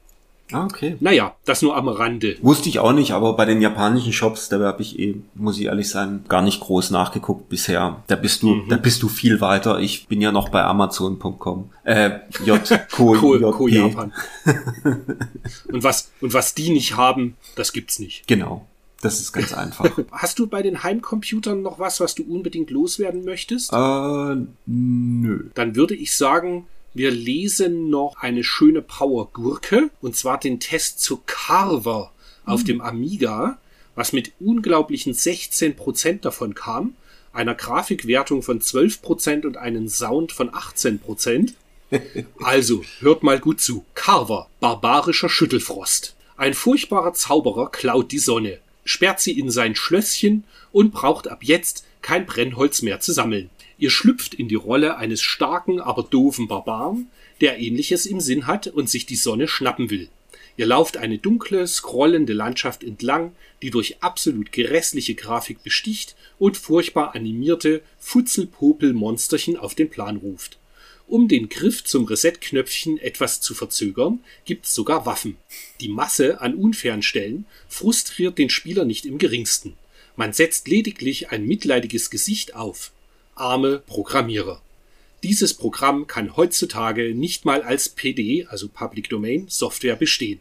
Ah, 0.53 0.65
okay. 0.67 0.97
Naja, 1.01 1.35
das 1.45 1.63
nur 1.63 1.77
am 1.77 1.89
Rande. 1.89 2.37
Wusste 2.43 2.69
ich 2.69 2.79
auch 2.79 2.93
nicht, 2.93 3.13
aber 3.13 3.35
bei 3.35 3.45
den 3.47 3.63
japanischen 3.63 4.13
Shops, 4.13 4.49
da 4.49 4.61
habe 4.61 4.83
ich 4.83 4.99
eh, 4.99 5.17
muss 5.35 5.59
ich 5.59 5.65
ehrlich 5.67 5.89
sein, 5.89 6.25
gar 6.29 6.43
nicht 6.43 6.61
groß 6.61 6.91
nachgeguckt 6.91 7.49
bisher. 7.49 8.03
Da 8.07 8.17
bist 8.17 8.43
du, 8.43 8.63
da 8.69 8.77
bist 8.77 9.03
du 9.03 9.09
viel 9.09 9.41
weiter. 9.41 9.81
Ich 9.81 10.07
bin 10.07 10.21
ja 10.21 10.33
noch 10.33 10.51
bei 10.51 10.63
Amazon.com. 10.63 11.71
Äh, 11.85 12.19
J, 12.45 12.61
Co, 12.93 13.15
Ko, 13.15 13.37
J, 13.37 13.59
P. 13.59 13.69
Japan. 13.75 14.13
und 15.73 15.83
was, 15.83 16.13
und 16.21 16.35
was 16.35 16.55
die 16.55 16.71
nicht 16.71 16.97
haben, 16.97 17.37
das 17.57 17.73
gibt's 17.73 17.99
nicht. 17.99 18.27
Genau. 18.27 18.67
Das 19.01 19.21
ist 19.21 19.33
ganz 19.33 19.53
einfach. 19.53 19.91
Hast 20.13 20.39
du 20.39 20.47
bei 20.47 20.63
den 20.63 20.83
Heimcomputern 20.83 21.61
noch 21.61 21.79
was, 21.79 22.01
was 22.01 22.15
du 22.15 22.23
unbedingt 22.23 22.71
loswerden 22.71 23.25
möchtest? 23.25 23.71
äh, 23.73 24.37
nö. 24.67 25.45
Dann 25.55 25.77
würde 25.77 25.95
ich 25.95 26.17
sagen, 26.17 26.67
wir 26.95 27.11
lesen 27.11 27.91
noch 27.91 28.17
eine 28.21 28.45
schöne 28.45 28.81
Power-Gurke, 28.81 29.91
und 30.01 30.17
zwar 30.17 30.39
den 30.39 30.61
Test 30.61 31.01
zu 31.01 31.21
Carver 31.27 32.13
auf 32.47 32.63
dem 32.63 32.81
Amiga, 32.81 33.59
was 33.97 34.13
mit 34.13 34.33
unglaublichen 34.39 35.13
16% 35.13 36.21
davon 36.21 36.55
kam, 36.55 36.95
einer 37.33 37.57
Grafikwertung 37.57 38.43
von 38.43 38.61
12% 38.61 39.45
und 39.45 39.57
einen 39.57 39.89
Sound 39.89 40.33
von 40.33 40.51
18%. 40.51 41.55
Also, 42.43 42.83
hört 43.01 43.23
mal 43.23 43.39
gut 43.39 43.61
zu. 43.61 43.85
Carver, 43.95 44.49
barbarischer 44.59 45.29
Schüttelfrost. 45.29 46.17
Ein 46.37 46.55
furchtbarer 46.55 47.13
Zauberer 47.13 47.71
klaut 47.71 48.11
die 48.11 48.19
Sonne, 48.19 48.59
sperrt 48.85 49.21
sie 49.21 49.39
in 49.39 49.51
sein 49.51 49.77
Schlösschen 49.77 50.45
und 50.73 50.93
braucht 50.93 51.29
ab 51.29 51.45
jetzt 51.45 51.85
kein 52.03 52.27
Brennholz 52.27 52.83
mehr 52.83 53.01
zu 53.01 53.13
sammeln. 53.13 53.51
Ihr 53.79 53.91
schlüpft 53.91 54.35
in 54.35 54.49
die 54.49 54.55
Rolle 54.55 54.97
eines 54.97 55.23
starken, 55.23 55.81
aber 55.81 56.03
doofen 56.05 56.49
Barbaren, 56.49 57.09
der 57.41 57.59
ähnliches 57.59 58.07
im 58.07 58.21
Sinn 58.21 58.47
hat 58.47 58.69
und 58.69 58.89
sich 58.89 59.07
die 59.07 59.17
Sonne 59.17 59.49
schnappen 59.49 59.91
will. 59.91 60.09
Ihr 60.57 60.67
lauft 60.67 60.97
eine 60.97 61.19
dunkle, 61.19 61.67
scrollende 61.67 62.33
Landschaft 62.33 62.85
entlang, 62.85 63.35
die 63.63 63.71
durch 63.71 64.03
absolut 64.03 64.53
grässliche 64.53 65.15
Grafik 65.15 65.65
besticht 65.65 66.15
und 66.39 66.57
furchtbar 66.57 67.15
animierte 67.15 67.83
Futzelpopel-Monsterchen 67.99 69.57
auf 69.57 69.75
den 69.75 69.91
Plan 69.91 70.17
ruft. 70.17 70.59
Um 71.07 71.29
den 71.29 71.49
Griff 71.49 71.85
zum 71.85 72.05
Reset-Knöpfchen 72.05 72.99
etwas 72.99 73.41
zu 73.41 73.55
verzögern, 73.55 74.21
gibt's 74.45 74.75
sogar 74.75 75.05
Waffen. 75.07 75.37
Die 75.81 75.89
Masse 75.89 76.41
an 76.41 76.55
unfairen 76.55 77.03
Stellen 77.03 77.47
frustriert 77.69 78.39
den 78.39 78.49
Spieler 78.49 78.85
nicht 78.85 79.05
im 79.05 79.19
geringsten. 79.19 79.75
Man 80.17 80.33
setzt 80.33 80.69
lediglich 80.69 81.31
ein 81.31 81.45
mitleidiges 81.45 82.09
Gesicht 82.09 82.55
auf. 82.55 82.93
Arme 83.35 83.83
Programmierer. 83.87 84.61
Dieses 85.23 85.55
Programm 85.55 86.07
kann 86.07 86.37
heutzutage 86.37 87.15
nicht 87.15 87.45
mal 87.45 87.63
als 87.63 87.89
PD, 87.89 88.47
also 88.49 88.69
Public 88.69 89.09
Domain, 89.09 89.47
Software 89.49 89.97
bestehen. 89.97 90.41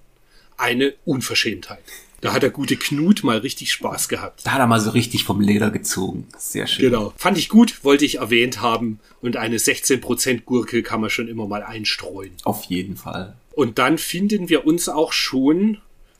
Eine 0.58 0.94
Unverschämtheit. 1.06 1.84
Da 2.24 2.32
hat 2.32 2.42
der 2.44 2.52
gute 2.52 2.78
Knut 2.78 3.24
mal 3.24 3.40
richtig 3.40 3.74
Spaß 3.74 4.08
gehabt. 4.08 4.46
Da 4.46 4.52
hat 4.52 4.60
er 4.60 4.68
mal 4.68 4.80
so 4.80 4.92
richtig 4.92 5.26
vom 5.26 5.42
Leder 5.42 5.72
gezogen. 5.72 6.28
Sehr 6.38 6.68
schön. 6.68 6.86
Genau. 6.86 7.14
Fand 7.18 7.38
ich 7.38 7.50
gut, 7.50 7.84
wollte 7.84 8.06
ich 8.06 8.20
erwähnt 8.20 8.62
haben. 8.62 9.00
Und 9.22 9.36
eine 9.36 9.58
16% 9.58 10.42
Gurke 10.42 10.84
kann 10.84 11.02
man 11.02 11.10
schon 11.10 11.28
immer 11.28 11.48
mal 11.48 11.64
einstreuen. 11.64 12.32
Auf 12.44 12.64
jeden 12.66 12.96
Fall. 12.96 13.36
Und 13.52 13.78
dann 13.78 13.98
finden 13.98 14.48
wir 14.48 14.66
uns 14.66 14.88
auch 14.88 15.12
schon, 15.12 15.80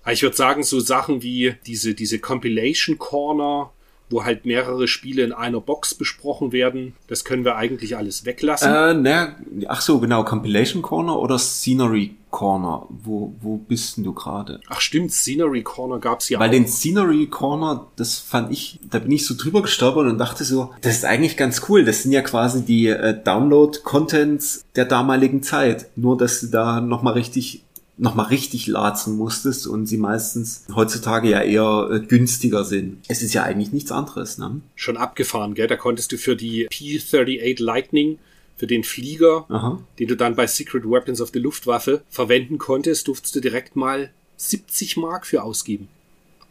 ich 0.10 0.24
würde 0.24 0.36
sagen, 0.36 0.64
so 0.64 0.82
Sachen 0.82 1.22
wie 1.22 1.56
diese, 1.66 1.94
diese 1.94 2.20
Compilation 2.20 2.98
Corner, 2.98 3.72
wo 4.14 4.24
halt 4.24 4.46
mehrere 4.46 4.88
Spiele 4.88 5.24
in 5.24 5.34
einer 5.34 5.60
Box 5.60 5.96
besprochen 5.96 6.52
werden. 6.52 6.94
Das 7.08 7.26
können 7.26 7.44
wir 7.44 7.56
eigentlich 7.56 7.98
alles 7.98 8.26
weglassen. 8.26 8.72
Äh, 8.72 8.94
na, 8.94 9.36
ach 9.68 9.82
so, 9.82 10.00
genau, 10.00 10.24
Compilation 10.24 10.82
Corner 10.84 11.20
oder 11.20 11.40
Scenery 11.40 12.16
Corner? 12.30 12.88
Wo, 12.90 13.34
wo 13.42 13.58
bist 13.58 13.98
denn 13.98 14.04
du 14.04 14.14
gerade? 14.14 14.60
Ach 14.68 14.82
stimmt, 14.82 15.12
Scenery 15.12 15.64
Corner 15.64 16.00
gab's 16.00 16.30
ja 16.30 16.40
Weil 16.40 16.50
auch. 16.50 16.54
den 16.54 16.68
Scenery 16.68 17.28
Corner, 17.28 17.88
das 17.96 18.18
fand 18.18 18.52
ich, 18.52 18.80
da 18.90 19.00
bin 19.00 19.12
ich 19.12 19.26
so 19.26 19.36
drüber 19.38 19.62
gestolpert 19.62 20.08
und 20.08 20.18
dachte 20.18 20.44
so, 20.44 20.72
das 20.82 20.96
ist 20.98 21.06
eigentlich 21.06 21.38
ganz 21.38 21.64
cool. 21.70 21.84
Das 21.84 22.04
sind 22.04 22.12
ja 22.12 22.22
quasi 22.22 22.64
die 22.64 22.88
äh, 22.88 23.20
Download-Contents 23.24 24.66
der 24.76 24.86
damaligen 24.86 25.44
Zeit. 25.44 25.88
Nur, 25.96 26.18
dass 26.18 26.42
du 26.42 26.48
da 26.48 26.82
nochmal 26.82 27.14
richtig 27.14 27.64
nochmal 27.98 28.28
richtig 28.28 28.68
latzen 28.68 29.16
musstest 29.18 29.68
und 29.68 29.86
sie 29.86 29.98
meistens 29.98 30.66
heutzutage 30.74 31.30
ja 31.30 31.42
eher 31.42 31.90
äh, 31.92 32.00
günstiger 32.00 32.64
sind. 32.64 32.98
Es 33.08 33.22
ist 33.22 33.34
ja 33.34 33.44
eigentlich 33.44 33.72
nichts 33.72 33.92
anderes, 33.92 34.38
ne? 34.38 34.62
Schon 34.76 34.98
abgefahren, 34.98 35.54
gell? 35.54 35.68
Da 35.68 35.76
konntest 35.76 36.12
du 36.12 36.18
für 36.18 36.36
die 36.36 36.66
P-38 36.70 37.62
Lightning, 37.62 38.18
für 38.56 38.68
den 38.68 38.84
Flieger, 38.84 39.46
Aha. 39.50 39.80
den 40.00 40.08
du 40.08 40.16
dann 40.16 40.36
bei 40.36 40.48
Secret 40.48 40.86
Weapons 40.86 41.22
of 41.22 41.32
the 41.34 41.40
Luftwaffe 41.40 42.02
verwenden 42.10 42.58
konntest, 42.58 43.08
durftest 43.08 43.36
du 43.36 43.42
direkt 43.42 43.76
mal 43.76 44.12
70 44.38 44.98
Mark 44.98 45.26
für 45.26 45.44
ausgeben. 45.44 45.88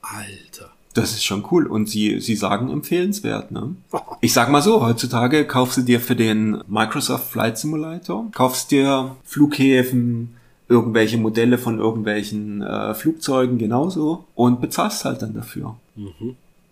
Alter. 0.01 0.73
Das 0.95 1.13
ist 1.13 1.25
schon 1.25 1.47
cool. 1.51 1.67
Und 1.67 1.89
sie, 1.89 2.21
sie 2.21 2.37
sagen 2.37 2.71
empfehlenswert, 2.71 3.51
ne? 3.51 3.75
Ich 4.21 4.33
sag 4.33 4.51
mal 4.51 4.63
so, 4.63 4.83
heutzutage 4.83 5.45
kaufst 5.47 5.79
du 5.79 5.83
dir 5.83 5.99
für 5.99 6.15
den 6.15 6.63
Microsoft 6.69 7.33
Flight 7.33 7.59
Simulator, 7.59 8.31
kaufst 8.33 8.71
dir 8.71 9.17
Flughäfen, 9.25 10.37
irgendwelche 10.73 11.19
Modelle 11.19 11.59
von 11.59 11.79
irgendwelchen 11.79 12.63
äh, 12.63 12.95
Flugzeugen 12.95 13.59
genauso 13.59 14.25
und 14.35 14.61
bezahlst 14.61 15.05
halt 15.05 15.23
dann 15.23 15.35
dafür. 15.35 15.77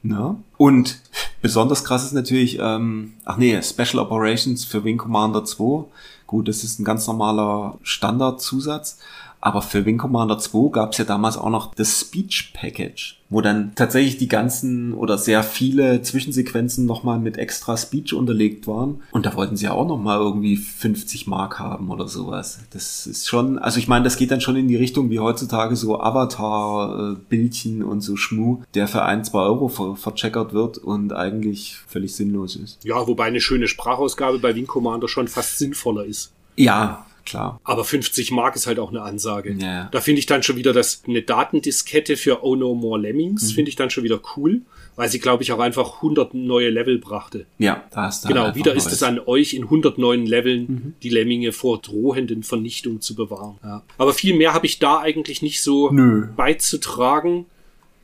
Ja. 0.03 0.37
Und 0.57 1.01
besonders 1.43 1.85
krass 1.85 2.05
ist 2.05 2.15
natürlich, 2.15 2.59
ähm, 2.61 3.13
ach 3.25 3.37
nee, 3.37 3.61
Special 3.63 3.99
Operations 4.03 4.65
für 4.65 4.83
Wing 4.85 4.97
Commander 4.97 5.45
2. 5.45 5.85
Gut, 6.27 6.49
das 6.49 6.65
ist 6.65 6.79
ein 6.79 6.85
ganz 6.85 7.07
normaler 7.07 7.79
Standardzusatz. 7.83 8.99
Aber 9.41 9.63
für 9.63 9.87
Wing 9.87 9.99
Commander 9.99 10.39
2 10.39 10.71
gab 10.71 10.93
es 10.93 10.99
ja 10.99 11.05
damals 11.05 11.39
auch 11.39 11.51
noch 11.51 11.75
das 11.75 12.01
Speech 12.01 12.53
Package, 12.55 13.19
wo 13.31 13.41
dann 13.41 13.73
tatsächlich 13.75 14.19
die 14.19 14.29
ganzen 14.29 14.93
oder 14.93 15.17
sehr 15.17 15.43
viele 15.43 16.03
Zwischensequenzen 16.03 16.85
nochmal 16.85 17.19
mit 17.19 17.39
extra 17.39 17.77
Speech 17.77 18.13
unterlegt 18.13 18.67
waren. 18.67 19.03
Und 19.13 19.25
da 19.25 19.35
wollten 19.35 19.57
sie 19.57 19.65
ja 19.65 19.73
auch 19.73 19.87
nochmal 19.87 20.19
irgendwie 20.19 20.57
50 20.57 21.27
Mark 21.27 21.59
haben 21.59 21.91
oder 21.91 22.07
sowas. 22.07 22.61
Das 22.71 23.07
ist 23.07 23.29
schon, 23.29 23.59
also 23.59 23.79
ich 23.79 23.89
meine, 23.89 24.05
das 24.05 24.17
geht 24.17 24.31
dann 24.31 24.43
schon 24.43 24.57
in 24.57 24.69
die 24.69 24.77
Richtung 24.77 25.09
wie 25.09 25.21
heutzutage 25.21 25.75
so 25.75 25.99
Avatar-Bildchen 26.01 27.83
und 27.83 28.03
so 28.03 28.17
Schmu, 28.17 28.63
der 28.75 28.89
für 28.89 29.03
ein, 29.03 29.25
zwei 29.25 29.41
Euro 29.41 29.69
ver 29.69 29.97
vercheckert 29.97 30.53
wird 30.53 30.79
und 30.79 31.13
eigentlich 31.13 31.79
völlig 31.89 32.15
sinnlos 32.15 32.57
ist. 32.57 32.85
Ja, 32.85 33.07
wobei 33.07 33.25
eine 33.25 33.41
schöne 33.41 33.69
Sprachausgabe 33.69 34.39
bei 34.39 34.55
Wing 34.55 34.67
Commander 34.67 35.09
schon 35.09 35.29
fast 35.29 35.59
sinnvoller 35.59 36.05
ist. 36.05 36.33
Ja, 36.57 37.07
klar. 37.25 37.61
Aber 37.65 37.85
50 37.85 38.31
Mark 38.31 38.57
ist 38.57 38.67
halt 38.67 38.79
auch 38.79 38.91
eine 38.91 39.03
Ansage. 39.03 39.57
Ja. 39.59 39.89
Da 39.91 40.01
finde 40.01 40.21
ich 40.21 40.27
dann 40.27 40.43
schon 40.43 40.57
wieder 40.57 40.73
das, 40.73 41.03
eine 41.07 41.23
Datendiskette 41.23 42.17
für 42.17 42.45
Oh 42.45 42.57
No 42.57 42.75
More 42.75 43.01
Lemmings, 43.01 43.53
finde 43.53 43.69
ich 43.69 43.77
dann 43.77 43.91
schon 43.91 44.05
wieder 44.05 44.21
cool, 44.37 44.63
weil 44.97 45.09
sie, 45.09 45.19
glaube 45.19 45.43
ich, 45.43 45.53
auch 45.53 45.59
einfach 45.59 45.97
100 45.97 46.35
neue 46.35 46.71
Level 46.71 46.99
brachte. 46.99 47.47
Ja, 47.59 47.85
da 47.91 48.11
du 48.11 48.29
Genau, 48.29 48.45
halt 48.45 48.55
wieder 48.55 48.75
ist 48.75 48.93
es 48.93 49.03
an 49.03 49.21
euch 49.25 49.55
in 49.55 49.65
100 49.65 49.99
neuen 49.99 50.27
Leveln 50.27 50.95
die 51.03 51.11
Lemminge 51.11 51.53
vor 51.53 51.79
drohenden 51.79 52.43
Vernichtung 52.43 53.01
zu 53.01 53.15
bewahren. 53.15 53.59
Ja. 53.63 53.83
Aber 53.99 54.13
viel 54.13 54.37
mehr 54.37 54.53
habe 54.53 54.67
ich 54.67 54.79
da 54.79 54.99
eigentlich 54.99 55.43
nicht 55.43 55.63
so 55.63 55.91
Nö. 55.91 56.29
beizutragen. 56.37 57.47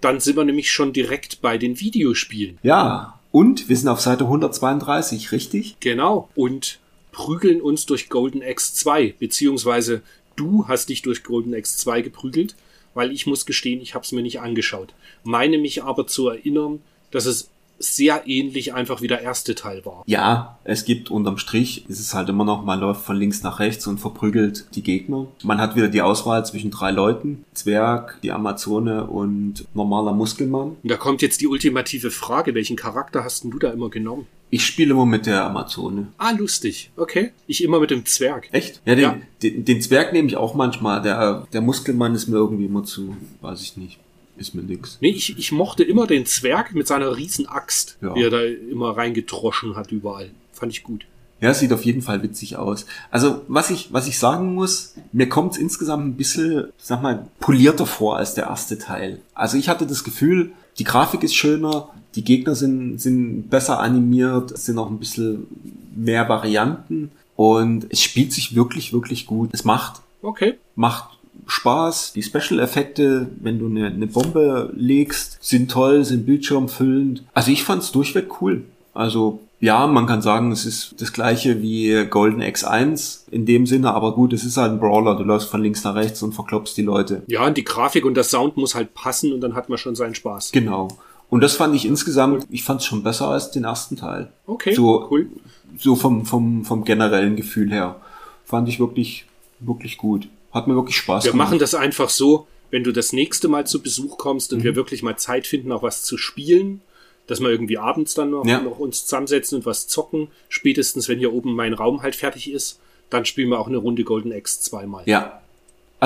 Dann 0.00 0.20
sind 0.20 0.36
wir 0.36 0.44
nämlich 0.44 0.70
schon 0.70 0.92
direkt 0.92 1.40
bei 1.40 1.58
den 1.58 1.80
Videospielen. 1.80 2.58
Ja, 2.62 3.18
und 3.32 3.68
wir 3.68 3.76
sind 3.76 3.88
auf 3.88 4.00
Seite 4.00 4.24
132, 4.24 5.32
richtig? 5.32 5.76
Genau. 5.80 6.30
Und 6.34 6.78
prügeln 7.16 7.62
uns 7.62 7.86
durch 7.86 8.10
Golden 8.10 8.42
Axe 8.42 8.74
2, 8.74 9.14
beziehungsweise 9.18 10.02
du 10.36 10.68
hast 10.68 10.90
dich 10.90 11.00
durch 11.00 11.24
Golden 11.24 11.54
Axe 11.54 11.78
2 11.78 12.02
geprügelt, 12.02 12.54
weil 12.92 13.10
ich 13.10 13.26
muss 13.26 13.46
gestehen, 13.46 13.80
ich 13.80 13.94
habe 13.94 14.04
es 14.04 14.12
mir 14.12 14.20
nicht 14.20 14.40
angeschaut. 14.40 14.92
Meine 15.24 15.56
mich 15.56 15.82
aber 15.82 16.06
zu 16.06 16.28
erinnern, 16.28 16.80
dass 17.10 17.24
es 17.24 17.48
sehr 17.78 18.26
ähnlich 18.26 18.74
einfach 18.74 19.00
wie 19.00 19.08
der 19.08 19.22
erste 19.22 19.54
Teil 19.54 19.84
war. 19.86 20.02
Ja, 20.06 20.58
es 20.64 20.84
gibt 20.84 21.10
unterm 21.10 21.38
Strich, 21.38 21.88
ist 21.88 22.00
es 22.00 22.12
halt 22.12 22.28
immer 22.28 22.44
noch, 22.44 22.64
man 22.64 22.80
läuft 22.80 23.02
von 23.02 23.16
links 23.16 23.42
nach 23.42 23.60
rechts 23.60 23.86
und 23.86 23.98
verprügelt 23.98 24.66
die 24.74 24.82
Gegner. 24.82 25.26
Man 25.42 25.58
hat 25.58 25.74
wieder 25.74 25.88
die 25.88 26.02
Auswahl 26.02 26.44
zwischen 26.44 26.70
drei 26.70 26.90
Leuten, 26.90 27.46
Zwerg, 27.54 28.18
die 28.22 28.32
Amazone 28.32 29.06
und 29.06 29.64
normaler 29.72 30.12
Muskelmann. 30.12 30.76
Und 30.82 30.90
da 30.90 30.98
kommt 30.98 31.22
jetzt 31.22 31.40
die 31.40 31.46
ultimative 31.46 32.10
Frage, 32.10 32.54
welchen 32.54 32.76
Charakter 32.76 33.24
hast 33.24 33.44
denn 33.44 33.50
du 33.50 33.58
da 33.58 33.70
immer 33.70 33.88
genommen? 33.88 34.26
Ich 34.50 34.64
spiele 34.64 34.92
immer 34.92 35.06
mit 35.06 35.26
der 35.26 35.44
Amazone. 35.44 36.08
Ah, 36.18 36.30
lustig. 36.30 36.90
Okay. 36.96 37.32
Ich 37.46 37.64
immer 37.64 37.80
mit 37.80 37.90
dem 37.90 38.04
Zwerg. 38.06 38.48
Echt? 38.52 38.80
Ja, 38.84 38.94
den, 38.94 39.02
Ja. 39.02 39.16
Den, 39.42 39.64
den 39.64 39.82
Zwerg 39.82 40.12
nehme 40.12 40.28
ich 40.28 40.36
auch 40.36 40.54
manchmal. 40.54 41.02
Der, 41.02 41.46
der 41.52 41.60
Muskelmann 41.60 42.14
ist 42.14 42.28
mir 42.28 42.36
irgendwie 42.36 42.66
immer 42.66 42.84
zu, 42.84 43.16
weiß 43.40 43.60
ich 43.62 43.76
nicht, 43.76 43.98
ist 44.36 44.54
mir 44.54 44.62
nix. 44.62 44.98
Nee, 45.00 45.10
ich, 45.10 45.36
ich 45.36 45.50
mochte 45.52 45.82
immer 45.82 46.06
den 46.06 46.26
Zwerg 46.26 46.74
mit 46.74 46.86
seiner 46.86 47.16
riesen 47.16 47.46
Axt, 47.48 47.98
Ja. 48.00 48.14
die 48.14 48.22
er 48.22 48.30
da 48.30 48.42
immer 48.42 48.96
reingedroschen 48.96 49.74
hat 49.76 49.90
überall. 49.90 50.30
Fand 50.52 50.72
ich 50.72 50.84
gut. 50.84 51.04
Ja, 51.40 51.52
sieht 51.52 51.72
auf 51.72 51.84
jeden 51.84 52.00
Fall 52.00 52.22
witzig 52.22 52.56
aus. 52.56 52.86
Also, 53.10 53.42
was 53.48 53.68
ich, 53.70 53.92
was 53.92 54.06
ich 54.06 54.18
sagen 54.18 54.54
muss, 54.54 54.94
mir 55.12 55.28
kommt 55.28 55.52
es 55.52 55.58
insgesamt 55.58 56.06
ein 56.06 56.16
bisschen, 56.16 56.68
sag 56.78 57.02
mal, 57.02 57.26
polierter 57.40 57.84
vor 57.84 58.16
als 58.16 58.32
der 58.34 58.44
erste 58.44 58.78
Teil. 58.78 59.20
Also 59.34 59.58
ich 59.58 59.68
hatte 59.68 59.86
das 59.86 60.02
Gefühl, 60.02 60.52
die 60.78 60.84
Grafik 60.84 61.22
ist 61.22 61.34
schöner, 61.34 61.90
die 62.16 62.24
Gegner 62.24 62.54
sind, 62.54 62.98
sind 63.00 63.48
besser 63.50 63.78
animiert, 63.80 64.50
es 64.50 64.64
sind 64.66 64.78
auch 64.78 64.90
ein 64.90 64.98
bisschen 64.98 65.46
mehr 65.94 66.28
Varianten 66.28 67.10
und 67.36 67.86
es 67.90 68.00
spielt 68.02 68.32
sich 68.32 68.54
wirklich, 68.56 68.92
wirklich 68.92 69.26
gut. 69.26 69.50
Es 69.52 69.64
macht, 69.64 70.00
Okay. 70.22 70.54
macht 70.74 71.10
Spaß. 71.46 72.12
Die 72.14 72.22
Special-Effekte, 72.22 73.28
wenn 73.40 73.58
du 73.58 73.66
eine, 73.66 73.86
eine 73.86 74.06
Bombe 74.06 74.72
legst, 74.74 75.38
sind 75.40 75.70
toll, 75.70 76.04
sind 76.04 76.26
bildschirmfüllend. 76.26 77.22
Also 77.34 77.50
ich 77.52 77.62
fand's 77.62 77.92
durchweg 77.92 78.40
cool. 78.40 78.64
Also 78.94 79.40
ja, 79.60 79.86
man 79.86 80.06
kann 80.06 80.20
sagen, 80.22 80.52
es 80.52 80.66
ist 80.66 80.94
das 81.00 81.12
gleiche 81.12 81.62
wie 81.62 82.06
Golden 82.10 82.42
X1 82.42 83.20
in 83.30 83.46
dem 83.46 83.66
Sinne, 83.66 83.94
aber 83.94 84.14
gut, 84.14 84.32
es 84.32 84.44
ist 84.44 84.56
halt 84.56 84.72
ein 84.72 84.80
Brawler. 84.80 85.16
Du 85.16 85.22
läufst 85.24 85.48
von 85.48 85.62
links 85.62 85.82
nach 85.84 85.94
rechts 85.94 86.22
und 86.22 86.32
verklopst 86.34 86.76
die 86.76 86.82
Leute. 86.82 87.22
Ja, 87.26 87.46
und 87.46 87.56
die 87.56 87.64
Grafik 87.64 88.04
und 88.04 88.14
der 88.14 88.24
Sound 88.24 88.56
muss 88.56 88.74
halt 88.74 88.92
passen 88.94 89.32
und 89.32 89.40
dann 89.40 89.54
hat 89.54 89.68
man 89.68 89.78
schon 89.78 89.94
seinen 89.96 90.14
Spaß. 90.14 90.52
Genau. 90.52 90.88
Und 91.28 91.40
das 91.40 91.54
fand 91.56 91.74
ich 91.74 91.84
insgesamt, 91.86 92.46
ich 92.50 92.62
fand's 92.62 92.84
schon 92.86 93.02
besser 93.02 93.28
als 93.28 93.50
den 93.50 93.64
ersten 93.64 93.96
Teil. 93.96 94.32
Okay, 94.46 94.74
So, 94.74 95.08
cool. 95.10 95.28
so 95.76 95.96
vom, 95.96 96.24
vom, 96.24 96.64
vom 96.64 96.84
generellen 96.84 97.34
Gefühl 97.36 97.70
her. 97.72 97.96
Fand 98.44 98.68
ich 98.68 98.78
wirklich, 98.78 99.26
wirklich 99.58 99.96
gut. 99.98 100.28
Hat 100.52 100.68
mir 100.68 100.74
wirklich 100.76 100.96
Spaß 100.96 101.24
Wir 101.24 101.32
gemacht. 101.32 101.48
machen 101.48 101.58
das 101.58 101.74
einfach 101.74 102.10
so, 102.10 102.46
wenn 102.70 102.84
du 102.84 102.92
das 102.92 103.12
nächste 103.12 103.48
Mal 103.48 103.66
zu 103.66 103.82
Besuch 103.82 104.18
kommst 104.18 104.52
und 104.52 104.62
wir 104.62 104.72
Mhm. 104.72 104.76
wirklich 104.76 105.02
mal 105.02 105.16
Zeit 105.16 105.46
finden, 105.46 105.72
auch 105.72 105.82
was 105.82 106.02
zu 106.04 106.16
spielen, 106.16 106.80
dass 107.26 107.40
wir 107.40 107.48
irgendwie 107.50 107.78
abends 107.78 108.14
dann 108.14 108.30
noch, 108.30 108.46
Ja. 108.46 108.60
noch 108.60 108.78
uns 108.78 109.02
zusammensetzen 109.04 109.58
und 109.58 109.66
was 109.66 109.88
zocken, 109.88 110.28
spätestens 110.48 111.08
wenn 111.08 111.18
hier 111.18 111.32
oben 111.32 111.54
mein 111.54 111.74
Raum 111.74 112.02
halt 112.02 112.14
fertig 112.14 112.50
ist, 112.52 112.78
dann 113.10 113.24
spielen 113.24 113.50
wir 113.50 113.58
auch 113.58 113.66
eine 113.66 113.76
Runde 113.78 114.04
Golden 114.04 114.32
Axe 114.32 114.60
zweimal. 114.60 115.02
Ja. 115.06 115.42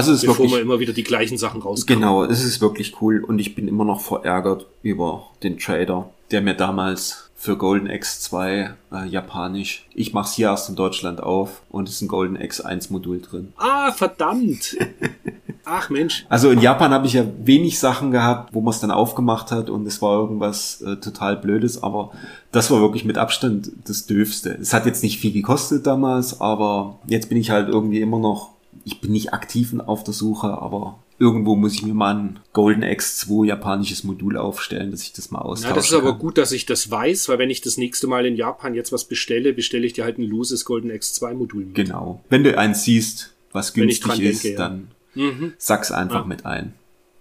Also 0.00 0.12
es 0.12 0.22
ist 0.22 0.26
Bevor 0.28 0.38
wirklich, 0.38 0.54
wir 0.54 0.62
immer 0.62 0.80
wieder 0.80 0.94
die 0.94 1.04
gleichen 1.04 1.36
Sachen 1.36 1.60
rauskommen. 1.60 2.00
Genau, 2.00 2.24
es 2.24 2.42
ist 2.42 2.62
wirklich 2.62 3.02
cool 3.02 3.22
und 3.22 3.38
ich 3.38 3.54
bin 3.54 3.68
immer 3.68 3.84
noch 3.84 4.00
verärgert 4.00 4.64
über 4.82 5.26
den 5.42 5.58
Trader, 5.58 6.08
der 6.30 6.40
mir 6.40 6.54
damals 6.54 7.30
für 7.36 7.58
Golden 7.58 7.86
X2 7.86 8.70
äh, 8.92 9.06
japanisch, 9.08 9.86
ich 9.94 10.14
mach's 10.14 10.32
hier 10.32 10.48
erst 10.48 10.70
in 10.70 10.76
Deutschland 10.76 11.22
auf 11.22 11.60
und 11.68 11.86
es 11.86 11.96
ist 11.96 12.00
ein 12.00 12.08
Golden 12.08 12.38
X1 12.38 12.90
Modul 12.90 13.20
drin. 13.20 13.52
Ah, 13.58 13.92
verdammt! 13.92 14.78
Ach 15.66 15.90
Mensch. 15.90 16.24
Also 16.30 16.50
in 16.50 16.62
Japan 16.62 16.92
habe 16.92 17.06
ich 17.06 17.12
ja 17.12 17.24
wenig 17.44 17.78
Sachen 17.78 18.10
gehabt, 18.10 18.54
wo 18.54 18.62
man 18.62 18.72
es 18.72 18.80
dann 18.80 18.90
aufgemacht 18.90 19.52
hat 19.52 19.68
und 19.68 19.86
es 19.86 20.00
war 20.00 20.18
irgendwas 20.18 20.80
äh, 20.80 20.96
total 20.96 21.36
Blödes, 21.36 21.82
aber 21.82 22.12
das 22.52 22.70
war 22.70 22.80
wirklich 22.80 23.04
mit 23.04 23.18
Abstand 23.18 23.70
das 23.84 24.06
Döfste. 24.06 24.56
Es 24.60 24.72
hat 24.72 24.86
jetzt 24.86 25.02
nicht 25.02 25.20
viel 25.20 25.32
gekostet 25.32 25.86
damals, 25.86 26.40
aber 26.40 26.98
jetzt 27.06 27.28
bin 27.28 27.36
ich 27.36 27.50
halt 27.50 27.68
irgendwie 27.68 28.00
immer 28.00 28.18
noch, 28.18 28.54
ich 28.84 29.00
bin 29.00 29.12
nicht 29.12 29.32
aktiv 29.32 29.74
auf 29.86 30.04
der 30.04 30.14
Suche, 30.14 30.48
aber 30.48 30.98
irgendwo 31.18 31.54
muss 31.56 31.74
ich 31.74 31.82
mir 31.82 31.94
mal 31.94 32.14
ein 32.16 32.40
Golden 32.52 32.82
X2 32.82 33.44
japanisches 33.46 34.04
Modul 34.04 34.36
aufstellen, 34.36 34.90
dass 34.90 35.02
ich 35.02 35.12
das 35.12 35.30
mal 35.30 35.40
austausche. 35.40 35.68
Ja, 35.70 35.74
das 35.74 35.86
ist 35.86 35.92
aber 35.94 36.14
gut, 36.14 36.38
dass 36.38 36.52
ich 36.52 36.64
das 36.66 36.90
weiß, 36.90 37.28
weil 37.28 37.38
wenn 37.38 37.50
ich 37.50 37.60
das 37.60 37.76
nächste 37.76 38.06
Mal 38.06 38.24
in 38.26 38.36
Japan 38.36 38.74
jetzt 38.74 38.92
was 38.92 39.04
bestelle, 39.04 39.52
bestelle 39.52 39.86
ich 39.86 39.92
dir 39.92 40.04
halt 40.04 40.18
ein 40.18 40.24
loses 40.24 40.64
Golden 40.64 40.90
X2 40.90 41.34
Modul 41.34 41.64
mit. 41.66 41.74
Genau. 41.74 42.20
Wenn 42.30 42.42
du 42.44 42.56
eins 42.56 42.84
siehst, 42.84 43.32
was 43.52 43.74
günstig 43.74 44.20
ist, 44.20 44.44
denke, 44.44 44.58
ja. 44.60 44.68
dann 44.68 44.88
Mhm. 45.14 45.54
sag's 45.58 45.90
einfach 45.90 46.20
Ja. 46.20 46.24
mit 46.26 46.46
ein. 46.46 46.72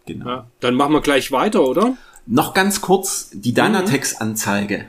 Genau. 0.05 0.25
Ja, 0.27 0.47
dann 0.59 0.75
machen 0.75 0.93
wir 0.93 1.01
gleich 1.01 1.31
weiter, 1.31 1.67
oder? 1.67 1.97
Noch 2.25 2.53
ganz 2.53 2.81
kurz 2.81 3.31
die 3.33 3.53
Dynatex-Anzeige. 3.53 4.85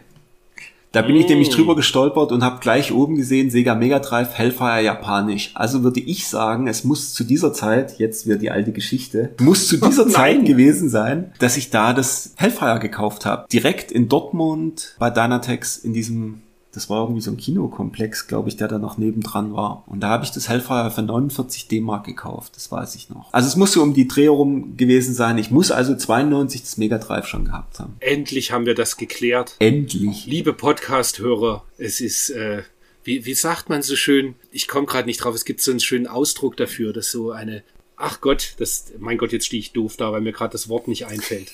Da 0.92 1.02
bin 1.02 1.14
ich 1.16 1.26
Mm. 1.26 1.28
nämlich 1.28 1.50
drüber 1.50 1.76
gestolpert 1.76 2.32
und 2.32 2.42
habe 2.42 2.58
gleich 2.60 2.92
oben 2.92 3.14
gesehen, 3.14 3.48
Sega 3.50 3.74
Mega 3.76 4.00
Drive 4.00 4.34
Hellfire 4.36 4.82
japanisch. 4.82 5.52
Also 5.54 5.82
würde 5.84 6.00
ich 6.00 6.26
sagen, 6.26 6.66
es 6.66 6.82
muss 6.82 7.14
zu 7.14 7.22
dieser 7.22 7.52
Zeit, 7.52 7.98
jetzt 8.00 8.26
wird 8.26 8.42
die 8.42 8.50
alte 8.50 8.72
Geschichte, 8.72 9.30
muss 9.40 9.68
zu 9.68 9.76
dieser 9.80 10.04
Nein. 10.04 10.12
Zeit 10.12 10.44
gewesen 10.46 10.88
sein, 10.88 11.32
dass 11.38 11.56
ich 11.56 11.70
da 11.70 11.92
das 11.92 12.32
Hellfire 12.36 12.80
gekauft 12.80 13.24
habe. 13.24 13.46
Direkt 13.52 13.92
in 13.92 14.08
Dortmund 14.08 14.96
bei 14.98 15.10
Dynatex 15.10 15.76
in 15.76 15.92
diesem, 15.92 16.42
das 16.72 16.88
war 16.88 17.02
irgendwie 17.02 17.20
so 17.20 17.30
ein 17.30 17.36
Kinokomplex, 17.36 18.28
glaube 18.28 18.48
ich, 18.48 18.56
der 18.56 18.68
da 18.68 18.78
noch 18.78 18.96
nebendran 18.96 19.52
war. 19.54 19.84
Und 19.86 20.00
da 20.00 20.08
habe 20.08 20.24
ich 20.24 20.30
das 20.30 20.48
Hellfire 20.48 20.90
für 20.90 21.02
49 21.02 21.68
D-Mark 21.68 22.04
gekauft, 22.04 22.52
das 22.54 22.70
weiß 22.70 22.94
ich 22.94 23.10
noch. 23.10 23.32
Also 23.32 23.48
es 23.48 23.56
muss 23.56 23.72
so 23.72 23.82
um 23.82 23.92
die 23.92 24.06
Dreh 24.06 24.28
rum 24.28 24.76
gewesen 24.76 25.14
sein. 25.14 25.38
Ich 25.38 25.50
muss 25.50 25.70
also 25.70 25.96
92 25.96 26.62
das 26.62 26.76
Mega 26.76 26.98
Drive 26.98 27.26
schon 27.26 27.46
gehabt 27.46 27.80
haben. 27.80 27.96
Endlich 28.00 28.52
haben 28.52 28.66
wir 28.66 28.74
das 28.74 28.96
geklärt. 28.96 29.56
Endlich. 29.58 30.26
Liebe 30.26 30.52
Podcast-Hörer, 30.52 31.64
es 31.76 32.00
ist, 32.00 32.30
äh, 32.30 32.62
wie, 33.02 33.24
wie 33.26 33.34
sagt 33.34 33.68
man 33.68 33.82
so 33.82 33.96
schön? 33.96 34.36
Ich 34.52 34.68
komme 34.68 34.86
gerade 34.86 35.06
nicht 35.06 35.18
drauf. 35.18 35.34
Es 35.34 35.44
gibt 35.44 35.60
so 35.60 35.72
einen 35.72 35.80
schönen 35.80 36.06
Ausdruck 36.06 36.56
dafür, 36.56 36.92
dass 36.92 37.10
so 37.10 37.32
eine, 37.32 37.64
ach 37.96 38.20
Gott, 38.20 38.54
das, 38.58 38.92
mein 38.98 39.18
Gott, 39.18 39.32
jetzt 39.32 39.46
stehe 39.46 39.60
ich 39.60 39.72
doof 39.72 39.96
da, 39.96 40.12
weil 40.12 40.20
mir 40.20 40.32
gerade 40.32 40.52
das 40.52 40.68
Wort 40.68 40.86
nicht 40.86 41.06
einfällt. 41.06 41.50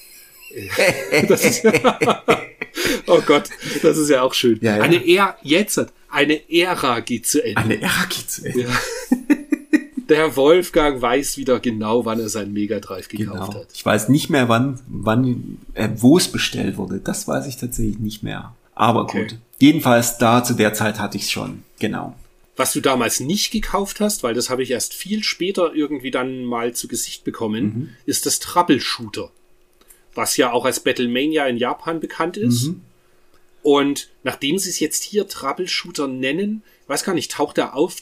Ist, 1.28 1.62
oh 3.06 3.20
Gott, 3.26 3.44
das 3.82 3.96
ist 3.98 4.08
ja 4.10 4.22
auch 4.22 4.34
schön. 4.34 4.58
Ja, 4.62 4.76
ja. 4.78 4.82
Eine 4.82 5.06
Ära, 5.06 5.36
jetzt, 5.42 5.84
eine 6.08 6.40
Ära 6.50 7.00
geht 7.00 7.26
zu 7.26 7.42
Ende. 7.44 7.60
Eine 7.60 7.80
Eraki 7.82 8.20
Ja. 8.54 8.66
Der 10.08 10.36
Wolfgang 10.36 11.02
weiß 11.02 11.36
wieder 11.36 11.58
genau, 11.58 12.04
wann 12.04 12.20
er 12.20 12.28
sein 12.28 12.52
Mega 12.52 12.78
Drive 12.78 13.08
gekauft 13.08 13.50
Genau. 13.50 13.54
hat. 13.62 13.68
Ich 13.74 13.84
weiß 13.84 14.08
nicht 14.08 14.30
mehr, 14.30 14.48
wann, 14.48 14.80
wann, 14.86 15.58
äh, 15.74 15.88
wo 15.96 16.16
es 16.16 16.28
bestellt 16.30 16.76
wurde. 16.76 17.00
Das 17.00 17.26
weiß 17.26 17.46
ich 17.48 17.56
tatsächlich 17.56 17.98
nicht 17.98 18.22
mehr. 18.22 18.54
Aber 18.74 19.02
Okay. 19.02 19.22
gut. 19.22 19.38
Jedenfalls 19.58 20.18
da 20.18 20.44
zu 20.44 20.54
der 20.54 20.74
Zeit 20.74 21.00
hatte 21.00 21.16
ich 21.16 21.24
es 21.24 21.30
schon. 21.32 21.64
Genau. 21.80 22.14
Was 22.56 22.72
du 22.72 22.80
damals 22.80 23.20
nicht 23.20 23.50
gekauft 23.50 24.00
hast, 24.00 24.22
weil 24.22 24.32
das 24.34 24.48
habe 24.48 24.62
ich 24.62 24.70
erst 24.70 24.94
viel 24.94 25.22
später 25.24 25.72
irgendwie 25.74 26.10
dann 26.12 26.44
mal 26.44 26.72
zu 26.72 26.86
Gesicht 26.88 27.24
bekommen, 27.24 27.62
Mhm. 27.64 27.88
ist 28.06 28.26
das 28.26 28.38
Troubleshooter. 28.38 29.30
Was 30.16 30.36
ja 30.36 30.50
auch 30.52 30.64
als 30.64 30.80
Battlemania 30.80 31.46
in 31.46 31.56
Japan 31.56 32.00
bekannt 32.00 32.36
ist. 32.36 32.66
Mhm. 32.66 32.80
Und 33.62 34.08
nachdem 34.22 34.58
sie 34.58 34.70
es 34.70 34.80
jetzt 34.80 35.02
hier 35.04 35.28
Troubleshooter 35.28 36.06
nennen, 36.08 36.62
weiß 36.86 37.04
gar 37.04 37.14
nicht, 37.14 37.32
taucht 37.32 37.58
er 37.58 37.74
auf, 37.74 37.96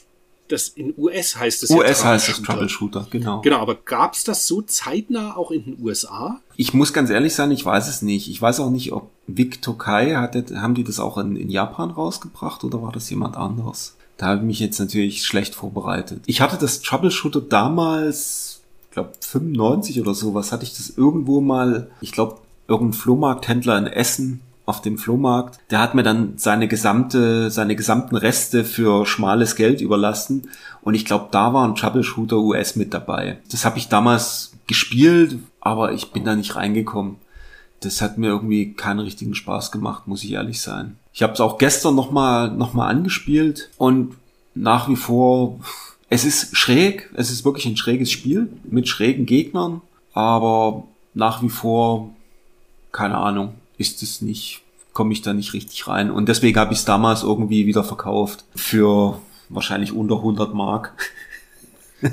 das 0.47 0.67
in 0.67 0.93
US 0.95 1.37
heißt 1.37 1.63
es 1.63 1.71
US 1.71 2.03
ja 2.03 2.09
heißt 2.09 2.29
es 2.29 2.41
Troubleshooter, 2.43 3.07
genau. 3.09 3.41
Genau, 3.41 3.57
aber 3.57 3.73
gab's 3.75 4.23
das 4.23 4.45
so 4.45 4.61
zeitnah 4.61 5.35
auch 5.35 5.49
in 5.49 5.63
den 5.65 5.77
USA? 5.83 6.39
Ich 6.55 6.73
muss 6.73 6.93
ganz 6.93 7.09
ehrlich 7.09 7.33
sein, 7.33 7.49
ich 7.49 7.65
weiß 7.65 7.87
es 7.87 8.03
nicht. 8.03 8.29
Ich 8.29 8.39
weiß 8.41 8.59
auch 8.59 8.69
nicht, 8.69 8.91
ob 8.91 9.09
Vic 9.25 9.61
Tokai, 9.63 10.13
hat, 10.15 10.35
das- 10.35 10.55
haben 10.55 10.75
die 10.75 10.83
das 10.83 10.99
auch 10.99 11.17
in, 11.17 11.35
in 11.35 11.49
Japan 11.49 11.89
rausgebracht 11.89 12.63
oder 12.63 12.81
war 12.83 12.91
das 12.91 13.09
jemand 13.09 13.35
anderes? 13.35 13.95
Da 14.17 14.27
habe 14.27 14.37
ich 14.41 14.45
mich 14.45 14.59
jetzt 14.59 14.79
natürlich 14.79 15.23
schlecht 15.25 15.55
vorbereitet. 15.55 16.21
Ich 16.27 16.41
hatte 16.41 16.57
das 16.57 16.81
Troubleshooter 16.81 17.41
damals, 17.41 18.54
glaube 18.95 19.11
95 19.19 20.01
oder 20.01 20.15
sowas, 20.15 20.51
hatte 20.51 20.63
ich 20.63 20.75
das 20.75 20.89
irgendwo 20.89 21.41
mal, 21.41 21.91
ich 22.01 22.11
glaube, 22.11 22.37
irgendein 22.67 22.99
Flohmarkthändler 22.99 23.77
in 23.77 23.85
Essen 23.85 24.41
auf 24.65 24.81
dem 24.81 24.97
Flohmarkt, 24.97 25.59
der 25.69 25.79
hat 25.79 25.93
mir 25.93 26.01
dann 26.01 26.33
seine 26.37 26.67
gesamte, 26.67 27.51
seine 27.51 27.75
gesamten 27.75 28.15
Reste 28.15 28.63
für 28.63 29.05
schmales 29.05 29.55
Geld 29.55 29.81
überlassen 29.81 30.49
und 30.81 30.95
ich 30.95 31.05
glaube, 31.05 31.27
da 31.29 31.53
war 31.53 31.67
ein 31.67 31.75
Troubleshooter 31.75 32.37
US 32.39 32.75
mit 32.75 32.93
dabei. 32.93 33.37
Das 33.51 33.63
habe 33.63 33.77
ich 33.77 33.89
damals 33.89 34.53
gespielt, 34.65 35.37
aber 35.61 35.91
ich 35.93 36.11
bin 36.11 36.25
da 36.25 36.35
nicht 36.35 36.55
reingekommen. 36.55 37.17
Das 37.81 38.01
hat 38.01 38.17
mir 38.17 38.27
irgendwie 38.27 38.73
keinen 38.73 39.01
richtigen 39.01 39.35
Spaß 39.35 39.71
gemacht, 39.71 40.07
muss 40.07 40.23
ich 40.23 40.31
ehrlich 40.31 40.61
sein. 40.61 40.97
Ich 41.13 41.21
habe 41.21 41.33
es 41.33 41.41
auch 41.41 41.59
gestern 41.59 41.93
nochmal 41.93 42.49
noch 42.49 42.73
mal 42.73 42.87
angespielt 42.87 43.69
und 43.77 44.15
nach 44.55 44.89
wie 44.89 44.95
vor, 44.95 45.59
es 46.09 46.23
ist 46.25 46.55
schräg, 46.55 47.09
es 47.15 47.31
ist 47.31 47.45
wirklich 47.45 47.65
ein 47.65 47.77
schräges 47.77 48.11
Spiel 48.11 48.47
mit 48.63 48.87
schrägen 48.87 49.25
Gegnern, 49.25 49.81
aber 50.13 50.85
nach 51.13 51.41
wie 51.41 51.49
vor, 51.49 52.13
keine 52.91 53.17
Ahnung, 53.17 53.55
ist 53.77 54.03
es 54.03 54.21
nicht, 54.21 54.61
komme 54.93 55.13
ich 55.13 55.21
da 55.21 55.33
nicht 55.33 55.53
richtig 55.53 55.87
rein. 55.87 56.11
Und 56.11 56.29
deswegen 56.29 56.57
habe 56.59 56.73
ich 56.73 56.79
es 56.79 56.85
damals 56.85 57.23
irgendwie 57.23 57.65
wieder 57.65 57.83
verkauft 57.83 58.45
für 58.55 59.19
wahrscheinlich 59.49 59.91
unter 59.91 60.15
100 60.17 60.53
Mark. 60.53 60.93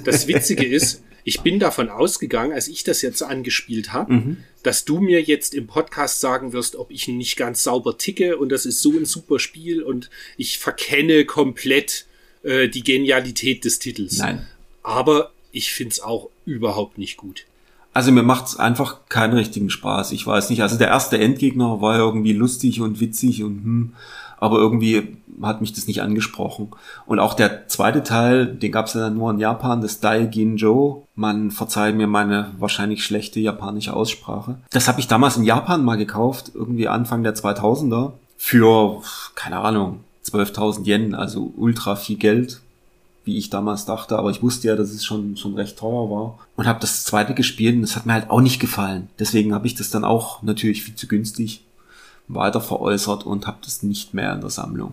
Das 0.04 0.26
Witzige 0.28 0.64
ist, 0.64 1.02
ich 1.24 1.40
bin 1.42 1.58
davon 1.58 1.90
ausgegangen, 1.90 2.52
als 2.52 2.68
ich 2.68 2.84
das 2.84 3.02
jetzt 3.02 3.22
angespielt 3.22 3.92
habe, 3.92 4.12
Mhm. 4.12 4.36
dass 4.62 4.84
du 4.84 5.00
mir 5.00 5.20
jetzt 5.20 5.54
im 5.54 5.66
Podcast 5.66 6.20
sagen 6.20 6.52
wirst, 6.52 6.76
ob 6.76 6.90
ich 6.92 7.08
nicht 7.08 7.36
ganz 7.36 7.62
sauber 7.64 7.98
ticke 7.98 8.36
und 8.38 8.48
das 8.50 8.64
ist 8.64 8.80
so 8.80 8.92
ein 8.92 9.04
super 9.04 9.38
Spiel 9.38 9.82
und 9.82 10.08
ich 10.36 10.58
verkenne 10.58 11.24
komplett 11.24 12.06
äh, 12.42 12.68
die 12.68 12.82
Genialität 12.82 13.64
des 13.64 13.78
Titels. 13.78 14.18
Nein. 14.18 14.46
Aber 14.82 15.30
ich 15.52 15.72
find's 15.72 16.00
auch 16.00 16.28
überhaupt 16.44 16.98
nicht 16.98 17.16
gut. 17.16 17.44
Also 17.94 18.10
mir 18.10 18.22
macht's 18.22 18.56
einfach 18.56 19.00
keinen 19.08 19.34
richtigen 19.34 19.68
Spaß. 19.68 20.12
Ich 20.12 20.26
weiß 20.26 20.50
nicht. 20.50 20.62
Also 20.62 20.78
der 20.78 20.88
erste 20.88 21.18
Endgegner 21.18 21.80
war 21.82 21.98
irgendwie 21.98 22.32
lustig 22.32 22.80
und 22.80 23.00
witzig 23.00 23.42
und 23.42 23.64
hm, 23.64 23.92
aber 24.38 24.56
irgendwie 24.58 25.16
hat 25.40 25.60
mich 25.60 25.72
das 25.72 25.86
nicht 25.86 26.02
angesprochen. 26.02 26.70
Und 27.06 27.20
auch 27.20 27.34
der 27.34 27.68
zweite 27.68 28.02
Teil, 28.02 28.46
den 28.46 28.72
gab's 28.72 28.94
ja 28.94 29.00
dann 29.00 29.14
nur 29.14 29.30
in 29.30 29.38
Japan, 29.38 29.80
das 29.80 30.00
Daiginjo. 30.00 31.06
Man 31.14 31.52
verzeiht 31.52 31.94
mir 31.94 32.08
meine 32.08 32.50
wahrscheinlich 32.58 33.04
schlechte 33.04 33.38
japanische 33.38 33.94
Aussprache. 33.94 34.56
Das 34.70 34.88
habe 34.88 34.98
ich 34.98 35.06
damals 35.06 35.36
in 35.36 35.44
Japan 35.44 35.84
mal 35.84 35.96
gekauft, 35.96 36.50
irgendwie 36.54 36.88
Anfang 36.88 37.22
der 37.22 37.36
2000er 37.36 38.14
für 38.36 39.02
keine 39.36 39.58
Ahnung 39.58 40.00
12.000 40.24 40.86
Yen, 40.86 41.14
also 41.14 41.52
ultra 41.56 41.96
viel 41.96 42.16
Geld 42.16 42.60
wie 43.24 43.38
ich 43.38 43.50
damals 43.50 43.84
dachte, 43.84 44.18
aber 44.18 44.30
ich 44.30 44.42
wusste 44.42 44.68
ja, 44.68 44.76
dass 44.76 44.90
es 44.90 45.04
schon 45.04 45.36
schon 45.36 45.54
recht 45.54 45.78
teuer 45.78 46.10
war 46.10 46.38
und 46.56 46.66
habe 46.66 46.80
das 46.80 47.04
zweite 47.04 47.34
gespielt 47.34 47.76
und 47.76 47.84
es 47.84 47.94
hat 47.94 48.06
mir 48.06 48.14
halt 48.14 48.30
auch 48.30 48.40
nicht 48.40 48.60
gefallen. 48.60 49.08
Deswegen 49.18 49.54
habe 49.54 49.66
ich 49.66 49.74
das 49.74 49.90
dann 49.90 50.04
auch 50.04 50.42
natürlich 50.42 50.82
viel 50.82 50.94
zu 50.94 51.06
günstig 51.06 51.62
weiter 52.28 52.60
veräußert 52.60 53.24
und 53.24 53.46
habe 53.46 53.58
das 53.62 53.82
nicht 53.82 54.14
mehr 54.14 54.32
in 54.34 54.40
der 54.40 54.50
Sammlung. 54.50 54.92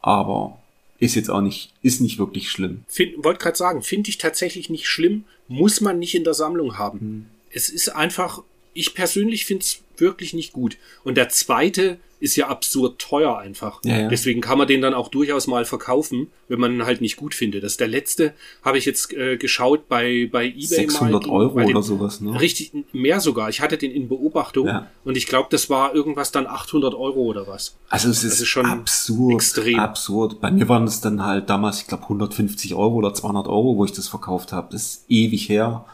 Aber 0.00 0.58
ist 0.98 1.14
jetzt 1.14 1.30
auch 1.30 1.40
nicht 1.40 1.72
ist 1.82 2.00
nicht 2.00 2.18
wirklich 2.18 2.50
schlimm. 2.50 2.84
Wollte 3.18 3.40
gerade 3.40 3.56
sagen, 3.56 3.82
finde 3.82 4.10
ich 4.10 4.18
tatsächlich 4.18 4.70
nicht 4.70 4.86
schlimm, 4.86 5.24
muss 5.46 5.80
man 5.80 5.98
nicht 5.98 6.14
in 6.14 6.24
der 6.24 6.34
Sammlung 6.34 6.78
haben. 6.78 7.00
Hm. 7.00 7.26
Es 7.50 7.68
ist 7.68 7.88
einfach, 7.88 8.42
ich 8.78 8.94
persönlich 8.94 9.44
find's 9.44 9.82
wirklich 9.96 10.32
nicht 10.34 10.52
gut. 10.52 10.76
Und 11.04 11.16
der 11.16 11.28
zweite 11.28 11.98
ist 12.20 12.34
ja 12.34 12.48
absurd 12.48 12.98
teuer 13.00 13.38
einfach. 13.38 13.80
Ja, 13.84 13.96
ja. 14.00 14.08
Deswegen 14.08 14.40
kann 14.40 14.58
man 14.58 14.66
den 14.66 14.80
dann 14.82 14.92
auch 14.92 15.06
durchaus 15.08 15.46
mal 15.46 15.64
verkaufen, 15.64 16.28
wenn 16.48 16.58
man 16.58 16.72
ihn 16.74 16.84
halt 16.84 17.00
nicht 17.00 17.16
gut 17.16 17.32
findet. 17.32 17.62
Das 17.62 17.72
ist 17.72 17.80
der 17.80 17.86
letzte, 17.86 18.34
habe 18.64 18.76
ich 18.78 18.84
jetzt 18.86 19.12
äh, 19.12 19.36
geschaut 19.36 19.88
bei, 19.88 20.28
bei 20.30 20.46
eBay 20.46 20.62
600 20.66 21.26
mal. 21.26 21.32
Euro 21.32 21.58
den- 21.60 21.68
oder 21.70 21.82
sowas, 21.82 22.20
ne? 22.20 22.40
Richtig, 22.40 22.72
mehr 22.92 23.20
sogar. 23.20 23.48
Ich 23.50 23.60
hatte 23.60 23.78
den 23.78 23.92
in 23.92 24.08
Beobachtung 24.08 24.66
Ja. 24.66 24.88
und 25.04 25.16
ich 25.16 25.26
glaube, 25.28 25.48
das 25.50 25.70
war 25.70 25.94
irgendwas 25.94 26.32
dann 26.32 26.48
800 26.48 26.92
Euro 26.94 27.20
oder 27.22 27.46
was. 27.46 27.76
Also 27.88 28.08
es 28.10 28.24
ist, 28.24 28.32
Das 28.32 28.40
ist 28.40 28.48
schon 28.48 28.66
absurd, 28.66 29.34
extrem. 29.34 29.78
absurd. 29.78 30.40
Bei 30.40 30.50
mir 30.50 30.68
waren 30.68 30.84
es 30.84 31.00
dann 31.00 31.24
halt 31.24 31.48
damals, 31.50 31.80
ich 31.82 31.86
glaube 31.86 32.02
150 32.04 32.74
Euro 32.74 32.94
oder 32.96 33.14
200 33.14 33.46
Euro, 33.46 33.76
wo 33.76 33.84
ich 33.84 33.92
das 33.92 34.08
verkauft 34.08 34.50
habe. 34.52 34.68
Das 34.72 34.82
ist 34.82 35.04
ewig 35.08 35.48
her, 35.48 35.84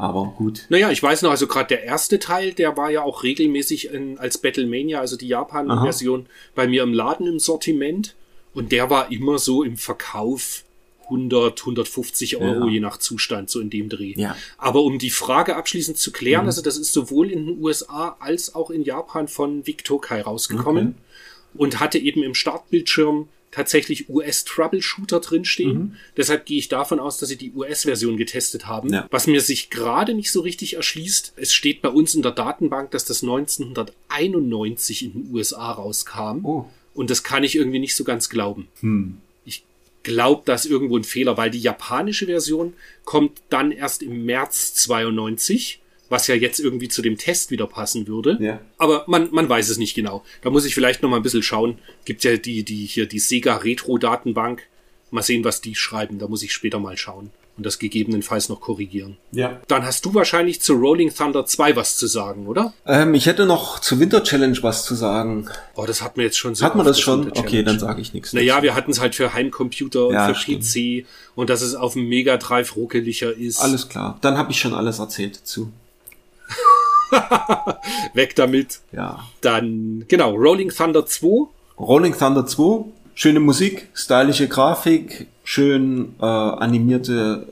aber 0.00 0.34
gut. 0.36 0.66
Naja, 0.68 0.90
ich 0.90 1.02
weiß 1.02 1.22
noch, 1.22 1.30
also 1.30 1.46
gerade 1.46 1.68
der 1.68 1.84
erste 1.84 2.18
Teil, 2.18 2.52
der 2.52 2.76
war 2.76 2.90
ja 2.90 3.02
auch 3.02 3.22
regelmäßig 3.22 3.90
in, 3.92 4.18
als 4.18 4.38
Battlemania, 4.38 5.00
also 5.00 5.16
die 5.16 5.28
Japan-Version, 5.28 6.26
bei 6.54 6.66
mir 6.66 6.82
im 6.82 6.92
Laden 6.92 7.26
im 7.26 7.38
Sortiment. 7.38 8.14
Und 8.54 8.72
der 8.72 8.90
war 8.90 9.12
immer 9.12 9.38
so 9.38 9.62
im 9.62 9.76
Verkauf 9.76 10.64
100, 11.04 11.60
150 11.60 12.36
Euro, 12.36 12.66
Ja. 12.66 12.72
je 12.72 12.80
nach 12.80 12.96
Zustand, 12.96 13.50
so 13.50 13.60
in 13.60 13.68
dem 13.70 13.88
Dreh. 13.88 14.14
Ja. 14.16 14.36
Aber 14.58 14.82
um 14.82 14.98
die 14.98 15.10
Frage 15.10 15.56
abschließend 15.56 15.98
zu 15.98 16.12
klären, 16.12 16.42
Mhm. 16.42 16.48
also 16.48 16.62
das 16.62 16.76
ist 16.76 16.92
sowohl 16.92 17.30
in 17.30 17.46
den 17.46 17.60
USA 17.62 18.16
als 18.20 18.54
auch 18.54 18.70
in 18.70 18.82
Japan 18.84 19.26
von 19.28 19.66
Vic 19.66 19.84
Tokai 19.84 20.20
rausgekommen 20.22 20.94
und 21.54 21.80
hatte 21.80 21.98
eben 21.98 22.22
im 22.22 22.34
Startbildschirm 22.34 23.28
tatsächlich 23.50 24.08
US-Troubleshooter 24.08 25.20
drinstehen. 25.20 25.96
Deshalb 26.16 26.46
gehe 26.46 26.58
ich 26.58 26.68
davon 26.68 27.00
aus, 27.00 27.18
dass 27.18 27.28
sie 27.28 27.36
die 27.36 27.52
US-Version 27.52 28.16
getestet 28.16 28.66
haben. 28.66 28.92
Ja. 28.92 29.08
Was 29.10 29.26
mir 29.26 29.40
sich 29.40 29.70
gerade 29.70 30.14
nicht 30.14 30.30
so 30.30 30.40
richtig 30.40 30.74
erschließt, 30.74 31.32
es 31.36 31.52
steht 31.52 31.82
bei 31.82 31.88
uns 31.88 32.14
in 32.14 32.22
der 32.22 32.32
Datenbank, 32.32 32.92
dass 32.92 33.04
das 33.04 33.22
1991 33.22 35.04
in 35.04 35.12
den 35.12 35.34
USA 35.34 35.72
rauskam. 35.72 36.44
Oh. 36.44 36.70
Und 36.94 37.10
das 37.10 37.22
kann 37.22 37.44
ich 37.44 37.56
irgendwie 37.56 37.78
nicht 37.80 37.96
so 37.96 38.04
ganz 38.04 38.28
glauben. 38.28 38.68
Ich 39.44 39.64
glaube, 40.02 40.42
da 40.44 40.54
ist 40.54 40.66
irgendwo 40.66 40.96
ein 40.96 41.04
Fehler, 41.04 41.36
weil 41.36 41.50
die 41.50 41.60
japanische 41.60 42.26
Version 42.26 42.74
kommt 43.04 43.42
dann 43.48 43.72
erst 43.72 44.02
im 44.02 44.24
März 44.24 44.74
92, 44.74 45.80
was 46.10 46.26
ja 46.26 46.34
jetzt 46.34 46.60
irgendwie 46.60 46.88
zu 46.88 47.00
dem 47.00 47.16
Test 47.16 47.50
wieder 47.50 47.66
passen 47.66 48.06
würde. 48.06 48.36
Ja. 48.40 48.60
Aber 48.76 49.04
man, 49.06 49.28
man 49.30 49.48
weiß 49.48 49.70
es 49.70 49.78
nicht 49.78 49.94
genau. 49.94 50.22
Da 50.42 50.50
muss 50.50 50.66
ich 50.66 50.74
vielleicht 50.74 51.02
noch 51.02 51.08
mal 51.08 51.16
ein 51.16 51.22
bisschen 51.22 51.42
schauen. 51.42 51.78
Gibt 52.04 52.24
ja 52.24 52.36
die, 52.36 52.62
die 52.64 52.84
hier 52.84 53.06
die 53.06 53.20
Sega 53.20 53.56
Retro 53.56 53.96
Datenbank. 53.96 54.64
Mal 55.10 55.22
sehen, 55.22 55.44
was 55.44 55.60
die 55.60 55.74
schreiben. 55.74 56.18
Da 56.18 56.28
muss 56.28 56.42
ich 56.42 56.52
später 56.52 56.78
mal 56.78 56.96
schauen 56.96 57.30
und 57.60 57.66
das 57.66 57.78
gegebenenfalls 57.78 58.48
noch 58.48 58.60
korrigieren. 58.62 59.18
Ja. 59.32 59.60
Dann 59.68 59.84
hast 59.84 60.06
du 60.06 60.14
wahrscheinlich 60.14 60.62
zu 60.62 60.72
Rolling 60.72 61.12
Thunder 61.14 61.44
2 61.44 61.76
was 61.76 61.98
zu 61.98 62.06
sagen, 62.06 62.46
oder? 62.46 62.72
Ähm, 62.86 63.12
ich 63.12 63.26
hätte 63.26 63.44
noch 63.44 63.80
zur 63.80 64.00
Winter 64.00 64.22
Challenge 64.24 64.56
was 64.62 64.86
zu 64.86 64.94
sagen. 64.94 65.46
Oh, 65.74 65.84
das 65.84 66.00
hatten 66.00 66.16
wir 66.16 66.24
jetzt 66.24 66.38
schon 66.38 66.54
so. 66.54 66.64
Hat 66.64 66.74
man 66.74 66.86
das 66.86 66.98
schon? 66.98 67.30
Okay, 67.32 67.62
dann 67.62 67.78
sage 67.78 68.00
ich 68.00 68.14
nichts. 68.14 68.32
Naja, 68.32 68.62
wir 68.62 68.74
hatten 68.74 68.92
es 68.92 69.00
halt 69.00 69.14
für 69.14 69.34
Heimcomputer 69.34 70.06
und 70.06 70.14
Ja, 70.14 70.28
für 70.28 70.34
stimmt. 70.36 70.64
PC 70.64 71.06
und 71.34 71.50
dass 71.50 71.60
es 71.60 71.74
auf 71.74 71.92
dem 71.92 72.08
Mega 72.08 72.38
Drive 72.38 72.76
ruckeliger 72.76 73.36
ist. 73.36 73.60
Alles 73.60 73.90
klar. 73.90 74.16
Dann 74.22 74.38
habe 74.38 74.52
ich 74.52 74.58
schon 74.58 74.72
alles 74.72 74.98
erzählt 74.98 75.40
dazu. 75.40 75.70
Weg 78.14 78.36
damit. 78.36 78.80
Ja. 78.92 79.24
Dann, 79.40 80.04
genau, 80.08 80.34
Rolling 80.34 80.70
Thunder 80.70 81.06
2. 81.06 81.48
Rolling 81.78 82.16
Thunder 82.16 82.46
2, 82.46 82.84
schöne 83.14 83.40
Musik, 83.40 83.88
stylische 83.94 84.48
Grafik, 84.48 85.26
schön 85.44 86.14
äh, 86.20 86.24
animierte 86.24 87.46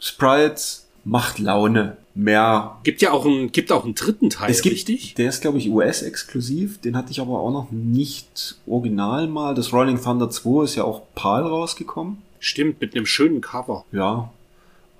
Sprites, 0.00 0.86
macht 1.04 1.38
Laune. 1.38 1.98
Mehr. 2.16 2.76
Gibt 2.84 3.02
ja 3.02 3.10
auch 3.10 3.26
einen, 3.26 3.50
gibt 3.50 3.72
auch 3.72 3.84
einen 3.84 3.96
dritten 3.96 4.30
Teil, 4.30 4.48
Es 4.48 4.62
gibt, 4.62 4.76
richtig? 4.76 5.14
der 5.14 5.28
ist 5.28 5.40
glaube 5.40 5.58
ich 5.58 5.68
US-exklusiv, 5.68 6.80
den 6.80 6.96
hatte 6.96 7.10
ich 7.10 7.20
aber 7.20 7.40
auch 7.40 7.50
noch 7.50 7.72
nicht 7.72 8.54
original 8.68 9.26
mal. 9.26 9.54
Das 9.56 9.72
Rolling 9.72 10.00
Thunder 10.00 10.30
2 10.30 10.62
ist 10.62 10.76
ja 10.76 10.84
auch 10.84 11.02
PAL 11.16 11.42
rausgekommen. 11.42 12.18
Stimmt, 12.38 12.80
mit 12.80 12.94
einem 12.94 13.06
schönen 13.06 13.40
Cover. 13.40 13.84
Ja. 13.90 14.30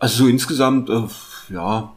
Also 0.01 0.24
so 0.24 0.28
insgesamt, 0.28 0.90
äh, 0.90 1.02
ja, 1.51 1.93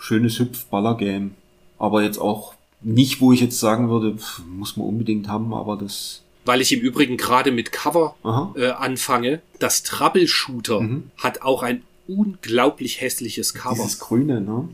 schönes 0.00 0.38
Hüpf-Baller-Game. 0.38 1.32
Aber 1.78 2.02
jetzt 2.02 2.18
auch 2.18 2.54
nicht, 2.82 3.20
wo 3.20 3.32
ich 3.32 3.40
jetzt 3.40 3.60
sagen 3.60 3.88
würde, 3.90 4.16
pf, 4.16 4.40
muss 4.48 4.76
man 4.76 4.86
unbedingt 4.86 5.28
haben, 5.28 5.54
aber 5.54 5.76
das. 5.76 6.22
Weil 6.44 6.60
ich 6.62 6.72
im 6.72 6.80
Übrigen 6.80 7.16
gerade 7.16 7.52
mit 7.52 7.70
Cover 7.70 8.16
äh, 8.56 8.70
anfange. 8.70 9.42
Das 9.58 9.82
Troubleshooter 9.82 10.88
hat 11.18 11.42
auch 11.42 11.62
ein 11.62 11.82
unglaublich 12.08 13.00
hässliches 13.00 13.54
Cover. 13.54 13.74
Mhm. 13.76 13.78
Dieses 13.86 13.98
Grüne, 13.98 14.40
ne? 14.40 14.68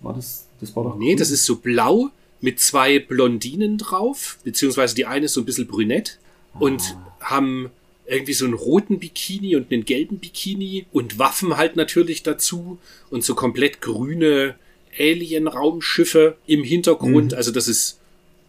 War 0.00 0.14
das, 0.14 0.46
das 0.60 0.74
war 0.76 0.84
doch 0.84 0.96
Nee, 0.96 1.08
grün? 1.08 1.16
das 1.18 1.30
ist 1.30 1.44
so 1.44 1.56
blau 1.56 2.10
mit 2.40 2.60
zwei 2.60 2.98
Blondinen 2.98 3.78
drauf, 3.78 4.38
beziehungsweise 4.44 4.94
die 4.94 5.06
eine 5.06 5.26
ist 5.26 5.34
so 5.34 5.40
ein 5.42 5.44
bisschen 5.44 5.66
brünett 5.68 6.18
und 6.58 6.96
haben 7.20 7.70
irgendwie 8.06 8.32
so 8.32 8.44
einen 8.44 8.54
roten 8.54 8.98
Bikini 8.98 9.56
und 9.56 9.70
einen 9.72 9.84
gelben 9.84 10.18
Bikini 10.18 10.86
und 10.92 11.18
Waffen 11.18 11.56
halt 11.56 11.76
natürlich 11.76 12.22
dazu 12.22 12.78
und 13.10 13.24
so 13.24 13.34
komplett 13.34 13.80
grüne 13.80 14.56
Alien-Raumschiffe 14.98 16.36
im 16.46 16.64
Hintergrund. 16.64 17.34
Also 17.34 17.50
das 17.50 17.68
ist 17.68 17.98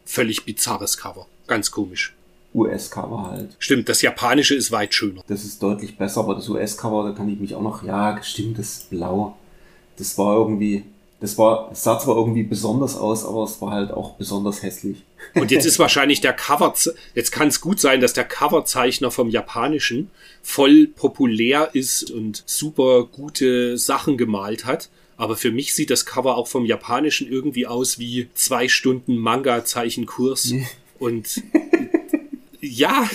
völlig 0.05 0.45
bizarres 0.45 0.97
Cover. 0.97 1.27
Ganz 1.47 1.71
komisch. 1.71 2.13
US-Cover 2.53 3.31
halt. 3.31 3.55
Stimmt, 3.59 3.89
das 3.89 4.01
japanische 4.01 4.55
ist 4.55 4.71
weit 4.71 4.93
schöner. 4.93 5.23
Das 5.27 5.43
ist 5.43 5.61
deutlich 5.61 5.97
besser, 5.97 6.21
aber 6.21 6.35
das 6.35 6.49
US-Cover, 6.49 7.09
da 7.09 7.15
kann 7.15 7.29
ich 7.29 7.39
mich 7.39 7.55
auch 7.55 7.61
noch, 7.61 7.83
ja, 7.83 8.21
stimmt, 8.21 8.59
das 8.59 8.77
ist 8.77 8.89
blau. 8.89 9.37
Das 9.97 10.17
war 10.17 10.37
irgendwie, 10.37 10.83
das 11.23 11.37
war, 11.37 11.69
es 11.71 11.83
sah 11.83 11.97
zwar 11.97 12.17
irgendwie 12.17 12.43
besonders 12.43 12.97
aus, 12.97 13.23
aber 13.25 13.43
es 13.45 13.61
war 13.61 13.71
halt 13.71 13.91
auch 13.91 14.15
besonders 14.15 14.61
hässlich. 14.61 15.03
Und 15.35 15.51
jetzt 15.51 15.65
ist 15.65 15.79
wahrscheinlich 15.79 16.19
der 16.19 16.33
Cover, 16.33 16.73
jetzt 17.15 17.31
kann 17.31 17.47
es 17.47 17.61
gut 17.61 17.79
sein, 17.79 18.01
dass 18.01 18.11
der 18.11 18.25
Coverzeichner 18.25 19.09
vom 19.09 19.29
Japanischen 19.29 20.11
voll 20.41 20.87
populär 20.87 21.69
ist 21.71 22.11
und 22.11 22.43
super 22.45 23.05
gute 23.05 23.77
Sachen 23.77 24.17
gemalt 24.17 24.65
hat. 24.65 24.89
Aber 25.15 25.37
für 25.37 25.53
mich 25.53 25.73
sieht 25.73 25.91
das 25.91 26.05
Cover 26.05 26.35
auch 26.35 26.47
vom 26.49 26.65
Japanischen 26.65 27.31
irgendwie 27.31 27.67
aus 27.67 27.99
wie 27.99 28.27
zwei 28.33 28.67
Stunden 28.67 29.15
Manga-Zeichenkurs. 29.15 30.53
Und 30.99 31.41
ja, 32.59 33.09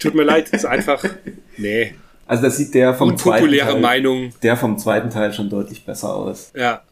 tut 0.00 0.16
mir 0.16 0.24
leid, 0.24 0.48
ist 0.48 0.66
einfach, 0.66 1.04
nee, 1.56 1.94
Also 2.26 2.42
das 2.42 2.56
sieht 2.56 2.74
der 2.74 2.94
vom 2.94 3.16
zweiten 3.16 3.44
unpopuläre 3.44 3.72
Teil, 3.74 3.80
Meinung. 3.80 4.32
der 4.42 4.56
vom 4.56 4.76
zweiten 4.76 5.10
Teil 5.10 5.32
schon 5.32 5.48
deutlich 5.48 5.84
besser 5.84 6.16
aus. 6.16 6.50
Ja, 6.56 6.82
Das 6.82 6.87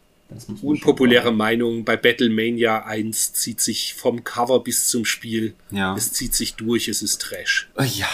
unpopuläre. 0.61 1.31
Meinung. 1.31 1.85
Bei 1.85 1.97
Battlemania 1.97 2.85
1 2.85 3.33
zieht 3.33 3.61
sich 3.61 3.93
vom 3.93 4.23
Cover 4.23 4.59
bis 4.59 4.87
zum 4.87 5.05
Spiel. 5.05 5.53
Ja. 5.71 5.95
Es 5.95 6.13
zieht 6.13 6.33
sich 6.33 6.55
durch, 6.55 6.87
es 6.87 7.01
ist 7.01 7.21
Trash. 7.21 7.69
Ja, 7.77 8.07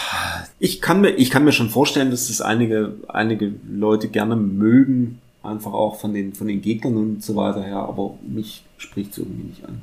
ich 0.58 0.80
kann 0.80 1.00
mir, 1.00 1.10
ich 1.10 1.30
kann 1.30 1.44
mir 1.44 1.52
schon 1.52 1.70
vorstellen, 1.70 2.10
dass 2.10 2.28
das 2.28 2.40
einige, 2.40 2.94
einige 3.08 3.54
Leute 3.68 4.08
gerne 4.08 4.36
mögen, 4.36 5.20
einfach 5.42 5.72
auch 5.72 6.00
von 6.00 6.14
den, 6.14 6.34
von 6.34 6.48
den 6.48 6.62
Gegnern 6.62 6.96
und 6.96 7.24
so 7.24 7.36
weiter 7.36 7.62
her, 7.62 7.78
aber 7.78 8.16
mich 8.26 8.62
spricht 8.78 9.12
es 9.12 9.18
irgendwie 9.18 9.48
nicht 9.48 9.64
an. 9.64 9.82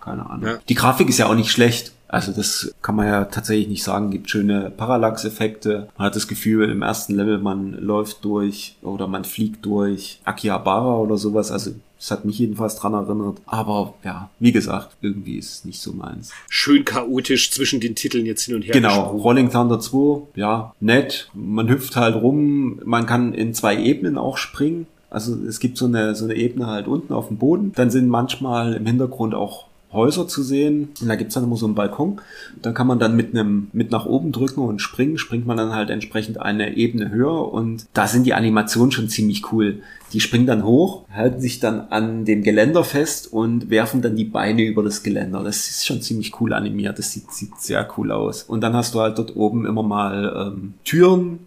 Keine 0.00 0.28
Ahnung. 0.28 0.46
Ja. 0.46 0.58
Die 0.68 0.74
Grafik 0.74 1.08
ist 1.08 1.18
ja 1.18 1.26
auch 1.26 1.34
nicht 1.34 1.50
schlecht. 1.50 1.92
Also 2.08 2.32
das 2.32 2.72
kann 2.82 2.94
man 2.96 3.06
ja 3.06 3.24
tatsächlich 3.24 3.68
nicht 3.68 3.82
sagen. 3.82 4.10
Gibt 4.10 4.30
schöne 4.30 4.70
Parallax-Effekte. 4.70 5.88
Man 5.96 6.06
hat 6.06 6.16
das 6.16 6.28
Gefühl, 6.28 6.70
im 6.70 6.82
ersten 6.82 7.14
Level 7.14 7.38
man 7.38 7.72
läuft 7.72 8.24
durch 8.24 8.76
oder 8.82 9.06
man 9.06 9.24
fliegt 9.24 9.64
durch 9.66 10.20
Akihabara 10.24 10.98
oder 10.98 11.16
sowas. 11.16 11.50
Also 11.50 11.72
es 11.98 12.10
hat 12.10 12.24
mich 12.24 12.38
jedenfalls 12.38 12.76
dran 12.76 12.94
erinnert. 12.94 13.38
Aber 13.46 13.94
ja, 14.04 14.28
wie 14.38 14.52
gesagt, 14.52 14.96
irgendwie 15.00 15.38
ist 15.38 15.50
es 15.52 15.64
nicht 15.64 15.80
so 15.80 15.92
meins. 15.92 16.32
schön 16.48 16.84
chaotisch 16.84 17.50
zwischen 17.50 17.80
den 17.80 17.94
Titeln 17.94 18.26
jetzt 18.26 18.42
hin 18.44 18.54
und 18.54 18.62
her 18.62 18.72
Genau, 18.74 19.00
gesprungen. 19.02 19.22
Rolling 19.22 19.50
Thunder 19.50 19.80
2, 19.80 20.22
ja, 20.36 20.74
nett. 20.80 21.30
Man 21.34 21.68
hüpft 21.68 21.96
halt 21.96 22.14
rum, 22.16 22.80
man 22.84 23.06
kann 23.06 23.32
in 23.32 23.54
zwei 23.54 23.76
Ebenen 23.78 24.18
auch 24.18 24.36
springen. 24.36 24.86
Also 25.08 25.34
es 25.48 25.58
gibt 25.60 25.78
so 25.78 25.86
eine, 25.86 26.14
so 26.14 26.24
eine 26.24 26.34
Ebene 26.34 26.66
halt 26.66 26.86
unten 26.86 27.12
auf 27.14 27.28
dem 27.28 27.38
Boden. 27.38 27.72
Dann 27.74 27.90
sind 27.90 28.08
manchmal 28.08 28.74
im 28.74 28.84
Hintergrund 28.84 29.34
auch 29.34 29.64
Häuser 29.96 30.28
zu 30.28 30.42
sehen. 30.42 30.90
Und 31.00 31.08
da 31.08 31.16
gibt's 31.16 31.34
dann 31.34 31.44
immer 31.44 31.56
so 31.56 31.66
einen 31.66 31.74
Balkon. 31.74 32.20
Da 32.62 32.70
kann 32.70 32.86
man 32.86 33.00
dann 33.00 33.16
mit 33.16 33.34
einem, 33.34 33.68
mit 33.72 33.90
nach 33.90 34.06
oben 34.06 34.30
drücken 34.30 34.60
und 34.60 34.80
springen, 34.80 35.18
springt 35.18 35.46
man 35.46 35.56
dann 35.56 35.72
halt 35.72 35.90
entsprechend 35.90 36.40
eine 36.40 36.76
Ebene 36.76 37.10
höher. 37.10 37.52
Und 37.52 37.86
da 37.92 38.06
sind 38.06 38.24
die 38.24 38.34
Animationen 38.34 38.92
schon 38.92 39.08
ziemlich 39.08 39.52
cool. 39.52 39.80
Die 40.12 40.20
springen 40.20 40.46
dann 40.46 40.64
hoch, 40.64 41.04
halten 41.12 41.40
sich 41.40 41.58
dann 41.58 41.88
an 41.90 42.24
dem 42.24 42.42
Geländer 42.42 42.84
fest 42.84 43.32
und 43.32 43.70
werfen 43.70 44.02
dann 44.02 44.14
die 44.14 44.24
Beine 44.24 44.62
über 44.62 44.84
das 44.84 45.02
Geländer. 45.02 45.42
Das 45.42 45.68
ist 45.68 45.86
schon 45.86 46.00
ziemlich 46.00 46.40
cool 46.40 46.52
animiert. 46.52 46.98
Das 46.98 47.10
sieht, 47.10 47.32
sieht 47.32 47.58
sehr 47.58 47.88
cool 47.96 48.12
aus. 48.12 48.44
Und 48.44 48.60
dann 48.60 48.74
hast 48.74 48.94
du 48.94 49.00
halt 49.00 49.18
dort 49.18 49.34
oben 49.34 49.66
immer 49.66 49.82
mal 49.82 50.52
ähm, 50.54 50.74
Türen. 50.84 51.40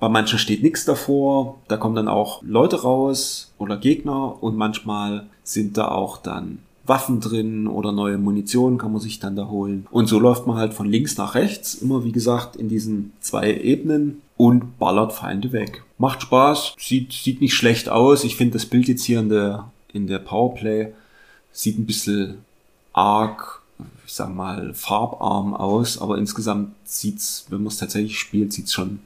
Bei 0.00 0.08
manchen 0.08 0.38
steht 0.38 0.62
nichts 0.62 0.84
davor. 0.84 1.60
Da 1.68 1.76
kommen 1.76 1.94
dann 1.94 2.08
auch 2.08 2.42
Leute 2.42 2.82
raus 2.82 3.52
oder 3.58 3.76
Gegner 3.76 4.42
und 4.42 4.56
manchmal 4.56 5.26
sind 5.44 5.78
da 5.78 5.88
auch 5.88 6.18
dann 6.18 6.58
Waffen 6.86 7.20
drin 7.20 7.66
oder 7.66 7.92
neue 7.92 8.18
Munition 8.18 8.78
kann 8.78 8.92
man 8.92 9.00
sich 9.00 9.18
dann 9.18 9.36
da 9.36 9.48
holen. 9.48 9.86
Und 9.90 10.06
so 10.06 10.18
läuft 10.18 10.46
man 10.46 10.56
halt 10.56 10.74
von 10.74 10.86
links 10.86 11.16
nach 11.16 11.34
rechts, 11.34 11.74
immer 11.74 12.04
wie 12.04 12.12
gesagt 12.12 12.56
in 12.56 12.68
diesen 12.68 13.12
zwei 13.20 13.54
Ebenen 13.54 14.20
und 14.36 14.78
ballert 14.78 15.12
Feinde 15.12 15.52
weg. 15.52 15.82
Macht 15.98 16.22
Spaß, 16.22 16.74
sieht, 16.78 17.12
sieht 17.12 17.40
nicht 17.40 17.54
schlecht 17.54 17.88
aus. 17.88 18.24
Ich 18.24 18.36
finde 18.36 18.54
das 18.54 18.66
Bild 18.66 18.88
jetzt 18.88 19.04
hier 19.04 19.20
in 19.20 19.28
der, 19.28 19.70
in 19.92 20.06
der 20.06 20.18
Powerplay 20.18 20.92
sieht 21.52 21.78
ein 21.78 21.86
bisschen 21.86 22.38
arg, 22.92 23.62
ich 24.06 24.12
sag 24.12 24.34
mal, 24.34 24.74
farbarm 24.74 25.54
aus, 25.54 25.98
aber 25.98 26.18
insgesamt 26.18 26.74
sieht's, 26.84 27.46
wenn 27.48 27.60
man 27.60 27.68
es 27.68 27.78
tatsächlich 27.78 28.18
spielt, 28.18 28.52
sieht's 28.52 28.72
schon 28.72 29.00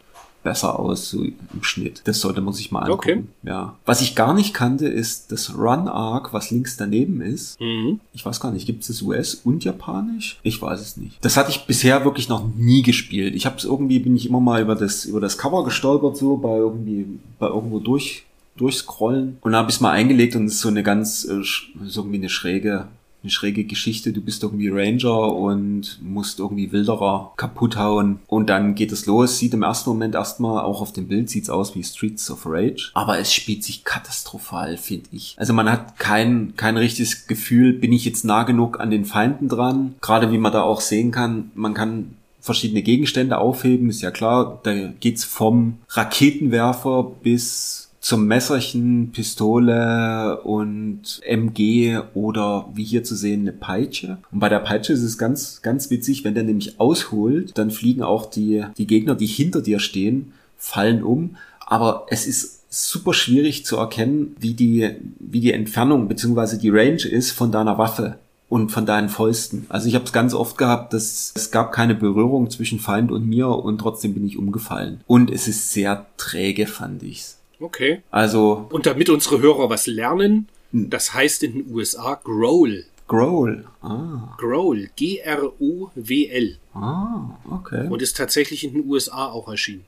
besser 0.48 0.80
aus, 0.80 1.10
so 1.10 1.22
im 1.24 1.62
Schnitt. 1.62 2.00
Das 2.04 2.20
sollte 2.20 2.40
man 2.40 2.54
sich 2.54 2.72
mal 2.72 2.80
angucken. 2.80 3.28
Okay. 3.42 3.50
Ja. 3.50 3.76
Was 3.84 4.00
ich 4.00 4.14
gar 4.14 4.32
nicht 4.32 4.54
kannte, 4.54 4.88
ist 4.88 5.30
das 5.30 5.54
Run 5.54 5.88
Arc, 5.88 6.32
was 6.32 6.50
links 6.50 6.78
daneben 6.78 7.20
ist. 7.20 7.60
Mhm. 7.60 8.00
Ich 8.14 8.24
weiß 8.24 8.40
gar 8.40 8.50
nicht, 8.50 8.64
gibt 8.64 8.80
es 8.80 8.88
das 8.88 9.02
US 9.02 9.34
und 9.34 9.64
Japanisch? 9.64 10.40
Ich 10.42 10.62
weiß 10.62 10.80
es 10.80 10.96
nicht. 10.96 11.22
Das 11.22 11.36
hatte 11.36 11.50
ich 11.50 11.66
bisher 11.66 12.06
wirklich 12.06 12.30
noch 12.30 12.48
nie 12.56 12.82
gespielt. 12.82 13.34
Ich 13.34 13.44
habe 13.44 13.58
es 13.58 13.64
irgendwie, 13.64 13.98
bin 13.98 14.16
ich 14.16 14.26
immer 14.26 14.40
mal 14.40 14.62
über 14.62 14.74
das, 14.74 15.04
über 15.04 15.20
das 15.20 15.36
Cover 15.36 15.64
gestolpert, 15.64 16.16
so 16.16 16.38
bei 16.38 16.56
irgendwie, 16.56 17.04
bei 17.38 17.48
irgendwo 17.48 17.78
durch, 17.78 18.24
durchscrollen. 18.56 19.36
Und 19.42 19.52
dann 19.52 19.60
habe 19.60 19.70
ich 19.70 19.76
es 19.76 19.82
mal 19.82 19.90
eingelegt 19.90 20.34
und 20.34 20.46
es 20.46 20.54
ist 20.54 20.60
so 20.62 20.68
eine 20.68 20.82
ganz, 20.82 21.26
äh, 21.26 21.42
so 21.84 22.00
irgendwie 22.00 22.20
eine 22.20 22.30
schräge, 22.30 22.88
eine 23.22 23.30
schräge 23.30 23.64
Geschichte. 23.64 24.12
Du 24.12 24.20
bist 24.20 24.42
irgendwie 24.42 24.68
Ranger 24.68 25.34
und 25.34 25.98
musst 26.02 26.38
irgendwie 26.38 26.72
Wilderer 26.72 27.32
kaputt 27.36 27.76
hauen. 27.76 28.20
Und 28.26 28.48
dann 28.48 28.74
geht 28.74 28.92
es 28.92 29.06
los. 29.06 29.38
Sieht 29.38 29.54
im 29.54 29.62
ersten 29.62 29.90
Moment 29.90 30.14
erstmal, 30.14 30.64
auch 30.64 30.80
auf 30.80 30.92
dem 30.92 31.08
Bild 31.08 31.28
sieht's 31.28 31.50
aus 31.50 31.74
wie 31.74 31.82
Streets 31.82 32.30
of 32.30 32.46
Rage. 32.46 32.90
Aber 32.94 33.18
es 33.18 33.32
spielt 33.32 33.64
sich 33.64 33.84
katastrophal, 33.84 34.76
finde 34.76 35.08
ich. 35.12 35.34
Also 35.38 35.52
man 35.52 35.70
hat 35.70 35.98
kein, 35.98 36.54
kein 36.56 36.76
richtiges 36.76 37.26
Gefühl, 37.26 37.72
bin 37.72 37.92
ich 37.92 38.04
jetzt 38.04 38.24
nah 38.24 38.44
genug 38.44 38.80
an 38.80 38.90
den 38.90 39.04
Feinden 39.04 39.48
dran. 39.48 39.94
Gerade 40.00 40.32
wie 40.32 40.38
man 40.38 40.52
da 40.52 40.62
auch 40.62 40.80
sehen 40.80 41.10
kann, 41.10 41.50
man 41.54 41.74
kann 41.74 42.14
verschiedene 42.40 42.82
Gegenstände 42.82 43.38
aufheben, 43.38 43.90
ist 43.90 44.00
ja 44.00 44.10
klar, 44.10 44.60
da 44.62 44.72
geht's 45.00 45.24
vom 45.24 45.78
Raketenwerfer 45.90 47.02
bis 47.22 47.87
zum 48.00 48.26
Messerchen, 48.26 49.10
Pistole 49.12 50.40
und 50.42 51.20
MG 51.22 52.00
oder 52.14 52.68
wie 52.74 52.84
hier 52.84 53.04
zu 53.04 53.16
sehen 53.16 53.40
eine 53.42 53.52
Peitsche. 53.52 54.18
Und 54.30 54.40
bei 54.40 54.48
der 54.48 54.60
Peitsche 54.60 54.92
ist 54.92 55.02
es 55.02 55.18
ganz, 55.18 55.62
ganz 55.62 55.90
witzig, 55.90 56.24
wenn 56.24 56.34
der 56.34 56.44
nämlich 56.44 56.80
ausholt, 56.80 57.58
dann 57.58 57.70
fliegen 57.70 58.02
auch 58.02 58.30
die, 58.30 58.64
die 58.76 58.86
Gegner, 58.86 59.14
die 59.14 59.26
hinter 59.26 59.62
dir 59.62 59.80
stehen, 59.80 60.32
fallen 60.56 61.02
um. 61.02 61.36
Aber 61.66 62.06
es 62.08 62.26
ist 62.26 62.58
super 62.70 63.14
schwierig 63.14 63.64
zu 63.64 63.76
erkennen, 63.76 64.36
wie 64.38 64.54
die, 64.54 64.90
wie 65.18 65.40
die 65.40 65.52
Entfernung 65.52 66.08
beziehungsweise 66.08 66.58
die 66.58 66.70
Range 66.70 67.04
ist 67.04 67.32
von 67.32 67.50
deiner 67.50 67.78
Waffe 67.78 68.18
und 68.48 68.70
von 68.70 68.86
deinen 68.86 69.08
Fäusten. 69.08 69.66
Also 69.68 69.88
ich 69.88 69.94
habe 69.94 70.04
es 70.04 70.12
ganz 70.12 70.34
oft 70.34 70.56
gehabt, 70.56 70.92
dass 70.92 71.32
es 71.34 71.50
gab 71.50 71.72
keine 71.72 71.94
Berührung 71.94 72.50
zwischen 72.50 72.78
Feind 72.78 73.10
und 73.10 73.26
mir 73.26 73.48
und 73.48 73.78
trotzdem 73.78 74.14
bin 74.14 74.26
ich 74.26 74.38
umgefallen. 74.38 75.00
Und 75.06 75.30
es 75.30 75.48
ist 75.48 75.72
sehr 75.72 76.06
träge, 76.16 76.66
fand 76.66 77.02
ich's. 77.02 77.37
Okay. 77.60 78.02
Also. 78.10 78.66
Und 78.70 78.86
damit 78.86 79.08
unsere 79.10 79.40
Hörer 79.40 79.68
was 79.70 79.86
lernen, 79.86 80.48
das 80.72 81.14
heißt 81.14 81.42
in 81.42 81.52
den 81.54 81.74
USA 81.74 82.14
Growl. 82.22 82.84
Growl. 83.06 83.64
Ah. 83.80 84.34
Growl. 84.38 84.88
G-R-O-W-L. 84.96 86.56
Ah, 86.74 87.30
okay. 87.50 87.88
Und 87.88 88.02
ist 88.02 88.16
tatsächlich 88.16 88.64
in 88.64 88.74
den 88.74 88.86
USA 88.88 89.26
auch 89.26 89.48
erschienen. 89.48 89.84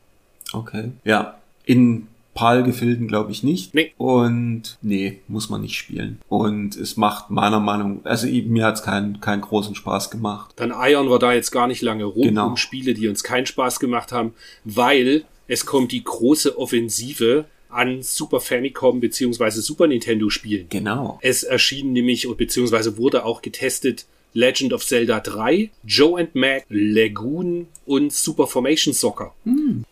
Okay. 0.52 0.90
Ja. 1.04 1.38
In 1.64 2.08
PAL-Gefilden 2.34 3.08
glaube 3.08 3.32
ich 3.32 3.42
nicht. 3.42 3.74
Nee. 3.74 3.92
Und 3.98 4.78
nee, 4.82 5.20
muss 5.28 5.50
man 5.50 5.60
nicht 5.60 5.76
spielen. 5.76 6.20
Und 6.28 6.76
es 6.76 6.96
macht 6.96 7.30
meiner 7.30 7.60
Meinung, 7.60 8.00
also 8.04 8.26
mir 8.26 8.64
hat's 8.66 8.82
keinen, 8.82 9.20
keinen 9.20 9.42
großen 9.42 9.74
Spaß 9.74 10.10
gemacht. 10.10 10.52
Dann 10.56 10.72
eiern 10.72 11.08
wir 11.10 11.18
da 11.18 11.32
jetzt 11.32 11.50
gar 11.50 11.66
nicht 11.66 11.82
lange 11.82 12.04
rum 12.04 12.22
Genau. 12.22 12.46
um 12.48 12.56
Spiele, 12.56 12.94
die 12.94 13.08
uns 13.08 13.22
keinen 13.22 13.46
Spaß 13.46 13.80
gemacht 13.80 14.12
haben, 14.12 14.32
weil 14.64 15.24
es 15.48 15.66
kommt 15.66 15.92
die 15.92 16.02
große 16.02 16.56
Offensive 16.58 17.44
an 17.70 18.02
Super 18.02 18.40
Famicom 18.40 19.00
beziehungsweise 19.00 19.62
Super 19.62 19.86
Nintendo 19.86 20.30
Spielen. 20.30 20.66
Genau. 20.68 21.18
Es 21.22 21.42
erschien 21.42 21.92
nämlich 21.92 22.26
und 22.26 22.36
beziehungsweise 22.36 22.96
wurde 22.96 23.24
auch 23.24 23.42
getestet 23.42 24.06
Legend 24.32 24.72
of 24.72 24.86
Zelda 24.86 25.20
3, 25.20 25.70
Joe 25.84 26.20
and 26.20 26.34
Mac, 26.34 26.64
Lagoon 26.68 27.66
und 27.84 28.12
Super 28.12 28.46
Formation 28.46 28.94
Soccer. 28.94 29.34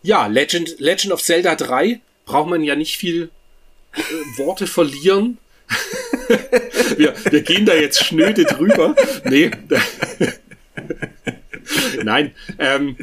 Ja, 0.01 0.27
Legend, 0.27 0.79
Legend 0.79 1.13
of 1.13 1.21
Zelda 1.21 1.55
3 1.55 1.99
braucht 2.25 2.49
man 2.49 2.63
ja 2.63 2.75
nicht 2.75 2.97
viel 2.97 3.31
äh, 3.93 3.99
Worte 4.37 4.67
verlieren. 4.67 5.37
wir, 6.97 7.13
wir 7.29 7.41
gehen 7.41 7.65
da 7.65 7.75
jetzt 7.75 8.03
schnöde 8.03 8.45
drüber. 8.45 8.95
Nee. 9.25 9.51
Nein, 12.03 12.33
ähm, 12.57 12.97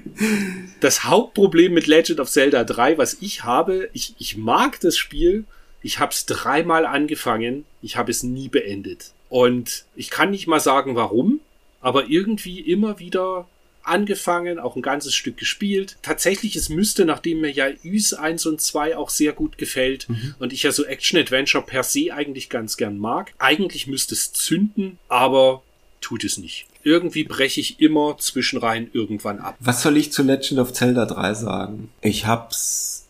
das 0.81 1.05
Hauptproblem 1.05 1.73
mit 1.73 1.87
Legend 1.87 2.21
of 2.21 2.31
Zelda 2.31 2.65
3, 2.65 2.99
was 2.99 3.19
ich 3.21 3.45
habe, 3.45 3.91
ich, 3.93 4.15
ich 4.19 4.37
mag 4.37 4.81
das 4.81 4.97
Spiel, 4.97 5.45
ich 5.83 5.99
habe 5.99 6.13
es 6.13 6.27
dreimal 6.27 6.87
angefangen, 6.87 7.65
ich 7.83 7.97
habe 7.97 8.11
es 8.11 8.23
nie 8.23 8.49
beendet. 8.49 9.13
Und 9.29 9.85
ich 9.95 10.11
kann 10.11 10.31
nicht 10.31 10.47
mal 10.47 10.61
sagen, 10.61 10.97
warum, 10.97 11.41
aber 11.81 12.09
irgendwie 12.09 12.61
immer 12.61 12.99
wieder 12.99 13.47
angefangen, 13.87 14.59
auch 14.59 14.75
ein 14.75 14.83
ganzes 14.83 15.15
Stück 15.15 15.37
gespielt. 15.37 15.97
Tatsächlich, 16.03 16.57
es 16.57 16.69
müsste, 16.69 17.05
nachdem 17.05 17.41
mir 17.41 17.53
ja 17.53 17.69
Ys 17.85 18.15
1 18.15 18.47
und 18.47 18.61
2 18.61 18.97
auch 18.97 19.11
sehr 19.11 19.33
gut 19.33 19.59
gefällt 19.59 20.09
und 20.41 20.53
ich 20.53 20.65
ja 20.65 20.73
so 20.73 20.85
Action-Adventure 20.85 21.65
per 21.65 21.85
se 21.85 22.13
eigentlich 22.13 22.49
ganz 22.49 22.77
gern 22.77 22.99
mag, 22.99 23.33
eigentlich 23.39 23.87
müsste 23.87 24.15
es 24.15 24.33
zünden, 24.33 24.99
aber 25.09 25.63
tut 26.01 26.25
es 26.25 26.37
nicht. 26.37 26.67
Irgendwie 26.87 27.25
breche 27.25 27.61
ich 27.61 27.81
immer 27.81 28.17
zwischenrein 28.17 28.89
irgendwann 28.93 29.41
ab. 29.41 29.57
Was 29.59 29.83
soll 29.83 29.97
ich 29.97 30.13
zu 30.13 30.23
Legend 30.23 30.61
of 30.61 30.73
Zelda 30.73 31.05
3 31.05 31.35
sagen? 31.35 31.91
Ich 32.01 32.27
hab's 32.27 33.09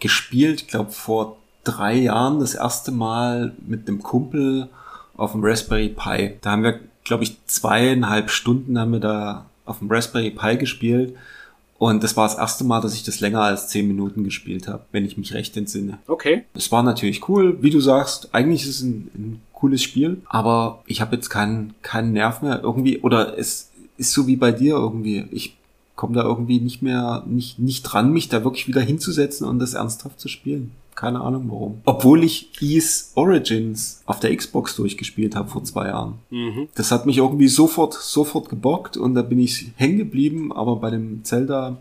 gespielt, 0.00 0.66
glaube 0.66 0.90
vor 0.90 1.36
drei 1.62 1.94
Jahren 1.94 2.40
das 2.40 2.56
erste 2.56 2.90
Mal 2.90 3.52
mit 3.64 3.86
einem 3.86 4.02
Kumpel 4.02 4.68
auf 5.16 5.30
dem 5.30 5.44
Raspberry 5.44 5.90
Pi. 5.90 6.34
Da 6.40 6.50
haben 6.50 6.64
wir, 6.64 6.80
glaube 7.04 7.22
ich, 7.22 7.36
zweieinhalb 7.46 8.28
Stunden 8.28 8.76
haben 8.76 8.94
wir 8.94 8.98
da 8.98 9.46
auf 9.66 9.78
dem 9.78 9.88
Raspberry 9.88 10.30
Pi 10.30 10.56
gespielt. 10.56 11.14
Und 11.82 12.04
das 12.04 12.16
war 12.16 12.28
das 12.28 12.38
erste 12.38 12.62
Mal, 12.62 12.80
dass 12.80 12.94
ich 12.94 13.02
das 13.02 13.18
länger 13.18 13.40
als 13.40 13.66
zehn 13.66 13.88
Minuten 13.88 14.22
gespielt 14.22 14.68
habe, 14.68 14.84
wenn 14.92 15.04
ich 15.04 15.16
mich 15.18 15.34
recht 15.34 15.56
entsinne. 15.56 15.98
Okay. 16.06 16.44
Es 16.54 16.70
war 16.70 16.84
natürlich 16.84 17.28
cool, 17.28 17.60
wie 17.60 17.70
du 17.70 17.80
sagst. 17.80 18.32
Eigentlich 18.32 18.62
ist 18.62 18.76
es 18.76 18.82
ein, 18.82 19.10
ein 19.16 19.42
cooles 19.52 19.82
Spiel, 19.82 20.22
aber 20.26 20.84
ich 20.86 21.00
habe 21.00 21.16
jetzt 21.16 21.28
keinen 21.28 21.74
keinen 21.82 22.12
Nerv 22.12 22.40
mehr 22.40 22.60
irgendwie 22.62 23.00
oder 23.00 23.36
es 23.36 23.72
ist 23.96 24.12
so 24.12 24.28
wie 24.28 24.36
bei 24.36 24.52
dir 24.52 24.74
irgendwie. 24.76 25.26
Ich 25.32 25.56
komme 25.96 26.14
da 26.14 26.22
irgendwie 26.22 26.60
nicht 26.60 26.82
mehr 26.82 27.24
nicht 27.26 27.58
nicht 27.58 27.82
dran, 27.82 28.12
mich 28.12 28.28
da 28.28 28.44
wirklich 28.44 28.68
wieder 28.68 28.80
hinzusetzen 28.80 29.44
und 29.48 29.58
das 29.58 29.74
ernsthaft 29.74 30.20
zu 30.20 30.28
spielen. 30.28 30.70
Keine 30.94 31.20
Ahnung 31.20 31.46
warum. 31.48 31.80
Obwohl 31.84 32.22
ich 32.22 32.50
Ys 32.60 33.12
Origins 33.14 34.02
auf 34.06 34.20
der 34.20 34.36
Xbox 34.36 34.76
durchgespielt 34.76 35.34
habe 35.34 35.48
vor 35.48 35.64
zwei 35.64 35.88
Jahren. 35.88 36.18
Mhm. 36.30 36.68
Das 36.74 36.90
hat 36.90 37.06
mich 37.06 37.18
irgendwie 37.18 37.48
sofort 37.48 37.94
sofort 37.94 38.48
gebockt 38.48 38.96
und 38.96 39.14
da 39.14 39.22
bin 39.22 39.38
ich 39.38 39.72
hängen 39.76 39.98
geblieben, 39.98 40.52
aber 40.52 40.76
bei 40.76 40.90
dem 40.90 41.24
Zelda 41.24 41.78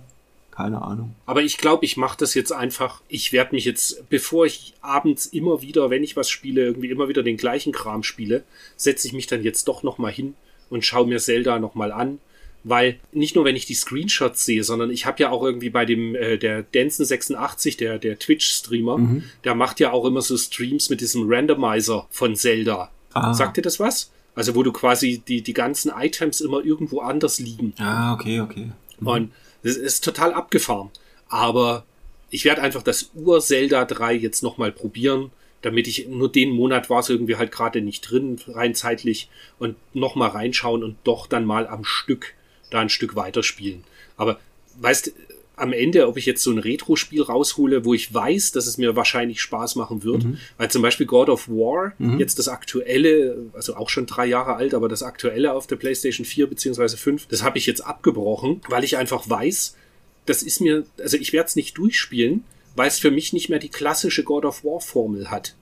keine 0.52 0.82
Ahnung. 0.82 1.16
Aber 1.26 1.42
ich 1.42 1.58
glaube, 1.58 1.86
ich 1.86 1.98
mache 1.98 2.18
das 2.20 2.34
jetzt 2.34 2.52
einfach. 2.52 3.02
Ich 3.08 3.32
werde 3.32 3.56
mich 3.56 3.66
jetzt, 3.66 4.08
bevor 4.10 4.46
ich 4.46 4.74
abends 4.82 5.26
immer 5.26 5.62
wieder, 5.62 5.90
wenn 5.90 6.04
ich 6.04 6.16
was 6.16 6.30
spiele, 6.30 6.64
irgendwie 6.64 6.90
immer 6.90 7.08
wieder 7.08 7.24
den 7.24 7.38
gleichen 7.38 7.72
Kram 7.72 8.04
spiele, 8.04 8.44
setze 8.76 9.08
ich 9.08 9.14
mich 9.14 9.28
dann 9.28 9.44
jetzt 9.44 9.68
doch 9.68 9.82
noch 9.82 9.98
mal 9.98 10.12
hin 10.12 10.36
und 10.70 10.86
schaue 10.86 11.08
mir 11.08 11.20
Zelda 11.20 11.58
noch 11.58 11.74
mal 11.74 11.92
an. 11.92 12.20
Weil 12.64 13.00
nicht 13.12 13.36
nur, 13.36 13.44
wenn 13.46 13.56
ich 13.56 13.66
die 13.66 13.74
Screenshots 13.74 14.46
sehe, 14.46 14.64
sondern 14.64 14.92
ich 14.92 15.06
habe 15.06 15.24
ja 15.24 15.32
auch 15.32 15.44
irgendwie 15.44 15.72
bei 15.72 15.86
dem, 15.86 16.16
äh, 16.16 16.38
der 16.38 16.64
Denson86, 16.64 17.78
der, 17.78 17.98
der 17.98 18.20
Twitch-Streamer, 18.20 19.00
der 19.44 19.56
macht 19.56 19.80
ja 19.80 19.92
auch 19.92 20.06
immer 20.06 20.22
so 20.22 20.38
Streams 20.38 20.90
mit 20.90 21.02
diesem 21.02 21.24
Randomizer 21.28 22.08
von 22.12 22.36
Zelda. 22.36 22.92
Ah. 23.14 23.34
Sagt 23.34 23.58
dir 23.58 23.64
das 23.64 23.80
was? 23.80 24.12
Also 24.36 24.56
wo 24.56 24.64
du 24.64 24.72
quasi 24.72 25.22
die, 25.28 25.42
die 25.42 25.54
ganzen 25.54 25.92
Items 25.92 26.40
immer 26.40 26.64
irgendwo 26.64 27.00
anders 27.00 27.40
liegen. 27.40 27.74
Ah, 27.80 28.14
okay, 28.14 28.40
okay. 28.40 28.72
Und 29.04 29.32
das 29.64 29.76
ist 29.76 30.04
total 30.04 30.34
abgefahren. 30.34 30.90
Aber 31.28 31.84
ich 32.30 32.46
werde 32.46 32.62
einfach 32.62 32.84
das 32.84 33.12
Ur-Zelda 33.14 33.86
3 33.86 34.14
jetzt 34.14 34.44
nochmal 34.44 34.72
probieren, 34.72 35.32
damit 35.62 35.88
ich 35.88 36.08
nur 36.08 36.32
den 36.32 36.52
Monat 36.52 36.90
war 36.90 37.00
es 37.00 37.10
irgendwie 37.10 37.36
halt 37.36 37.52
gerade 37.52 37.82
nicht 37.82 38.02
drin, 38.02 38.40
rein 38.48 38.74
zeitlich, 38.74 39.30
und 39.60 39.76
nochmal 39.94 40.30
reinschauen 40.30 40.84
und 40.84 40.98
doch 41.04 41.28
dann 41.28 41.46
mal 41.46 41.68
am 41.68 41.84
Stück 41.84 42.34
da 42.72 42.80
ein 42.80 42.90
Stück 42.90 43.16
weiterspielen. 43.16 43.84
Aber 44.18 44.40
weißt 44.80 45.14
am 45.58 45.74
Ende, 45.74 46.08
ob 46.08 46.18
ich 46.18 46.26
jetzt 46.26 46.42
so 46.42 46.50
ein 46.50 46.58
Retro-Spiel 46.58 47.22
raushole, 47.22 47.86
wo 47.86 47.94
ich 47.94 48.12
weiß, 48.12 48.52
dass 48.52 48.66
es 48.66 48.80
mir 48.80 48.96
wahrscheinlich 48.96 49.42
Spaß 49.42 49.76
machen 49.76 50.04
wird, 50.04 50.24
weil 50.58 50.72
zum 50.72 50.82
Beispiel 50.82 51.06
God 51.06 51.30
of 51.30 51.48
War, 51.50 51.94
jetzt 52.18 52.40
das 52.40 52.48
aktuelle, 52.48 53.38
also 53.54 53.76
auch 53.76 53.90
schon 53.90 54.08
drei 54.08 54.26
Jahre 54.26 54.56
alt, 54.56 54.74
aber 54.74 54.90
das 54.90 55.04
aktuelle 55.04 55.54
auf 55.54 55.68
der 55.68 55.76
PlayStation 55.76 56.26
4 56.26 56.48
beziehungsweise 56.48 56.98
5, 56.98 57.28
das 57.28 57.44
habe 57.44 57.60
ich 57.60 57.68
jetzt 57.68 57.82
abgebrochen, 57.82 58.62
weil 58.70 58.84
ich 58.84 58.98
einfach 58.98 59.30
weiß, 59.30 59.76
das 60.26 60.42
ist 60.42 60.62
mir, 60.62 60.84
also 61.00 61.18
ich 61.18 61.32
werde 61.32 61.48
es 61.50 61.56
nicht 61.56 61.78
durchspielen, 61.78 62.44
weil 62.76 62.88
es 62.88 62.98
für 62.98 63.12
mich 63.12 63.32
nicht 63.34 63.50
mehr 63.50 63.60
die 63.60 63.70
klassische 63.70 64.24
God 64.24 64.46
of 64.46 64.64
War 64.64 64.80
Formel 64.82 65.30
hat. 65.30 65.54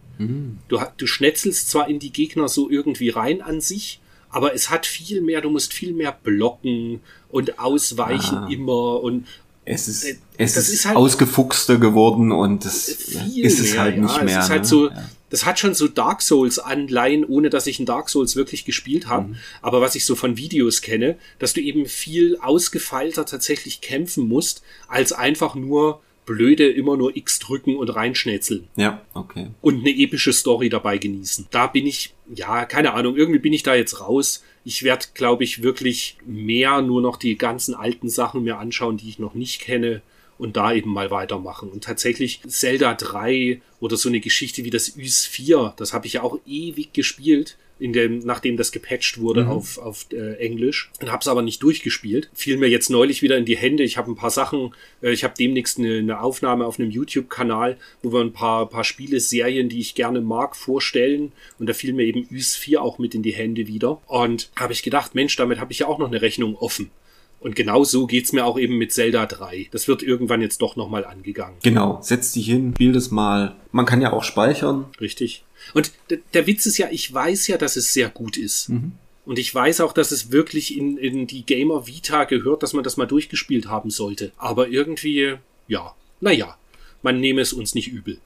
Du, 0.69 0.79
ha- 0.79 0.93
du 0.95 1.07
schnetzelst 1.07 1.69
zwar 1.69 1.89
in 1.89 1.99
die 1.99 2.13
Gegner 2.13 2.47
so 2.47 2.69
irgendwie 2.69 3.09
rein 3.09 3.41
an 3.41 3.59
sich, 3.59 3.99
aber 4.29 4.53
es 4.53 4.69
hat 4.69 4.85
viel 4.85 5.21
mehr, 5.21 5.41
du 5.41 5.49
musst 5.49 5.73
viel 5.73 5.93
mehr 5.93 6.11
blocken 6.11 7.01
und 7.29 7.59
ausweichen 7.59 8.37
Ah. 8.37 8.47
immer 8.49 9.01
und 9.01 9.25
Es 9.65 9.87
ist, 9.87 10.03
Äh, 10.03 10.15
es 10.37 10.57
ist, 10.57 10.69
ist 10.69 10.85
halt- 10.85 10.97
ausgefuchster 10.97 11.77
geworden 11.77 12.31
und 12.31 12.65
das 12.65 12.85
viel 12.85 13.45
ist 13.45 13.59
es 13.59 13.71
mehr, 13.73 13.81
halt 13.81 13.95
ja. 13.97 14.01
nicht 14.01 14.23
mehr. 14.23 14.39
Es 14.39 14.45
ist 14.45 14.49
halt 14.49 14.61
ne? 14.63 14.67
so, 14.67 14.89
Ja. 14.89 15.09
das 15.29 15.45
hat 15.45 15.59
schon 15.59 15.75
so 15.75 15.87
Dark 15.87 16.23
Souls 16.23 16.57
Anleihen, 16.57 17.23
ohne 17.23 17.51
dass 17.51 17.67
ich 17.67 17.77
ein 17.79 17.85
Dark 17.85 18.09
Souls 18.09 18.35
wirklich 18.35 18.65
gespielt 18.65 19.05
habe. 19.07 19.27
Mhm. 19.27 19.35
Aber 19.61 19.79
was 19.79 19.93
ich 19.93 20.05
so 20.05 20.15
von 20.15 20.37
Videos 20.37 20.81
kenne, 20.81 21.17
dass 21.37 21.53
du 21.53 21.61
eben 21.61 21.85
viel 21.85 22.37
ausgefeilter 22.41 23.25
tatsächlich 23.27 23.79
kämpfen 23.81 24.27
musst, 24.27 24.63
als 24.87 25.11
einfach 25.13 25.53
nur 25.53 26.01
blöde 26.29 26.69
immer 26.69 26.95
nur 26.95 27.17
X 27.17 27.39
drücken 27.39 27.75
und 27.75 27.89
reinschnetzeln 27.89 28.67
ja, 28.75 29.01
okay. 29.15 29.47
und 29.61 29.79
eine 29.79 29.89
epische 29.89 30.31
Story 30.31 30.69
dabei 30.69 30.99
genießen. 30.99 31.47
Da 31.49 31.65
bin 31.65 31.87
ich, 31.87 32.13
ja, 32.31 32.65
keine 32.65 32.93
Ahnung, 32.93 33.17
irgendwie 33.17 33.39
bin 33.39 33.51
ich 33.51 33.63
da 33.63 33.73
jetzt 33.73 33.99
raus. 33.99 34.43
Ich 34.63 34.83
werde, 34.83 35.07
glaube 35.15 35.43
ich, 35.43 35.63
wirklich 35.63 36.17
mehr 36.27 36.83
nur 36.83 37.01
noch 37.01 37.17
die 37.17 37.35
ganzen 37.35 37.73
alten 37.73 38.09
Sachen 38.09 38.43
mir 38.43 38.59
anschauen, 38.59 38.97
die 38.97 39.09
ich 39.09 39.17
noch 39.17 39.33
nicht 39.33 39.59
kenne 39.59 40.03
und 40.39 40.57
da 40.57 40.73
eben 40.73 40.89
mal 40.89 41.11
weitermachen. 41.11 41.69
Und 41.69 41.83
tatsächlich 41.83 42.41
Zelda 42.47 42.95
3 42.95 43.61
oder 43.79 43.97
so 43.97 44.09
eine 44.09 44.21
Geschichte 44.21 44.63
wie 44.63 44.69
das 44.71 44.97
Ys 44.97 45.25
4, 45.27 45.73
das 45.77 45.93
habe 45.93 46.07
ich 46.07 46.13
ja 46.13 46.23
auch 46.23 46.39
ewig 46.47 46.93
gespielt. 46.93 47.57
In 47.81 47.93
dem, 47.93 48.19
nachdem 48.19 48.57
das 48.57 48.73
gepatcht 48.73 49.21
wurde 49.21 49.47
auf, 49.47 49.77
auf 49.77 50.07
äh, 50.11 50.33
Englisch 50.33 50.91
und 50.99 51.13
habe 51.13 51.21
es 51.21 51.29
aber 51.29 51.41
nicht 51.41 51.63
durchgespielt. 51.63 52.29
Fiel 52.33 52.57
mir 52.57 52.67
jetzt 52.67 52.89
neulich 52.89 53.21
wieder 53.21 53.37
in 53.37 53.45
die 53.45 53.55
Hände. 53.55 53.83
Ich 53.83 53.95
habe 53.95 54.11
ein 54.11 54.17
paar 54.17 54.31
Sachen, 54.31 54.75
äh, 55.01 55.11
ich 55.11 55.23
habe 55.23 55.33
demnächst 55.39 55.79
eine, 55.79 55.99
eine 55.99 56.19
Aufnahme 56.19 56.65
auf 56.65 56.77
einem 56.77 56.91
YouTube-Kanal, 56.91 57.77
wo 58.03 58.11
wir 58.11 58.19
ein 58.19 58.33
paar, 58.33 58.67
paar 58.67 58.83
Spiele, 58.83 59.21
Serien, 59.21 59.69
die 59.69 59.79
ich 59.79 59.95
gerne 59.95 60.19
mag, 60.19 60.57
vorstellen. 60.57 61.31
Und 61.57 61.69
da 61.69 61.73
fiel 61.73 61.93
mir 61.93 62.03
eben 62.03 62.27
Ys 62.29 62.57
4 62.57 62.81
auch 62.81 62.99
mit 62.99 63.15
in 63.15 63.23
die 63.23 63.31
Hände 63.31 63.67
wieder. 63.67 64.01
Und 64.07 64.49
habe 64.57 64.73
ich 64.73 64.83
gedacht, 64.83 65.15
Mensch, 65.15 65.37
damit 65.37 65.61
habe 65.61 65.71
ich 65.71 65.79
ja 65.79 65.87
auch 65.87 65.99
noch 65.99 66.09
eine 66.09 66.21
Rechnung 66.21 66.57
offen. 66.57 66.91
Und 67.39 67.55
genau 67.55 67.83
so 67.83 68.05
geht's 68.05 68.33
mir 68.33 68.45
auch 68.45 68.59
eben 68.59 68.77
mit 68.77 68.91
Zelda 68.91 69.25
3. 69.25 69.69
Das 69.71 69.87
wird 69.87 70.03
irgendwann 70.03 70.41
jetzt 70.41 70.61
doch 70.61 70.75
nochmal 70.75 71.05
angegangen. 71.05 71.57
Genau, 71.63 71.99
setz 72.01 72.33
dich 72.33 72.47
hin, 72.47 72.73
spiel 72.75 72.91
das 72.91 73.11
mal. 73.11 73.55
Man 73.71 73.85
kann 73.85 74.01
ja 74.01 74.11
auch 74.11 74.23
speichern. 74.23 74.85
Richtig. 74.99 75.43
Und 75.73 75.93
der 76.33 76.47
Witz 76.47 76.65
ist 76.65 76.77
ja, 76.77 76.87
ich 76.91 77.13
weiß 77.13 77.47
ja, 77.47 77.57
dass 77.57 77.75
es 77.75 77.93
sehr 77.93 78.09
gut 78.09 78.37
ist. 78.37 78.69
Mhm. 78.69 78.93
Und 79.25 79.37
ich 79.37 79.53
weiß 79.53 79.81
auch, 79.81 79.93
dass 79.93 80.11
es 80.11 80.31
wirklich 80.31 80.75
in, 80.75 80.97
in 80.97 81.27
die 81.27 81.45
Gamer 81.45 81.87
Vita 81.87 82.23
gehört, 82.23 82.63
dass 82.63 82.73
man 82.73 82.83
das 82.83 82.97
mal 82.97 83.05
durchgespielt 83.05 83.67
haben 83.67 83.91
sollte. 83.91 84.31
Aber 84.37 84.69
irgendwie, 84.69 85.35
ja, 85.67 85.93
naja, 86.19 86.57
man 87.03 87.19
nehme 87.19 87.41
es 87.41 87.53
uns 87.53 87.75
nicht 87.75 87.89
übel. 87.89 88.17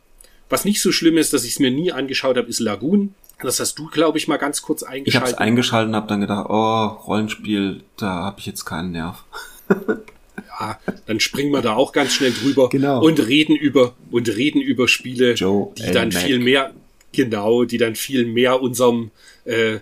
Was 0.49 0.65
nicht 0.65 0.81
so 0.81 0.91
schlimm 0.91 1.17
ist, 1.17 1.33
dass 1.33 1.43
ich 1.43 1.51
es 1.53 1.59
mir 1.59 1.71
nie 1.71 1.91
angeschaut 1.91 2.37
habe, 2.37 2.47
ist 2.47 2.59
Lagoon. 2.59 3.15
Das 3.43 3.59
hast 3.59 3.77
du, 3.77 3.87
glaube 3.87 4.17
ich, 4.17 4.27
mal 4.27 4.37
ganz 4.37 4.61
kurz 4.61 4.83
eingeschaltet. 4.83 5.07
Ich 5.07 5.15
habe 5.15 5.27
es 5.27 5.33
eingeschaltet 5.33 5.89
und 5.89 5.95
habe 5.95 6.07
dann 6.07 6.21
gedacht, 6.21 6.47
oh, 6.49 6.85
Rollenspiel, 7.07 7.83
da 7.97 8.07
habe 8.07 8.39
ich 8.39 8.45
jetzt 8.45 8.65
keinen 8.65 8.91
Nerv. 8.91 9.23
ja, 9.69 10.79
dann 11.05 11.19
springen 11.19 11.51
wir 11.51 11.61
da 11.61 11.75
auch 11.75 11.91
ganz 11.91 12.13
schnell 12.13 12.31
drüber 12.31 12.69
genau. 12.69 13.01
und 13.03 13.19
reden 13.19 13.55
über 13.55 13.93
und 14.11 14.27
reden 14.29 14.61
über 14.61 14.87
Spiele, 14.87 15.33
Joe 15.33 15.73
die 15.77 15.91
dann 15.91 16.09
Mac. 16.09 16.23
viel 16.23 16.39
mehr 16.39 16.73
genau, 17.11 17.63
die 17.63 17.77
dann 17.77 17.95
viel 17.95 18.25
mehr 18.25 18.61
unserem 18.61 19.11
äh, 19.45 19.79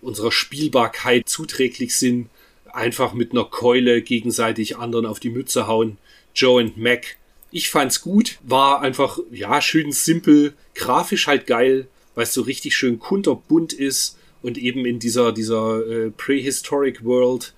unserer 0.00 0.32
Spielbarkeit 0.32 1.28
zuträglich 1.28 1.96
sind. 1.96 2.28
Einfach 2.72 3.14
mit 3.14 3.32
einer 3.32 3.44
Keule 3.44 4.00
gegenseitig 4.00 4.78
anderen 4.78 5.04
auf 5.04 5.18
die 5.18 5.30
Mütze 5.30 5.66
hauen. 5.66 5.98
Joe 6.34 6.62
und 6.62 6.76
Mac. 6.78 7.16
Ich 7.50 7.68
fand's 7.68 8.00
gut, 8.00 8.38
war 8.44 8.80
einfach 8.80 9.18
ja 9.32 9.60
schön 9.60 9.90
simpel, 9.90 10.54
grafisch 10.74 11.26
halt 11.26 11.48
geil 11.48 11.88
es 12.14 12.34
so 12.34 12.42
richtig 12.42 12.76
schön 12.76 12.98
kunterbunt 12.98 13.72
ist 13.72 14.18
und 14.42 14.58
eben 14.58 14.84
in 14.86 14.98
dieser, 14.98 15.32
dieser 15.32 15.86
äh, 15.86 16.10
Prehistoric 16.10 17.04
World 17.04 17.54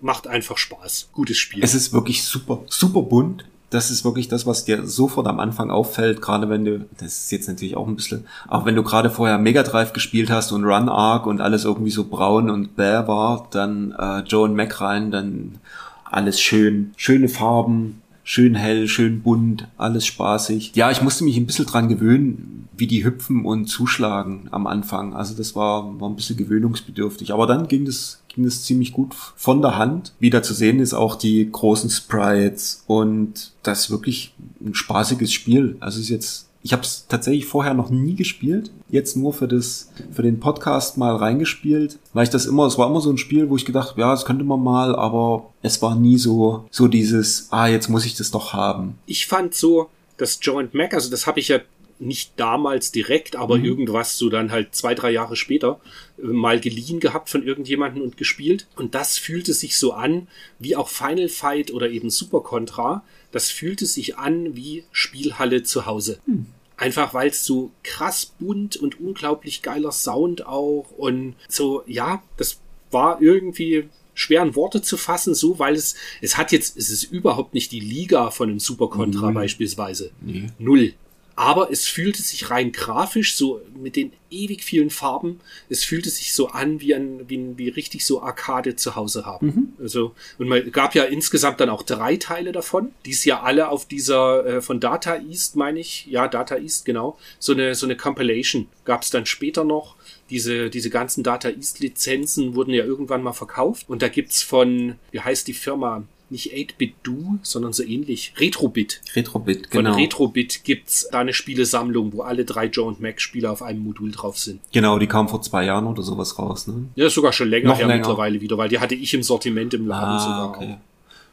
macht 0.00 0.26
einfach 0.26 0.58
Spaß. 0.58 1.08
Gutes 1.12 1.38
Spiel. 1.38 1.62
Es 1.62 1.74
ist 1.74 1.92
wirklich 1.92 2.22
super, 2.24 2.62
super 2.68 3.02
bunt. 3.02 3.44
Das 3.70 3.90
ist 3.90 4.04
wirklich 4.04 4.28
das, 4.28 4.46
was 4.46 4.64
dir 4.64 4.86
sofort 4.86 5.26
am 5.26 5.40
Anfang 5.40 5.70
auffällt, 5.70 6.22
gerade 6.22 6.48
wenn 6.48 6.64
du, 6.64 6.86
das 6.98 7.24
ist 7.24 7.32
jetzt 7.32 7.48
natürlich 7.48 7.76
auch 7.76 7.88
ein 7.88 7.96
bisschen, 7.96 8.26
auch 8.46 8.66
wenn 8.66 8.76
du 8.76 8.84
gerade 8.84 9.10
vorher 9.10 9.36
Mega 9.38 9.64
Drive 9.64 9.92
gespielt 9.92 10.30
hast 10.30 10.52
und 10.52 10.64
Run 10.64 10.88
Arc 10.88 11.26
und 11.26 11.40
alles 11.40 11.64
irgendwie 11.64 11.90
so 11.90 12.04
braun 12.04 12.50
und 12.50 12.76
bäh 12.76 13.06
war, 13.08 13.48
dann 13.50 13.92
äh, 13.98 14.20
Joe 14.20 14.44
und 14.44 14.54
Mac 14.54 14.80
rein, 14.80 15.10
dann 15.10 15.58
alles 16.04 16.40
schön, 16.40 16.92
schöne 16.96 17.28
Farben, 17.28 18.00
schön 18.22 18.54
hell, 18.54 18.86
schön 18.86 19.22
bunt, 19.22 19.66
alles 19.76 20.06
spaßig. 20.06 20.72
Ja, 20.76 20.92
ich 20.92 21.02
musste 21.02 21.24
mich 21.24 21.36
ein 21.36 21.46
bisschen 21.46 21.66
dran 21.66 21.88
gewöhnen, 21.88 22.63
wie 22.76 22.86
die 22.86 23.04
hüpfen 23.04 23.44
und 23.44 23.66
zuschlagen 23.66 24.48
am 24.50 24.66
Anfang. 24.66 25.14
Also 25.14 25.34
das 25.34 25.54
war, 25.54 26.00
war 26.00 26.08
ein 26.08 26.16
bisschen 26.16 26.36
gewöhnungsbedürftig. 26.36 27.32
Aber 27.32 27.46
dann 27.46 27.68
ging 27.68 27.84
das, 27.84 28.22
ging 28.28 28.44
das 28.44 28.64
ziemlich 28.64 28.92
gut 28.92 29.14
von 29.14 29.62
der 29.62 29.76
Hand. 29.76 30.12
Wieder 30.18 30.42
zu 30.42 30.54
sehen 30.54 30.80
ist 30.80 30.94
auch 30.94 31.16
die 31.16 31.50
großen 31.50 31.90
Sprites 31.90 32.84
und 32.86 33.52
das 33.62 33.90
wirklich 33.90 34.34
ein 34.64 34.74
spaßiges 34.74 35.32
Spiel. 35.32 35.76
Also 35.80 36.00
ist 36.00 36.08
jetzt 36.08 36.48
ich 36.64 36.72
habe 36.72 36.82
es 36.82 37.06
tatsächlich 37.08 37.44
vorher 37.44 37.74
noch 37.74 37.90
nie 37.90 38.14
gespielt, 38.14 38.70
jetzt 38.88 39.18
nur 39.18 39.34
für 39.34 39.46
das 39.46 39.90
für 40.10 40.22
den 40.22 40.40
Podcast 40.40 40.96
mal 40.96 41.14
reingespielt, 41.14 41.98
weil 42.14 42.24
ich 42.24 42.30
das 42.30 42.46
immer, 42.46 42.64
es 42.64 42.78
war 42.78 42.88
immer 42.88 43.02
so 43.02 43.10
ein 43.10 43.18
Spiel, 43.18 43.50
wo 43.50 43.56
ich 43.56 43.66
gedacht, 43.66 43.98
ja, 43.98 44.10
das 44.10 44.24
könnte 44.24 44.44
man 44.44 44.64
mal, 44.64 44.96
aber 44.96 45.50
es 45.60 45.82
war 45.82 45.94
nie 45.94 46.16
so 46.16 46.64
so 46.70 46.88
dieses, 46.88 47.48
ah, 47.50 47.66
jetzt 47.66 47.90
muss 47.90 48.06
ich 48.06 48.16
das 48.16 48.30
doch 48.30 48.54
haben. 48.54 48.98
Ich 49.04 49.26
fand 49.26 49.54
so 49.54 49.90
das 50.16 50.38
Joint 50.40 50.72
Mac, 50.72 50.94
also 50.94 51.10
das 51.10 51.26
habe 51.26 51.38
ich 51.38 51.48
ja 51.48 51.58
nicht 52.04 52.32
damals 52.36 52.92
direkt, 52.92 53.36
aber 53.36 53.58
mhm. 53.58 53.64
irgendwas 53.64 54.16
so 54.16 54.28
dann 54.28 54.52
halt 54.52 54.74
zwei, 54.74 54.94
drei 54.94 55.10
Jahre 55.10 55.36
später 55.36 55.80
äh, 56.18 56.26
mal 56.26 56.60
geliehen 56.60 57.00
gehabt 57.00 57.30
von 57.30 57.42
irgendjemanden 57.42 58.02
und 58.02 58.16
gespielt. 58.16 58.66
Und 58.76 58.94
das 58.94 59.18
fühlte 59.18 59.54
sich 59.54 59.78
so 59.78 59.92
an, 59.92 60.28
wie 60.58 60.76
auch 60.76 60.88
Final 60.88 61.28
Fight 61.28 61.72
oder 61.72 61.90
eben 61.90 62.10
Super 62.10 62.40
Contra. 62.40 63.04
Das 63.32 63.50
fühlte 63.50 63.86
sich 63.86 64.16
an 64.18 64.54
wie 64.54 64.84
Spielhalle 64.92 65.62
zu 65.62 65.86
Hause. 65.86 66.18
Mhm. 66.26 66.46
Einfach 66.76 67.14
weil 67.14 67.28
es 67.28 67.44
so 67.44 67.70
krass 67.82 68.26
bunt 68.26 68.76
und 68.76 69.00
unglaublich 69.00 69.62
geiler 69.62 69.92
Sound 69.92 70.46
auch 70.46 70.90
und 70.96 71.36
so, 71.48 71.84
ja, 71.86 72.22
das 72.36 72.60
war 72.90 73.22
irgendwie 73.22 73.88
schwer 74.14 74.42
in 74.42 74.54
Worte 74.54 74.82
zu 74.82 74.96
fassen, 74.96 75.34
so, 75.34 75.58
weil 75.58 75.74
es, 75.74 75.94
es 76.20 76.36
hat 76.36 76.52
jetzt, 76.52 76.76
es 76.76 76.90
ist 76.90 77.04
überhaupt 77.04 77.54
nicht 77.54 77.72
die 77.72 77.80
Liga 77.80 78.30
von 78.30 78.48
einem 78.48 78.60
Super 78.60 78.88
Contra 78.88 79.30
mhm. 79.30 79.34
beispielsweise. 79.34 80.12
Nee. 80.20 80.48
Null. 80.58 80.94
Aber 81.36 81.70
es 81.70 81.86
fühlte 81.86 82.22
sich 82.22 82.50
rein 82.50 82.70
grafisch, 82.72 83.34
so 83.34 83.60
mit 83.76 83.96
den 83.96 84.12
ewig 84.30 84.62
vielen 84.62 84.90
Farben, 84.90 85.40
es 85.68 85.84
fühlte 85.84 86.10
sich 86.10 86.32
so 86.32 86.48
an 86.48 86.80
wie 86.80 86.94
ein, 86.94 87.28
wie, 87.28 87.56
wie 87.56 87.68
richtig 87.68 88.04
so 88.04 88.22
Arcade 88.22 88.76
zu 88.76 88.96
Hause 88.96 89.26
haben. 89.26 89.46
Mhm. 89.46 89.72
Also, 89.80 90.14
und 90.38 90.48
man 90.48 90.70
gab 90.70 90.94
ja 90.94 91.04
insgesamt 91.04 91.60
dann 91.60 91.70
auch 91.70 91.82
drei 91.82 92.16
Teile 92.16 92.52
davon, 92.52 92.92
die 93.04 93.12
es 93.12 93.24
ja 93.24 93.42
alle 93.42 93.68
auf 93.68 93.86
dieser, 93.86 94.46
äh, 94.46 94.62
von 94.62 94.80
Data 94.80 95.16
East, 95.16 95.56
meine 95.56 95.80
ich, 95.80 96.06
ja, 96.06 96.28
Data 96.28 96.56
East, 96.56 96.84
genau, 96.84 97.18
so 97.38 97.52
eine, 97.52 97.74
so 97.74 97.86
eine 97.86 97.96
Compilation 97.96 98.68
gab 98.84 99.02
es 99.02 99.10
dann 99.10 99.26
später 99.26 99.64
noch. 99.64 99.96
Diese, 100.30 100.70
diese 100.70 100.90
ganzen 100.90 101.22
Data 101.22 101.50
East 101.50 101.80
Lizenzen 101.80 102.54
wurden 102.54 102.72
ja 102.72 102.84
irgendwann 102.84 103.22
mal 103.22 103.32
verkauft. 103.32 103.88
Und 103.88 104.02
da 104.02 104.08
gibt's 104.08 104.42
von, 104.42 104.96
wie 105.10 105.20
heißt 105.20 105.46
die 105.46 105.54
Firma? 105.54 106.04
Nicht 106.34 106.52
8-Bit-Do, 106.52 107.38
sondern 107.42 107.72
so 107.72 107.82
ähnlich. 107.82 108.34
Retrobit. 108.36 109.00
Retrobit, 109.14 109.70
genau. 109.70 109.92
Von 109.92 110.00
Retrobit 110.00 110.64
gibt's 110.64 111.08
da 111.10 111.20
eine 111.20 111.32
Spielesammlung, 111.32 112.12
wo 112.12 112.22
alle 112.22 112.44
drei 112.44 112.66
Joe 112.66 112.86
und 112.86 113.00
Mac 113.00 113.20
Spiele 113.20 113.50
auf 113.50 113.62
einem 113.62 113.84
Modul 113.84 114.10
drauf 114.10 114.36
sind. 114.38 114.60
Genau, 114.72 114.98
die 114.98 115.06
kam 115.06 115.28
vor 115.28 115.40
zwei 115.40 115.64
Jahren 115.64 115.86
oder 115.86 116.02
sowas 116.02 116.38
raus, 116.38 116.66
ne? 116.66 116.86
Ja, 116.96 117.08
sogar 117.08 117.32
schon 117.32 117.48
länger 117.48 117.68
Noch 117.68 117.78
her 117.78 117.86
länger. 117.86 118.00
mittlerweile 118.00 118.40
wieder, 118.40 118.58
weil 118.58 118.68
die 118.68 118.80
hatte 118.80 118.94
ich 118.94 119.14
im 119.14 119.22
Sortiment 119.22 119.72
im 119.72 119.86
Laden 119.86 120.16
ah, 120.16 120.18
sogar 120.18 120.48
okay. 120.50 120.76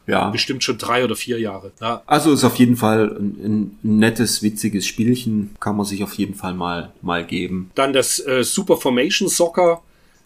Ja. 0.06 0.30
Bestimmt 0.30 0.64
schon 0.64 0.78
drei 0.78 1.04
oder 1.04 1.14
vier 1.14 1.38
Jahre. 1.38 1.72
Ja. 1.80 2.02
Also 2.06 2.32
ist 2.32 2.42
auf 2.44 2.56
jeden 2.56 2.76
Fall 2.76 3.16
ein, 3.16 3.78
ein, 3.84 3.98
nettes, 3.98 4.42
witziges 4.42 4.86
Spielchen. 4.86 5.54
Kann 5.60 5.76
man 5.76 5.86
sich 5.86 6.02
auf 6.02 6.14
jeden 6.14 6.34
Fall 6.34 6.54
mal, 6.54 6.92
mal 7.02 7.24
geben. 7.24 7.70
Dann 7.74 7.92
das 7.92 8.18
äh, 8.26 8.42
Super 8.42 8.76
Formation 8.76 9.28
Soccer 9.28 9.80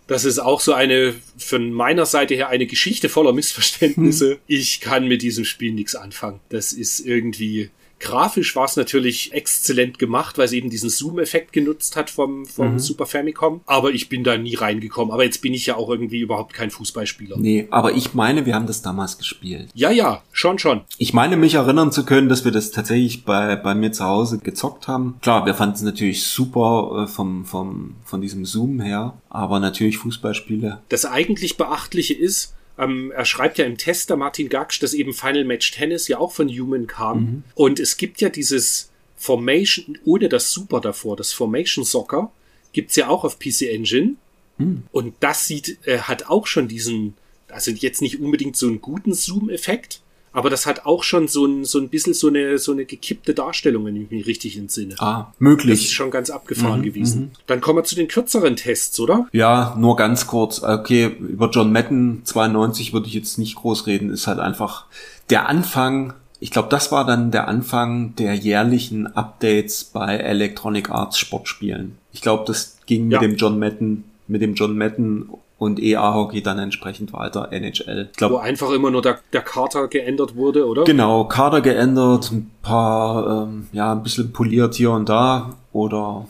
das 0.07 0.25
ist 0.25 0.39
auch 0.39 0.61
so 0.61 0.73
eine, 0.73 1.15
von 1.37 1.73
meiner 1.73 2.07
Seite 2.07 2.35
her, 2.35 2.49
eine 2.49 2.67
Geschichte 2.67 3.09
voller 3.09 3.33
Missverständnisse. 3.33 4.33
Hm. 4.33 4.39
Ich 4.47 4.81
kann 4.81 5.09
mit 5.09 5.23
diesem 5.23 5.45
Spiel 5.45 5.73
nichts 5.73 5.95
anfangen. 5.95 6.41
Das 6.49 6.73
ist 6.73 7.01
irgendwie, 7.01 7.71
Grafisch 7.99 8.55
war 8.57 8.67
es 8.67 8.77
natürlich 8.77 9.33
exzellent 9.33 9.99
gemacht, 9.99 10.37
weil 10.39 10.45
es 10.45 10.53
eben 10.53 10.69
diesen 10.69 10.91
Zoom-Effekt 10.91 11.53
genutzt 11.53 11.97
hat 11.97 12.11
vom, 12.11 12.45
vom 12.45 12.75
mhm. 12.75 12.79
Super 12.79 13.07
Famicom. 13.07 13.63
Aber 13.67 13.91
ich 13.91 14.09
bin 14.09 14.23
da 14.23 14.37
nie 14.37 14.55
reingekommen. 14.55 15.13
Aber 15.13 15.25
jetzt 15.25 15.41
bin 15.41 15.55
ich 15.55 15.67
ja 15.67 15.77
auch 15.77 15.89
irgendwie 15.89 16.21
überhaupt 16.21 16.53
kein 16.53 16.71
Fußballspieler. 16.71 17.37
Nee, 17.39 17.69
aber 17.71 17.93
ich 17.93 18.15
meine, 18.15 18.45
wir 18.45 18.55
haben 18.55 18.67
das 18.67 18.83
damals 18.83 19.17
gespielt. 19.19 19.69
Ja, 19.75 19.91
ja, 19.91 20.23
schon, 20.33 20.59
schon. 20.59 20.83
Ich 20.99 21.15
meine, 21.15 21.37
mich 21.37 21.55
erinnern 21.55 21.91
zu 21.91 22.05
können, 22.05 22.29
dass 22.29 22.45
wir 22.45 22.53
das 22.53 22.71
tatsächlich 22.71 23.25
bei, 23.25 23.57
bei 23.57 23.75
mir 23.75 23.93
zu 23.93 24.05
Hause 24.05 24.39
gezockt 24.39 24.89
haben. 24.89 25.17
Klar, 25.23 25.47
wir 25.47 25.55
fanden 25.55 25.77
es 25.77 25.83
natürlich 25.83 26.25
super 26.25 27.05
äh, 27.05 27.07
vom, 27.07 27.45
vom, 27.45 27.97
von 28.05 28.21
diesem 28.21 28.45
Zoom 28.45 28.81
her. 28.81 29.15
Aber 29.31 29.59
natürlich 29.59 29.99
Fußballspiele. 29.99 30.79
Das 30.89 31.07
eigentlich 31.07 31.57
Beachtliche 31.57 32.15
ist, 32.15 32.56
ähm, 32.79 33.13
er 33.15 33.25
schreibt 33.25 33.59
ja 33.59 33.65
im 33.65 33.79
Test 33.79 34.11
der 34.11 34.17
Martin 34.17 34.49
Gaksch, 34.49 34.83
dass 34.83 34.95
eben 34.95 35.15
Final 35.15 35.45
Match 35.45 35.71
Tennis 35.73 36.09
ja 36.09 36.19
auch 36.19 36.33
von 36.33 36.49
Human 36.49 36.87
kam. 36.87 37.19
Mhm. 37.21 37.45
Und 37.55 37.81
es 37.81 37.97
gibt 37.97 38.21
ja 38.21 38.29
dieses 38.29 38.91
Formation, 39.17 39.99
ohne 40.05 40.29
das 40.29 40.51
Super 40.53 40.81
davor, 40.81 41.17
das 41.17 41.33
Formation 41.33 41.85
Soccer, 41.85 42.31
gibt's 42.73 42.97
ja 42.97 43.09
auch 43.09 43.25
auf 43.25 43.39
PC 43.39 43.63
Engine. 43.63 44.17
Mhm. 44.59 44.85
Und 44.93 45.15
das 45.21 45.47
sieht, 45.47 45.79
äh, 45.87 46.01
hat 46.01 46.29
auch 46.29 46.47
schon 46.47 46.69
diesen, 46.69 47.15
also 47.49 47.71
jetzt 47.71 48.03
nicht 48.03 48.21
unbedingt 48.21 48.57
so 48.57 48.67
einen 48.67 48.81
guten 48.81 49.15
Zoom-Effekt, 49.15 50.01
aber 50.37 50.51
das 50.51 50.67
hat 50.67 50.85
auch 50.85 51.03
schon 51.03 51.29
so 51.29 51.47
ein, 51.47 51.65
so 51.65 51.79
ein 51.79 51.89
bisschen 51.89 52.13
so 52.13 52.29
eine, 52.29 52.59
so 52.59 52.73
eine 52.73 52.85
gekippte 52.85 53.33
Darstellung, 53.33 53.87
wenn 53.87 53.97
ich 53.97 54.11
mich 54.11 54.27
richtig 54.27 54.59
entsinne. 54.59 54.95
Ah, 54.99 55.33
möglich. 55.39 55.79
Das 55.79 55.87
ist 55.87 55.95
schon 55.95 56.11
ganz 56.11 56.29
abgefahren 56.29 56.81
mhm, 56.81 56.85
gewesen. 56.85 57.21
Mhm. 57.23 57.31
Dann 57.47 57.63
kommen 57.63 57.79
wir 57.79 57.85
zu 57.85 57.95
den 57.95 58.07
kürzeren 58.07 58.55
Tests, 58.55 59.01
oder? 59.01 59.27
Ja, 59.33 59.75
nur 59.79 59.97
ganz 59.97 60.27
kurz. 60.27 60.63
Okay, 60.63 61.07
über 61.07 61.49
John 61.49 61.73
Madden 61.73 62.21
92 62.25 62.93
würde 62.93 63.07
ich 63.07 63.15
jetzt 63.15 63.39
nicht 63.39 63.57
groß 63.57 63.87
reden. 63.87 64.11
Ist 64.11 64.27
halt 64.27 64.39
einfach 64.39 64.85
der 65.31 65.49
Anfang 65.49 66.13
ich 66.39 66.51
glaube, 66.51 66.69
das 66.69 66.93
war 66.93 67.07
dann 67.07 67.31
der 67.31 67.49
Anfang 67.49 68.15
der 68.17 68.35
jährlichen 68.35 69.07
Updates 69.17 69.85
bei 69.85 70.19
Electronic 70.19 70.91
Arts 70.91 71.19
Sportspielen. 71.19 71.97
Ich 72.13 72.21
glaube, 72.21 72.45
das 72.47 72.77
ging 72.85 73.11
ja. 73.11 73.21
mit 73.21 73.31
dem 73.31 73.37
John 73.37 73.59
Madden, 73.59 74.05
mit 74.29 74.43
dem 74.43 74.53
John 74.55 74.77
Madden 74.77 75.31
und 75.59 75.81
EA-Hockey 75.81 76.43
dann 76.43 76.59
entsprechend 76.59 77.13
weiter 77.13 77.51
NHL. 77.51 78.09
Ich 78.11 78.17
glaub, 78.17 78.33
Wo 78.33 78.37
einfach 78.37 78.71
immer 78.71 78.91
nur 78.91 79.03
der, 79.03 79.21
der 79.33 79.43
Kader 79.43 79.89
geändert 79.89 80.37
wurde, 80.37 80.67
oder? 80.67 80.85
Genau, 80.85 81.25
Kader 81.25 81.61
geändert, 81.61 82.31
ein 82.31 82.51
paar, 82.63 83.45
ähm, 83.45 83.69
ja, 83.73 83.93
ein 83.93 84.03
bisschen 84.03 84.33
poliert 84.33 84.75
hier 84.75 84.91
und 84.91 85.09
da 85.09 85.55
oder 85.73 86.29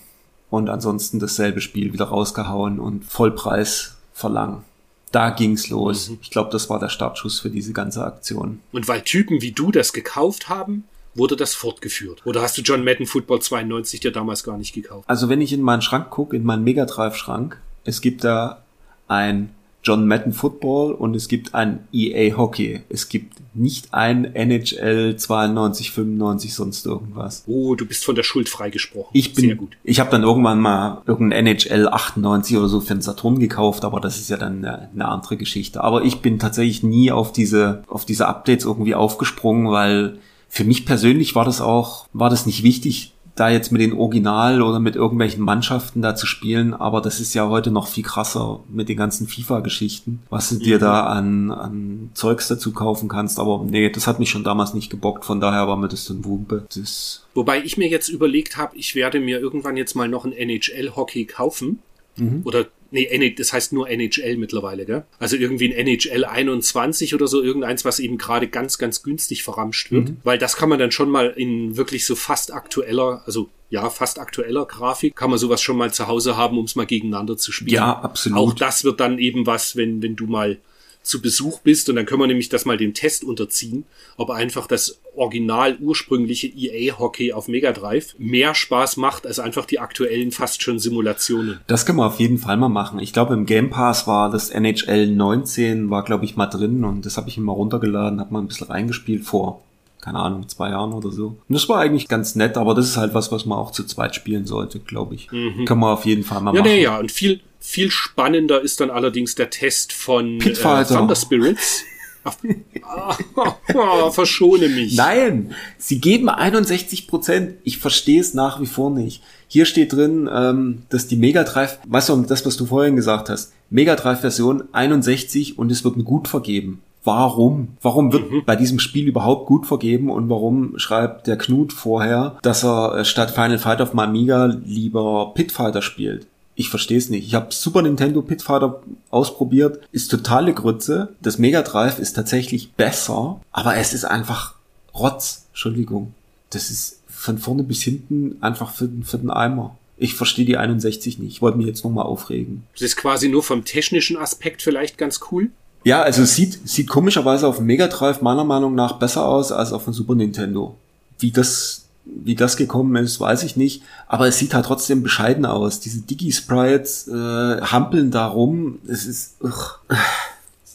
und 0.49 0.71
ansonsten 0.71 1.19
dasselbe 1.19 1.61
Spiel 1.61 1.93
wieder 1.93 2.07
rausgehauen 2.07 2.79
und 2.79 3.05
Vollpreis 3.05 3.97
verlangen. 4.13 4.63
Da 5.11 5.31
ging's 5.31 5.69
los. 5.71 6.11
Mhm. 6.11 6.19
Ich 6.23 6.31
glaube, 6.31 6.51
das 6.51 6.71
war 6.71 6.79
der 6.79 6.89
Startschuss 6.89 7.41
für 7.41 7.51
diese 7.51 7.73
ganze 7.73 8.05
Aktion. 8.05 8.61
Und 8.73 8.87
weil 8.87 9.03
Typen 9.03 9.43
wie 9.43 9.53
du 9.53 9.73
das 9.73 9.93
gekauft 9.93 10.49
haben, 10.49 10.85
wurde 11.15 11.37
das 11.37 11.55
fortgeführt? 11.55 12.23
Oder 12.27 12.43
hast 12.43 12.59
du 12.59 12.63
John 12.63 12.85
Madden 12.85 13.07
Football 13.07 13.41
92 13.41 14.01
dir 14.01 14.13
damals 14.13 14.45
gar 14.45 14.59
nicht 14.59 14.75
gekauft? 14.75 15.09
Also 15.09 15.29
wenn 15.29 15.41
ich 15.41 15.53
in 15.53 15.63
meinen 15.63 15.83
Schrank 15.83 16.11
gucke, 16.11 16.37
in 16.37 16.45
meinen 16.45 16.65
Megadrive-Schrank, 16.65 17.61
es 17.85 18.01
gibt 18.01 18.25
da 18.25 18.63
ein 19.09 19.51
John 19.87 20.09
Madden 20.09 20.33
Football 20.33 20.95
und 20.95 21.15
es 21.15 21.29
gibt 21.29 21.55
ein 21.55 21.87
EA 21.93 22.37
Hockey. 22.37 22.81
Es 22.89 23.09
gibt 23.09 23.35
nicht 23.55 23.95
ein 23.95 24.25
NHL 24.35 25.15
92, 25.17 25.93
95, 25.93 26.55
sonst 26.55 26.87
irgendwas. 26.87 27.45
Oh, 27.47 27.77
du 27.77 27.87
bist 27.87 28.05
von 28.05 28.17
der 28.17 28.25
Schuld 28.25 28.49
freigesprochen. 28.49 29.11
Ich 29.13 29.33
bin, 29.33 29.45
Sehr 29.45 29.55
gut. 29.55 29.77
ich 29.85 30.01
habe 30.01 30.11
dann 30.11 30.25
irgendwann 30.25 30.59
mal 30.59 31.03
irgendein 31.07 31.47
NHL 31.47 31.87
98 31.87 32.57
oder 32.57 32.69
so 32.69 32.81
für 32.81 32.95
den 32.95 33.01
Saturn 33.01 33.39
gekauft, 33.39 33.85
aber 33.85 34.01
das 34.01 34.19
ist 34.19 34.29
ja 34.29 34.37
dann 34.37 34.65
eine, 34.65 34.91
eine 34.93 35.07
andere 35.07 35.37
Geschichte. 35.37 35.85
Aber 35.85 36.03
ich 36.03 36.17
bin 36.21 36.41
tatsächlich 36.41 36.83
nie 36.83 37.13
auf 37.13 37.33
diese, 37.33 37.85
auf 37.87 38.05
diese 38.05 38.27
Updates 38.27 38.65
irgendwie 38.65 38.97
aufgesprungen, 38.97 39.71
weil 39.71 40.19
für 40.49 40.65
mich 40.65 40.85
persönlich 40.85 41.37
war 41.37 41.45
das 41.45 41.61
auch, 41.61 42.09
war 42.13 42.31
das 42.31 42.45
nicht 42.45 42.65
wichtig, 42.65 43.13
da 43.37 43.51
jetzt 43.51 43.71
mit 43.71 43.83
den 43.83 43.93
Original 43.93 44.63
oder 44.63 44.81
mit 44.81 44.97
irgendwelchen 44.97 45.45
Mannschaften 45.45 46.03
da 46.03 46.17
zu 46.17 46.27
spielen, 46.27 46.75
aber 46.75 47.01
das 47.03 47.21
ist 47.21 47.35
ja 47.35 47.49
heute 47.49 47.71
noch 47.71 47.87
viel 47.87 48.03
krasser 48.03 48.61
mit 48.69 48.89
den 48.89 48.97
ganzen 48.97 49.29
FIFA-Geschichten, 49.29 50.23
was 50.31 50.49
du 50.49 50.57
mhm. 50.57 50.61
dir 50.61 50.79
da 50.79 51.05
an, 51.05 51.51
an 51.51 52.11
Zeugs 52.15 52.49
dazu 52.49 52.73
kaufen 52.73 53.09
kannst. 53.09 53.39
Aber 53.39 53.65
nee, 53.69 53.91
das 53.91 54.07
hat 54.07 54.19
mich 54.19 54.31
schon 54.31 54.43
damals 54.43 54.73
nicht 54.73 54.91
gebockt, 54.91 55.25
von 55.25 55.41
daher 55.41 55.69
war 55.69 55.77
mir 55.77 55.89
das 55.89 56.07
dann 56.07 56.25
Wumpe. 56.25 56.67
Das 56.75 57.27
Wobei 57.35 57.63
ich 57.63 57.77
mir 57.77 57.89
jetzt 57.89 58.09
überlegt 58.09 58.57
habe, 58.57 58.75
ich 58.77 58.95
werde 58.95 59.21
mir 59.21 59.39
irgendwann 59.39 59.77
jetzt 59.77 59.95
mal 59.95 60.09
noch 60.09 60.25
ein 60.25 60.33
NHL-Hockey 60.33 61.27
kaufen. 61.27 61.81
Mhm. 62.17 62.41
Oder 62.45 62.67
Nee, 62.97 63.35
das 63.37 63.53
heißt 63.53 63.75
nur 63.75 63.91
NHL 63.91 64.39
mittlerweile, 64.39 64.87
gell? 64.87 65.05
Also 65.19 65.37
irgendwie 65.37 65.73
ein 65.73 65.87
NHL 65.87 66.25
21 66.25 67.15
oder 67.15 67.27
so, 67.27 67.43
irgendeins, 67.43 67.85
was 67.85 67.99
eben 67.99 68.17
gerade 68.17 68.49
ganz, 68.49 68.79
ganz 68.79 69.03
günstig 69.03 69.45
verramscht 69.45 69.91
wird. 69.91 70.09
Mhm. 70.09 70.17
Weil 70.25 70.39
das 70.39 70.57
kann 70.57 70.71
man 70.71 70.79
dann 70.79 70.91
schon 70.91 71.11
mal 71.11 71.29
in 71.37 71.77
wirklich 71.77 72.07
so 72.07 72.15
fast 72.17 72.53
aktueller, 72.53 73.23
also 73.27 73.51
ja, 73.69 73.91
fast 73.91 74.19
aktueller 74.19 74.65
Grafik, 74.65 75.15
kann 75.15 75.29
man 75.29 75.39
sowas 75.39 75.61
schon 75.61 75.77
mal 75.77 75.93
zu 75.93 76.07
Hause 76.07 76.37
haben, 76.37 76.57
um 76.57 76.65
es 76.65 76.75
mal 76.75 76.87
gegeneinander 76.87 77.37
zu 77.37 77.53
spielen. 77.53 77.75
Ja, 77.75 77.99
absolut. 78.01 78.39
Auch 78.39 78.53
das 78.55 78.85
wird 78.85 79.01
dann 79.01 79.19
eben 79.19 79.45
was, 79.45 79.77
wenn, 79.77 80.03
wenn 80.03 80.17
du 80.17 80.27
mal 80.27 80.59
zu 81.07 81.23
Besuch 81.23 81.61
bist 81.61 81.89
und 81.89 81.97
dann 81.97 82.07
können 82.07 82.21
wir 82.21 82.27
nämlich 82.27 82.49
das 82.49 82.65
mal 82.65 82.77
dem 82.77 82.95
Test 82.95 83.25
unterziehen, 83.25 83.85
ob 84.17 84.31
einfach 84.31 84.67
das 84.67 85.01
original 85.15 85.77
ursprüngliche 85.81 86.49
EA 86.49 86.99
Hockey 86.99 87.33
auf 87.33 87.49
Mega 87.49 87.73
Drive 87.73 88.15
mehr 88.19 88.55
Spaß 88.55 88.97
macht 88.97 89.27
als 89.27 89.39
einfach 89.39 89.65
die 89.65 89.79
aktuellen 89.79 90.33
fast 90.33 90.63
schon 90.63 90.79
Simulationen. 90.79 91.61
Das 91.67 91.87
können 91.87 91.99
wir 91.99 92.07
auf 92.07 92.19
jeden 92.19 92.39
Fall 92.39 92.57
mal 92.57 92.69
machen. 92.69 92.99
Ich 92.99 93.13
glaube 93.13 93.35
im 93.35 93.47
Game 93.47 93.71
Pass 93.71 94.07
war 94.07 94.31
das 94.31 94.51
NHL 94.51 95.07
19 95.07 95.91
war 95.91 96.05
glaube 96.05 96.25
ich 96.25 96.37
mal 96.37 96.47
drin 96.47 96.85
und 96.85 97.07
das 97.07 97.17
habe 97.17 97.29
ich 97.29 97.39
immer 97.39 97.53
runtergeladen, 97.53 98.21
habe 98.21 98.33
mal 98.33 98.41
ein 98.41 98.49
bisschen 98.49 98.67
reingespielt 98.67 99.25
vor 99.25 99.63
keine 100.07 100.21
Ahnung, 100.21 100.49
zwei 100.49 100.71
Jahren 100.71 100.93
oder 100.93 101.11
so. 101.11 101.37
Und 101.49 101.53
das 101.53 101.69
war 101.69 101.81
eigentlich 101.81 102.07
ganz 102.07 102.37
nett, 102.37 102.57
aber 102.57 102.77
das 102.77 102.87
ist 102.87 102.97
halt 102.97 103.13
was, 103.13 103.33
was 103.33 103.45
man 103.45 103.59
auch 103.59 103.73
zu 103.73 103.83
zweit 103.83 104.15
spielen 104.15 104.47
sollte, 104.47 104.79
glaube 104.79 105.17
ich. 105.17 105.33
Mhm. 105.33 105.65
Kann 105.65 105.81
man 105.81 105.95
auf 105.95 106.05
jeden 106.05 106.23
Fall 106.23 106.41
mal 106.41 106.55
ja, 106.55 106.61
machen. 106.61 106.71
Ja, 106.71 106.77
nee, 106.77 106.83
ja, 106.85 106.99
und 106.99 107.11
viel, 107.11 107.41
viel 107.67 107.91
spannender 107.91 108.63
ist 108.63 108.81
dann 108.81 108.91
allings 108.91 109.35
der 109.35 109.51
Test 109.51 109.93
von 109.93 110.41
äh, 110.41 110.53
Thunder 110.55 111.17
Spirits. 111.17 111.83
verschone 114.13 114.69
mich. 114.69 114.97
Nein, 114.97 115.55
sie 115.77 116.01
geben 116.01 116.29
61 116.29 117.09
Prozent. 117.09 117.55
Ich 117.65 117.79
verstehe 117.79 118.21
es 118.21 118.35
nach 118.35 118.61
wie 118.61 118.67
vor 118.67 118.91
nicht. 118.91 119.23
Hier 119.49 119.65
steht 119.65 119.93
drin, 119.93 120.29
ähm, 120.33 120.83
dass 120.91 121.09
die 121.09 121.17
Mega 121.17 121.45
Drive, 121.45 121.79
weißt 121.87 122.09
du, 122.09 122.23
das, 122.23 122.47
was 122.47 122.57
du 122.57 122.67
vorhin 122.67 122.97
gesagt 122.97 123.29
hast, 123.31 123.53
Mega 123.69 123.97
Drive 123.97 124.21
Version 124.21 124.65
61 124.73 125.59
und 125.59 125.71
es 125.71 125.85
wird 125.85 125.97
ein 125.97 126.05
Gut 126.05 126.29
vergeben 126.29 126.83
warum? 127.07 127.69
Warum 127.81 128.13
wird 128.13 128.31
mhm. 128.31 128.43
bei 128.45 128.57
diesem 128.57 128.81
Spiel 128.81 129.07
überhaupt 129.07 129.47
gut 129.47 129.65
vergeben 129.65 130.11
und 130.11 130.29
warum 130.29 130.77
schreibt 130.77 131.29
der 131.29 131.39
Knut 131.39 131.73
vorher, 131.73 132.37
dass 132.43 132.65
er 132.65 132.99
äh, 132.99 133.05
statt 133.05 133.31
Final 133.31 133.59
Fight 133.59 133.81
auf 133.81 133.97
Amiga 133.97 134.47
lieber 134.65 135.33
Pitfighter 135.35 135.83
spielt? 135.83 136.27
Ich 136.57 136.71
verstehe 136.71 136.99
es 136.99 137.11
nicht. 137.11 137.27
Ich 137.27 137.35
habe 137.35 137.53
Super 137.53 137.83
Nintendo 137.83 138.23
Pitfighter 138.23 138.83
ausprobiert, 139.11 139.81
ist 139.93 140.11
totale 140.11 140.55
Grütze. 140.55 141.11
Das 141.21 141.39
Mega 141.39 141.63
Drive 141.63 141.99
ist 141.99 142.15
tatsächlich 142.15 142.73
besser, 142.73 143.41
aber 143.53 143.77
es 143.77 143.93
ist 143.93 144.07
einfach 144.07 144.55
Rotz. 144.95 145.45
Entschuldigung. 145.51 146.15
Das 146.51 146.71
ist 146.71 147.01
von 147.07 147.39
vorne 147.39 147.63
bis 147.63 147.83
hinten 147.83 148.37
einfach 148.41 148.73
für, 148.73 148.89
für 149.05 149.19
den 149.19 149.31
Eimer. 149.31 149.77
Ich 149.99 150.15
verstehe 150.15 150.45
die 150.45 150.57
61 150.57 151.19
nicht. 151.19 151.33
Ich 151.33 151.43
wollte 151.43 151.59
mich 151.59 151.67
jetzt 151.67 151.85
nochmal 151.85 152.07
aufregen. 152.07 152.65
Das 152.73 152.83
ist 152.83 152.97
quasi 152.97 153.29
nur 153.29 153.43
vom 153.43 153.65
technischen 153.65 154.17
Aspekt 154.17 154.63
vielleicht 154.63 154.99
ganz 154.99 155.21
cool. 155.31 155.51
Ja, 155.85 156.03
also 156.03 156.23
es 156.23 156.35
sieht, 156.35 156.69
sieht 156.69 156.89
komischerweise 156.89 157.47
auf 157.47 157.59
dem 157.59 157.67
Mega 157.67 157.87
Drive 157.87 158.21
meiner 158.21 158.45
Meinung 158.45 158.75
nach 158.75 158.99
besser 158.99 159.27
aus 159.27 159.53
als 159.53 159.73
auf 159.73 159.85
dem 159.85 159.93
Super 159.93 160.15
Nintendo. 160.15 160.75
Wie 161.19 161.31
das, 161.31 161.86
wie 162.07 162.35
das 162.35 162.57
gekommen 162.57 162.97
ist, 163.03 163.21
weiß 163.21 163.43
ich 163.43 163.57
nicht. 163.57 163.83
Aber 164.07 164.27
es 164.29 164.39
sieht 164.39 164.55
halt 164.55 164.67
trotzdem 164.67 165.03
bescheiden 165.03 165.45
aus. 165.45 165.81
Diese 165.81 166.01
Digi-Sprites 166.01 167.09
äh, 167.09 167.61
hampeln 167.61 168.11
da 168.11 168.27
rum. 168.27 168.79
Es 168.89 169.07
ist, 169.07 169.35
ugh, 169.43 169.79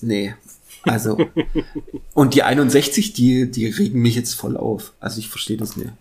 nee. 0.01 0.35
Also, 0.83 1.17
und 2.13 2.33
die 2.33 2.43
61, 2.43 3.13
die, 3.13 3.49
die 3.49 3.67
regen 3.67 4.01
mich 4.01 4.15
jetzt 4.15 4.33
voll 4.33 4.57
auf. 4.57 4.93
Also 4.99 5.19
ich 5.19 5.29
verstehe 5.29 5.57
das 5.57 5.77
nicht 5.77 5.91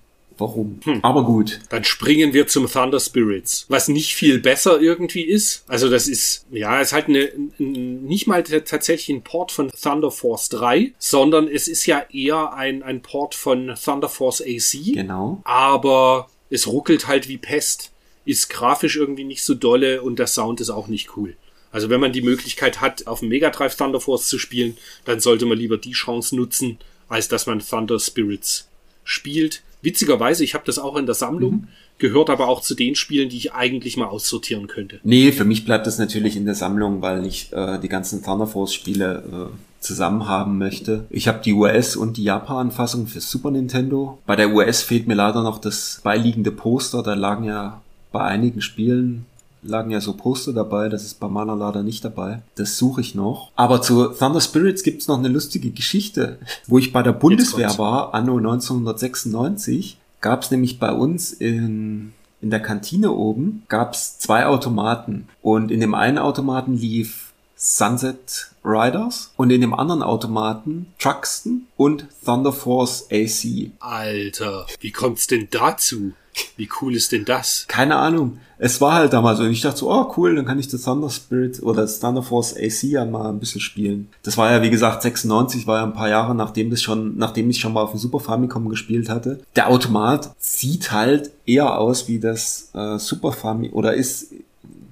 warum. 0.41 0.81
Hm. 0.85 1.05
Aber 1.05 1.25
gut. 1.25 1.61
Dann 1.69 1.85
springen 1.85 2.33
wir 2.33 2.47
zum 2.47 2.67
Thunder 2.71 3.01
Spirits, 3.01 3.67
was 3.69 3.89
nicht 3.89 4.15
viel 4.15 4.39
besser 4.39 4.81
irgendwie 4.81 5.23
ist. 5.23 5.65
Also 5.69 5.89
das 5.89 6.09
ist, 6.09 6.47
ja, 6.51 6.81
es 6.81 6.89
ist 6.89 6.93
halt 6.93 7.09
eine, 7.09 7.31
nicht 7.59 8.27
mal 8.27 8.43
tatsächlich 8.43 9.17
ein 9.17 9.23
Port 9.23 9.53
von 9.53 9.71
Thunder 9.71 10.11
Force 10.11 10.49
3, 10.49 10.93
sondern 10.99 11.49
es 11.49 11.69
ist 11.69 11.87
ja 11.87 12.05
eher 12.13 12.53
ein, 12.53 12.83
ein 12.83 13.03
Port 13.03 13.35
von 13.35 13.75
Thunder 13.83 14.09
Force 14.09 14.43
AC. 14.43 14.95
Genau. 14.95 15.41
Aber 15.45 16.29
es 16.51 16.67
ruckelt 16.67 17.07
halt 17.07 17.29
wie 17.29 17.39
Pest, 17.39 17.93
ist 18.25 18.51
grafisch 18.51 18.97
irgendwie 18.97 19.25
nicht 19.25 19.45
so 19.45 19.55
dolle 19.55 20.03
und 20.03 20.19
der 20.19 20.27
Sound 20.27 20.61
ist 20.61 20.71
auch 20.71 20.89
nicht 20.89 21.17
cool. 21.17 21.37
Also 21.73 21.89
wenn 21.89 22.01
man 22.01 22.13
die 22.13 22.23
Möglichkeit 22.23 22.81
hat, 22.81 23.07
auf 23.07 23.21
dem 23.21 23.29
Mega 23.29 23.51
Drive 23.51 23.77
Thunder 23.77 24.01
Force 24.01 24.27
zu 24.27 24.39
spielen, 24.39 24.77
dann 25.05 25.21
sollte 25.21 25.47
man 25.47 25.59
lieber 25.59 25.79
die 25.79 25.93
Chance 25.93 26.37
nutzen, 26.37 26.79
als 27.09 27.29
dass 27.29 27.47
man 27.47 27.61
Thunder 27.61 27.99
Spirits 27.99 28.69
spielt. 29.05 29.63
Witzigerweise, 29.83 30.45
ich 30.45 30.55
habe 30.55 30.65
das 30.67 30.79
auch 30.79 30.97
in 30.97 31.07
der 31.07 31.15
Sammlung, 31.15 31.53
mhm. 31.53 31.69
gehört 31.99 32.31
aber 32.31 32.49
auch 32.49 32.61
zu 32.61 32.75
den 32.75 32.95
Spielen, 32.95 33.29
die 33.29 33.37
ich 33.37 33.53
eigentlich 33.53 33.97
mal 33.97 34.07
aussortieren 34.07 34.67
könnte. 34.67 35.01
Nee, 35.03 35.33
für 35.33 35.45
mich 35.45 35.65
bleibt 35.65 35.87
das 35.87 35.99
natürlich 35.99 36.37
in 36.37 36.45
der 36.45 36.55
Sammlung, 36.55 37.03
weil 37.03 37.27
ich 37.27 37.53
äh, 37.53 37.79
die 37.79 37.89
ganzen 37.89 38.23
Thunder 38.23 38.47
Force 38.47 38.75
Spiele 38.75 39.51
äh, 39.51 39.57
zusammen 39.81 40.29
haben 40.29 40.59
möchte. 40.59 41.07
Ich 41.11 41.27
habe 41.27 41.41
die 41.43 41.55
US- 41.55 41.97
und 41.97 42.17
die 42.17 42.25
Japan-Fassung 42.25 43.07
für 43.07 43.21
Super 43.21 43.51
Nintendo. 43.51 44.19
Bei 44.27 44.37
der 44.37 44.53
US 44.55 44.83
fehlt 44.83 45.09
mir 45.09 45.15
leider 45.15 45.43
noch 45.43 45.59
das 45.59 46.01
beiliegende 46.05 46.53
Poster. 46.53 47.03
Da 47.03 47.15
lagen 47.15 47.45
ja 47.45 47.81
bei 48.13 48.21
einigen 48.23 48.61
Spielen 48.61 49.25
lagen 49.63 49.91
ja 49.91 50.01
so 50.01 50.15
Poster 50.15 50.53
dabei, 50.53 50.89
das 50.89 51.05
ist 51.05 51.21
bei 51.21 51.29
meiner 51.29 51.57
leider 51.57 51.83
nicht 51.83 52.05
dabei. 52.05 52.43
Das 52.55 52.79
suche 52.79 53.01
ich 53.01 53.15
noch. 53.15 53.51
Aber 53.57 53.83
zu 53.83 54.09
Thunder 54.09 54.41
Spirits 54.41 54.83
gibt's 54.83 55.09
noch 55.09 55.19
eine 55.19 55.29
lustige 55.29 55.71
Geschichte. 55.71 56.39
Wo 56.67 56.79
ich 56.79 56.93
bei 56.93 57.03
der 57.03 57.13
Bundeswehr 57.13 57.77
war, 57.79 58.15
anno 58.15 58.37
1996, 58.39 59.99
gab's 60.21 60.51
nämlich 60.51 60.79
bei 60.79 60.93
uns 60.93 61.33
in, 61.33 62.13
in 62.41 62.51
der 62.51 62.61
Kantine 62.61 63.13
oben, 63.13 63.63
gab's 63.69 64.19
zwei 64.19 64.47
Automaten. 64.47 65.29
Und 65.43 65.71
in 65.71 65.81
dem 65.81 65.95
einen 65.95 66.19
Automaten 66.19 66.77
lief 66.77 67.33
Sunset 67.57 68.50
Riders 68.65 69.33
und 69.37 69.51
in 69.51 69.61
dem 69.61 69.75
anderen 69.75 70.03
Automaten 70.03 70.87
Truxton 70.99 71.67
und 71.77 72.07
Thunder 72.25 72.53
Force 72.53 73.07
AC. 73.11 73.73
Alter, 73.81 74.67
wie 74.81 74.93
kommt's 74.93 75.27
denn 75.27 75.49
dazu? 75.51 76.13
Wie 76.57 76.69
cool 76.81 76.95
ist 76.95 77.13
denn 77.13 77.25
das? 77.25 77.65
Keine 77.69 77.97
Ahnung. 77.97 78.39
Es 78.59 78.81
war 78.81 78.95
halt 78.95 79.13
damals 79.13 79.39
so. 79.39 79.45
Und 79.45 79.51
ich 79.51 79.63
dachte 79.63 79.79
so, 79.79 79.91
oh 79.91 80.13
cool, 80.17 80.37
dann 80.37 80.45
kann 80.45 80.59
ich 80.59 80.69
das 80.69 80.83
Thunder 80.83 81.11
Spirit 81.11 81.63
oder 81.63 81.83
das 81.83 81.99
Thunder 81.99 82.23
Force 82.23 82.55
AC 82.57 82.85
ja 82.85 83.05
mal 83.05 83.31
ein 83.31 83.41
bisschen 83.41 83.61
spielen. 83.61 84.09
Das 84.23 84.37
war 84.37 84.51
ja, 84.51 84.63
wie 84.63 84.71
gesagt, 84.71 85.03
96, 85.03 85.67
war 85.67 85.79
ja 85.79 85.85
ein 85.85 85.95
paar 85.95 86.09
Jahre, 86.09 86.35
nachdem 86.35 86.71
das 86.71 86.83
schon, 86.83 87.17
nachdem 87.17 87.51
ich 87.51 87.59
schon 87.59 87.73
mal 87.73 87.83
auf 87.83 87.93
dem 87.93 87.99
Super 87.99 88.21
Famicom 88.21 88.69
gespielt 88.69 89.09
hatte. 89.09 89.41
Der 89.57 89.69
Automat 89.69 90.31
sieht 90.39 90.93
halt 90.93 91.31
eher 91.47 91.79
aus 91.79 92.07
wie 92.07 92.21
das 92.21 92.71
äh, 92.75 92.99
Super 92.99 93.33
Famicom, 93.33 93.77
oder 93.77 93.95
ist, 93.95 94.33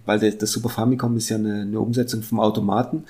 weil 0.06 0.18
der, 0.18 0.32
das 0.32 0.50
Super 0.50 0.70
Famicom 0.70 1.16
ist 1.16 1.28
ja 1.28 1.36
eine, 1.36 1.62
eine 1.62 1.80
Umsetzung 1.80 2.22
vom 2.22 2.40
Automaten. 2.40 3.04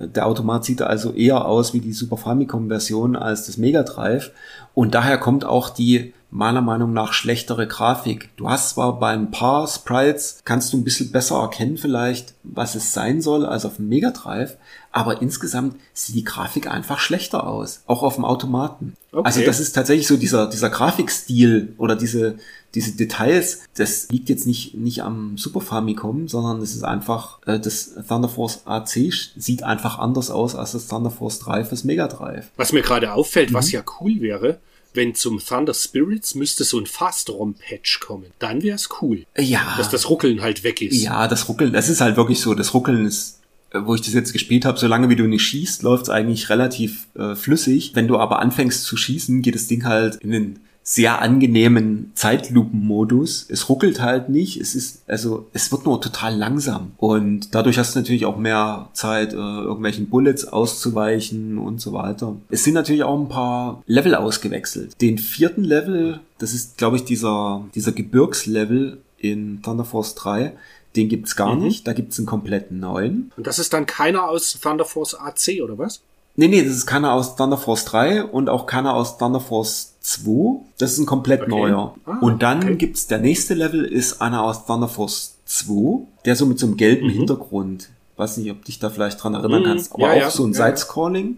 Der 0.00 0.26
Automat 0.26 0.64
sieht 0.64 0.82
also 0.82 1.12
eher 1.12 1.46
aus 1.46 1.74
wie 1.74 1.80
die 1.80 1.92
Super 1.92 2.16
Famicom 2.16 2.68
Version 2.68 3.16
als 3.16 3.46
das 3.46 3.56
Mega 3.56 3.82
Drive. 3.82 4.30
Und 4.74 4.94
daher 4.94 5.18
kommt 5.18 5.44
auch 5.44 5.70
die 5.70 6.14
meiner 6.30 6.60
Meinung 6.60 6.92
nach 6.92 7.12
schlechtere 7.12 7.66
Grafik. 7.66 8.30
Du 8.36 8.48
hast 8.48 8.70
zwar 8.70 8.98
bei 8.98 9.12
ein 9.12 9.30
paar 9.30 9.66
Sprites, 9.66 10.40
kannst 10.44 10.72
du 10.72 10.76
ein 10.76 10.84
bisschen 10.84 11.10
besser 11.10 11.36
erkennen 11.36 11.78
vielleicht, 11.78 12.34
was 12.42 12.74
es 12.74 12.92
sein 12.92 13.22
soll 13.22 13.46
als 13.46 13.64
auf 13.64 13.76
dem 13.76 13.88
Mega 13.88 14.10
Drive, 14.10 14.56
aber 14.92 15.22
insgesamt 15.22 15.76
sieht 15.94 16.16
die 16.16 16.24
Grafik 16.24 16.70
einfach 16.70 16.98
schlechter 16.98 17.46
aus, 17.46 17.82
auch 17.86 18.02
auf 18.02 18.16
dem 18.16 18.24
Automaten. 18.24 18.96
Okay. 19.10 19.22
Also 19.24 19.40
das 19.42 19.58
ist 19.58 19.72
tatsächlich 19.72 20.06
so 20.06 20.16
dieser, 20.16 20.48
dieser 20.48 20.68
Grafikstil 20.68 21.74
oder 21.78 21.96
diese, 21.96 22.36
diese 22.74 22.92
Details, 22.92 23.62
das 23.76 24.08
liegt 24.10 24.28
jetzt 24.28 24.46
nicht, 24.46 24.74
nicht 24.74 25.02
am 25.02 25.38
Super 25.38 25.62
Famicom, 25.62 26.28
sondern 26.28 26.60
es 26.60 26.74
ist 26.74 26.84
einfach, 26.84 27.38
äh, 27.46 27.58
das 27.58 27.94
Thunder 28.06 28.28
Force 28.28 28.62
AC 28.66 29.12
sieht 29.36 29.62
einfach 29.62 29.98
anders 29.98 30.30
aus 30.30 30.54
als 30.54 30.72
das 30.72 30.88
Thunder 30.88 31.10
Force 31.10 31.38
3 31.38 31.64
fürs 31.64 31.84
Mega 31.84 32.06
Drive. 32.06 32.50
Was 32.56 32.72
mir 32.72 32.82
gerade 32.82 33.12
auffällt, 33.12 33.50
mhm. 33.50 33.54
was 33.54 33.72
ja 33.72 33.82
cool 34.00 34.20
wäre, 34.20 34.58
wenn 34.94 35.14
zum 35.14 35.38
Thunder 35.38 35.74
Spirits 35.74 36.34
müsste 36.34 36.64
so 36.64 36.78
ein 36.78 36.86
Fast-ROM-Patch 36.86 38.00
kommen. 38.00 38.26
Dann 38.38 38.62
wäre 38.62 38.76
es 38.76 38.88
cool. 39.00 39.24
Ja. 39.36 39.74
Dass 39.76 39.90
das 39.90 40.08
Ruckeln 40.08 40.42
halt 40.42 40.64
weg 40.64 40.82
ist. 40.82 41.02
Ja, 41.02 41.28
das 41.28 41.48
Ruckeln, 41.48 41.72
das 41.72 41.88
ist 41.88 42.00
halt 42.00 42.16
wirklich 42.16 42.40
so. 42.40 42.54
Das 42.54 42.74
Ruckeln 42.74 43.06
ist 43.06 43.38
äh, 43.70 43.80
wo 43.84 43.94
ich 43.94 44.00
das 44.00 44.14
jetzt 44.14 44.32
gespielt 44.32 44.64
habe, 44.64 44.78
solange 44.78 45.08
wie 45.08 45.16
du 45.16 45.26
nicht 45.26 45.42
schießt, 45.42 45.82
läuft 45.82 46.04
es 46.04 46.08
eigentlich 46.08 46.48
relativ 46.48 47.06
äh, 47.14 47.34
flüssig. 47.34 47.92
Wenn 47.94 48.08
du 48.08 48.18
aber 48.18 48.40
anfängst 48.40 48.84
zu 48.84 48.96
schießen, 48.96 49.42
geht 49.42 49.54
das 49.54 49.66
Ding 49.66 49.84
halt 49.84 50.16
in 50.16 50.30
den 50.30 50.60
sehr 50.90 51.20
angenehmen 51.20 52.12
Zeitlupenmodus. 52.14 53.46
Es 53.50 53.68
ruckelt 53.68 54.00
halt 54.00 54.30
nicht. 54.30 54.58
Es 54.58 54.74
ist, 54.74 55.02
also, 55.06 55.46
es 55.52 55.70
wird 55.70 55.84
nur 55.84 56.00
total 56.00 56.34
langsam. 56.34 56.92
Und 56.96 57.54
dadurch 57.54 57.76
hast 57.76 57.94
du 57.94 57.98
natürlich 58.00 58.24
auch 58.24 58.38
mehr 58.38 58.88
Zeit, 58.94 59.34
äh, 59.34 59.36
irgendwelchen 59.36 60.08
Bullets 60.08 60.46
auszuweichen 60.46 61.58
und 61.58 61.78
so 61.80 61.92
weiter. 61.92 62.36
Es 62.48 62.64
sind 62.64 62.72
natürlich 62.72 63.02
auch 63.02 63.18
ein 63.20 63.28
paar 63.28 63.82
Level 63.86 64.14
ausgewechselt. 64.14 64.98
Den 65.02 65.18
vierten 65.18 65.62
Level, 65.62 66.20
das 66.38 66.54
ist, 66.54 66.78
glaube 66.78 66.96
ich, 66.96 67.04
dieser, 67.04 67.66
dieser 67.74 67.92
Gebirgslevel 67.92 68.98
in 69.18 69.60
Thunder 69.62 69.84
Force 69.84 70.14
3, 70.14 70.52
den 70.96 71.10
gibt's 71.10 71.36
gar 71.36 71.54
Mhm. 71.54 71.64
nicht. 71.64 71.86
Da 71.86 71.92
gibt's 71.92 72.18
einen 72.18 72.26
kompletten 72.26 72.80
neuen. 72.80 73.30
Und 73.36 73.46
das 73.46 73.58
ist 73.58 73.74
dann 73.74 73.84
keiner 73.84 74.28
aus 74.28 74.58
Thunder 74.58 74.86
Force 74.86 75.14
AC, 75.14 75.60
oder 75.62 75.76
was? 75.76 76.00
Nee, 76.36 76.48
nee, 76.48 76.62
das 76.62 76.72
ist 76.76 76.86
keiner 76.86 77.12
aus 77.14 77.34
Thunder 77.36 77.58
Force 77.58 77.84
3 77.84 78.24
und 78.24 78.48
auch 78.48 78.66
keiner 78.66 78.94
aus 78.94 79.18
Thunder 79.18 79.40
Force 79.40 79.94
2. 80.08 80.60
Das 80.78 80.92
ist 80.92 80.98
ein 80.98 81.06
komplett 81.06 81.42
Okay. 81.42 81.50
neuer. 81.50 81.94
Ah, 82.06 82.18
und 82.20 82.42
dann 82.42 82.62
okay. 82.62 82.76
gibt's 82.76 83.06
der 83.06 83.18
nächste 83.18 83.54
Level 83.54 83.84
ist 83.84 84.20
einer 84.22 84.42
aus 84.42 84.66
Thunder 84.66 84.88
Force 84.88 85.36
2, 85.46 86.06
der 86.24 86.36
so 86.36 86.46
mit 86.46 86.58
so 86.58 86.66
einem 86.66 86.76
gelben 86.76 87.06
Mhm. 87.08 87.12
Hintergrund. 87.12 87.90
Weiß 88.16 88.36
nicht, 88.38 88.50
ob 88.50 88.64
dich 88.64 88.78
da 88.78 88.90
vielleicht 88.90 89.22
dran 89.22 89.34
erinnern 89.34 89.62
Mhm, 89.62 89.66
kannst, 89.66 89.92
aber 89.92 90.08
ja, 90.08 90.12
auch 90.12 90.16
ja, 90.16 90.30
so 90.30 90.44
ein 90.44 90.52
ja. 90.52 90.66
Sidescrolling. 90.66 91.36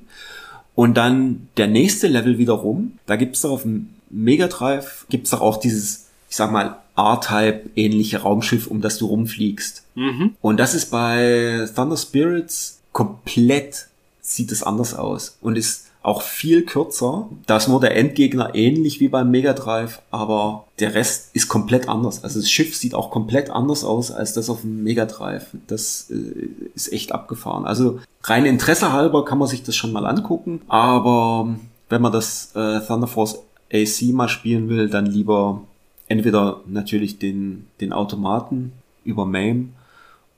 Und 0.74 0.96
dann 0.96 1.48
der 1.56 1.66
nächste 1.66 2.06
Level 2.06 2.38
wiederum, 2.38 2.98
da 3.06 3.16
gibt's 3.16 3.42
doch 3.42 3.50
auf 3.50 3.62
dem 3.62 3.90
Mega 4.08 4.46
Drive, 4.48 5.04
gibt's 5.10 5.30
doch 5.30 5.40
auch 5.40 5.58
dieses, 5.58 6.06
ich 6.30 6.36
sag 6.36 6.50
mal, 6.52 6.76
R-Type 6.96 7.70
ähnliche 7.76 8.18
Raumschiff, 8.22 8.66
um 8.66 8.80
das 8.80 8.98
du 8.98 9.06
rumfliegst. 9.06 9.82
Mhm. 9.94 10.34
Und 10.40 10.58
das 10.58 10.74
ist 10.74 10.90
bei 10.90 11.68
Thunder 11.74 11.96
Spirits 11.96 12.78
komplett 12.92 13.86
sieht 14.22 14.52
es 14.52 14.62
anders 14.62 14.94
aus 14.94 15.36
und 15.40 15.56
ist 15.56 15.86
auch 16.02 16.22
viel 16.22 16.64
kürzer. 16.64 17.28
Da 17.46 17.58
ist 17.58 17.68
nur 17.68 17.80
der 17.80 17.96
Endgegner 17.96 18.54
ähnlich 18.54 19.00
wie 19.00 19.08
beim 19.08 19.30
Mega 19.30 19.52
Drive, 19.52 20.00
aber 20.10 20.64
der 20.78 20.94
Rest 20.94 21.30
ist 21.34 21.48
komplett 21.48 21.88
anders. 21.88 22.24
Also 22.24 22.40
das 22.40 22.50
Schiff 22.50 22.74
sieht 22.74 22.94
auch 22.94 23.10
komplett 23.10 23.50
anders 23.50 23.84
aus 23.84 24.10
als 24.10 24.32
das 24.32 24.48
auf 24.48 24.62
dem 24.62 24.82
Mega 24.82 25.04
Drive. 25.04 25.48
Das 25.66 26.10
äh, 26.10 26.48
ist 26.74 26.92
echt 26.92 27.12
abgefahren. 27.12 27.66
Also 27.66 28.00
rein 28.22 28.46
Interesse 28.46 28.92
halber 28.92 29.24
kann 29.24 29.38
man 29.38 29.48
sich 29.48 29.62
das 29.62 29.76
schon 29.76 29.92
mal 29.92 30.06
angucken, 30.06 30.62
aber 30.68 31.54
wenn 31.90 32.02
man 32.02 32.12
das 32.12 32.52
äh, 32.54 32.80
Thunder 32.80 33.06
Force 33.06 33.38
AC 33.72 34.02
mal 34.12 34.28
spielen 34.28 34.68
will, 34.68 34.88
dann 34.88 35.06
lieber 35.06 35.62
entweder 36.08 36.60
natürlich 36.66 37.18
den, 37.18 37.66
den 37.80 37.92
Automaten 37.92 38.72
über 39.04 39.26
MAME 39.26 39.68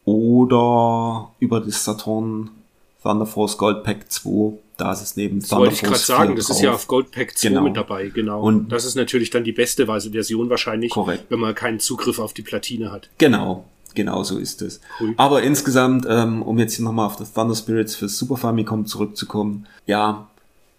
oder 0.04 1.30
über 1.38 1.60
das 1.60 1.84
Saturn 1.84 2.50
Thunder 3.02 3.26
Force 3.26 3.58
Gold 3.58 3.84
Pack 3.84 4.10
2. 4.10 4.54
Da 4.78 4.92
ist 4.92 5.02
es 5.02 5.16
neben 5.16 5.40
Das 5.40 5.50
wollte 5.52 5.74
ich 5.74 5.82
gerade 5.82 5.98
sagen, 5.98 6.26
4 6.28 6.36
das 6.36 6.44
ist 6.50 6.56
drauf. 6.56 6.62
ja 6.64 6.72
auf 6.72 6.86
Gold 6.88 7.10
Pack 7.10 7.36
2 7.36 7.48
Genau. 7.48 7.62
mit 7.62 7.76
dabei, 7.76 8.08
genau. 8.08 8.42
Und- 8.42 8.70
das 8.72 8.84
ist 8.84 8.94
natürlich 8.94 9.30
dann 9.30 9.44
die 9.44 9.52
beste 9.52 9.86
Version 9.86 10.48
wahrscheinlich, 10.50 10.90
Korrekt. 10.90 11.26
wenn 11.28 11.38
man 11.40 11.54
keinen 11.54 11.78
Zugriff 11.78 12.18
auf 12.18 12.32
die 12.32 12.42
Platine 12.42 12.90
hat. 12.90 13.10
Genau, 13.18 13.64
genau 13.94 14.22
so 14.24 14.38
ist 14.38 14.62
es. 14.62 14.80
Cool. 14.98 15.14
Aber 15.18 15.42
insgesamt, 15.42 16.06
ähm, 16.08 16.42
um 16.42 16.58
jetzt 16.58 16.74
hier 16.76 16.84
nochmal 16.84 17.06
auf 17.06 17.16
das 17.16 17.32
Thunder 17.32 17.54
Spirits 17.54 17.94
fürs 17.94 18.16
Super 18.18 18.36
Famicom 18.38 18.86
zurückzukommen, 18.86 19.66
ja, 19.86 20.28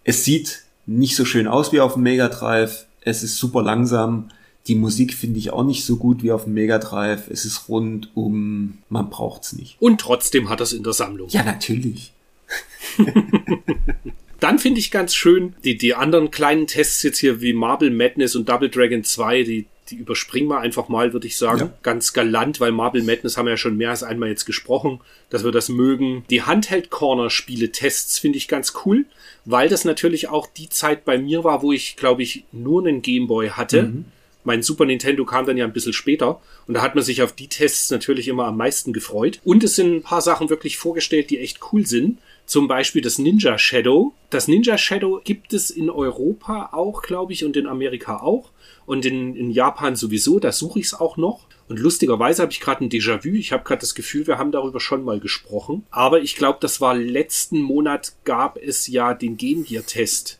es 0.03 0.25
sieht 0.25 0.63
nicht 0.85 1.15
so 1.15 1.23
schön 1.23 1.47
aus 1.47 1.71
wie 1.71 1.79
auf 1.79 1.93
dem 1.93 2.03
Mega 2.03 2.27
Drive. 2.29 2.85
Es 3.01 3.23
ist 3.23 3.37
super 3.37 3.61
langsam. 3.61 4.29
Die 4.67 4.75
Musik 4.75 5.13
finde 5.13 5.39
ich 5.39 5.51
auch 5.51 5.63
nicht 5.63 5.85
so 5.85 5.97
gut 5.97 6.23
wie 6.23 6.31
auf 6.31 6.45
dem 6.45 6.53
Mega 6.55 6.77
Drive. 6.79 7.29
Es 7.29 7.45
ist 7.45 7.69
rundum, 7.69 8.79
man 8.89 9.09
braucht's 9.09 9.53
nicht. 9.53 9.77
Und 9.79 10.01
trotzdem 10.01 10.49
hat 10.49 10.61
es 10.61 10.73
in 10.73 10.83
der 10.83 10.93
Sammlung. 10.93 11.29
Ja, 11.29 11.43
natürlich. 11.43 12.11
Dann 14.43 14.59
finde 14.59 14.81
ich 14.81 14.91
ganz 14.91 15.15
schön, 15.15 15.55
die, 15.63 15.77
die 15.77 15.95
anderen 15.95 16.29
kleinen 16.29 16.67
Tests 16.67 17.01
jetzt 17.01 17.19
hier 17.19 17.39
wie 17.39 17.53
Marble 17.53 17.91
Madness 17.91 18.35
und 18.35 18.49
Double 18.49 18.67
Dragon 18.69 19.01
2, 19.01 19.43
die, 19.43 19.67
die 19.89 19.95
überspringen 19.95 20.49
wir 20.49 20.59
einfach 20.59 20.89
mal, 20.89 21.13
würde 21.13 21.27
ich 21.27 21.37
sagen. 21.37 21.59
Ja. 21.59 21.73
Ganz 21.81 22.11
galant, 22.11 22.59
weil 22.59 22.73
Marble 22.73 23.03
Madness 23.03 23.37
haben 23.37 23.45
wir 23.45 23.51
ja 23.51 23.57
schon 23.57 23.77
mehr 23.77 23.91
als 23.91 24.03
einmal 24.03 24.27
jetzt 24.27 24.43
gesprochen, 24.43 24.99
dass 25.29 25.45
wir 25.45 25.53
das 25.53 25.69
mögen. 25.69 26.25
Die 26.29 26.41
Handheld 26.41 26.89
Corner 26.89 27.29
Spiele 27.29 27.71
Tests 27.71 28.19
finde 28.19 28.37
ich 28.37 28.49
ganz 28.49 28.73
cool, 28.83 29.05
weil 29.45 29.69
das 29.69 29.85
natürlich 29.85 30.27
auch 30.27 30.45
die 30.45 30.67
Zeit 30.67 31.05
bei 31.05 31.17
mir 31.17 31.45
war, 31.45 31.61
wo 31.61 31.71
ich, 31.71 31.95
glaube 31.95 32.21
ich, 32.21 32.43
nur 32.51 32.85
einen 32.85 33.01
Gameboy 33.01 33.51
hatte. 33.51 33.93
Mein 34.43 34.61
Super 34.61 34.83
Nintendo 34.83 35.23
kam 35.23 35.45
dann 35.45 35.55
ja 35.55 35.63
ein 35.63 35.71
bisschen 35.71 35.93
später 35.93 36.41
und 36.67 36.73
da 36.73 36.81
hat 36.81 36.95
man 36.95 37.03
sich 37.05 37.21
auf 37.21 37.31
die 37.31 37.47
Tests 37.47 37.89
natürlich 37.91 38.27
immer 38.27 38.47
am 38.47 38.57
meisten 38.57 38.91
gefreut. 38.91 39.39
Und 39.45 39.63
es 39.63 39.77
sind 39.77 39.95
ein 39.95 40.03
paar 40.03 40.19
Sachen 40.19 40.49
wirklich 40.49 40.77
vorgestellt, 40.77 41.29
die 41.29 41.39
echt 41.39 41.59
cool 41.71 41.85
sind. 41.87 42.17
Zum 42.45 42.67
Beispiel 42.67 43.01
das 43.01 43.17
Ninja 43.17 43.57
Shadow. 43.57 44.13
Das 44.29 44.47
Ninja 44.47 44.77
Shadow 44.77 45.21
gibt 45.23 45.53
es 45.53 45.69
in 45.69 45.89
Europa 45.89 46.69
auch, 46.73 47.01
glaube 47.01 47.33
ich, 47.33 47.45
und 47.45 47.55
in 47.55 47.67
Amerika 47.67 48.17
auch. 48.17 48.51
Und 48.85 49.05
in, 49.05 49.35
in 49.35 49.51
Japan 49.51 49.95
sowieso, 49.95 50.39
da 50.39 50.51
suche 50.51 50.79
ich 50.79 50.87
es 50.87 50.93
auch 50.93 51.17
noch. 51.17 51.47
Und 51.69 51.79
lustigerweise 51.79 52.41
habe 52.41 52.51
ich 52.51 52.59
gerade 52.59 52.83
ein 52.83 52.89
Déjà-vu. 52.89 53.35
Ich 53.35 53.53
habe 53.53 53.63
gerade 53.63 53.81
das 53.81 53.95
Gefühl, 53.95 54.27
wir 54.27 54.37
haben 54.37 54.51
darüber 54.51 54.79
schon 54.79 55.03
mal 55.03 55.19
gesprochen. 55.19 55.85
Aber 55.89 56.21
ich 56.21 56.35
glaube, 56.35 56.59
das 56.61 56.81
war 56.81 56.93
letzten 56.93 57.61
Monat 57.61 58.13
gab 58.25 58.57
es 58.57 58.87
ja 58.87 59.13
den 59.13 59.37
Game 59.37 59.63
Gear 59.63 59.85
Test 59.85 60.39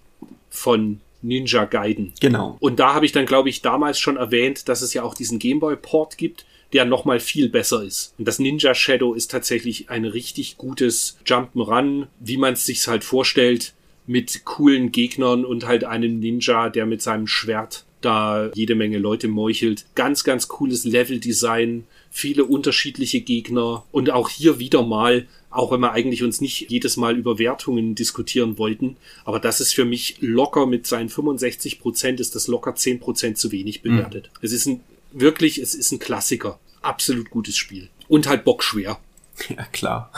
von 0.50 1.00
Ninja 1.24 1.66
Gaiden. 1.66 2.14
Genau. 2.20 2.58
Und 2.60 2.80
da 2.80 2.94
habe 2.94 3.06
ich 3.06 3.12
dann, 3.12 3.26
glaube 3.26 3.50
ich, 3.50 3.62
damals 3.62 4.00
schon 4.00 4.18
erwähnt, 4.18 4.70
dass 4.70 4.82
es 4.82 4.94
ja 4.94 5.04
auch 5.04 5.16
diesen 5.16 5.40
Gameboy-Port 5.40 6.18
gibt, 6.18 6.46
der 6.74 6.86
nochmal 6.86 7.20
viel 7.20 7.50
besser 7.50 7.84
ist. 7.84 8.14
Und 8.18 8.28
das 8.28 8.40
Ninja 8.40 8.74
Shadow 8.74 9.14
ist 9.14 9.32
tatsächlich 9.32 9.90
ein 9.90 10.06
richtig 10.06 10.58
gutes 10.58 11.18
Jump'n'Run, 11.26 12.08
wie 12.20 12.38
man 12.38 12.54
es 12.54 12.66
sich 12.66 12.88
halt 12.88 13.04
vorstellt, 13.04 13.74
mit 14.06 14.44
coolen 14.44 14.92
Gegnern 14.92 15.46
und 15.46 15.66
halt 15.66 15.84
einem 15.84 16.20
Ninja, 16.20 16.70
der 16.70 16.86
mit 16.86 17.02
seinem 17.02 17.28
Schwert 17.28 17.86
da 18.02 18.52
jede 18.54 18.76
Menge 18.76 18.98
Leute 18.98 19.28
meuchelt. 19.28 19.86
Ganz, 19.96 20.24
ganz 20.24 20.48
cooles 20.48 20.84
Leveldesign, 20.84 21.86
viele 22.12 22.46
unterschiedliche 22.46 23.22
Gegner 23.22 23.86
und 23.92 24.10
auch 24.10 24.30
hier 24.30 24.60
wieder 24.60 24.84
mal, 24.84 25.26
auch 25.54 25.72
wenn 25.72 25.80
wir 25.80 25.92
eigentlich 25.92 26.24
uns 26.24 26.42
nicht 26.42 26.70
jedes 26.70 26.98
Mal 26.98 27.18
über 27.18 27.38
Wertungen 27.38 27.96
diskutieren 27.96 28.58
wollten, 28.58 28.98
aber 29.26 29.40
das 29.40 29.60
ist 29.60 29.74
für 29.74 29.86
mich 29.86 30.18
locker 30.20 30.66
mit 30.66 30.88
seinen 30.88 31.10
65 31.10 31.80
Prozent 31.80 32.20
ist 32.20 32.36
das 32.36 32.48
locker 32.48 32.76
10 32.76 33.00
Prozent 33.00 33.38
zu 33.38 33.52
wenig 33.52 33.82
bewertet. 33.82 34.30
Es 34.42 34.52
ist 34.52 34.66
ein, 34.66 34.82
wirklich, 35.12 35.58
es 35.58 35.76
ist 35.76 35.92
ein 35.92 36.00
Klassiker. 36.00 36.60
Absolut 36.82 37.30
gutes 37.30 37.56
Spiel. 37.56 37.90
Und 38.08 38.28
halt 38.28 38.44
bockschwer. 38.44 39.00
Ja, 39.50 39.64
klar. 39.72 40.12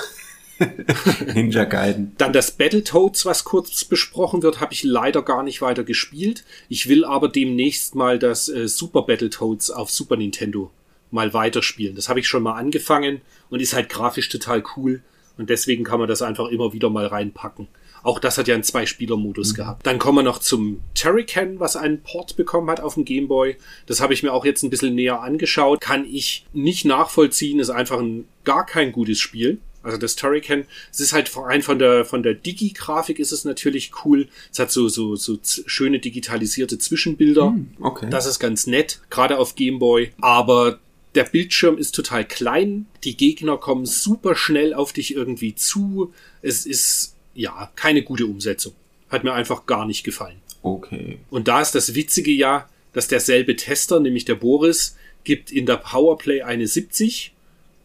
Ninja 1.34 1.64
Gaiden. 1.64 2.14
Dann 2.18 2.34
das 2.34 2.52
Battletoads, 2.52 3.26
was 3.26 3.46
kurz 3.46 3.86
besprochen 3.86 4.44
wird, 4.44 4.60
habe 4.60 4.74
ich 4.74 4.84
leider 4.84 5.22
gar 5.22 5.42
nicht 5.42 5.62
weiter 5.62 5.86
gespielt. 5.86 6.44
Ich 6.68 6.90
will 6.90 7.06
aber 7.06 7.30
demnächst 7.30 7.96
mal 7.96 8.20
das 8.20 8.50
äh, 8.50 8.68
Super 8.68 9.04
Battletoads 9.04 9.72
auf 9.72 9.90
Super 9.90 10.18
Nintendo 10.18 10.70
mal 11.12 11.34
weiterspielen. 11.34 11.96
Das 11.96 12.10
habe 12.10 12.20
ich 12.20 12.28
schon 12.28 12.44
mal 12.44 12.54
angefangen 12.54 13.22
und 13.50 13.62
ist 13.62 13.74
halt 13.74 13.90
grafisch 13.90 14.30
total 14.30 14.64
cool. 14.76 15.02
Und 15.38 15.50
deswegen 15.50 15.84
kann 15.84 16.00
man 16.00 16.08
das 16.08 16.22
einfach 16.22 16.48
immer 16.50 16.74
wieder 16.74 16.90
mal 16.90 17.08
reinpacken. 17.08 17.68
Auch 18.04 18.20
das 18.20 18.38
hat 18.38 18.48
ja 18.48 18.54
einen 18.54 18.64
Zwei-Spieler-Modus 18.64 19.56
gehabt. 19.56 19.86
Dann 19.88 19.98
kommen 19.98 20.20
wir 20.20 20.24
noch 20.24 20.38
zum 20.38 20.82
Turrican, 20.94 21.60
was 21.60 21.76
einen 21.76 22.04
Port 22.04 22.36
bekommen 22.36 22.70
hat 22.70 22.80
auf 22.80 22.94
dem 22.94 23.04
Game 23.04 23.28
Boy. 23.28 23.58
Das 23.88 24.00
habe 24.00 24.14
ich 24.14 24.22
mir 24.22 24.32
auch 24.32 24.46
jetzt 24.46 24.62
ein 24.62 24.70
bisschen 24.70 24.94
näher 24.94 25.22
angeschaut. 25.22 25.82
Kann 25.82 26.06
ich 26.06 26.46
nicht 26.54 26.86
nachvollziehen. 26.86 27.60
Ist 27.60 27.72
einfach 27.72 28.00
ein 28.00 28.26
gar 28.44 28.66
kein 28.66 28.92
gutes 28.92 29.20
Spiel. 29.20 29.60
Also 29.86 29.98
das 29.98 30.16
Turrican, 30.16 30.66
es 30.92 31.00
ist 31.00 31.14
halt 31.14 31.32
rein 31.38 31.62
von 31.62 31.78
der 31.78 32.06
von 32.06 32.24
der 32.24 32.34
Digi-Grafik 32.34 33.20
ist 33.20 33.32
es 33.32 33.46
natürlich 33.46 33.92
cool. 34.04 34.28
Es 34.52 34.58
hat 34.58 34.72
so 34.72 34.88
so 34.88 35.16
so 35.16 35.38
schöne 35.44 36.00
digitalisierte 36.00 36.80
Zwischenbilder. 36.80 37.56
Okay. 37.80 38.08
Das 38.10 38.26
ist 38.26 38.40
ganz 38.40 38.66
nett, 38.66 39.00
gerade 39.12 39.38
auf 39.38 39.56
Game 39.56 39.78
Boy. 39.78 40.12
Aber 40.22 40.80
der 41.16 41.24
Bildschirm 41.24 41.78
ist 41.78 41.96
total 41.96 42.26
klein. 42.26 42.86
Die 43.04 43.18
Gegner 43.18 43.58
kommen 43.58 43.86
super 43.86 44.36
schnell 44.36 44.74
auf 44.74 44.94
dich 44.94 45.16
irgendwie 45.16 45.56
zu. 45.56 46.14
Es 46.42 46.66
ist 46.66 47.16
ja 47.34 47.72
keine 47.76 48.04
gute 48.04 48.26
Umsetzung. 48.26 48.74
Hat 49.10 49.24
mir 49.24 49.34
einfach 49.34 49.66
gar 49.66 49.86
nicht 49.86 50.04
gefallen. 50.04 50.38
okay. 50.62 51.20
Und 51.30 51.48
da 51.48 51.62
ist 51.62 51.74
das 51.76 51.96
Witzige 51.96 52.32
ja, 52.32 52.70
dass 52.94 53.08
derselbe 53.08 53.56
Tester, 53.56 54.00
nämlich 54.00 54.26
der 54.26 54.36
Boris, 54.36 54.96
gibt 55.24 55.52
in 55.52 55.66
der 55.66 55.78
Powerplay 55.78 56.42
eine 56.42 56.68
70 56.68 57.34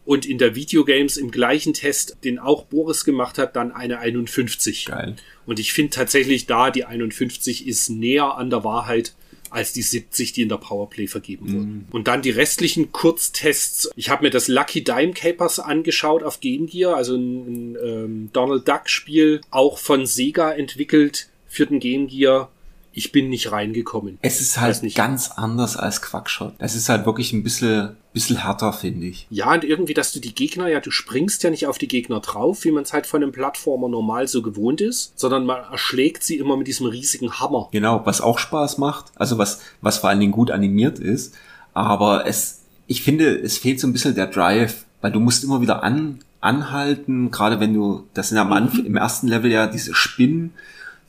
und 0.04 0.26
in 0.26 0.38
der 0.38 0.54
Videogames 0.54 1.16
im 1.16 1.30
gleichen 1.30 1.74
Test, 1.74 2.16
den 2.24 2.38
auch 2.38 2.64
Boris 2.64 3.04
gemacht 3.04 3.38
hat, 3.38 3.54
dann 3.56 3.72
eine 3.72 3.98
51. 3.98 4.86
Geil. 4.86 5.16
Und 5.46 5.58
ich 5.58 5.72
finde 5.72 5.90
tatsächlich 5.90 6.46
da, 6.46 6.70
die 6.70 6.84
51 6.84 7.66
ist 7.66 7.90
näher 7.90 8.36
an 8.36 8.50
der 8.50 8.64
Wahrheit 8.64 9.14
als 9.50 9.72
die 9.72 9.82
70, 9.82 10.32
die 10.32 10.42
in 10.42 10.48
der 10.48 10.56
Powerplay 10.56 11.06
vergeben 11.06 11.52
wurden. 11.52 11.88
Und 11.90 12.08
dann 12.08 12.22
die 12.22 12.30
restlichen 12.30 12.92
Kurztests. 12.92 13.90
Ich 13.96 14.08
habe 14.08 14.24
mir 14.24 14.30
das 14.30 14.48
Lucky 14.48 14.82
Dime 14.82 15.12
Capers 15.12 15.58
angeschaut 15.58 16.22
auf 16.22 16.40
Game 16.40 16.66
Gear, 16.66 16.96
also 16.96 17.16
ein, 17.16 17.74
ein 17.74 17.78
ähm, 17.82 18.30
Donald 18.32 18.66
Duck 18.66 18.88
Spiel, 18.88 19.40
auch 19.50 19.78
von 19.78 20.06
Sega 20.06 20.52
entwickelt 20.52 21.28
für 21.46 21.66
den 21.66 21.80
Game 21.80 22.06
Gear. 22.06 22.50
Ich 22.92 23.12
bin 23.12 23.28
nicht 23.28 23.52
reingekommen. 23.52 24.18
Es 24.22 24.40
ist 24.40 24.60
halt 24.60 24.82
nicht. 24.82 24.96
ganz 24.96 25.30
anders 25.30 25.76
als 25.76 26.02
Quackshot. 26.02 26.54
Es 26.58 26.74
ist 26.74 26.88
halt 26.88 27.06
wirklich 27.06 27.32
ein 27.32 27.42
bisschen, 27.42 27.96
bisschen 28.12 28.36
härter, 28.38 28.72
finde 28.72 29.06
ich. 29.06 29.26
Ja, 29.30 29.52
und 29.52 29.64
irgendwie, 29.64 29.94
dass 29.94 30.12
du 30.12 30.20
die 30.20 30.34
Gegner, 30.34 30.68
ja, 30.68 30.80
du 30.80 30.90
springst 30.90 31.42
ja 31.42 31.50
nicht 31.50 31.66
auf 31.66 31.78
die 31.78 31.88
Gegner 31.88 32.20
drauf, 32.20 32.64
wie 32.64 32.72
man 32.72 32.82
es 32.82 32.92
halt 32.92 33.06
von 33.06 33.22
einem 33.22 33.32
Plattformer 33.32 33.88
normal 33.88 34.26
so 34.26 34.42
gewohnt 34.42 34.80
ist, 34.80 35.12
sondern 35.18 35.46
man 35.46 35.62
erschlägt 35.70 36.24
sie 36.24 36.38
immer 36.38 36.56
mit 36.56 36.66
diesem 36.66 36.86
riesigen 36.86 37.38
Hammer. 37.38 37.68
Genau, 37.70 38.02
was 38.04 38.20
auch 38.20 38.38
Spaß 38.38 38.78
macht, 38.78 39.12
also 39.14 39.38
was, 39.38 39.60
was 39.80 39.98
vor 39.98 40.10
allen 40.10 40.20
Dingen 40.20 40.32
gut 40.32 40.50
animiert 40.50 40.98
ist, 40.98 41.34
aber 41.74 42.26
es, 42.26 42.62
ich 42.86 43.02
finde, 43.02 43.38
es 43.38 43.58
fehlt 43.58 43.78
so 43.78 43.86
ein 43.86 43.92
bisschen 43.92 44.14
der 44.14 44.26
Drive, 44.26 44.84
weil 45.00 45.12
du 45.12 45.20
musst 45.20 45.44
immer 45.44 45.60
wieder 45.60 45.82
an, 45.82 46.18
anhalten, 46.40 47.30
gerade 47.30 47.60
wenn 47.60 47.74
du, 47.74 48.06
das 48.14 48.30
sind 48.30 48.38
am 48.38 48.52
Anfang, 48.52 48.84
im 48.84 48.96
ersten 48.96 49.28
Level 49.28 49.50
ja 49.50 49.66
diese 49.66 49.94
Spinnen, 49.94 50.52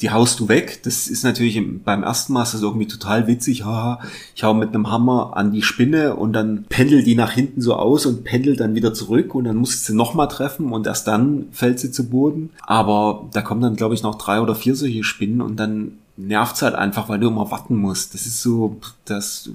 die 0.01 0.09
haust 0.09 0.39
du 0.39 0.47
weg. 0.47 0.79
Das 0.83 1.07
ist 1.07 1.23
natürlich 1.23 1.55
im, 1.55 1.83
beim 1.83 2.03
ersten 2.03 2.33
Mal 2.33 2.43
ist 2.43 2.53
das 2.53 2.61
irgendwie 2.61 2.87
total 2.87 3.27
witzig. 3.27 3.63
Haha, 3.63 4.01
ich 4.35 4.43
hau 4.43 4.53
mit 4.53 4.69
einem 4.69 4.89
Hammer 4.89 5.33
an 5.35 5.51
die 5.51 5.61
Spinne 5.61 6.15
und 6.15 6.33
dann 6.33 6.65
pendelt 6.69 7.05
die 7.05 7.15
nach 7.15 7.31
hinten 7.31 7.61
so 7.61 7.75
aus 7.75 8.05
und 8.05 8.23
pendelt 8.23 8.59
dann 8.59 8.73
wieder 8.75 8.93
zurück 8.93 9.35
und 9.35 9.43
dann 9.43 9.57
musst 9.57 9.87
du 9.87 9.91
sie 9.91 9.97
nochmal 9.97 10.27
treffen 10.27 10.71
und 10.71 10.87
erst 10.87 11.07
dann 11.07 11.47
fällt 11.51 11.79
sie 11.79 11.91
zu 11.91 12.09
Boden. 12.09 12.49
Aber 12.63 13.29
da 13.33 13.41
kommen 13.41 13.61
dann, 13.61 13.75
glaube 13.75 13.93
ich, 13.93 14.01
noch 14.01 14.15
drei 14.15 14.41
oder 14.41 14.55
vier 14.55 14.75
solche 14.75 15.03
Spinnen 15.03 15.41
und 15.41 15.57
dann 15.57 15.93
nervt's 16.17 16.61
halt 16.61 16.75
einfach, 16.75 17.09
weil 17.09 17.19
du 17.19 17.27
immer 17.27 17.49
warten 17.51 17.75
musst. 17.75 18.13
Das 18.13 18.25
ist 18.25 18.41
so, 18.41 18.77
das, 19.05 19.49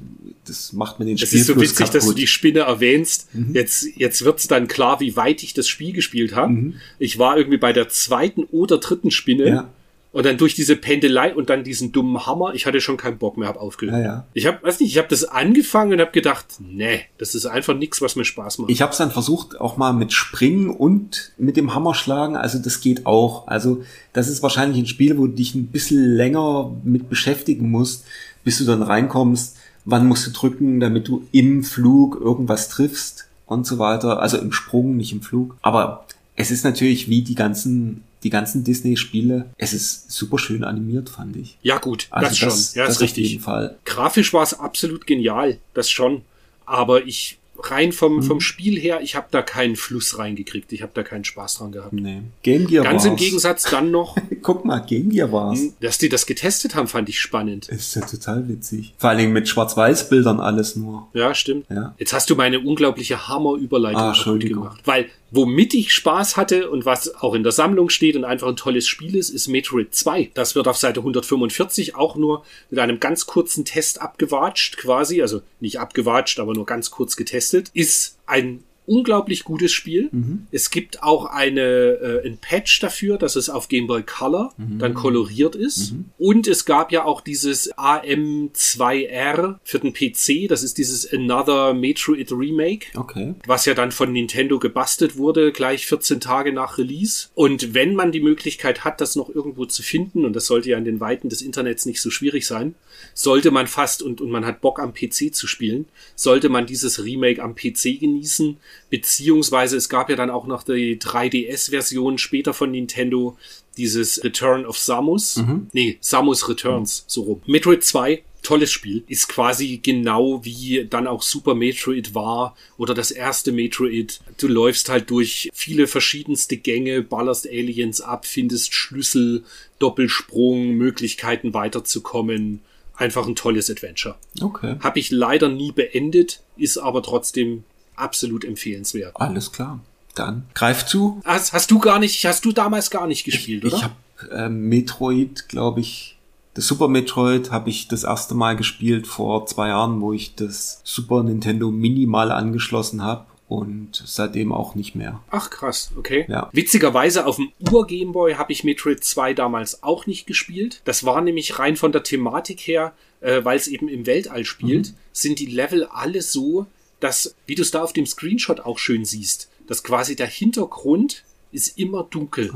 das 0.46 0.72
macht 0.72 0.98
mir 0.98 1.04
den 1.06 1.16
Es 1.16 1.32
ist 1.32 1.46
so 1.46 1.56
witzig, 1.56 1.78
kaputt. 1.78 1.94
dass 1.94 2.06
du 2.06 2.12
die 2.12 2.26
Spinne 2.26 2.60
erwähnst. 2.60 3.28
Jetzt, 3.52 3.86
jetzt 3.96 4.24
wird's 4.24 4.48
dann 4.48 4.68
klar, 4.68 5.00
wie 5.00 5.16
weit 5.16 5.42
ich 5.42 5.54
das 5.54 5.68
Spiel 5.68 5.92
gespielt 5.92 6.34
habe. 6.34 6.72
Ich 6.98 7.18
war 7.18 7.36
irgendwie 7.36 7.58
bei 7.58 7.72
der 7.72 7.88
zweiten 7.88 8.44
oder 8.44 8.78
dritten 8.78 9.10
Spinne. 9.10 9.48
Ja. 9.48 9.68
Und 10.16 10.24
dann 10.24 10.38
durch 10.38 10.54
diese 10.54 10.76
Pendelei 10.76 11.34
und 11.34 11.50
dann 11.50 11.62
diesen 11.62 11.92
dummen 11.92 12.24
Hammer, 12.24 12.54
ich 12.54 12.64
hatte 12.64 12.80
schon 12.80 12.96
keinen 12.96 13.18
Bock 13.18 13.36
mehr, 13.36 13.48
hab 13.48 13.58
aufgehört. 13.58 14.02
Ja, 14.02 14.02
ja. 14.02 14.26
Ich 14.32 14.46
habe, 14.46 14.62
weiß 14.62 14.80
nicht, 14.80 14.90
ich 14.90 14.96
habe 14.96 15.08
das 15.08 15.24
angefangen 15.24 15.92
und 15.92 16.00
habe 16.00 16.10
gedacht, 16.10 16.46
nee, 16.58 17.02
das 17.18 17.34
ist 17.34 17.44
einfach 17.44 17.74
nichts, 17.74 18.00
was 18.00 18.16
mir 18.16 18.24
Spaß 18.24 18.56
macht. 18.56 18.70
Ich 18.70 18.80
habe 18.80 18.92
es 18.92 18.96
dann 18.96 19.10
versucht, 19.10 19.60
auch 19.60 19.76
mal 19.76 19.92
mit 19.92 20.14
Springen 20.14 20.70
und 20.70 21.32
mit 21.36 21.58
dem 21.58 21.74
Hammer 21.74 21.92
schlagen. 21.92 22.34
Also 22.34 22.58
das 22.58 22.80
geht 22.80 23.04
auch. 23.04 23.46
Also 23.46 23.82
das 24.14 24.28
ist 24.28 24.42
wahrscheinlich 24.42 24.78
ein 24.78 24.86
Spiel, 24.86 25.18
wo 25.18 25.26
du 25.26 25.34
dich 25.34 25.54
ein 25.54 25.66
bisschen 25.66 26.02
länger 26.02 26.74
mit 26.82 27.10
beschäftigen 27.10 27.70
musst, 27.70 28.06
bis 28.42 28.56
du 28.56 28.64
dann 28.64 28.80
reinkommst. 28.80 29.58
Wann 29.84 30.06
musst 30.06 30.26
du 30.26 30.30
drücken, 30.30 30.80
damit 30.80 31.08
du 31.08 31.26
im 31.32 31.62
Flug 31.62 32.18
irgendwas 32.18 32.70
triffst 32.70 33.26
und 33.44 33.66
so 33.66 33.78
weiter. 33.78 34.22
Also 34.22 34.38
im 34.38 34.52
Sprung, 34.52 34.96
nicht 34.96 35.12
im 35.12 35.20
Flug. 35.20 35.58
Aber 35.60 36.06
es 36.36 36.50
ist 36.50 36.64
natürlich 36.64 37.10
wie 37.10 37.20
die 37.20 37.34
ganzen, 37.34 38.02
die 38.22 38.30
ganzen 38.30 38.64
Disney-Spiele. 38.64 39.46
Es 39.58 39.72
ist 39.72 40.10
super 40.10 40.38
schön 40.38 40.64
animiert, 40.64 41.08
fand 41.10 41.36
ich. 41.36 41.58
ja 41.62 41.78
gut, 41.78 42.06
Also 42.10 42.28
das 42.28 42.38
schon, 42.38 42.78
ja, 42.80 42.86
das 42.86 42.96
ist 42.96 43.00
richtig. 43.02 43.24
Auf 43.26 43.30
jeden 43.30 43.42
Fall. 43.42 43.76
Grafisch 43.84 44.32
war 44.32 44.42
es 44.42 44.58
absolut 44.58 45.06
genial, 45.06 45.58
das 45.74 45.90
schon. 45.90 46.22
Aber 46.64 47.06
ich 47.06 47.38
rein 47.58 47.90
vom, 47.90 48.16
Mhm. 48.16 48.22
vom 48.22 48.40
Spiel 48.42 48.78
her, 48.78 49.00
ich 49.02 49.14
habe 49.16 49.28
da 49.30 49.40
keinen 49.40 49.76
Fluss 49.76 50.18
reingekriegt. 50.18 50.72
Ich 50.72 50.82
habe 50.82 50.92
da 50.94 51.02
keinen 51.02 51.24
Spaß 51.24 51.56
dran 51.58 51.72
gehabt. 51.72 51.92
Nee. 51.94 52.20
Game 52.42 52.66
Gear 52.66 52.84
Ganz 52.84 53.04
im 53.06 53.12
war's. 53.12 53.20
Gegensatz 53.20 53.62
dann 53.70 53.90
noch, 53.90 54.14
Guck 54.42 54.66
mal, 54.66 54.80
Game 54.80 55.08
Gear 55.08 55.32
war's. 55.32 55.60
dass 55.80 55.96
die 55.96 56.10
das 56.10 56.26
getestet 56.26 56.74
haben, 56.74 56.86
fand 56.86 57.08
ich 57.08 57.18
spannend. 57.18 57.68
Ist 57.70 57.96
ja 57.96 58.02
total 58.02 58.46
witzig. 58.48 58.92
Vor 58.98 59.08
allen 59.08 59.18
Dingen 59.20 59.32
mit 59.32 59.48
Schwarz-Weiß-Bildern 59.48 60.38
alles 60.38 60.76
nur. 60.76 61.08
Ja, 61.14 61.34
stimmt. 61.34 61.64
Ja. 61.70 61.94
Jetzt 61.98 62.12
hast 62.12 62.28
du 62.28 62.36
meine 62.36 62.60
unglaubliche 62.60 63.26
Hammerüberleitung 63.26 64.02
Ah, 64.02 64.08
Entschuldigung. 64.08 64.64
gemacht. 64.64 64.82
Weil, 64.84 65.06
womit 65.30 65.74
ich 65.74 65.92
Spaß 65.92 66.36
hatte 66.36 66.70
und 66.70 66.86
was 66.86 67.14
auch 67.16 67.34
in 67.34 67.42
der 67.42 67.52
Sammlung 67.52 67.88
steht 67.88 68.16
und 68.16 68.24
einfach 68.24 68.48
ein 68.48 68.56
tolles 68.56 68.86
Spiel 68.86 69.16
ist, 69.16 69.30
ist 69.30 69.48
Metroid 69.48 69.94
2. 69.94 70.30
Das 70.34 70.54
wird 70.54 70.68
auf 70.68 70.76
Seite 70.76 71.00
145 71.00 71.94
auch 71.94 72.16
nur 72.16 72.44
mit 72.70 72.78
einem 72.78 73.00
ganz 73.00 73.26
kurzen 73.26 73.64
Test 73.64 74.00
abgewatscht, 74.00 74.76
quasi. 74.76 75.22
Also 75.22 75.42
nicht 75.60 75.80
abgewatscht, 75.80 76.38
aber 76.38 76.54
nur 76.54 76.66
ganz 76.66 76.90
kurz 76.90 77.16
getestet. 77.16 77.70
Ist 77.74 78.18
ein 78.26 78.62
unglaublich 78.86 79.44
gutes 79.44 79.72
Spiel. 79.72 80.10
Es 80.52 80.70
gibt 80.70 81.02
auch 81.02 81.26
eine, 81.26 81.60
äh, 81.60 82.26
ein 82.26 82.38
Patch 82.38 82.80
dafür, 82.80 83.18
dass 83.18 83.36
es 83.36 83.50
auf 83.50 83.68
Game 83.68 83.86
Boy 83.86 84.02
Color 84.02 84.54
dann 84.78 84.94
koloriert 84.94 85.54
ist. 85.56 85.94
Und 86.18 86.46
es 86.46 86.64
gab 86.64 86.92
ja 86.92 87.04
auch 87.04 87.20
dieses 87.20 87.70
AM2R 87.76 89.58
für 89.64 89.78
den 89.78 89.92
PC. 89.92 90.48
Das 90.48 90.62
ist 90.62 90.78
dieses 90.78 91.12
Another 91.12 91.74
Metroid 91.74 92.30
Remake 92.32 92.86
Okay. 92.94 93.34
was 93.46 93.66
ja 93.66 93.74
dann 93.74 93.92
von 93.92 94.12
Nintendo 94.12 94.58
gebastelt 94.58 95.16
wurde, 95.16 95.52
gleich 95.52 95.86
14 95.86 96.20
Tage 96.20 96.52
nach 96.52 96.78
Release. 96.78 97.28
Und 97.34 97.74
wenn 97.74 97.94
man 97.94 98.12
die 98.12 98.20
Möglichkeit 98.20 98.84
hat, 98.84 99.00
das 99.00 99.16
noch 99.16 99.28
irgendwo 99.28 99.64
zu 99.66 99.82
finden, 99.82 100.24
und 100.24 100.32
das 100.34 100.46
sollte 100.46 100.70
ja 100.70 100.78
in 100.78 100.84
den 100.84 101.00
Weiten 101.00 101.28
des 101.28 101.42
Internets 101.42 101.86
nicht 101.86 102.00
so 102.00 102.10
schwierig 102.10 102.46
sein, 102.46 102.74
sollte 103.14 103.50
man 103.50 103.66
fast, 103.66 104.02
und, 104.02 104.20
und 104.20 104.30
man 104.30 104.46
hat 104.46 104.60
Bock 104.60 104.78
am 104.78 104.94
PC 104.94 105.34
zu 105.34 105.46
spielen, 105.46 105.86
sollte 106.14 106.48
man 106.48 106.66
dieses 106.66 107.04
Remake 107.04 107.42
am 107.42 107.54
PC 107.54 108.00
genießen, 108.00 108.56
beziehungsweise 108.90 109.76
es 109.76 109.88
gab 109.88 110.10
ja 110.10 110.16
dann 110.16 110.30
auch 110.30 110.46
noch 110.46 110.62
die 110.62 110.98
3DS-Version 110.98 112.18
später 112.18 112.54
von 112.54 112.70
Nintendo, 112.70 113.36
dieses 113.76 114.22
Return 114.24 114.64
of 114.64 114.78
Samus. 114.78 115.42
Nee, 115.72 115.98
Samus 116.00 116.48
Returns, 116.48 117.04
so 117.06 117.22
rum. 117.22 117.42
Metroid 117.46 117.84
2 117.84 118.22
tolles 118.42 118.70
Spiel. 118.70 119.02
Ist 119.08 119.28
quasi 119.28 119.78
genau 119.82 120.44
wie 120.44 120.86
dann 120.88 121.08
auch 121.08 121.22
Super 121.22 121.54
Metroid 121.54 122.14
war 122.14 122.56
oder 122.78 122.94
das 122.94 123.10
erste 123.10 123.50
Metroid. 123.50 124.20
Du 124.38 124.46
läufst 124.46 124.88
halt 124.88 125.10
durch 125.10 125.50
viele 125.52 125.88
verschiedenste 125.88 126.56
Gänge, 126.56 127.02
ballerst 127.02 127.48
Aliens 127.48 128.00
ab, 128.00 128.24
findest 128.24 128.72
Schlüssel, 128.72 129.42
Doppelsprung, 129.80 130.70
Möglichkeiten 130.74 131.54
weiterzukommen. 131.54 132.60
Einfach 132.94 133.26
ein 133.26 133.34
tolles 133.34 133.68
Adventure. 133.68 134.14
Okay. 134.40 134.76
Habe 134.80 135.00
ich 135.00 135.10
leider 135.10 135.48
nie 135.48 135.72
beendet, 135.72 136.40
ist 136.56 136.78
aber 136.78 137.02
trotzdem 137.02 137.64
absolut 137.96 138.44
empfehlenswert. 138.44 139.14
Alles 139.16 139.52
klar. 139.52 139.80
Dann 140.14 140.44
greif 140.54 140.86
zu. 140.86 141.20
Hast, 141.24 141.52
hast 141.52 141.70
du 141.70 141.78
gar 141.78 141.98
nicht, 141.98 142.24
hast 142.24 142.44
du 142.44 142.52
damals 142.52 142.90
gar 142.90 143.06
nicht 143.06 143.24
gespielt, 143.24 143.64
oder? 143.64 143.76
Ich 143.76 143.82
habe 143.84 143.94
ähm, 144.32 144.68
Metroid, 144.68 145.48
glaube 145.48 145.80
ich, 145.80 146.16
das 146.54 146.66
Super 146.66 146.88
Metroid 146.88 147.50
habe 147.50 147.68
ich 147.68 147.86
das 147.86 148.04
erste 148.04 148.34
Mal 148.34 148.56
gespielt 148.56 149.06
vor 149.06 149.44
zwei 149.44 149.68
Jahren, 149.68 150.00
wo 150.00 150.14
ich 150.14 150.36
das 150.36 150.80
Super 150.84 151.22
Nintendo 151.22 151.70
minimal 151.70 152.32
angeschlossen 152.32 153.02
habe 153.02 153.26
und 153.46 154.02
seitdem 154.06 154.52
auch 154.52 154.74
nicht 154.74 154.94
mehr. 154.94 155.20
Ach 155.30 155.50
krass, 155.50 155.92
okay. 155.96 156.24
Ja. 156.28 156.48
Witzigerweise 156.52 157.26
auf 157.26 157.36
dem 157.36 157.52
Ur-Gameboy 157.70 158.34
habe 158.34 158.52
ich 158.52 158.64
Metroid 158.64 159.04
2 159.04 159.34
damals 159.34 159.82
auch 159.82 160.06
nicht 160.06 160.26
gespielt. 160.26 160.80
Das 160.86 161.04
war 161.04 161.20
nämlich 161.20 161.58
rein 161.58 161.76
von 161.76 161.92
der 161.92 162.02
Thematik 162.02 162.60
her, 162.60 162.94
äh, 163.20 163.44
weil 163.44 163.58
es 163.58 163.68
eben 163.68 163.88
im 163.88 164.06
Weltall 164.06 164.46
spielt, 164.46 164.94
sind 165.12 165.38
die 165.38 165.46
Level 165.46 165.84
alle 165.84 166.22
so, 166.22 166.66
dass, 167.00 167.34
wie 167.46 167.54
du 167.54 167.62
es 167.62 167.70
da 167.70 167.82
auf 167.82 167.92
dem 167.92 168.06
Screenshot 168.06 168.60
auch 168.60 168.78
schön 168.78 169.04
siehst, 169.04 169.50
dass 169.66 169.82
quasi 169.82 170.16
der 170.16 170.28
Hintergrund 170.28 171.24
ist 171.52 171.78
immer 171.78 172.04
dunkel. 172.04 172.50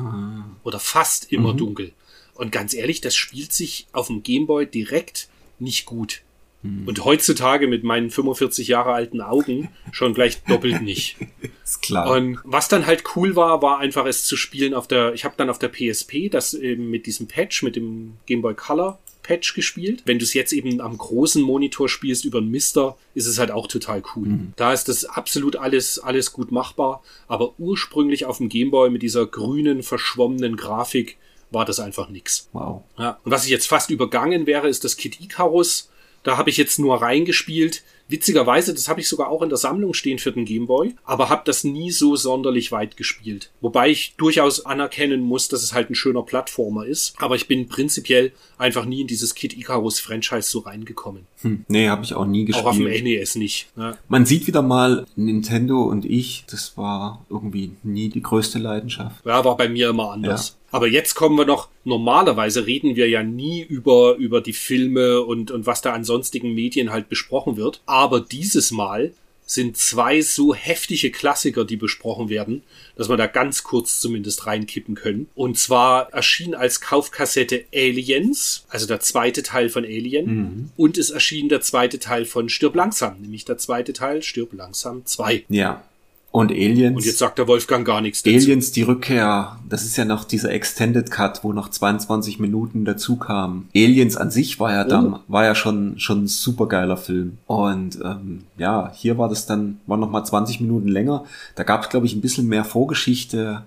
Oder 0.63 0.79
fast 0.79 1.33
immer 1.33 1.55
dunkel. 1.55 1.93
Und 2.35 2.53
ganz 2.53 2.75
ehrlich, 2.75 3.01
das 3.01 3.17
spielt 3.17 3.53
sich 3.53 3.87
auf 3.93 4.07
dem 4.07 4.23
Gameboy 4.23 4.67
direkt 4.67 5.29
nicht 5.59 5.85
gut. 5.87 6.23
Und 6.63 7.07
heutzutage 7.07 7.67
mit 7.67 7.85
meinen 7.85 8.11
45 8.11 8.69
Jahre 8.69 8.93
alten 8.93 9.23
Augen 9.23 9.71
schon 9.93 10.13
gleich 10.13 10.43
doppelt 10.43 10.83
nicht. 10.83 11.17
Ist 11.65 11.81
klar. 11.81 12.11
Und 12.11 12.39
was 12.45 12.69
dann 12.69 12.85
halt 12.85 13.05
cool 13.17 13.35
war, 13.35 13.63
war 13.63 13.79
einfach 13.79 14.05
es 14.05 14.27
zu 14.27 14.37
spielen 14.37 14.75
auf 14.75 14.87
der, 14.87 15.15
ich 15.15 15.25
habe 15.25 15.35
dann 15.39 15.49
auf 15.49 15.59
der 15.59 15.69
PSP 15.69 16.29
das 16.31 16.53
eben 16.53 16.91
mit 16.91 17.07
diesem 17.07 17.29
Patch, 17.29 17.63
mit 17.63 17.77
dem 17.77 18.19
Game 18.27 18.43
Boy 18.43 18.55
Color 18.55 18.99
Patch 19.23 19.55
gespielt. 19.55 20.03
Wenn 20.07 20.19
du 20.19 20.25
es 20.25 20.35
jetzt 20.35 20.53
eben 20.53 20.81
am 20.81 20.97
großen 20.97 21.43
Monitor 21.43 21.89
spielst 21.89 22.25
über 22.25 22.39
einen 22.39 22.51
Mister, 22.51 22.97
ist 23.15 23.27
es 23.27 23.39
halt 23.39 23.51
auch 23.51 23.67
total 23.67 24.03
cool. 24.15 24.29
Da 24.57 24.73
ist 24.73 24.89
das 24.89 25.05
absolut 25.05 25.57
alles, 25.57 25.99
alles 25.99 26.33
gut 26.33 26.53
machbar. 26.53 27.03
Aber 27.29 27.55
ursprünglich 27.59 28.25
auf 28.25 28.39
dem 28.39 28.49
Game 28.49 28.71
Boy 28.71 28.91
mit 28.91 29.03
dieser 29.03 29.27
grünen, 29.27 29.83
verschwommenen 29.83 30.57
Grafik 30.57 31.17
war 31.51 31.65
das 31.65 31.81
einfach 31.81 32.09
nix. 32.09 32.49
wow. 32.53 32.83
Ja. 32.99 33.19
Und 33.25 33.33
was 33.33 33.45
ich 33.45 33.51
jetzt 33.51 33.67
fast 33.67 33.91
übergangen 33.91 34.47
wäre, 34.47 34.69
ist 34.69 34.85
das 34.85 34.97
Kid 34.97 35.21
Icarus. 35.21 35.91
Da 36.23 36.37
habe 36.37 36.51
ich 36.51 36.57
jetzt 36.57 36.79
nur 36.79 37.01
reingespielt. 37.01 37.83
Witzigerweise, 38.11 38.75
das 38.75 38.89
habe 38.89 39.01
ich 39.01 39.09
sogar 39.09 39.29
auch 39.29 39.43
in 39.43 39.49
der 39.49 39.59
Sammlung 39.59 39.95
stehen 39.95 40.19
für 40.19 40.33
den 40.33 40.45
Gameboy, 40.45 40.95
aber 41.05 41.29
habe 41.29 41.43
das 41.45 41.65
nie 41.65 41.91
so 41.91 42.17
sonderlich 42.17 42.73
weit 42.73 42.97
gespielt. 42.97 43.51
Wobei 43.61 43.91
ich 43.91 44.15
durchaus 44.17 44.67
anerkennen 44.67 45.21
muss, 45.21 45.49
dass 45.49 45.63
es 45.63 45.73
halt 45.73 45.91
ein 45.91 45.95
schöner 45.95 46.23
Plattformer 46.23 46.85
ist. 46.87 47.15
Aber 47.19 47.37
ich 47.37 47.47
bin 47.47 47.69
prinzipiell 47.69 48.33
einfach 48.59 48.85
nie 48.85 49.03
in 49.03 49.07
dieses 49.07 49.35
Kid 49.35 49.57
Icarus 49.57 50.01
Franchise 50.01 50.51
so 50.51 50.61
reingekommen. 50.61 51.27
Hm. 51.43 51.65
Nee, 51.69 51.89
habe 51.89 52.05
ich 52.05 52.15
auch 52.15 52.27
nie 52.27 52.53
Auch 52.55 52.65
auf 52.67 52.77
dem 52.77 52.87
gespielt. 52.87 53.05
NES 53.05 53.37
nicht. 53.37 53.69
Ja. 53.77 53.97
Man 54.09 54.27
sieht 54.27 54.47
wieder 54.47 54.63
mal 54.63 55.07
Nintendo 55.17 55.83
und 55.83 56.05
ich, 56.05 56.45
das 56.51 56.77
war 56.77 57.25
irgendwie 57.31 57.73
nie 57.83 58.09
die 58.09 58.23
größte 58.23 58.59
Leidenschaft. 58.59 59.25
Ja, 59.25 59.45
war 59.45 59.57
bei 59.57 59.69
mir 59.69 59.91
immer 59.91 60.11
anders. 60.13 60.57
Aber 60.71 60.87
jetzt 60.87 61.15
kommen 61.15 61.37
wir 61.37 61.45
noch, 61.47 61.69
normalerweise 61.85 62.67
reden 62.67 62.97
wir 62.97 63.09
ja 63.09 63.23
nie 63.23 63.63
über, 63.63 64.17
über 64.17 64.41
die 64.41 64.53
Filme 64.53 65.23
und, 65.23 65.51
und 65.51 65.67
was 65.67 65.83
da 65.83 65.93
an 65.93 66.05
sonstigen 66.05 66.55
Medien 66.55 66.91
halt 66.91 67.09
besprochen 67.09 67.57
wird. 67.57 67.81
Aber 67.87 68.21
dieses 68.21 68.71
Mal 68.71 69.13
sind 69.47 69.77
zwei 69.77 70.21
so 70.21 70.55
heftige 70.55 71.11
Klassiker, 71.11 71.65
die 71.65 71.75
besprochen 71.77 72.29
werden, 72.29 72.63
dass 72.95 73.09
wir 73.09 73.17
da 73.17 73.27
ganz 73.27 73.65
kurz 73.65 73.99
zumindest 74.01 74.47
reinkippen 74.47 74.95
können. 74.95 75.29
Und 75.35 75.59
zwar 75.59 76.13
erschien 76.13 76.55
als 76.55 76.81
Kaufkassette 76.81 77.65
Aliens, 77.75 78.65
also 78.69 78.87
der 78.87 79.01
zweite 79.01 79.43
Teil 79.43 79.69
von 79.69 79.85
Alien, 79.85 80.27
Mhm. 80.27 80.71
und 80.77 80.99
es 80.99 81.11
erschien 81.11 81.49
der 81.49 81.63
zweite 81.63 81.99
Teil 81.99 82.27
von 82.27 82.49
Stirb 82.49 82.77
langsam, 82.77 83.21
nämlich 83.21 83.45
der 83.45 83.59
zweite 83.59 83.93
Teil 83.93 84.23
Stirb 84.23 84.53
langsam 84.53 85.05
2. 85.05 85.45
Ja. 85.49 85.83
Und 86.33 86.53
Aliens. 86.53 86.97
Und 86.97 87.05
jetzt 87.05 87.19
sagt 87.19 87.39
der 87.39 87.49
Wolfgang 87.49 87.85
gar 87.85 88.01
nichts 88.01 88.23
dazu. 88.23 88.37
Aliens 88.37 88.71
die 88.71 88.83
Rückkehr, 88.83 89.59
das 89.69 89.85
ist 89.85 89.97
ja 89.97 90.05
noch 90.05 90.23
dieser 90.25 90.53
Extended 90.53 91.11
Cut, 91.11 91.43
wo 91.43 91.53
noch 91.53 91.69
22 91.69 92.39
Minuten 92.39 92.85
dazu 92.85 93.17
kamen. 93.17 93.69
Aliens 93.75 94.17
an 94.17 94.31
sich 94.31 94.61
war 94.61 94.73
ja 94.73 94.85
dann, 94.85 95.19
war 95.27 95.45
ja 95.45 95.57
schon 95.57 95.99
schon 95.99 96.25
ein 96.25 96.29
super 96.29 96.67
geiler 96.67 96.97
Film. 96.97 97.39
Und 97.47 97.99
ähm, 98.05 98.45
ja, 98.59 98.93
hier 98.95 99.19
war 99.19 99.29
das 99.29 99.47
dann, 99.47 99.81
war 99.87 99.97
noch 99.97 100.11
mal 100.11 100.25
20 100.25 100.61
Minuten 100.61 100.89
länger. 100.89 101.25
Da 101.57 101.65
gab 101.65 101.83
es, 101.83 101.89
glaube 101.89 102.07
ich, 102.07 102.15
ein 102.15 102.21
bisschen 102.21 102.47
mehr 102.47 102.65
Vorgeschichte 102.65 103.65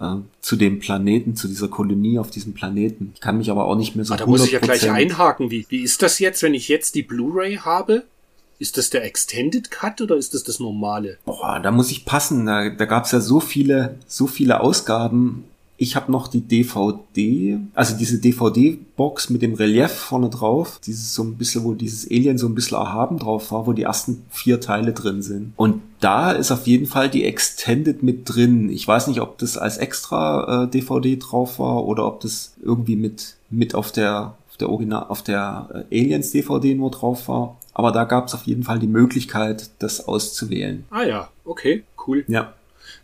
äh, 0.00 0.14
zu 0.40 0.54
dem 0.56 0.78
Planeten, 0.78 1.34
zu 1.34 1.48
dieser 1.48 1.68
Kolonie 1.68 2.20
auf 2.20 2.30
diesem 2.30 2.54
Planeten. 2.54 3.12
Ich 3.14 3.20
kann 3.20 3.36
mich 3.36 3.50
aber 3.50 3.64
auch 3.64 3.76
nicht 3.76 3.96
mehr 3.96 4.04
so 4.04 4.14
Ah, 4.14 4.16
da 4.16 4.26
muss 4.26 4.44
ich 4.44 4.52
ja 4.52 4.60
gleich 4.60 4.84
100% 4.84 4.92
einhaken. 4.92 5.50
Wie, 5.50 5.66
wie 5.68 5.82
ist 5.82 6.02
das 6.02 6.20
jetzt, 6.20 6.42
wenn 6.44 6.54
ich 6.54 6.68
jetzt 6.68 6.94
die 6.94 7.02
Blu-ray 7.02 7.56
habe? 7.56 8.04
Ist 8.60 8.76
das 8.76 8.90
der 8.90 9.04
Extended 9.06 9.70
Cut 9.70 10.02
oder 10.02 10.16
ist 10.16 10.34
das 10.34 10.44
das 10.44 10.60
normale? 10.60 11.16
Boah, 11.24 11.60
da 11.60 11.70
muss 11.70 11.90
ich 11.90 12.04
passen. 12.04 12.44
Da, 12.44 12.68
da 12.68 12.84
gab's 12.84 13.10
ja 13.10 13.20
so 13.20 13.40
viele, 13.40 13.96
so 14.06 14.26
viele 14.26 14.60
Ausgaben. 14.60 15.44
Ich 15.78 15.96
habe 15.96 16.12
noch 16.12 16.28
die 16.28 16.42
DVD, 16.42 17.58
also 17.72 17.96
diese 17.96 18.18
DVD-Box 18.18 19.30
mit 19.30 19.40
dem 19.40 19.54
Relief 19.54 19.90
vorne 19.90 20.28
drauf. 20.28 20.78
Dieses 20.84 21.14
so 21.14 21.22
ein 21.22 21.38
bisschen, 21.38 21.64
wo 21.64 21.72
dieses 21.72 22.06
Alien 22.10 22.36
so 22.36 22.48
ein 22.48 22.54
bisschen 22.54 22.76
erhaben 22.76 23.18
drauf 23.18 23.50
war, 23.50 23.66
wo 23.66 23.72
die 23.72 23.84
ersten 23.84 24.26
vier 24.28 24.60
Teile 24.60 24.92
drin 24.92 25.22
sind. 25.22 25.54
Und 25.56 25.80
da 26.00 26.32
ist 26.32 26.50
auf 26.50 26.66
jeden 26.66 26.84
Fall 26.84 27.08
die 27.08 27.24
Extended 27.24 28.02
mit 28.02 28.28
drin. 28.28 28.68
Ich 28.68 28.86
weiß 28.86 29.06
nicht, 29.06 29.22
ob 29.22 29.38
das 29.38 29.56
als 29.56 29.78
extra 29.78 30.64
äh, 30.64 30.68
DVD 30.68 31.16
drauf 31.16 31.58
war 31.58 31.86
oder 31.86 32.06
ob 32.06 32.20
das 32.20 32.52
irgendwie 32.62 32.96
mit, 32.96 33.36
mit 33.48 33.74
auf 33.74 33.90
der, 33.90 34.34
auf 34.50 34.58
der 34.58 34.68
Original, 34.68 35.06
auf 35.08 35.22
der 35.22 35.86
äh, 35.90 36.02
Aliens 36.02 36.30
DVD 36.30 36.74
nur 36.74 36.90
drauf 36.90 37.26
war. 37.26 37.56
Aber 37.80 37.92
da 37.92 38.04
gab's 38.04 38.34
auf 38.34 38.42
jeden 38.42 38.62
Fall 38.62 38.78
die 38.78 38.86
Möglichkeit, 38.86 39.70
das 39.78 40.06
auszuwählen. 40.06 40.84
Ah 40.90 41.02
ja, 41.02 41.30
okay, 41.46 41.82
cool. 42.06 42.26
Ja. 42.28 42.52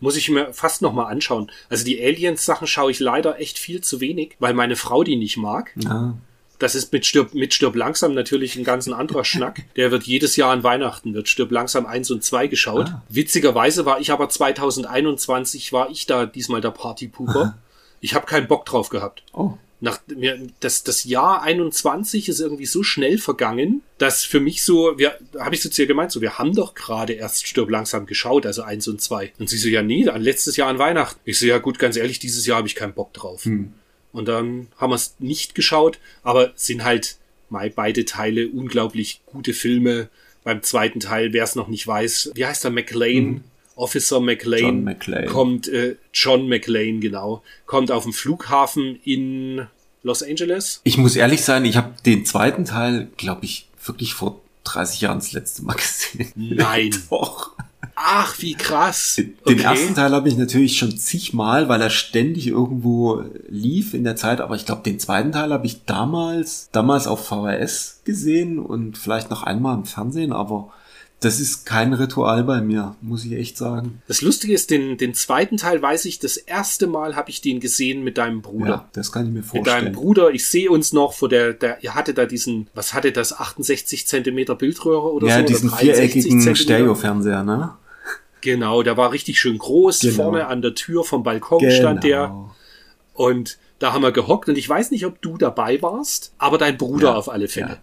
Muss 0.00 0.18
ich 0.18 0.28
mir 0.28 0.52
fast 0.52 0.82
noch 0.82 0.92
mal 0.92 1.06
anschauen. 1.06 1.50
Also 1.70 1.82
die 1.86 1.98
Aliens-Sachen 1.98 2.66
schaue 2.66 2.90
ich 2.90 3.00
leider 3.00 3.40
echt 3.40 3.58
viel 3.58 3.80
zu 3.80 4.02
wenig, 4.02 4.36
weil 4.38 4.52
meine 4.52 4.76
Frau 4.76 5.02
die 5.02 5.16
nicht 5.16 5.38
mag. 5.38 5.72
Ah, 5.88 6.12
Das 6.58 6.74
ist 6.74 6.92
mit 6.92 7.06
Stirb, 7.06 7.32
mit 7.32 7.54
Stirb 7.54 7.74
langsam 7.74 8.12
natürlich 8.12 8.56
ein 8.56 8.64
ganz 8.64 8.86
ein 8.86 8.92
anderer 8.92 9.24
Schnack. 9.32 9.62
Der 9.76 9.90
wird 9.90 10.02
jedes 10.02 10.36
Jahr 10.36 10.50
an 10.52 10.62
Weihnachten, 10.62 11.14
wird 11.14 11.30
Stirb 11.30 11.50
langsam 11.52 11.86
1 11.86 12.10
und 12.10 12.22
2 12.22 12.48
geschaut. 12.48 12.88
Ah. 12.90 13.02
Witzigerweise 13.08 13.86
war 13.86 13.98
ich 13.98 14.12
aber 14.12 14.28
2021, 14.28 15.72
war 15.72 15.88
ich 15.88 16.04
da 16.04 16.26
diesmal 16.26 16.60
der 16.60 16.72
Partypuper. 16.72 17.56
Ich 18.02 18.14
habe 18.14 18.26
keinen 18.26 18.46
Bock 18.46 18.66
drauf 18.66 18.90
gehabt. 18.90 19.22
oh. 19.32 19.54
Nach, 19.80 20.00
mir, 20.08 20.38
das, 20.60 20.84
das 20.84 21.04
Jahr 21.04 21.42
21 21.42 22.30
ist 22.30 22.40
irgendwie 22.40 22.64
so 22.66 22.82
schnell 22.82 23.18
vergangen, 23.18 23.82
dass 23.98 24.24
für 24.24 24.40
mich 24.40 24.64
so, 24.64 24.98
wir, 24.98 25.18
habe 25.38 25.54
ich 25.54 25.62
so 25.62 25.68
zu 25.68 25.82
ihr 25.82 25.88
gemeint, 25.88 26.12
so, 26.12 26.22
wir 26.22 26.38
haben 26.38 26.54
doch 26.54 26.74
gerade 26.74 27.12
erst 27.12 27.46
Stirb 27.46 27.68
langsam 27.68 28.06
geschaut, 28.06 28.46
also 28.46 28.62
eins 28.62 28.88
und 28.88 29.02
zwei. 29.02 29.32
Und 29.38 29.50
sie 29.50 29.58
so, 29.58 29.68
ja, 29.68 29.82
nee, 29.82 30.08
an 30.08 30.22
letztes 30.22 30.56
Jahr 30.56 30.68
an 30.68 30.78
Weihnachten. 30.78 31.20
Ich 31.24 31.38
so, 31.38 31.46
ja 31.46 31.58
gut, 31.58 31.78
ganz 31.78 31.96
ehrlich, 31.96 32.18
dieses 32.18 32.46
Jahr 32.46 32.58
habe 32.58 32.68
ich 32.68 32.74
keinen 32.74 32.94
Bock 32.94 33.12
drauf. 33.12 33.44
Und 34.12 34.28
dann 34.28 34.68
haben 34.78 34.90
wir 34.90 34.94
es 34.96 35.16
nicht 35.18 35.54
geschaut, 35.54 35.98
aber 36.22 36.52
sind 36.54 36.82
halt 36.84 37.18
mal 37.50 37.68
beide 37.68 38.06
Teile 38.06 38.48
unglaublich 38.48 39.20
gute 39.26 39.52
Filme. 39.52 40.08
Beim 40.42 40.62
zweiten 40.62 41.00
Teil, 41.00 41.32
wer 41.32 41.44
es 41.44 41.54
noch 41.54 41.68
nicht 41.68 41.86
weiß, 41.86 42.30
wie 42.34 42.46
heißt 42.46 42.64
er, 42.64 42.70
McLean? 42.70 43.44
Officer 43.76 44.20
McLean, 44.20 44.60
John 44.62 44.84
McClane. 44.84 45.26
kommt, 45.26 45.68
äh, 45.68 45.96
John 46.12 46.48
McLean, 46.48 47.00
genau, 47.00 47.42
kommt 47.66 47.90
auf 47.92 48.02
dem 48.02 48.12
Flughafen 48.12 48.98
in 49.04 49.66
Los 50.02 50.22
Angeles. 50.22 50.80
Ich 50.84 50.98
muss 50.98 51.14
ehrlich 51.16 51.42
sein, 51.42 51.64
ich 51.64 51.76
habe 51.76 51.94
den 52.04 52.24
zweiten 52.26 52.64
Teil, 52.64 53.08
glaube 53.16 53.44
ich, 53.44 53.68
wirklich 53.84 54.14
vor 54.14 54.40
30 54.64 55.02
Jahren 55.02 55.18
das 55.18 55.32
letzte 55.32 55.62
Mal 55.64 55.74
gesehen. 55.76 56.32
Nein. 56.34 56.90
Doch. 57.10 57.52
Ach, 57.98 58.34
wie 58.40 58.54
krass. 58.54 59.20
Den 59.48 59.58
ersten 59.58 59.94
Teil 59.94 60.12
habe 60.12 60.28
ich 60.28 60.36
natürlich 60.36 60.76
schon 60.76 60.98
zigmal, 60.98 61.68
weil 61.70 61.80
er 61.80 61.88
ständig 61.88 62.46
irgendwo 62.46 63.22
lief 63.48 63.94
in 63.94 64.04
der 64.04 64.16
Zeit. 64.16 64.42
Aber 64.42 64.54
ich 64.54 64.66
glaube, 64.66 64.82
den 64.82 64.98
zweiten 64.98 65.32
Teil 65.32 65.50
habe 65.50 65.66
ich 65.66 65.86
damals, 65.86 66.68
damals 66.72 67.06
auf 67.06 67.26
VHS 67.26 68.02
gesehen 68.04 68.58
und 68.58 68.98
vielleicht 68.98 69.30
noch 69.30 69.44
einmal 69.44 69.74
im 69.76 69.86
Fernsehen. 69.86 70.32
Aber 70.32 70.72
das 71.20 71.40
ist 71.40 71.64
kein 71.64 71.92
Ritual 71.94 72.44
bei 72.44 72.60
mir, 72.60 72.94
muss 73.00 73.24
ich 73.24 73.32
echt 73.32 73.56
sagen. 73.56 74.02
Das 74.06 74.20
Lustige 74.20 74.52
ist, 74.52 74.70
den, 74.70 74.98
den 74.98 75.14
zweiten 75.14 75.56
Teil 75.56 75.80
weiß 75.80 76.04
ich, 76.04 76.18
das 76.18 76.36
erste 76.36 76.86
Mal 76.86 77.16
habe 77.16 77.30
ich 77.30 77.40
den 77.40 77.58
gesehen 77.58 78.04
mit 78.04 78.18
deinem 78.18 78.42
Bruder. 78.42 78.68
Ja, 78.68 78.88
das 78.92 79.12
kann 79.12 79.24
ich 79.26 79.32
mir 79.32 79.40
Mit 79.40 79.48
deinem 79.54 79.64
vorstellen. 79.64 79.92
Bruder, 79.94 80.30
ich 80.30 80.46
sehe 80.46 80.70
uns 80.70 80.92
noch 80.92 81.14
vor 81.14 81.28
der, 81.30 81.54
der, 81.54 81.82
ihr 81.82 81.94
hatte 81.94 82.12
da 82.12 82.26
diesen, 82.26 82.68
was 82.74 82.92
hatte 82.92 83.12
das, 83.12 83.32
68 83.38 84.06
Zentimeter 84.06 84.54
Bildröhre 84.54 85.10
oder 85.12 85.26
Ja, 85.26 85.40
so? 85.40 85.46
diesen 85.46 85.68
oder 85.70 85.78
63 85.78 86.22
viereckigen? 86.24 86.56
Stereofernseher, 86.56 87.42
ne? 87.44 87.70
Genau, 88.42 88.82
der 88.82 88.96
war 88.96 89.10
richtig 89.12 89.40
schön 89.40 89.56
groß, 89.58 90.00
Genau. 90.00 90.14
vorne 90.24 90.46
an 90.46 90.60
der 90.62 90.74
Tür 90.74 91.02
vom 91.02 91.22
Balkon 91.22 91.68
stand 91.70 92.04
der. 92.04 92.50
Und 93.14 93.58
da 93.78 93.92
haben 93.92 94.02
wir 94.02 94.12
gehockt 94.12 94.48
und 94.48 94.56
ich 94.58 94.68
weiß 94.68 94.90
nicht, 94.90 95.06
ob 95.06 95.20
du 95.22 95.36
dabei 95.38 95.80
warst, 95.82 96.32
aber 96.38 96.58
dein 96.58 96.76
Bruder 96.76 97.08
Ja, 97.08 97.14
auf 97.14 97.28
alle 97.30 97.48
Fälle. 97.48 97.68
ja. 97.68 97.78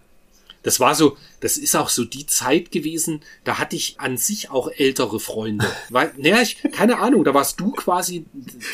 Das 0.64 0.80
war 0.80 0.96
so, 0.96 1.16
das 1.40 1.56
ist 1.56 1.76
auch 1.76 1.88
so 1.88 2.04
die 2.04 2.26
Zeit 2.26 2.72
gewesen, 2.72 3.20
da 3.44 3.58
hatte 3.58 3.76
ich 3.76 4.00
an 4.00 4.16
sich 4.16 4.50
auch 4.50 4.68
ältere 4.76 5.20
Freunde. 5.20 5.66
Weil, 5.90 6.12
naja, 6.16 6.42
ich, 6.42 6.60
keine 6.72 6.98
Ahnung, 6.98 7.22
da 7.22 7.34
warst 7.34 7.60
du 7.60 7.70
quasi, 7.70 8.24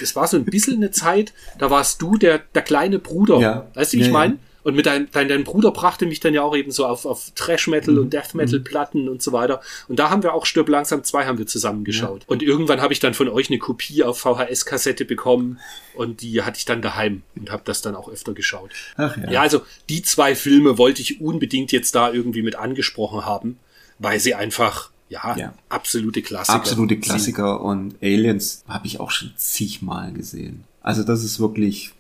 das 0.00 0.16
war 0.16 0.26
so 0.26 0.38
ein 0.38 0.46
bisschen 0.46 0.76
eine 0.76 0.92
Zeit, 0.92 1.34
da 1.58 1.68
warst 1.70 2.00
du 2.00 2.16
der, 2.16 2.38
der 2.38 2.62
kleine 2.62 2.98
Bruder. 2.98 3.38
Ja. 3.40 3.70
Weißt 3.74 3.92
du, 3.92 3.98
wie 3.98 4.00
Ja, 4.00 4.06
ich 4.06 4.12
ja. 4.12 4.18
Und 4.62 4.74
mit 4.76 4.86
dein, 4.86 5.08
dein, 5.12 5.28
dein 5.28 5.44
Bruder 5.44 5.70
brachte 5.70 6.04
mich 6.06 6.20
dann 6.20 6.34
ja 6.34 6.42
auch 6.42 6.54
eben 6.56 6.70
so 6.70 6.86
auf, 6.86 7.06
auf 7.06 7.30
Trash 7.34 7.66
Metal 7.68 7.94
Mhm. 7.94 8.00
und 8.02 8.12
Death 8.12 8.34
Metal 8.34 8.60
Platten 8.60 9.08
und 9.08 9.22
so 9.22 9.32
weiter. 9.32 9.60
Und 9.88 9.98
da 9.98 10.10
haben 10.10 10.22
wir 10.22 10.34
auch 10.34 10.44
Stirb 10.46 10.68
langsam 10.68 11.02
zwei 11.04 11.24
haben 11.26 11.38
wir 11.38 11.46
zusammen 11.46 11.84
geschaut. 11.84 12.22
Und 12.26 12.42
irgendwann 12.42 12.80
habe 12.80 12.92
ich 12.92 13.00
dann 13.00 13.14
von 13.14 13.28
euch 13.28 13.48
eine 13.48 13.58
Kopie 13.58 14.04
auf 14.04 14.18
VHS-Kassette 14.20 15.04
bekommen 15.04 15.58
und 15.94 16.20
die 16.22 16.42
hatte 16.42 16.58
ich 16.58 16.64
dann 16.64 16.82
daheim 16.82 17.22
und 17.36 17.50
habe 17.50 17.62
das 17.64 17.80
dann 17.82 17.94
auch 17.96 18.08
öfter 18.10 18.32
geschaut. 18.34 18.70
Ach 18.96 19.16
ja. 19.16 19.30
Ja, 19.30 19.40
also 19.42 19.62
die 19.88 20.02
zwei 20.02 20.34
Filme 20.34 20.78
wollte 20.78 21.02
ich 21.02 21.20
unbedingt 21.20 21.72
jetzt 21.72 21.94
da 21.94 22.10
irgendwie 22.12 22.42
mit 22.42 22.56
angesprochen 22.56 23.24
haben, 23.24 23.58
weil 23.98 24.20
sie 24.20 24.34
einfach, 24.34 24.90
ja, 25.08 25.36
Ja. 25.36 25.54
absolute 25.68 26.22
Klassiker 26.22 26.56
Absolute. 26.58 26.98
Klassiker 26.98 27.60
und 27.62 27.94
Aliens 28.02 28.62
habe 28.68 28.86
ich 28.86 29.00
auch 29.00 29.10
schon 29.10 29.32
zigmal 29.36 30.12
gesehen. 30.12 30.64
Also 30.82 31.02
das 31.02 31.24
ist 31.24 31.40
wirklich, 31.40 31.92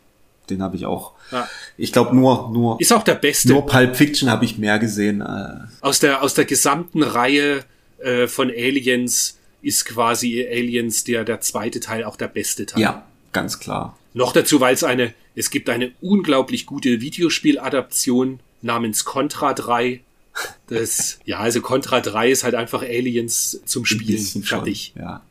den 0.50 0.62
habe 0.62 0.76
ich 0.76 0.86
auch. 0.86 1.12
Ja. 1.32 1.48
Ich 1.76 1.92
glaube 1.92 2.14
nur, 2.14 2.50
nur, 2.50 2.80
Ist 2.80 2.92
auch 2.92 3.02
der 3.04 3.14
beste. 3.14 3.48
nur 3.48 3.66
Pulp 3.66 3.96
Fiction 3.96 4.28
habe 4.30 4.44
ich 4.44 4.58
mehr 4.58 4.78
gesehen. 4.78 5.20
Äh, 5.20 5.54
Aus 5.80 5.98
der, 6.00 6.22
aus 6.22 6.34
der 6.34 6.44
gesamten 6.44 7.02
Reihe 7.02 7.64
äh, 7.98 8.26
von 8.26 8.50
Aliens 8.50 9.38
ist 9.62 9.84
quasi 9.84 10.46
Aliens 10.46 11.04
der, 11.04 11.24
der 11.24 11.40
zweite 11.40 11.80
Teil 11.80 12.04
auch 12.04 12.16
der 12.16 12.28
beste 12.28 12.66
Teil. 12.66 12.82
ja, 12.82 13.06
ganz 13.32 13.58
klar. 13.60 13.96
Noch 14.14 14.32
dazu, 14.32 14.60
weil 14.60 14.74
es 14.74 14.82
eine, 14.82 15.14
es 15.36 15.50
gibt 15.50 15.68
eine 15.68 15.92
unglaublich 16.00 16.66
gute 16.66 17.00
Videospieladaption 17.00 18.40
namens 18.62 19.04
Contra 19.04 19.52
3. 19.52 20.00
Das, 20.68 21.18
ja, 21.24 21.38
also 21.38 21.60
Contra 21.60 22.00
3 22.00 22.30
ist 22.30 22.44
halt 22.44 22.54
einfach 22.54 22.82
Aliens 22.82 23.60
zum 23.64 23.84
Spielen. 23.84 24.16
bisschen 24.16 24.44
schon. 24.44 24.58
Fertig. 24.60 24.94
Ja, 24.98 25.22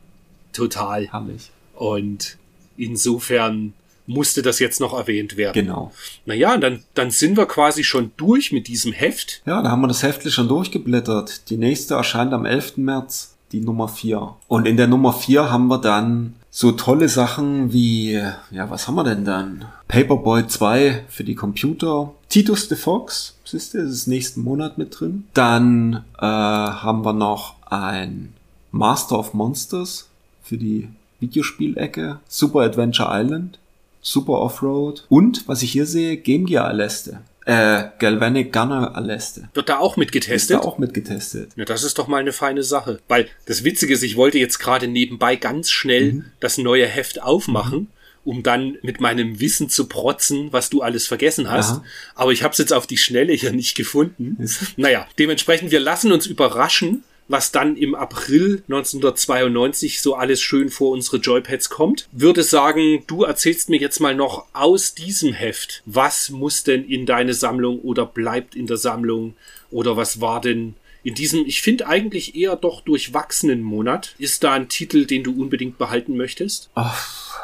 Total. 0.52 1.08
herrlich. 1.10 1.50
Und 1.74 2.36
insofern 2.76 3.72
musste 4.10 4.42
das 4.42 4.58
jetzt 4.58 4.80
noch 4.80 4.92
erwähnt 4.92 5.36
werden. 5.36 5.66
Genau. 5.66 5.92
Naja, 6.26 6.54
und 6.54 6.60
dann, 6.60 6.82
dann 6.94 7.10
sind 7.10 7.36
wir 7.36 7.46
quasi 7.46 7.84
schon 7.84 8.10
durch 8.16 8.52
mit 8.52 8.68
diesem 8.68 8.92
Heft. 8.92 9.40
Ja, 9.46 9.62
da 9.62 9.70
haben 9.70 9.80
wir 9.80 9.88
das 9.88 10.02
Heftchen 10.02 10.32
schon 10.32 10.48
durchgeblättert. 10.48 11.48
Die 11.48 11.56
nächste 11.56 11.94
erscheint 11.94 12.32
am 12.32 12.44
11. 12.44 12.78
März, 12.78 13.36
die 13.52 13.60
Nummer 13.60 13.88
4. 13.88 14.34
Und 14.48 14.66
in 14.66 14.76
der 14.76 14.88
Nummer 14.88 15.12
4 15.12 15.50
haben 15.50 15.68
wir 15.68 15.78
dann 15.78 16.34
so 16.50 16.72
tolle 16.72 17.08
Sachen 17.08 17.72
wie, 17.72 18.12
ja, 18.50 18.70
was 18.70 18.88
haben 18.88 18.96
wir 18.96 19.04
denn 19.04 19.24
dann? 19.24 19.66
Paperboy 19.86 20.46
2 20.48 21.04
für 21.08 21.22
die 21.22 21.36
Computer. 21.36 22.12
Titus 22.28 22.68
the 22.68 22.74
Fox, 22.74 23.36
siehst 23.44 23.74
du, 23.74 23.78
das 23.78 23.92
ist 23.92 24.06
nächsten 24.08 24.42
Monat 24.42 24.76
mit 24.76 24.98
drin. 24.98 25.24
Dann 25.34 26.04
äh, 26.18 26.26
haben 26.26 27.04
wir 27.04 27.12
noch 27.12 27.54
ein 27.66 28.32
Master 28.72 29.18
of 29.18 29.34
Monsters 29.34 30.08
für 30.42 30.56
die 30.56 30.88
Videospielecke. 31.20 32.18
Super 32.28 32.60
Adventure 32.60 33.08
Island. 33.12 33.58
Super 34.00 34.34
Offroad. 34.34 35.04
Und, 35.08 35.46
was 35.48 35.62
ich 35.62 35.72
hier 35.72 35.86
sehe, 35.86 36.16
Game 36.16 36.46
Gear 36.46 36.66
Aleste. 36.66 37.20
Äh, 37.46 37.84
Galvanic 37.98 38.52
Gunner 38.52 38.94
Aleste. 38.94 39.48
Wird 39.54 39.68
da 39.68 39.78
auch 39.78 39.96
mit 39.96 40.08
Ist 40.08 40.12
getestet? 40.12 40.56
da 40.56 40.60
auch 40.60 40.78
mitgetestet. 40.78 41.52
Ja, 41.56 41.64
das 41.64 41.82
ist 41.84 41.98
doch 41.98 42.06
mal 42.06 42.18
eine 42.20 42.32
feine 42.32 42.62
Sache. 42.62 43.00
Weil 43.08 43.28
das 43.46 43.64
Witzige 43.64 43.94
ist, 43.94 44.02
ich 44.02 44.16
wollte 44.16 44.38
jetzt 44.38 44.58
gerade 44.58 44.86
nebenbei 44.88 45.36
ganz 45.36 45.70
schnell 45.70 46.12
Mhm. 46.12 46.24
das 46.38 46.58
neue 46.58 46.86
Heft 46.86 47.22
aufmachen, 47.22 47.88
um 48.24 48.42
dann 48.42 48.76
mit 48.82 49.00
meinem 49.00 49.40
Wissen 49.40 49.68
zu 49.70 49.86
protzen, 49.86 50.48
was 50.52 50.68
du 50.70 50.82
alles 50.82 51.06
vergessen 51.06 51.50
hast. 51.50 51.70
Aha. 51.70 51.84
Aber 52.14 52.32
ich 52.32 52.42
habe 52.42 52.52
es 52.52 52.58
jetzt 52.58 52.72
auf 52.74 52.86
die 52.86 52.98
Schnelle 52.98 53.32
hier 53.32 53.52
nicht 53.52 53.74
gefunden. 53.74 54.36
Naja, 54.76 55.06
dementsprechend, 55.18 55.70
wir 55.70 55.80
lassen 55.80 56.12
uns 56.12 56.26
überraschen, 56.26 57.02
was 57.30 57.52
dann 57.52 57.76
im 57.76 57.94
April 57.94 58.64
1992 58.68 60.02
so 60.02 60.14
alles 60.16 60.40
schön 60.40 60.68
vor 60.68 60.90
unsere 60.90 61.18
Joypads 61.18 61.70
kommt. 61.70 62.08
Würde 62.10 62.42
sagen, 62.42 63.04
du 63.06 63.22
erzählst 63.22 63.68
mir 63.68 63.78
jetzt 63.78 64.00
mal 64.00 64.14
noch 64.14 64.46
aus 64.52 64.94
diesem 64.94 65.32
Heft, 65.32 65.82
was 65.86 66.30
muss 66.30 66.64
denn 66.64 66.84
in 66.84 67.06
deine 67.06 67.34
Sammlung 67.34 67.80
oder 67.80 68.04
bleibt 68.04 68.56
in 68.56 68.66
der 68.66 68.78
Sammlung 68.78 69.34
oder 69.70 69.96
was 69.96 70.20
war 70.20 70.40
denn 70.40 70.74
in 71.02 71.14
diesem, 71.14 71.46
ich 71.46 71.62
finde 71.62 71.86
eigentlich 71.86 72.34
eher 72.34 72.56
doch 72.56 72.82
durchwachsenen 72.82 73.62
Monat, 73.62 74.14
ist 74.18 74.44
da 74.44 74.52
ein 74.52 74.68
Titel, 74.68 75.06
den 75.06 75.22
du 75.22 75.40
unbedingt 75.40 75.78
behalten 75.78 76.16
möchtest? 76.16 76.68
Ach, 76.74 77.38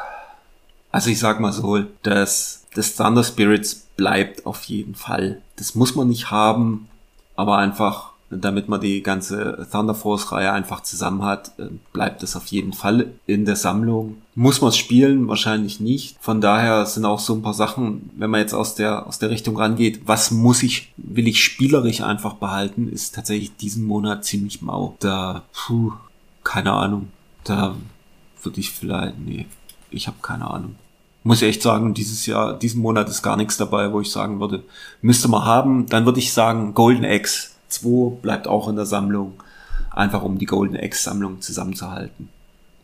also 0.91 1.09
ich 1.09 1.19
sag 1.19 1.39
mal 1.39 1.53
so, 1.53 1.83
dass 2.03 2.65
das 2.75 2.95
Thunder 2.95 3.23
Spirits 3.23 3.87
bleibt 3.95 4.45
auf 4.45 4.63
jeden 4.65 4.95
Fall. 4.95 5.41
Das 5.55 5.75
muss 5.75 5.95
man 5.95 6.09
nicht 6.09 6.29
haben, 6.29 6.87
aber 7.35 7.57
einfach, 7.57 8.13
damit 8.29 8.67
man 8.67 8.81
die 8.81 9.01
ganze 9.01 9.67
Thunder 9.71 9.95
Force 9.95 10.31
Reihe 10.31 10.51
einfach 10.51 10.81
zusammen 10.81 11.23
hat, 11.23 11.51
äh, 11.59 11.67
bleibt 11.93 12.23
es 12.23 12.35
auf 12.35 12.47
jeden 12.47 12.73
Fall 12.73 13.13
in 13.25 13.45
der 13.45 13.55
Sammlung. 13.55 14.17
Muss 14.35 14.61
man 14.61 14.69
es 14.69 14.77
spielen? 14.77 15.27
Wahrscheinlich 15.27 15.79
nicht. 15.79 16.17
Von 16.19 16.41
daher 16.41 16.85
sind 16.85 17.05
auch 17.05 17.19
so 17.19 17.33
ein 17.33 17.41
paar 17.41 17.53
Sachen, 17.53 18.09
wenn 18.17 18.29
man 18.29 18.41
jetzt 18.41 18.53
aus 18.53 18.75
der, 18.75 19.07
aus 19.07 19.19
der 19.19 19.29
Richtung 19.29 19.57
rangeht, 19.57 20.01
was 20.05 20.31
muss 20.31 20.61
ich, 20.63 20.93
will 20.97 21.27
ich 21.27 21.43
spielerisch 21.43 22.01
einfach 22.01 22.33
behalten, 22.33 22.89
ist 22.91 23.15
tatsächlich 23.15 23.55
diesen 23.55 23.85
Monat 23.85 24.25
ziemlich 24.25 24.61
mau. 24.61 24.95
Da, 24.99 25.43
puh, 25.53 25.93
keine 26.43 26.73
Ahnung. 26.73 27.09
Da 27.45 27.75
würde 28.43 28.59
ich 28.59 28.71
vielleicht, 28.71 29.17
nee, 29.19 29.45
ich 29.89 30.07
habe 30.07 30.17
keine 30.21 30.49
Ahnung 30.49 30.75
muss 31.23 31.41
ich 31.41 31.49
echt 31.49 31.61
sagen, 31.61 31.93
dieses 31.93 32.25
Jahr, 32.25 32.57
diesen 32.57 32.81
Monat 32.81 33.09
ist 33.09 33.21
gar 33.21 33.35
nichts 33.35 33.57
dabei, 33.57 33.91
wo 33.91 33.99
ich 33.99 34.09
sagen 34.09 34.39
würde, 34.39 34.63
müsste 35.01 35.27
man 35.27 35.43
haben. 35.43 35.85
Dann 35.87 36.05
würde 36.05 36.19
ich 36.19 36.31
sagen, 36.31 36.73
Golden 36.73 37.03
X 37.03 37.56
2 37.69 38.21
bleibt 38.21 38.47
auch 38.47 38.67
in 38.67 38.75
der 38.75 38.85
Sammlung, 38.85 39.33
einfach 39.91 40.23
um 40.23 40.37
die 40.37 40.45
Golden 40.45 40.75
X 40.75 41.03
Sammlung 41.03 41.41
zusammenzuhalten. 41.41 42.29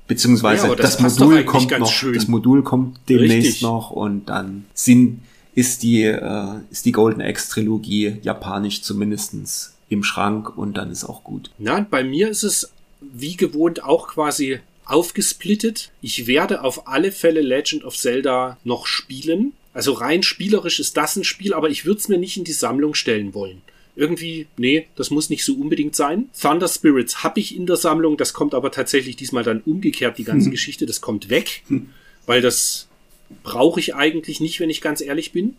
Beziehungsweise 0.07 0.67
ja, 0.67 0.75
das, 0.75 0.97
das 0.97 1.19
Modul 1.19 1.43
kommt 1.45 1.79
noch, 1.79 1.91
schön. 1.91 2.13
das 2.13 2.27
Modul 2.27 2.63
kommt 2.63 2.99
demnächst 3.07 3.47
Richtig. 3.47 3.61
noch 3.61 3.91
und 3.91 4.25
dann 4.25 4.65
sind, 4.73 5.21
ist 5.55 5.83
die, 5.83 6.03
äh, 6.03 6.55
ist 6.71 6.85
die 6.85 6.91
Golden 6.91 7.21
X 7.21 7.49
Trilogie 7.49 8.17
japanisch 8.21 8.81
zumindestens 8.81 9.73
im 9.89 10.03
Schrank 10.03 10.57
und 10.57 10.77
dann 10.77 10.91
ist 10.91 11.05
auch 11.05 11.23
gut. 11.23 11.51
Na, 11.57 11.85
bei 11.89 12.03
mir 12.03 12.29
ist 12.29 12.43
es 12.43 12.71
wie 12.99 13.37
gewohnt 13.37 13.83
auch 13.83 14.07
quasi 14.07 14.59
aufgesplittet. 14.85 15.91
Ich 16.01 16.27
werde 16.27 16.63
auf 16.63 16.87
alle 16.87 17.11
Fälle 17.11 17.41
Legend 17.41 17.83
of 17.83 17.97
Zelda 17.97 18.57
noch 18.63 18.85
spielen. 18.85 19.53
Also 19.73 19.93
rein 19.93 20.23
spielerisch 20.23 20.79
ist 20.79 20.97
das 20.97 21.15
ein 21.15 21.23
Spiel, 21.23 21.53
aber 21.53 21.69
ich 21.69 21.85
würde 21.85 21.99
es 21.99 22.09
mir 22.09 22.17
nicht 22.17 22.37
in 22.37 22.43
die 22.43 22.51
Sammlung 22.51 22.93
stellen 22.93 23.33
wollen. 23.33 23.61
Irgendwie, 23.95 24.47
nee, 24.57 24.87
das 24.95 25.11
muss 25.11 25.29
nicht 25.29 25.45
so 25.45 25.53
unbedingt 25.53 25.95
sein. 25.95 26.29
Thunder 26.39 26.67
Spirits 26.67 27.23
habe 27.23 27.39
ich 27.39 27.55
in 27.55 27.65
der 27.65 27.75
Sammlung, 27.75 28.17
das 28.17 28.33
kommt 28.33 28.55
aber 28.55 28.71
tatsächlich 28.71 29.15
diesmal 29.15 29.43
dann 29.43 29.61
umgekehrt, 29.61 30.17
die 30.17 30.23
ganze 30.23 30.45
hm. 30.45 30.51
Geschichte, 30.57 30.85
das 30.85 31.01
kommt 31.01 31.29
weg, 31.29 31.63
hm. 31.67 31.89
weil 32.25 32.41
das 32.41 32.87
brauche 33.43 33.79
ich 33.79 33.95
eigentlich 33.95 34.39
nicht, 34.39 34.59
wenn 34.59 34.69
ich 34.69 34.81
ganz 34.81 35.01
ehrlich 35.01 35.31
bin. 35.31 35.55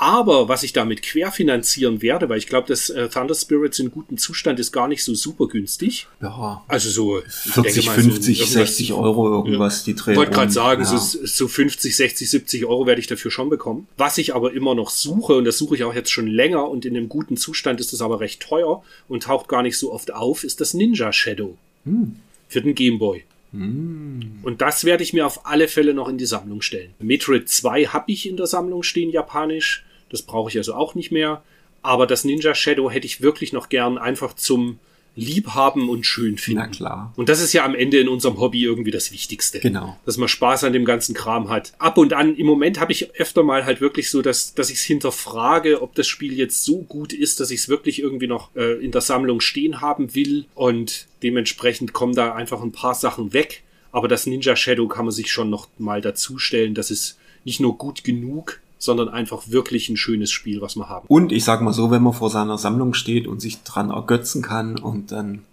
Aber 0.00 0.48
was 0.48 0.62
ich 0.62 0.72
damit 0.72 1.02
querfinanzieren 1.02 2.02
werde, 2.02 2.28
weil 2.28 2.38
ich 2.38 2.46
glaube, 2.46 2.68
dass 2.68 2.88
äh, 2.88 3.08
Thunder 3.08 3.34
Spirits 3.34 3.80
in 3.80 3.90
gutem 3.90 4.16
Zustand 4.16 4.60
ist 4.60 4.70
gar 4.70 4.86
nicht 4.86 5.02
so 5.02 5.12
super 5.12 5.48
günstig. 5.48 6.06
Ja. 6.22 6.62
Also 6.68 6.88
so 6.88 7.20
40, 7.26 7.86
mal, 7.86 7.94
50, 7.96 8.38
so 8.38 8.44
60 8.44 8.92
Euro 8.92 9.28
irgendwas 9.28 9.84
ja. 9.84 9.92
die 9.92 9.98
Dreh. 9.98 10.12
Ich 10.12 10.16
wollte 10.16 10.30
gerade 10.30 10.52
sagen, 10.52 10.84
ja. 10.84 10.96
so, 10.96 11.26
so 11.26 11.48
50, 11.48 11.96
60, 11.96 12.30
70 12.30 12.66
Euro 12.66 12.86
werde 12.86 13.00
ich 13.00 13.08
dafür 13.08 13.32
schon 13.32 13.50
bekommen. 13.50 13.88
Was 13.96 14.18
ich 14.18 14.36
aber 14.36 14.52
immer 14.52 14.76
noch 14.76 14.90
suche, 14.90 15.34
und 15.34 15.44
das 15.44 15.58
suche 15.58 15.74
ich 15.74 15.82
auch 15.82 15.94
jetzt 15.94 16.12
schon 16.12 16.28
länger 16.28 16.68
und 16.68 16.84
in 16.84 16.96
einem 16.96 17.08
guten 17.08 17.36
Zustand 17.36 17.80
ist 17.80 17.92
das 17.92 18.00
aber 18.00 18.20
recht 18.20 18.40
teuer 18.40 18.84
und 19.08 19.24
taucht 19.24 19.48
gar 19.48 19.64
nicht 19.64 19.78
so 19.78 19.92
oft 19.92 20.14
auf, 20.14 20.44
ist 20.44 20.60
das 20.60 20.74
Ninja 20.74 21.12
Shadow. 21.12 21.56
Hm. 21.84 22.14
Für 22.46 22.62
den 22.62 22.76
Gameboy. 22.76 23.24
Hm. 23.52 24.38
Und 24.44 24.60
das 24.60 24.84
werde 24.84 25.02
ich 25.02 25.12
mir 25.12 25.26
auf 25.26 25.44
alle 25.44 25.66
Fälle 25.66 25.92
noch 25.92 26.08
in 26.08 26.18
die 26.18 26.26
Sammlung 26.26 26.62
stellen. 26.62 26.94
Metroid 27.00 27.48
2 27.48 27.86
habe 27.86 28.12
ich 28.12 28.28
in 28.28 28.36
der 28.36 28.46
Sammlung 28.46 28.84
stehen, 28.84 29.10
japanisch. 29.10 29.84
Das 30.10 30.22
brauche 30.22 30.50
ich 30.50 30.56
also 30.56 30.74
auch 30.74 30.94
nicht 30.94 31.12
mehr. 31.12 31.42
Aber 31.82 32.06
das 32.06 32.24
Ninja 32.24 32.54
Shadow 32.54 32.90
hätte 32.90 33.06
ich 33.06 33.20
wirklich 33.22 33.52
noch 33.52 33.68
gern 33.68 33.98
einfach 33.98 34.34
zum 34.34 34.78
Liebhaben 35.18 35.88
und 35.88 36.06
schön 36.06 36.38
finden. 36.38 36.60
Na 36.60 36.68
klar. 36.68 37.12
Und 37.16 37.28
das 37.28 37.40
ist 37.40 37.52
ja 37.52 37.64
am 37.64 37.74
Ende 37.74 37.98
in 37.98 38.08
unserem 38.08 38.38
Hobby 38.38 38.62
irgendwie 38.62 38.92
das 38.92 39.10
Wichtigste. 39.10 39.58
Genau. 39.58 39.98
Dass 40.06 40.16
man 40.16 40.28
Spaß 40.28 40.62
an 40.62 40.72
dem 40.72 40.84
ganzen 40.84 41.12
Kram 41.12 41.48
hat. 41.48 41.72
Ab 41.78 41.98
und 41.98 42.12
an, 42.12 42.36
im 42.36 42.46
Moment 42.46 42.78
habe 42.78 42.92
ich 42.92 43.12
öfter 43.16 43.42
mal 43.42 43.64
halt 43.64 43.80
wirklich 43.80 44.10
so, 44.10 44.22
dass, 44.22 44.54
dass 44.54 44.70
ich 44.70 44.76
es 44.76 44.84
hinterfrage, 44.84 45.82
ob 45.82 45.96
das 45.96 46.06
Spiel 46.06 46.34
jetzt 46.34 46.62
so 46.62 46.82
gut 46.82 47.12
ist, 47.12 47.40
dass 47.40 47.50
ich 47.50 47.60
es 47.60 47.68
wirklich 47.68 48.00
irgendwie 48.00 48.28
noch 48.28 48.54
äh, 48.54 48.74
in 48.74 48.92
der 48.92 49.00
Sammlung 49.00 49.40
stehen 49.40 49.80
haben 49.80 50.14
will. 50.14 50.44
Und 50.54 51.06
dementsprechend 51.24 51.92
kommen 51.92 52.14
da 52.14 52.34
einfach 52.34 52.62
ein 52.62 52.72
paar 52.72 52.94
Sachen 52.94 53.32
weg. 53.32 53.64
Aber 53.90 54.06
das 54.06 54.26
Ninja 54.26 54.54
Shadow 54.54 54.86
kann 54.86 55.06
man 55.06 55.12
sich 55.12 55.32
schon 55.32 55.50
noch 55.50 55.68
mal 55.78 56.00
dazustellen. 56.00 56.74
Das 56.74 56.92
ist 56.92 57.18
nicht 57.44 57.58
nur 57.58 57.76
gut 57.76 58.04
genug, 58.04 58.60
sondern 58.78 59.08
einfach 59.08 59.48
wirklich 59.48 59.88
ein 59.88 59.96
schönes 59.96 60.30
Spiel, 60.30 60.60
was 60.60 60.76
wir 60.76 60.88
haben. 60.88 61.06
Und 61.08 61.32
ich 61.32 61.44
sag 61.44 61.60
mal 61.60 61.72
so, 61.72 61.90
wenn 61.90 62.02
man 62.02 62.12
vor 62.12 62.30
seiner 62.30 62.58
Sammlung 62.58 62.94
steht 62.94 63.26
und 63.26 63.40
sich 63.40 63.62
dran 63.62 63.90
ergötzen 63.90 64.42
kann 64.42 64.78
und 64.78 65.12
dann 65.12 65.44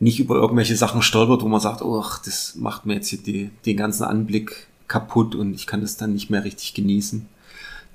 nicht 0.00 0.18
über 0.18 0.34
irgendwelche 0.34 0.74
Sachen 0.74 1.02
stolpert, 1.02 1.42
wo 1.42 1.48
man 1.48 1.60
sagt, 1.60 1.82
oh, 1.82 2.04
das 2.24 2.56
macht 2.56 2.86
mir 2.86 2.94
jetzt 2.94 3.08
hier 3.08 3.20
die, 3.20 3.50
den 3.66 3.76
ganzen 3.76 4.04
Anblick 4.04 4.66
kaputt 4.88 5.34
und 5.34 5.54
ich 5.54 5.66
kann 5.66 5.80
das 5.80 5.96
dann 5.96 6.12
nicht 6.12 6.28
mehr 6.28 6.44
richtig 6.44 6.74
genießen, 6.74 7.26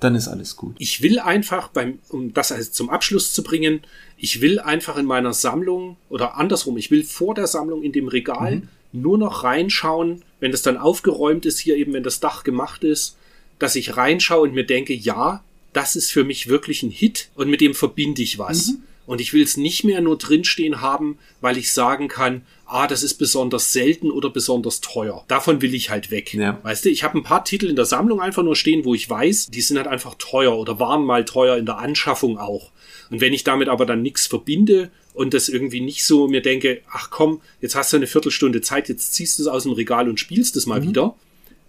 dann 0.00 0.14
ist 0.14 0.28
alles 0.28 0.56
gut. 0.56 0.76
Ich 0.78 1.02
will 1.02 1.18
einfach 1.18 1.68
beim, 1.68 1.98
um 2.08 2.32
das 2.32 2.50
also 2.50 2.70
zum 2.70 2.88
Abschluss 2.88 3.32
zu 3.32 3.42
bringen, 3.42 3.82
ich 4.16 4.40
will 4.40 4.58
einfach 4.58 4.96
in 4.96 5.06
meiner 5.06 5.32
Sammlung 5.32 5.96
oder 6.08 6.36
andersrum, 6.36 6.76
ich 6.76 6.90
will 6.90 7.04
vor 7.04 7.34
der 7.34 7.46
Sammlung 7.46 7.82
in 7.82 7.92
dem 7.92 8.08
Regal 8.08 8.56
mhm. 8.56 8.68
nur 8.92 9.18
noch 9.18 9.44
reinschauen, 9.44 10.22
wenn 10.40 10.52
das 10.52 10.62
dann 10.62 10.76
aufgeräumt 10.76 11.46
ist, 11.46 11.58
hier 11.58 11.76
eben, 11.76 11.92
wenn 11.92 12.04
das 12.04 12.20
Dach 12.20 12.42
gemacht 12.44 12.84
ist, 12.84 13.16
dass 13.58 13.76
ich 13.76 13.96
reinschaue 13.96 14.42
und 14.42 14.54
mir 14.54 14.64
denke, 14.64 14.94
ja, 14.94 15.42
das 15.72 15.96
ist 15.96 16.10
für 16.10 16.24
mich 16.24 16.48
wirklich 16.48 16.82
ein 16.82 16.90
Hit 16.90 17.28
und 17.34 17.48
mit 17.50 17.60
dem 17.60 17.74
verbinde 17.74 18.22
ich 18.22 18.38
was. 18.38 18.68
Mhm. 18.68 18.82
Und 19.06 19.22
ich 19.22 19.32
will 19.32 19.42
es 19.42 19.56
nicht 19.56 19.84
mehr 19.84 20.02
nur 20.02 20.18
drinstehen 20.18 20.82
haben, 20.82 21.18
weil 21.40 21.56
ich 21.56 21.72
sagen 21.72 22.08
kann, 22.08 22.42
ah, 22.66 22.86
das 22.86 23.02
ist 23.02 23.14
besonders 23.14 23.72
selten 23.72 24.10
oder 24.10 24.28
besonders 24.28 24.82
teuer. 24.82 25.24
Davon 25.28 25.62
will 25.62 25.74
ich 25.74 25.88
halt 25.88 26.10
weg. 26.10 26.34
Ja. 26.34 26.58
Weißt 26.62 26.84
du, 26.84 26.90
ich 26.90 27.04
habe 27.04 27.16
ein 27.16 27.22
paar 27.22 27.42
Titel 27.42 27.68
in 27.68 27.76
der 27.76 27.86
Sammlung 27.86 28.20
einfach 28.20 28.42
nur 28.42 28.54
stehen, 28.54 28.84
wo 28.84 28.94
ich 28.94 29.08
weiß, 29.08 29.46
die 29.46 29.62
sind 29.62 29.78
halt 29.78 29.86
einfach 29.86 30.16
teuer 30.18 30.58
oder 30.58 30.78
waren 30.78 31.04
mal 31.04 31.24
teuer 31.24 31.56
in 31.56 31.64
der 31.64 31.78
Anschaffung 31.78 32.36
auch. 32.36 32.70
Und 33.10 33.22
wenn 33.22 33.32
ich 33.32 33.44
damit 33.44 33.68
aber 33.68 33.86
dann 33.86 34.02
nichts 34.02 34.26
verbinde 34.26 34.90
und 35.14 35.32
das 35.32 35.48
irgendwie 35.48 35.80
nicht 35.80 36.04
so 36.04 36.28
mir 36.28 36.42
denke, 36.42 36.82
ach 36.92 37.08
komm, 37.08 37.40
jetzt 37.62 37.76
hast 37.76 37.94
du 37.94 37.96
eine 37.96 38.06
Viertelstunde 38.06 38.60
Zeit, 38.60 38.90
jetzt 38.90 39.14
ziehst 39.14 39.38
du 39.38 39.44
es 39.44 39.48
aus 39.48 39.62
dem 39.62 39.72
Regal 39.72 40.06
und 40.06 40.20
spielst 40.20 40.54
es 40.56 40.66
mal 40.66 40.80
mhm. 40.80 40.88
wieder, 40.88 41.14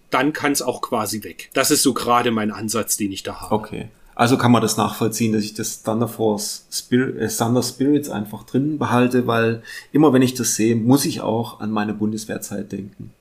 dann 0.10 0.34
kann 0.34 0.52
es 0.52 0.62
auch 0.62 0.82
quasi 0.82 1.24
weg. 1.24 1.50
Das 1.54 1.72
ist 1.72 1.84
so 1.84 1.94
gerade 1.94 2.32
mein 2.32 2.52
Ansatz, 2.52 2.98
den 2.98 3.12
ich 3.12 3.24
da 3.24 3.42
habe. 3.42 3.56
Okay. 3.56 3.90
Also 4.20 4.38
kann 4.38 4.52
man 4.52 4.62
das 4.62 4.76
nachvollziehen, 4.76 5.32
dass 5.32 5.46
ich 5.46 5.54
das 5.54 5.82
Thunder 5.82 6.10
Force 6.10 6.66
Spirit, 6.70 7.16
äh, 7.16 7.30
Thunder 7.30 7.64
Spirits 7.64 8.10
einfach 8.10 8.44
drin 8.44 8.78
behalte, 8.78 9.28
weil 9.28 9.64
immer 9.94 10.12
wenn 10.12 10.22
ich 10.22 10.34
das 10.34 10.58
sehe, 10.58 10.76
muss 10.76 11.06
ich 11.06 11.22
auch 11.22 11.62
an 11.62 11.72
meine 11.72 11.94
Bundeswehrzeit 11.94 12.70
denken. 12.70 13.14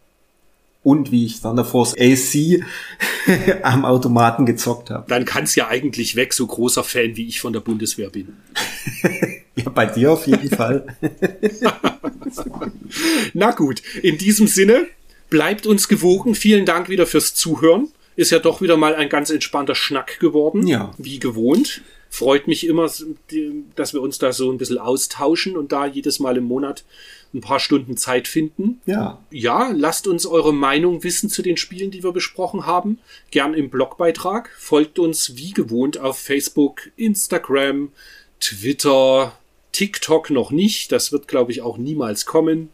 Und 0.82 1.12
wie 1.12 1.24
ich 1.24 1.40
Thunder 1.40 1.64
Force 1.64 1.94
AC 1.96 2.64
am 3.62 3.84
Automaten 3.84 4.44
gezockt 4.44 4.90
habe. 4.90 5.04
Dann 5.08 5.24
kann 5.24 5.44
es 5.44 5.54
ja 5.54 5.68
eigentlich 5.68 6.16
weg, 6.16 6.32
so 6.32 6.48
großer 6.48 6.82
Fan 6.82 7.16
wie 7.16 7.28
ich 7.28 7.40
von 7.40 7.52
der 7.52 7.60
Bundeswehr 7.60 8.10
bin. 8.10 8.36
ja, 9.54 9.68
bei 9.68 9.86
dir 9.86 10.12
auf 10.12 10.26
jeden 10.26 10.50
Fall. 10.50 10.84
Na 13.34 13.52
gut, 13.52 13.84
in 14.02 14.18
diesem 14.18 14.48
Sinne, 14.48 14.88
Bleibt 15.30 15.66
uns 15.66 15.88
gewogen. 15.88 16.34
Vielen 16.34 16.64
Dank 16.64 16.88
wieder 16.88 17.06
fürs 17.06 17.34
Zuhören. 17.34 17.88
Ist 18.16 18.30
ja 18.30 18.38
doch 18.38 18.60
wieder 18.60 18.76
mal 18.76 18.94
ein 18.94 19.08
ganz 19.08 19.30
entspannter 19.30 19.74
Schnack 19.74 20.18
geworden. 20.18 20.66
Ja. 20.66 20.92
Wie 20.98 21.18
gewohnt. 21.18 21.82
Freut 22.10 22.48
mich 22.48 22.66
immer, 22.66 22.90
dass 23.76 23.92
wir 23.92 24.00
uns 24.00 24.18
da 24.18 24.32
so 24.32 24.50
ein 24.50 24.58
bisschen 24.58 24.78
austauschen 24.78 25.56
und 25.56 25.72
da 25.72 25.86
jedes 25.86 26.20
Mal 26.20 26.38
im 26.38 26.44
Monat 26.44 26.84
ein 27.34 27.42
paar 27.42 27.60
Stunden 27.60 27.98
Zeit 27.98 28.26
finden. 28.26 28.80
Ja. 28.86 29.22
Ja, 29.30 29.70
lasst 29.74 30.06
uns 30.06 30.24
eure 30.24 30.54
Meinung 30.54 31.04
wissen 31.04 31.28
zu 31.28 31.42
den 31.42 31.58
Spielen, 31.58 31.90
die 31.90 32.02
wir 32.02 32.12
besprochen 32.12 32.64
haben. 32.64 32.98
Gern 33.30 33.52
im 33.52 33.68
Blogbeitrag. 33.68 34.50
Folgt 34.58 34.98
uns 34.98 35.36
wie 35.36 35.52
gewohnt 35.52 35.98
auf 35.98 36.18
Facebook, 36.18 36.90
Instagram, 36.96 37.92
Twitter, 38.40 39.38
TikTok 39.72 40.30
noch 40.30 40.50
nicht. 40.50 40.90
Das 40.90 41.12
wird, 41.12 41.28
glaube 41.28 41.52
ich, 41.52 41.60
auch 41.60 41.76
niemals 41.76 42.24
kommen. 42.24 42.70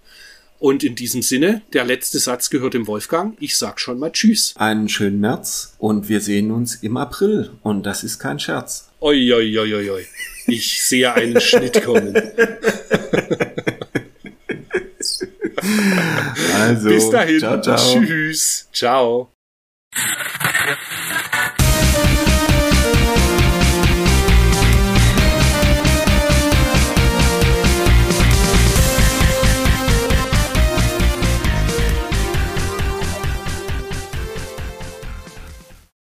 Und 0.59 0.83
in 0.85 0.95
diesem 0.95 1.23
Sinne, 1.23 1.63
der 1.73 1.85
letzte 1.85 2.19
Satz 2.19 2.49
gehört 2.51 2.75
dem 2.75 2.87
Wolfgang. 2.87 3.37
Ich 3.41 3.57
sag 3.57 3.81
schon 3.81 3.99
mal 3.99 4.13
Tschüss. 4.13 4.55
Einen 4.57 4.89
schönen 4.89 5.21
März 5.21 5.75
und 5.79 6.09
wir 6.09 6.21
sehen 6.21 6.51
uns 6.51 6.77
im 6.77 6.97
April. 6.97 7.51
Und 7.63 7.85
das 7.85 8.05
ist 8.05 8.19
kein 8.19 8.39
Scherz. 8.39 8.91
Oi, 9.01 9.33
oi, 9.33 9.59
oi, 9.59 9.75
oi, 9.75 9.91
oi. 9.91 10.07
Ich 10.47 10.83
sehe 10.83 11.13
einen 11.13 11.41
Schnitt 11.41 11.83
kommen. 11.83 12.15
also, 16.55 16.89
bis 16.89 17.11
dahin. 17.11 17.41
Ciao, 17.41 17.61
ciao. 17.61 17.77
Tschüss. 17.77 18.69
Ciao. 18.73 19.31